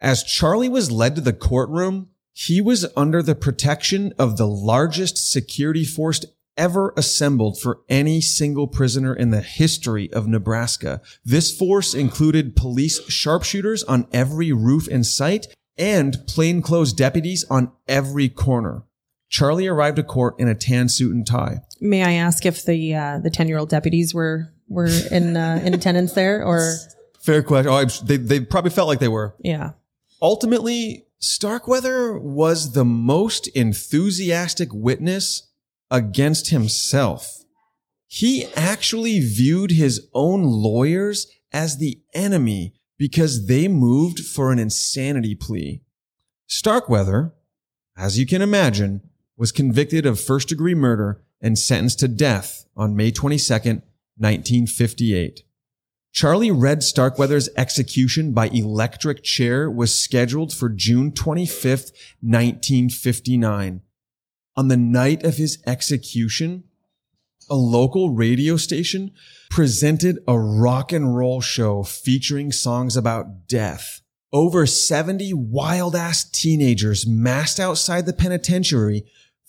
As 0.00 0.24
Charlie 0.24 0.70
was 0.70 0.90
led 0.90 1.14
to 1.16 1.20
the 1.20 1.34
courtroom, 1.34 2.08
he 2.32 2.60
was 2.60 2.86
under 2.96 3.22
the 3.22 3.34
protection 3.34 4.14
of 4.18 4.36
the 4.36 4.46
largest 4.46 5.30
security 5.30 5.84
force 5.84 6.24
ever 6.56 6.92
assembled 6.96 7.60
for 7.60 7.80
any 7.88 8.20
single 8.20 8.66
prisoner 8.66 9.14
in 9.14 9.30
the 9.30 9.40
history 9.40 10.10
of 10.12 10.26
Nebraska. 10.26 11.00
This 11.24 11.54
force 11.54 11.94
included 11.94 12.56
police 12.56 13.00
sharpshooters 13.10 13.82
on 13.84 14.06
every 14.12 14.52
roof 14.52 14.88
in 14.88 15.04
sight 15.04 15.46
and 15.76 16.18
plainclothes 16.26 16.92
deputies 16.92 17.44
on 17.50 17.72
every 17.88 18.28
corner. 18.28 18.84
Charlie 19.30 19.68
arrived 19.68 19.96
to 19.96 20.02
court 20.02 20.34
in 20.38 20.48
a 20.48 20.54
tan 20.54 20.88
suit 20.88 21.14
and 21.14 21.26
tie. 21.26 21.62
May 21.80 22.02
I 22.02 22.12
ask 22.14 22.44
if 22.44 22.64
the 22.64 22.94
uh, 22.94 23.18
the 23.18 23.30
10 23.30 23.48
year 23.48 23.58
old 23.58 23.70
deputies 23.70 24.12
were 24.12 24.52
were 24.68 24.90
in 25.10 25.36
uh, 25.36 25.62
in 25.64 25.72
attendance 25.72 26.12
there 26.12 26.44
or 26.44 26.74
Fair 27.20 27.42
question. 27.42 27.70
Oh, 27.70 27.76
I'm, 27.76 27.88
they, 28.02 28.16
they 28.16 28.40
probably 28.40 28.70
felt 28.70 28.88
like 28.88 28.98
they 28.98 29.08
were. 29.08 29.34
yeah. 29.40 29.72
Ultimately, 30.22 31.06
Starkweather 31.18 32.18
was 32.18 32.72
the 32.72 32.84
most 32.84 33.46
enthusiastic 33.48 34.68
witness 34.72 35.48
against 35.90 36.50
himself. 36.50 37.44
He 38.06 38.46
actually 38.54 39.20
viewed 39.20 39.70
his 39.70 40.08
own 40.12 40.42
lawyers 40.42 41.26
as 41.52 41.78
the 41.78 42.00
enemy 42.14 42.74
because 42.98 43.46
they 43.46 43.68
moved 43.68 44.20
for 44.20 44.52
an 44.52 44.58
insanity 44.58 45.34
plea. 45.34 45.82
Starkweather, 46.46 47.32
as 47.96 48.18
you 48.18 48.26
can 48.26 48.42
imagine, 48.42 49.02
was 49.40 49.52
convicted 49.52 50.04
of 50.04 50.20
first 50.20 50.48
degree 50.48 50.74
murder 50.74 51.22
and 51.40 51.58
sentenced 51.58 51.98
to 51.98 52.06
death 52.06 52.66
on 52.76 52.94
May 52.94 53.10
22nd, 53.10 53.80
1958. 54.18 55.44
Charlie 56.12 56.50
Red 56.50 56.82
Starkweather's 56.82 57.48
execution 57.56 58.32
by 58.32 58.48
electric 58.48 59.22
chair 59.22 59.70
was 59.70 59.98
scheduled 59.98 60.52
for 60.52 60.68
June 60.68 61.10
25th, 61.10 61.90
1959. 62.20 63.80
On 64.56 64.68
the 64.68 64.76
night 64.76 65.24
of 65.24 65.38
his 65.38 65.62
execution, 65.66 66.64
a 67.48 67.54
local 67.54 68.10
radio 68.10 68.58
station 68.58 69.10
presented 69.48 70.18
a 70.28 70.38
rock 70.38 70.92
and 70.92 71.16
roll 71.16 71.40
show 71.40 71.82
featuring 71.82 72.52
songs 72.52 72.94
about 72.94 73.48
death. 73.48 74.02
Over 74.34 74.66
70 74.66 75.32
wild 75.32 75.96
ass 75.96 76.24
teenagers 76.24 77.06
massed 77.06 77.58
outside 77.58 78.04
the 78.04 78.12
penitentiary, 78.12 79.06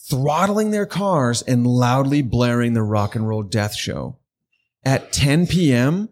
throttling 0.09 0.71
their 0.71 0.85
cars 0.85 1.41
and 1.41 1.65
loudly 1.67 2.21
blaring 2.21 2.73
the 2.73 2.83
rock 2.83 3.15
and 3.15 3.27
roll 3.27 3.43
death 3.43 3.75
show. 3.75 4.17
At 4.83 5.11
10 5.13 5.47
p.m., 5.47 6.09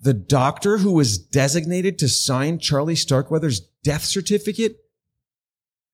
the 0.00 0.14
doctor 0.14 0.78
who 0.78 0.92
was 0.92 1.18
designated 1.18 1.98
to 2.00 2.08
sign 2.08 2.58
Charlie 2.58 2.94
Starkweather's 2.96 3.60
death 3.84 4.04
certificate 4.04 4.76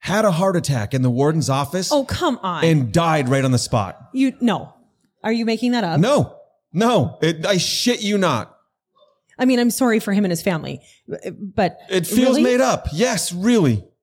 had 0.01 0.25
a 0.25 0.31
heart 0.31 0.57
attack 0.57 0.95
in 0.95 1.03
the 1.03 1.11
warden's 1.11 1.51
office 1.51 1.91
Oh, 1.93 2.05
come 2.05 2.39
on. 2.43 2.65
and 2.65 2.93
died 2.93 3.29
right 3.29 3.45
on 3.45 3.51
the 3.53 3.59
spot. 3.59 3.99
you, 4.13 4.33
no. 4.41 4.73
Are 5.25 5.33
you 5.33 5.45
making 5.45 5.73
that 5.73 5.83
up? 5.85 5.99
No, 6.01 6.37
no, 6.73 7.19
it, 7.21 7.45
I 7.45 7.57
shit 7.57 8.03
you 8.03 8.17
not. 8.19 8.55
I 9.39 9.45
mean, 9.45 9.59
I'm 9.59 9.71
sorry 9.71 9.99
for 10.01 10.13
him 10.13 10.25
and 10.25 10.31
his 10.31 10.43
family, 10.43 10.81
but 11.39 11.79
It 11.91 12.07
feels 12.07 12.37
really? 12.37 12.43
made 12.45 12.61
up. 12.61 12.89
Yes, 12.93 13.33
really. 13.33 13.85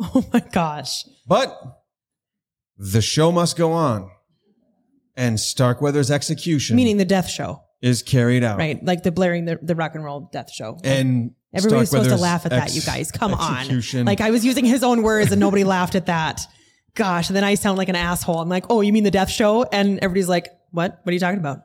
Oh 0.00 0.24
my 0.32 0.38
gosh. 0.40 1.04
But 1.26 1.77
the 2.78 3.02
show 3.02 3.32
must 3.32 3.56
go 3.56 3.72
on. 3.72 4.10
And 5.16 5.38
Starkweather's 5.40 6.12
execution 6.12 6.76
Meaning 6.76 6.96
the 6.96 7.04
death 7.04 7.28
show, 7.28 7.62
is 7.82 8.02
carried 8.02 8.44
out. 8.44 8.56
right? 8.56 8.82
Like 8.84 9.02
the 9.02 9.10
blaring 9.10 9.46
the, 9.46 9.58
the 9.60 9.74
rock 9.74 9.96
and 9.96 10.04
roll 10.04 10.28
death 10.32 10.52
show. 10.52 10.78
And 10.84 11.32
Everybody's 11.52 11.90
supposed 11.90 12.10
to 12.10 12.16
laugh 12.16 12.44
at 12.44 12.50
that, 12.50 12.64
ex- 12.64 12.76
you 12.76 12.82
guys. 12.82 13.10
Come 13.10 13.32
execution. 13.32 14.00
on. 14.00 14.06
Like 14.06 14.20
I 14.20 14.30
was 14.30 14.44
using 14.44 14.64
his 14.64 14.84
own 14.84 15.02
words 15.02 15.32
and 15.32 15.40
nobody 15.40 15.64
laughed 15.76 15.94
at 15.94 16.06
that. 16.06 16.42
Gosh, 16.94 17.28
and 17.28 17.36
then 17.36 17.44
I 17.44 17.54
sound 17.54 17.78
like 17.78 17.88
an 17.88 17.96
asshole. 17.96 18.40
I'm 18.40 18.48
like, 18.48 18.66
oh, 18.70 18.80
you 18.80 18.92
mean 18.92 19.04
the 19.04 19.10
death 19.10 19.30
show? 19.30 19.64
And 19.64 19.98
everybody's 20.00 20.28
like, 20.28 20.48
what? 20.70 21.00
What 21.02 21.10
are 21.10 21.14
you 21.14 21.20
talking 21.20 21.38
about? 21.38 21.60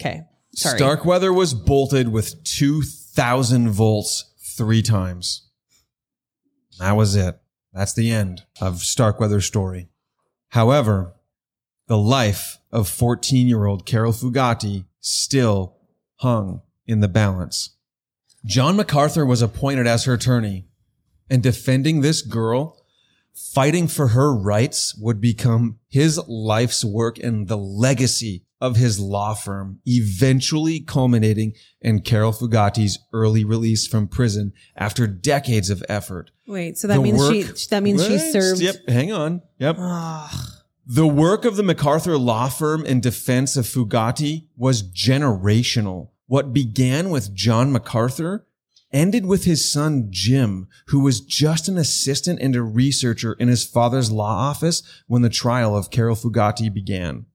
Okay. 0.00 0.22
Sorry. 0.54 0.78
Starkweather 0.78 1.32
was 1.32 1.54
bolted 1.54 2.08
with 2.08 2.42
2000 2.44 3.70
volts 3.70 4.32
three 4.56 4.82
times. 4.82 5.48
That 6.78 6.92
was 6.92 7.16
it. 7.16 7.38
That's 7.72 7.92
the 7.92 8.10
end 8.10 8.42
of 8.60 8.80
Starkweather's 8.80 9.46
story. 9.46 9.88
However, 10.50 11.14
the 11.86 11.98
life 11.98 12.58
of 12.70 12.88
14 12.88 13.48
year 13.48 13.66
old 13.66 13.86
Carol 13.86 14.12
Fugate 14.12 14.84
still 15.00 15.76
hung 16.16 16.62
in 16.86 17.00
the 17.00 17.08
balance. 17.08 17.76
John 18.44 18.76
MacArthur 18.76 19.26
was 19.26 19.42
appointed 19.42 19.86
as 19.86 20.04
her 20.04 20.14
attorney 20.14 20.66
and 21.28 21.42
defending 21.42 22.00
this 22.00 22.22
girl 22.22 22.82
fighting 23.34 23.86
for 23.86 24.08
her 24.08 24.34
rights 24.34 24.94
would 24.98 25.20
become 25.20 25.78
his 25.88 26.18
life's 26.26 26.84
work 26.84 27.18
and 27.18 27.48
the 27.48 27.56
legacy 27.56 28.44
of 28.60 28.76
his 28.76 28.98
law 28.98 29.34
firm, 29.34 29.80
eventually 29.86 30.80
culminating 30.80 31.52
in 31.80 32.00
Carol 32.00 32.32
Fugate's 32.32 32.98
early 33.12 33.44
release 33.44 33.86
from 33.86 34.08
prison 34.08 34.52
after 34.76 35.06
decades 35.06 35.70
of 35.70 35.84
effort. 35.88 36.30
Wait, 36.46 36.76
so 36.78 36.88
that 36.88 36.96
The 36.96 37.02
means 37.02 37.18
work- 37.18 37.34
she 37.56 37.66
that 37.70 37.82
means 37.82 38.04
she 38.06 38.18
served 38.18 38.60
Yep, 38.60 38.88
hang 38.88 39.12
on. 39.12 39.42
Yep. 39.58 39.76
Ugh. 39.78 40.46
The 40.86 41.06
work 41.06 41.44
of 41.44 41.56
the 41.56 41.62
MacArthur 41.62 42.16
law 42.16 42.48
firm 42.48 42.84
in 42.86 43.00
defense 43.00 43.56
of 43.56 43.66
Fugate 43.66 44.46
was 44.56 44.82
generational. 44.82 46.08
What 46.26 46.52
began 46.52 47.10
with 47.10 47.34
John 47.34 47.70
MacArthur 47.72 48.46
ended 48.90 49.26
with 49.26 49.44
his 49.44 49.70
son 49.70 50.06
Jim, 50.08 50.66
who 50.86 51.00
was 51.00 51.20
just 51.20 51.68
an 51.68 51.76
assistant 51.76 52.40
and 52.40 52.56
a 52.56 52.62
researcher 52.62 53.34
in 53.34 53.48
his 53.48 53.64
father's 53.64 54.10
law 54.10 54.34
office 54.48 54.82
when 55.06 55.20
the 55.20 55.28
trial 55.28 55.76
of 55.76 55.90
Carol 55.90 56.16
Fugate 56.16 56.72
began. 56.72 57.26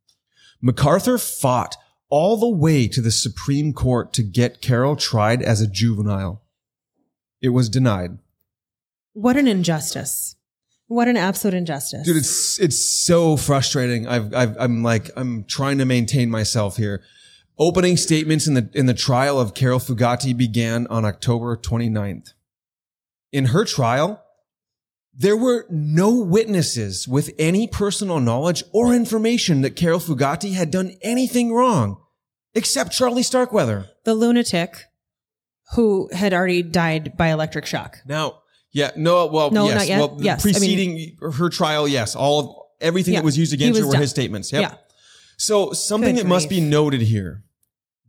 MacArthur 0.63 1.17
fought 1.17 1.75
all 2.09 2.37
the 2.37 2.49
way 2.49 2.87
to 2.87 3.01
the 3.01 3.11
Supreme 3.11 3.73
Court 3.73 4.13
to 4.13 4.23
get 4.23 4.61
Carol 4.61 4.95
tried 4.95 5.41
as 5.41 5.59
a 5.59 5.67
juvenile. 5.67 6.41
It 7.41 7.49
was 7.49 7.67
denied. 7.67 8.17
What 9.11 9.35
an 9.35 9.47
injustice. 9.47 10.37
What 10.87 11.09
an 11.09 11.17
absolute 11.17 11.55
injustice. 11.55 12.05
Dude, 12.05 12.15
it's 12.15 12.59
it's 12.59 12.79
so 12.79 13.35
frustrating. 13.35 14.07
I've, 14.07 14.33
I've 14.33 14.55
I'm 14.57 14.83
like 14.83 15.09
I'm 15.17 15.43
trying 15.43 15.79
to 15.79 15.85
maintain 15.85 16.29
myself 16.29 16.77
here. 16.77 17.03
Opening 17.59 17.97
statements 17.97 18.47
in 18.47 18.53
the 18.53 18.69
in 18.73 18.85
the 18.85 18.93
trial 18.93 19.39
of 19.39 19.53
Carol 19.53 19.79
Fugate 19.79 20.37
began 20.37 20.87
on 20.87 21.03
October 21.03 21.57
29th. 21.57 22.33
In 23.33 23.45
her 23.45 23.65
trial, 23.65 24.22
there 25.15 25.37
were 25.37 25.65
no 25.69 26.15
witnesses 26.15 27.07
with 27.07 27.31
any 27.37 27.67
personal 27.67 28.19
knowledge 28.19 28.63
or 28.71 28.93
information 28.93 29.61
that 29.61 29.75
Carol 29.75 29.99
Fugate 29.99 30.53
had 30.53 30.71
done 30.71 30.95
anything 31.01 31.53
wrong, 31.53 31.97
except 32.55 32.91
Charlie 32.93 33.23
Starkweather. 33.23 33.89
the 34.05 34.13
lunatic 34.15 34.85
who 35.75 36.09
had 36.13 36.33
already 36.33 36.61
died 36.61 37.15
by 37.17 37.29
electric 37.29 37.65
shock. 37.65 37.97
Now, 38.05 38.39
yeah, 38.71 38.91
no, 38.95 39.27
well, 39.27 39.49
No, 39.51 39.65
yes, 39.67 39.75
not 39.75 39.87
yet. 39.87 39.97
well, 39.99 40.07
the 40.15 40.23
Yes, 40.25 40.43
I 40.43 40.47
mean- 40.47 40.53
preceding 40.53 41.17
her 41.37 41.49
trial, 41.49 41.87
yes, 41.87 42.15
all 42.15 42.39
of 42.39 42.55
everything 42.81 43.13
Yeah, 43.13 43.21
that 43.21 43.25
was 43.25 43.37
used 43.37 43.51
he 43.51 43.55
against 43.57 43.79
her 43.79 43.85
were 43.85 43.93
done. 43.93 44.01
his 44.01 44.09
statements. 44.09 44.51
Yep. 44.51 44.61
Yeah. 44.61 44.75
So 45.37 45.73
something 45.73 46.15
Good 46.15 46.25
that 46.25 46.29
must 46.29 46.49
be 46.49 46.59
grief. 46.59 46.69
noted 46.69 47.01
here. 47.01 47.43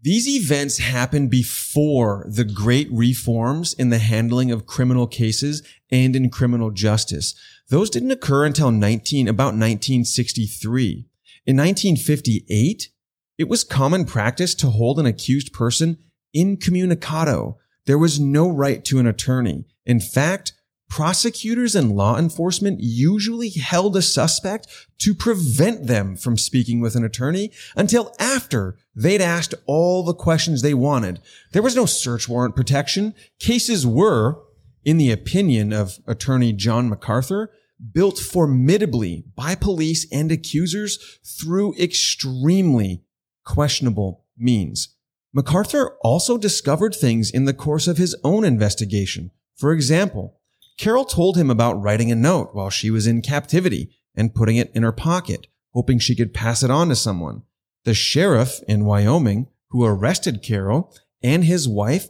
These 0.04 0.28
events 0.28 0.76
happened 0.76 1.30
before 1.30 2.26
the 2.28 2.44
great 2.44 2.92
reforms 2.92 3.72
in 3.72 3.88
the 3.88 3.98
handling 3.98 4.50
of 4.50 4.66
criminal 4.66 5.06
cases 5.06 5.62
and 5.90 6.14
in 6.14 6.28
criminal 6.28 6.70
justice. 6.70 7.34
Those 7.70 7.88
didn't 7.88 8.10
occur 8.10 8.44
until 8.44 8.70
19, 8.70 9.28
about 9.28 9.54
1963. 9.54 11.06
In 11.46 11.56
1958, 11.56 12.90
it 13.38 13.48
was 13.48 13.64
common 13.64 14.04
practice 14.04 14.54
to 14.56 14.68
hold 14.68 14.98
an 14.98 15.06
accused 15.06 15.54
person 15.54 15.96
incommunicado. 16.34 17.56
There 17.86 17.96
was 17.96 18.20
no 18.20 18.46
right 18.50 18.84
to 18.84 18.98
an 18.98 19.06
attorney. 19.06 19.64
In 19.86 20.00
fact, 20.00 20.52
prosecutors 20.88 21.74
and 21.74 21.96
law 21.96 22.16
enforcement 22.18 22.78
usually 22.80 23.50
held 23.50 23.96
a 23.96 24.02
suspect 24.02 24.66
to 24.98 25.14
prevent 25.14 25.86
them 25.86 26.16
from 26.16 26.36
speaking 26.36 26.80
with 26.80 26.94
an 26.94 27.04
attorney 27.04 27.50
until 27.76 28.14
after 28.18 28.76
they'd 28.94 29.20
asked 29.20 29.54
all 29.66 30.02
the 30.04 30.14
questions 30.14 30.62
they 30.62 30.74
wanted. 30.74 31.20
There 31.52 31.62
was 31.62 31.76
no 31.76 31.86
search 31.86 32.28
warrant 32.28 32.54
protection. 32.54 33.14
Cases 33.40 33.86
were, 33.86 34.40
in 34.84 34.98
the 34.98 35.10
opinion 35.10 35.72
of 35.72 35.98
attorney 36.06 36.52
John 36.52 36.88
MacArthur, 36.88 37.50
built 37.92 38.18
formidably 38.18 39.24
by 39.34 39.54
police 39.54 40.06
and 40.12 40.30
accusers 40.30 41.18
through 41.24 41.74
extremely 41.76 43.02
questionable 43.44 44.24
means. 44.36 44.94
MacArthur 45.32 45.96
also 46.02 46.38
discovered 46.38 46.94
things 46.94 47.30
in 47.30 47.44
the 47.44 47.52
course 47.52 47.88
of 47.88 47.98
his 47.98 48.14
own 48.22 48.44
investigation. 48.44 49.32
For 49.56 49.72
example, 49.72 50.38
Carol 50.76 51.04
told 51.04 51.36
him 51.36 51.50
about 51.50 51.80
writing 51.80 52.10
a 52.10 52.16
note 52.16 52.50
while 52.52 52.70
she 52.70 52.90
was 52.90 53.06
in 53.06 53.22
captivity 53.22 53.90
and 54.14 54.34
putting 54.34 54.56
it 54.56 54.70
in 54.74 54.82
her 54.82 54.92
pocket, 54.92 55.46
hoping 55.72 55.98
she 55.98 56.16
could 56.16 56.34
pass 56.34 56.62
it 56.62 56.70
on 56.70 56.88
to 56.88 56.96
someone. 56.96 57.42
The 57.84 57.94
sheriff 57.94 58.60
in 58.66 58.84
Wyoming 58.84 59.48
who 59.70 59.84
arrested 59.84 60.42
Carol 60.42 60.94
and 61.22 61.44
his 61.44 61.68
wife 61.68 62.08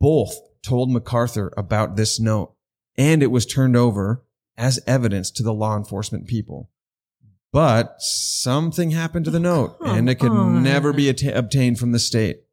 both 0.00 0.36
told 0.62 0.90
MacArthur 0.90 1.52
about 1.56 1.96
this 1.96 2.18
note, 2.18 2.54
and 2.96 3.22
it 3.22 3.30
was 3.30 3.46
turned 3.46 3.76
over 3.76 4.24
as 4.56 4.80
evidence 4.86 5.30
to 5.32 5.42
the 5.42 5.54
law 5.54 5.76
enforcement 5.76 6.26
people. 6.26 6.70
But 7.52 7.96
something 8.00 8.90
happened 8.90 9.26
to 9.26 9.30
the 9.30 9.38
note, 9.38 9.76
and 9.84 10.10
it 10.10 10.16
could 10.16 10.32
oh, 10.32 10.36
on. 10.36 10.64
never 10.64 10.92
be 10.92 11.08
atta- 11.08 11.38
obtained 11.38 11.78
from 11.78 11.92
the 11.92 12.00
state. 12.00 12.43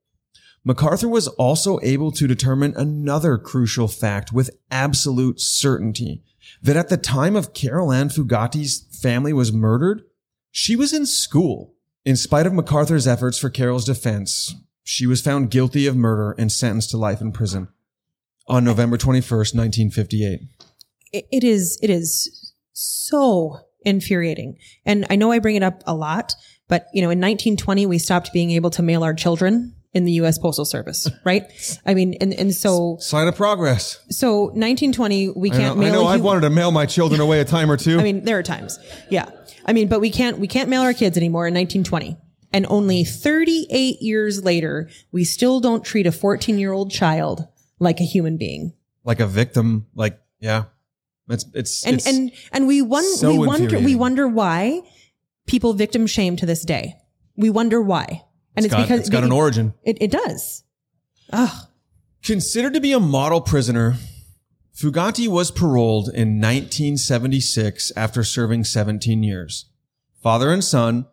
MacArthur 0.63 1.09
was 1.09 1.27
also 1.27 1.79
able 1.81 2.11
to 2.11 2.27
determine 2.27 2.73
another 2.75 3.37
crucial 3.37 3.87
fact 3.87 4.31
with 4.31 4.51
absolute 4.69 5.39
certainty 5.39 6.21
that 6.61 6.77
at 6.77 6.89
the 6.89 6.97
time 6.97 7.35
of 7.35 7.53
Carol 7.53 7.91
Ann 7.91 8.09
Fugate's 8.09 8.85
family 9.01 9.33
was 9.33 9.51
murdered, 9.51 10.03
she 10.51 10.75
was 10.75 10.93
in 10.93 11.05
school. 11.05 11.73
In 12.05 12.15
spite 12.15 12.45
of 12.45 12.53
MacArthur's 12.53 13.07
efforts 13.07 13.37
for 13.37 13.49
Carol's 13.49 13.85
defense, 13.85 14.53
she 14.83 15.07
was 15.07 15.21
found 15.21 15.51
guilty 15.51 15.87
of 15.87 15.95
murder 15.95 16.35
and 16.37 16.51
sentenced 16.51 16.91
to 16.91 16.97
life 16.97 17.21
in 17.21 17.31
prison 17.31 17.67
on 18.47 18.63
November 18.63 18.97
21st, 18.97 19.55
1958. 19.55 20.41
It- 21.13 21.27
it 21.31 21.43
is 21.43 21.77
it 21.81 21.89
is 21.89 22.53
so 22.73 23.59
infuriating. 23.83 24.57
And 24.85 25.05
I 25.09 25.15
know 25.15 25.31
I 25.31 25.39
bring 25.39 25.55
it 25.55 25.63
up 25.63 25.83
a 25.85 25.95
lot, 25.95 26.33
but 26.67 26.87
you 26.93 27.01
know, 27.01 27.09
in 27.09 27.19
1920 27.19 27.85
we 27.85 27.97
stopped 27.97 28.31
being 28.33 28.51
able 28.51 28.69
to 28.71 28.83
mail 28.83 29.03
our 29.03 29.13
children 29.13 29.75
in 29.93 30.05
the 30.05 30.13
US 30.13 30.37
Postal 30.37 30.65
Service, 30.65 31.09
right? 31.25 31.43
I 31.85 31.93
mean, 31.93 32.15
and 32.21 32.33
and 32.33 32.53
so 32.53 32.97
Sign 32.99 33.27
of 33.27 33.35
progress. 33.35 33.99
so 34.09 34.43
1920 34.45 35.29
we 35.29 35.49
can't 35.49 35.77
know, 35.77 35.81
I 35.83 35.89
mail 35.89 35.93
know 35.93 36.07
a 36.07 36.11
I've 36.11 36.21
wanted 36.21 36.41
to 36.41 36.49
mail 36.49 36.71
my 36.71 36.85
children 36.85 37.21
away 37.21 37.39
a 37.41 37.45
time 37.45 37.69
or 37.69 37.77
two. 37.77 37.99
I 37.99 38.03
mean, 38.03 38.23
there 38.23 38.37
are 38.37 38.43
times. 38.43 38.79
Yeah. 39.09 39.29
I 39.65 39.73
mean, 39.73 39.87
but 39.87 39.99
we 40.01 40.09
can't 40.09 40.39
we 40.39 40.47
can't 40.47 40.69
mail 40.69 40.81
our 40.81 40.93
kids 40.93 41.17
anymore 41.17 41.47
in 41.47 41.53
1920. 41.53 42.17
And 42.53 42.65
only 42.69 43.03
38 43.05 44.01
years 44.01 44.43
later, 44.43 44.89
we 45.11 45.23
still 45.23 45.59
don't 45.61 45.85
treat 45.85 46.05
a 46.05 46.11
14 46.11 46.57
year 46.57 46.73
old 46.73 46.91
child 46.91 47.47
like 47.79 47.99
a 47.99 48.03
human 48.03 48.37
being. 48.37 48.73
Like 49.03 49.19
a 49.19 49.27
victim, 49.27 49.87
like, 49.95 50.19
yeah. 50.39 50.65
It's, 51.29 51.45
it's, 51.53 51.85
And, 51.85 51.95
it's, 51.95 52.07
and, 52.07 52.31
and 52.51 52.67
we, 52.67 52.81
won- 52.81 53.03
so 53.15 53.31
we 53.31 53.47
wonder, 53.47 53.79
we 53.79 53.95
wonder 53.95 54.27
why 54.27 54.81
people 55.47 55.73
victim 55.73 56.05
shame 56.07 56.35
to 56.35 56.45
this 56.45 56.63
day. 56.65 56.95
We 57.37 57.49
wonder 57.49 57.81
why. 57.81 58.23
And 58.55 58.65
it's, 58.65 58.73
got, 58.73 58.83
because 58.83 58.99
it's 58.99 59.09
got 59.09 59.23
an 59.23 59.31
origin. 59.31 59.73
It, 59.83 59.97
it 60.01 60.11
does. 60.11 60.63
Ugh. 61.31 61.67
Considered 62.23 62.73
to 62.73 62.81
be 62.81 62.91
a 62.91 62.99
model 62.99 63.41
prisoner, 63.41 63.95
Fugate 64.75 65.27
was 65.27 65.51
paroled 65.51 66.07
in 66.07 66.39
1976 66.39 67.91
after 67.95 68.23
serving 68.23 68.63
17 68.63 69.23
years. 69.23 69.65
Father 70.21 70.51
and 70.51 70.63
son, 70.63 71.07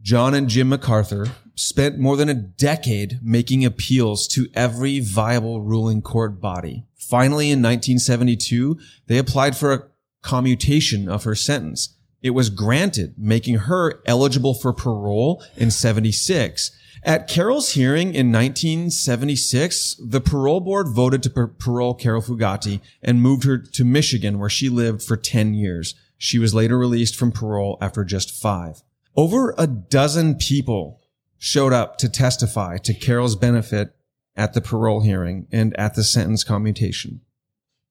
John 0.00 0.34
and 0.34 0.48
Jim 0.48 0.68
MacArthur, 0.68 1.28
spent 1.54 1.98
more 1.98 2.16
than 2.16 2.28
a 2.28 2.34
decade 2.34 3.20
making 3.22 3.64
appeals 3.64 4.26
to 4.28 4.48
every 4.54 5.00
viable 5.00 5.60
ruling 5.60 6.02
court 6.02 6.40
body. 6.40 6.84
Finally, 6.96 7.46
in 7.46 7.60
1972, 7.60 8.78
they 9.06 9.18
applied 9.18 9.56
for 9.56 9.72
a 9.72 9.84
commutation 10.22 11.08
of 11.08 11.24
her 11.24 11.34
sentence. 11.34 11.96
It 12.22 12.30
was 12.30 12.48
granted, 12.48 13.14
making 13.18 13.56
her 13.56 14.00
eligible 14.06 14.54
for 14.54 14.72
parole 14.72 15.44
in 15.56 15.70
76. 15.70 16.70
At 17.04 17.28
Carol's 17.28 17.72
hearing 17.72 18.14
in 18.14 18.32
1976, 18.32 19.96
the 20.02 20.22
parole 20.22 20.60
board 20.60 20.88
voted 20.88 21.22
to 21.24 21.30
par- 21.30 21.48
parole 21.48 21.92
Carol 21.92 22.22
Fugate 22.22 22.80
and 23.02 23.20
moved 23.20 23.44
her 23.44 23.58
to 23.58 23.84
Michigan 23.84 24.38
where 24.38 24.48
she 24.48 24.70
lived 24.70 25.02
for 25.02 25.16
10 25.16 25.52
years. 25.52 25.94
She 26.16 26.38
was 26.38 26.54
later 26.54 26.78
released 26.78 27.14
from 27.14 27.30
parole 27.30 27.76
after 27.82 28.04
just 28.04 28.30
five. 28.30 28.82
Over 29.16 29.54
a 29.58 29.66
dozen 29.66 30.36
people 30.36 31.02
showed 31.36 31.74
up 31.74 31.98
to 31.98 32.08
testify 32.08 32.78
to 32.78 32.94
Carol's 32.94 33.36
benefit 33.36 33.94
at 34.34 34.54
the 34.54 34.62
parole 34.62 35.02
hearing 35.02 35.46
and 35.52 35.78
at 35.78 35.94
the 35.94 36.04
sentence 36.04 36.42
commutation. 36.42 37.20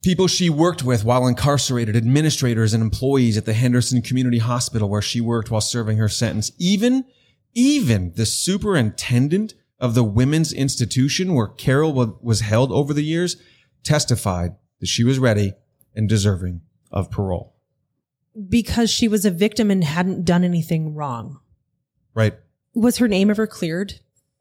People 0.03 0.27
she 0.27 0.49
worked 0.49 0.83
with 0.83 1.05
while 1.05 1.27
incarcerated, 1.27 1.95
administrators 1.95 2.73
and 2.73 2.81
employees 2.81 3.37
at 3.37 3.45
the 3.45 3.53
Henderson 3.53 4.01
Community 4.01 4.39
Hospital 4.39 4.89
where 4.89 5.03
she 5.03 5.21
worked 5.21 5.51
while 5.51 5.61
serving 5.61 5.97
her 5.97 6.09
sentence. 6.09 6.51
Even, 6.57 7.05
even 7.53 8.13
the 8.15 8.25
superintendent 8.25 9.53
of 9.79 9.95
the 9.95 10.03
women's 10.03 10.53
institution 10.53 11.33
where 11.33 11.47
Carol 11.47 12.17
was 12.21 12.41
held 12.41 12.71
over 12.71 12.93
the 12.93 13.03
years 13.03 13.37
testified 13.83 14.55
that 14.79 14.87
she 14.87 15.03
was 15.03 15.19
ready 15.19 15.53
and 15.95 16.07
deserving 16.07 16.61
of 16.91 17.11
parole. 17.11 17.55
Because 18.49 18.89
she 18.89 19.07
was 19.07 19.25
a 19.25 19.31
victim 19.31 19.69
and 19.69 19.83
hadn't 19.83 20.25
done 20.25 20.43
anything 20.43 20.95
wrong. 20.95 21.39
Right? 22.13 22.35
Was 22.73 22.97
her 22.97 23.07
name 23.07 23.29
ever 23.29 23.45
cleared? 23.45 23.99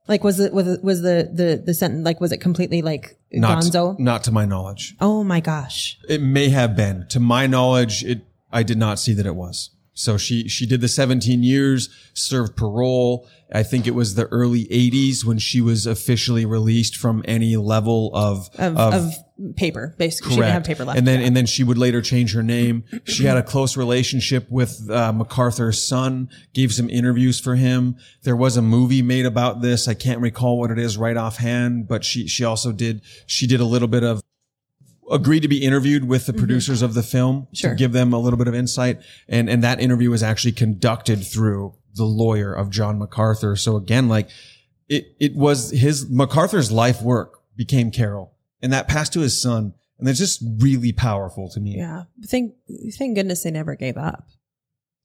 Like, 0.08 0.24
was 0.24 0.40
it, 0.40 0.52
was 0.52 0.66
it, 0.66 0.84
was 0.84 1.02
the, 1.02 1.30
the, 1.32 1.62
the 1.64 1.74
sentence, 1.74 2.04
like, 2.04 2.20
was 2.20 2.32
it 2.32 2.38
completely 2.38 2.82
like 2.82 3.16
Not, 3.30 3.62
gonzo? 3.62 3.98
not 3.98 4.24
to 4.24 4.32
my 4.32 4.44
knowledge. 4.44 4.96
Oh 5.00 5.22
my 5.22 5.40
gosh. 5.40 5.98
It 6.08 6.20
may 6.20 6.48
have 6.48 6.74
been. 6.74 7.06
To 7.10 7.20
my 7.20 7.46
knowledge, 7.46 8.02
it 8.04 8.24
I 8.50 8.62
did 8.62 8.78
not 8.78 8.98
see 8.98 9.14
that 9.14 9.26
it 9.26 9.34
was. 9.34 9.70
So 9.94 10.16
she 10.16 10.48
she 10.48 10.66
did 10.66 10.80
the 10.80 10.88
17 10.88 11.42
years, 11.42 11.88
served 12.14 12.56
parole. 12.56 13.28
I 13.54 13.62
think 13.62 13.86
it 13.86 13.94
was 13.94 14.14
the 14.14 14.26
early 14.28 14.64
80s 14.66 15.24
when 15.24 15.38
she 15.38 15.60
was 15.60 15.86
officially 15.86 16.46
released 16.46 16.96
from 16.96 17.22
any 17.26 17.56
level 17.56 18.10
of 18.14 18.48
Of, 18.58 18.78
of, 18.78 19.12
paper, 19.56 19.94
basically. 19.98 20.30
She 20.30 20.36
didn't 20.36 20.52
have 20.52 20.64
paper 20.64 20.84
left. 20.84 20.98
And 20.98 21.06
then 21.06 21.20
and 21.20 21.36
then 21.36 21.44
she 21.44 21.62
would 21.62 21.76
later 21.76 22.00
change 22.00 22.32
her 22.32 22.42
name. 22.42 22.84
She 23.04 23.24
had 23.24 23.36
a 23.36 23.42
close 23.42 23.76
relationship 23.76 24.46
with 24.50 24.88
uh, 24.90 25.12
MacArthur's 25.12 25.82
son. 25.82 26.30
Gave 26.54 26.72
some 26.72 26.88
interviews 26.88 27.38
for 27.38 27.56
him. 27.56 27.96
There 28.22 28.36
was 28.36 28.56
a 28.56 28.62
movie 28.62 29.02
made 29.02 29.26
about 29.26 29.60
this. 29.60 29.88
I 29.88 29.94
can't 29.94 30.20
recall 30.20 30.58
what 30.58 30.70
it 30.70 30.78
is 30.78 30.96
right 30.96 31.16
offhand, 31.16 31.86
but 31.88 32.04
she 32.04 32.26
she 32.28 32.44
also 32.44 32.72
did 32.72 33.02
she 33.26 33.46
did 33.46 33.60
a 33.60 33.66
little 33.66 33.88
bit 33.88 34.04
of 34.04 34.22
agreed 35.10 35.40
to 35.40 35.48
be 35.48 35.64
interviewed 35.64 36.08
with 36.08 36.26
the 36.26 36.32
mm-hmm. 36.32 36.40
producers 36.40 36.82
of 36.82 36.94
the 36.94 37.02
film 37.02 37.48
Sure. 37.52 37.70
to 37.70 37.76
give 37.76 37.92
them 37.92 38.12
a 38.12 38.18
little 38.18 38.38
bit 38.38 38.48
of 38.48 38.54
insight. 38.54 39.00
And 39.28 39.48
and 39.50 39.62
that 39.64 39.80
interview 39.80 40.10
was 40.10 40.22
actually 40.22 40.52
conducted 40.52 41.26
through 41.26 41.74
the 41.94 42.04
lawyer 42.04 42.52
of 42.54 42.70
John 42.70 42.98
MacArthur. 42.98 43.56
So 43.56 43.76
again, 43.76 44.08
like 44.08 44.28
it 44.88 45.06
it 45.20 45.34
was 45.34 45.70
his 45.70 46.08
MacArthur's 46.10 46.70
life 46.72 47.02
work 47.02 47.40
became 47.56 47.90
Carol, 47.90 48.34
and 48.62 48.72
that 48.72 48.88
passed 48.88 49.12
to 49.14 49.20
his 49.20 49.40
son. 49.40 49.74
And 49.98 50.08
it's 50.08 50.18
just 50.18 50.42
really 50.58 50.90
powerful 50.92 51.48
to 51.50 51.60
me. 51.60 51.76
yeah. 51.76 52.04
Thank, 52.26 52.54
thank 52.98 53.14
goodness 53.14 53.44
they 53.44 53.52
never 53.52 53.76
gave 53.76 53.96
up. 53.96 54.26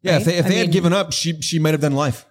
Yeah, 0.02 0.18
if 0.18 0.26
they 0.26 0.38
if 0.38 0.46
I 0.46 0.50
they 0.50 0.56
had 0.56 0.64
mean- 0.68 0.72
given 0.72 0.94
up, 0.94 1.14
she 1.14 1.40
she 1.42 1.60
might 1.60 1.74
have 1.76 1.82
done 1.82 1.94
life. 1.94 2.26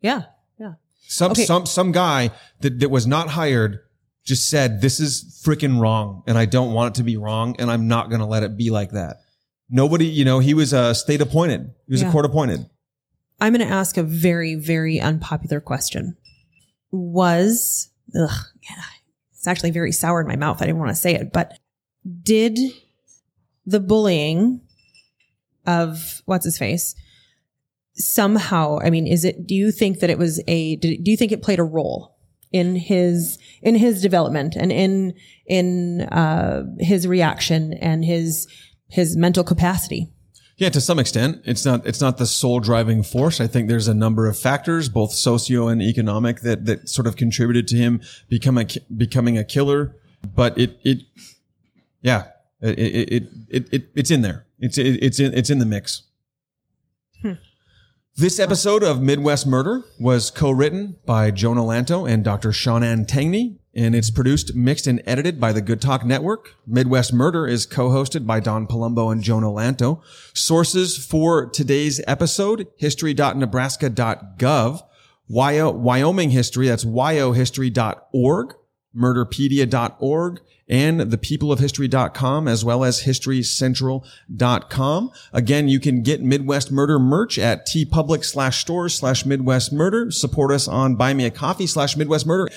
Yeah. 0.00 0.24
Yeah. 0.58 0.74
Some 1.08 1.32
Okay. 1.32 1.44
some 1.44 1.66
some 1.66 1.90
guy 1.92 2.30
that 2.60 2.78
that 2.80 2.90
was 2.90 3.06
not 3.06 3.30
hired 3.30 3.80
just 4.26 4.50
said 4.50 4.80
this 4.80 5.00
is 5.00 5.40
freaking 5.46 5.80
wrong, 5.80 6.22
and 6.26 6.36
I 6.36 6.44
don't 6.44 6.72
want 6.72 6.94
it 6.94 6.98
to 6.98 7.04
be 7.04 7.16
wrong, 7.16 7.56
and 7.58 7.70
I'm 7.70 7.86
not 7.88 8.08
going 8.10 8.20
to 8.20 8.26
let 8.26 8.42
it 8.42 8.56
be 8.56 8.70
like 8.70 8.90
that. 8.90 9.18
Nobody, 9.70 10.06
you 10.06 10.24
know, 10.24 10.40
he 10.40 10.52
was 10.52 10.72
a 10.72 10.94
state 10.94 11.20
appointed. 11.20 11.72
He 11.86 11.92
was 11.92 12.02
Yeah. 12.02 12.08
a 12.08 12.12
court 12.12 12.24
appointed. 12.24 12.68
I'm 13.40 13.52
going 13.54 13.66
to 13.66 13.72
ask 13.72 13.96
a 13.96 14.02
very, 14.02 14.54
very 14.54 15.00
unpopular 15.00 15.60
question. 15.60 16.16
Was, 16.90 17.90
ugh, 18.18 18.30
yeah, 18.68 18.82
it's 19.32 19.46
actually 19.46 19.70
very 19.70 19.92
sour 19.92 20.20
in 20.20 20.26
my 20.26 20.36
mouth. 20.36 20.60
I 20.60 20.66
didn't 20.66 20.78
want 20.78 20.90
to 20.90 20.94
say 20.96 21.14
it, 21.14 21.32
but 21.32 21.58
did 22.22 22.58
the 23.64 23.80
bullying 23.80 24.60
of 25.66 26.22
what's 26.26 26.44
his 26.44 26.58
face 26.58 26.94
somehow, 27.94 28.78
I 28.82 28.90
mean, 28.90 29.06
is 29.06 29.24
it, 29.24 29.46
do 29.46 29.54
you 29.54 29.72
think 29.72 30.00
that 30.00 30.10
it 30.10 30.18
was 30.18 30.40
a, 30.46 30.76
did, 30.76 31.02
do 31.02 31.10
you 31.10 31.16
think 31.16 31.32
it 31.32 31.42
played 31.42 31.58
a 31.58 31.64
role 31.64 32.16
in 32.52 32.76
his, 32.76 33.38
in 33.66 33.74
his 33.74 34.00
development 34.00 34.56
and 34.56 34.70
in, 34.70 35.14
in, 35.46 36.02
uh, 36.02 36.62
his 36.78 37.06
reaction 37.06 37.72
and 37.74 38.04
his, 38.04 38.46
his 38.88 39.16
mental 39.16 39.44
capacity? 39.44 40.10
Yeah, 40.58 40.70
to 40.70 40.80
some 40.80 40.98
extent, 40.98 41.42
it's 41.44 41.66
not 41.66 41.86
it's 41.86 42.00
not 42.00 42.16
the 42.16 42.24
sole 42.26 42.60
driving 42.60 43.02
force. 43.02 43.42
I 43.42 43.46
think 43.46 43.68
there's 43.68 43.88
a 43.88 43.94
number 43.94 44.26
of 44.26 44.38
factors, 44.38 44.88
both 44.88 45.12
socio 45.12 45.68
and 45.68 45.82
economic, 45.82 46.40
that 46.40 46.64
that 46.64 46.88
sort 46.88 47.06
of 47.06 47.14
contributed 47.14 47.68
to 47.68 47.76
him 47.76 48.00
become 48.30 48.56
a, 48.56 48.64
ki- 48.64 48.80
becoming 48.96 49.36
a 49.36 49.44
killer. 49.44 49.96
But 50.34 50.56
it 50.56 50.78
it 50.82 51.02
yeah, 52.00 52.28
it 52.62 52.78
it 52.78 53.12
it, 53.12 53.22
it, 53.50 53.72
it 53.72 53.90
it's 53.94 54.10
in 54.10 54.22
there. 54.22 54.46
It's 54.58 54.78
it, 54.78 55.02
it's 55.02 55.20
in 55.20 55.34
it's 55.34 55.50
in 55.50 55.58
the 55.58 55.66
mix. 55.66 56.04
This 58.18 58.40
episode 58.40 58.82
of 58.82 59.02
Midwest 59.02 59.46
Murder 59.46 59.84
was 60.00 60.30
co-written 60.30 60.96
by 61.04 61.30
Jonah 61.30 61.60
Lanto 61.60 62.10
and 62.10 62.24
Dr. 62.24 62.48
Shanann 62.48 63.06
Tangney, 63.06 63.58
and 63.74 63.94
it's 63.94 64.10
produced, 64.10 64.54
mixed, 64.54 64.86
and 64.86 65.02
edited 65.04 65.38
by 65.38 65.52
the 65.52 65.60
Good 65.60 65.82
Talk 65.82 66.02
Network. 66.02 66.54
Midwest 66.66 67.12
Murder 67.12 67.46
is 67.46 67.66
co-hosted 67.66 68.26
by 68.26 68.40
Don 68.40 68.66
Palumbo 68.66 69.12
and 69.12 69.22
Jonah 69.22 69.48
Lanto. 69.48 70.00
Sources 70.32 70.96
for 70.96 71.44
today's 71.44 72.00
episode, 72.06 72.66
history.nebraska.gov, 72.78 74.80
Wyo- 75.28 75.74
Wyoming 75.74 76.30
History, 76.30 76.68
that's 76.68 76.86
wyohistory.org, 76.86 78.54
murderpedia.org, 78.96 80.40
and 80.68 81.00
thepeopleofhistory.com, 81.00 82.48
as 82.48 82.64
well 82.64 82.82
as 82.82 83.04
historycentral.com. 83.04 85.12
Again, 85.32 85.68
you 85.68 85.78
can 85.78 86.02
get 86.02 86.20
Midwest 86.22 86.72
Murder 86.72 86.98
merch 86.98 87.38
at 87.38 87.64
teepublic 87.66 88.24
slash 88.24 88.60
stores 88.60 88.96
slash 88.96 89.24
Midwest 89.24 89.72
Murder. 89.72 90.10
Support 90.10 90.50
us 90.52 90.66
on 90.66 90.96
Buy 90.96 91.14
Me 91.14 91.26
a 91.26 91.30
Coffee 91.30 91.68
slash 91.68 91.96
Midwest 91.96 92.26
Murder. 92.26 92.52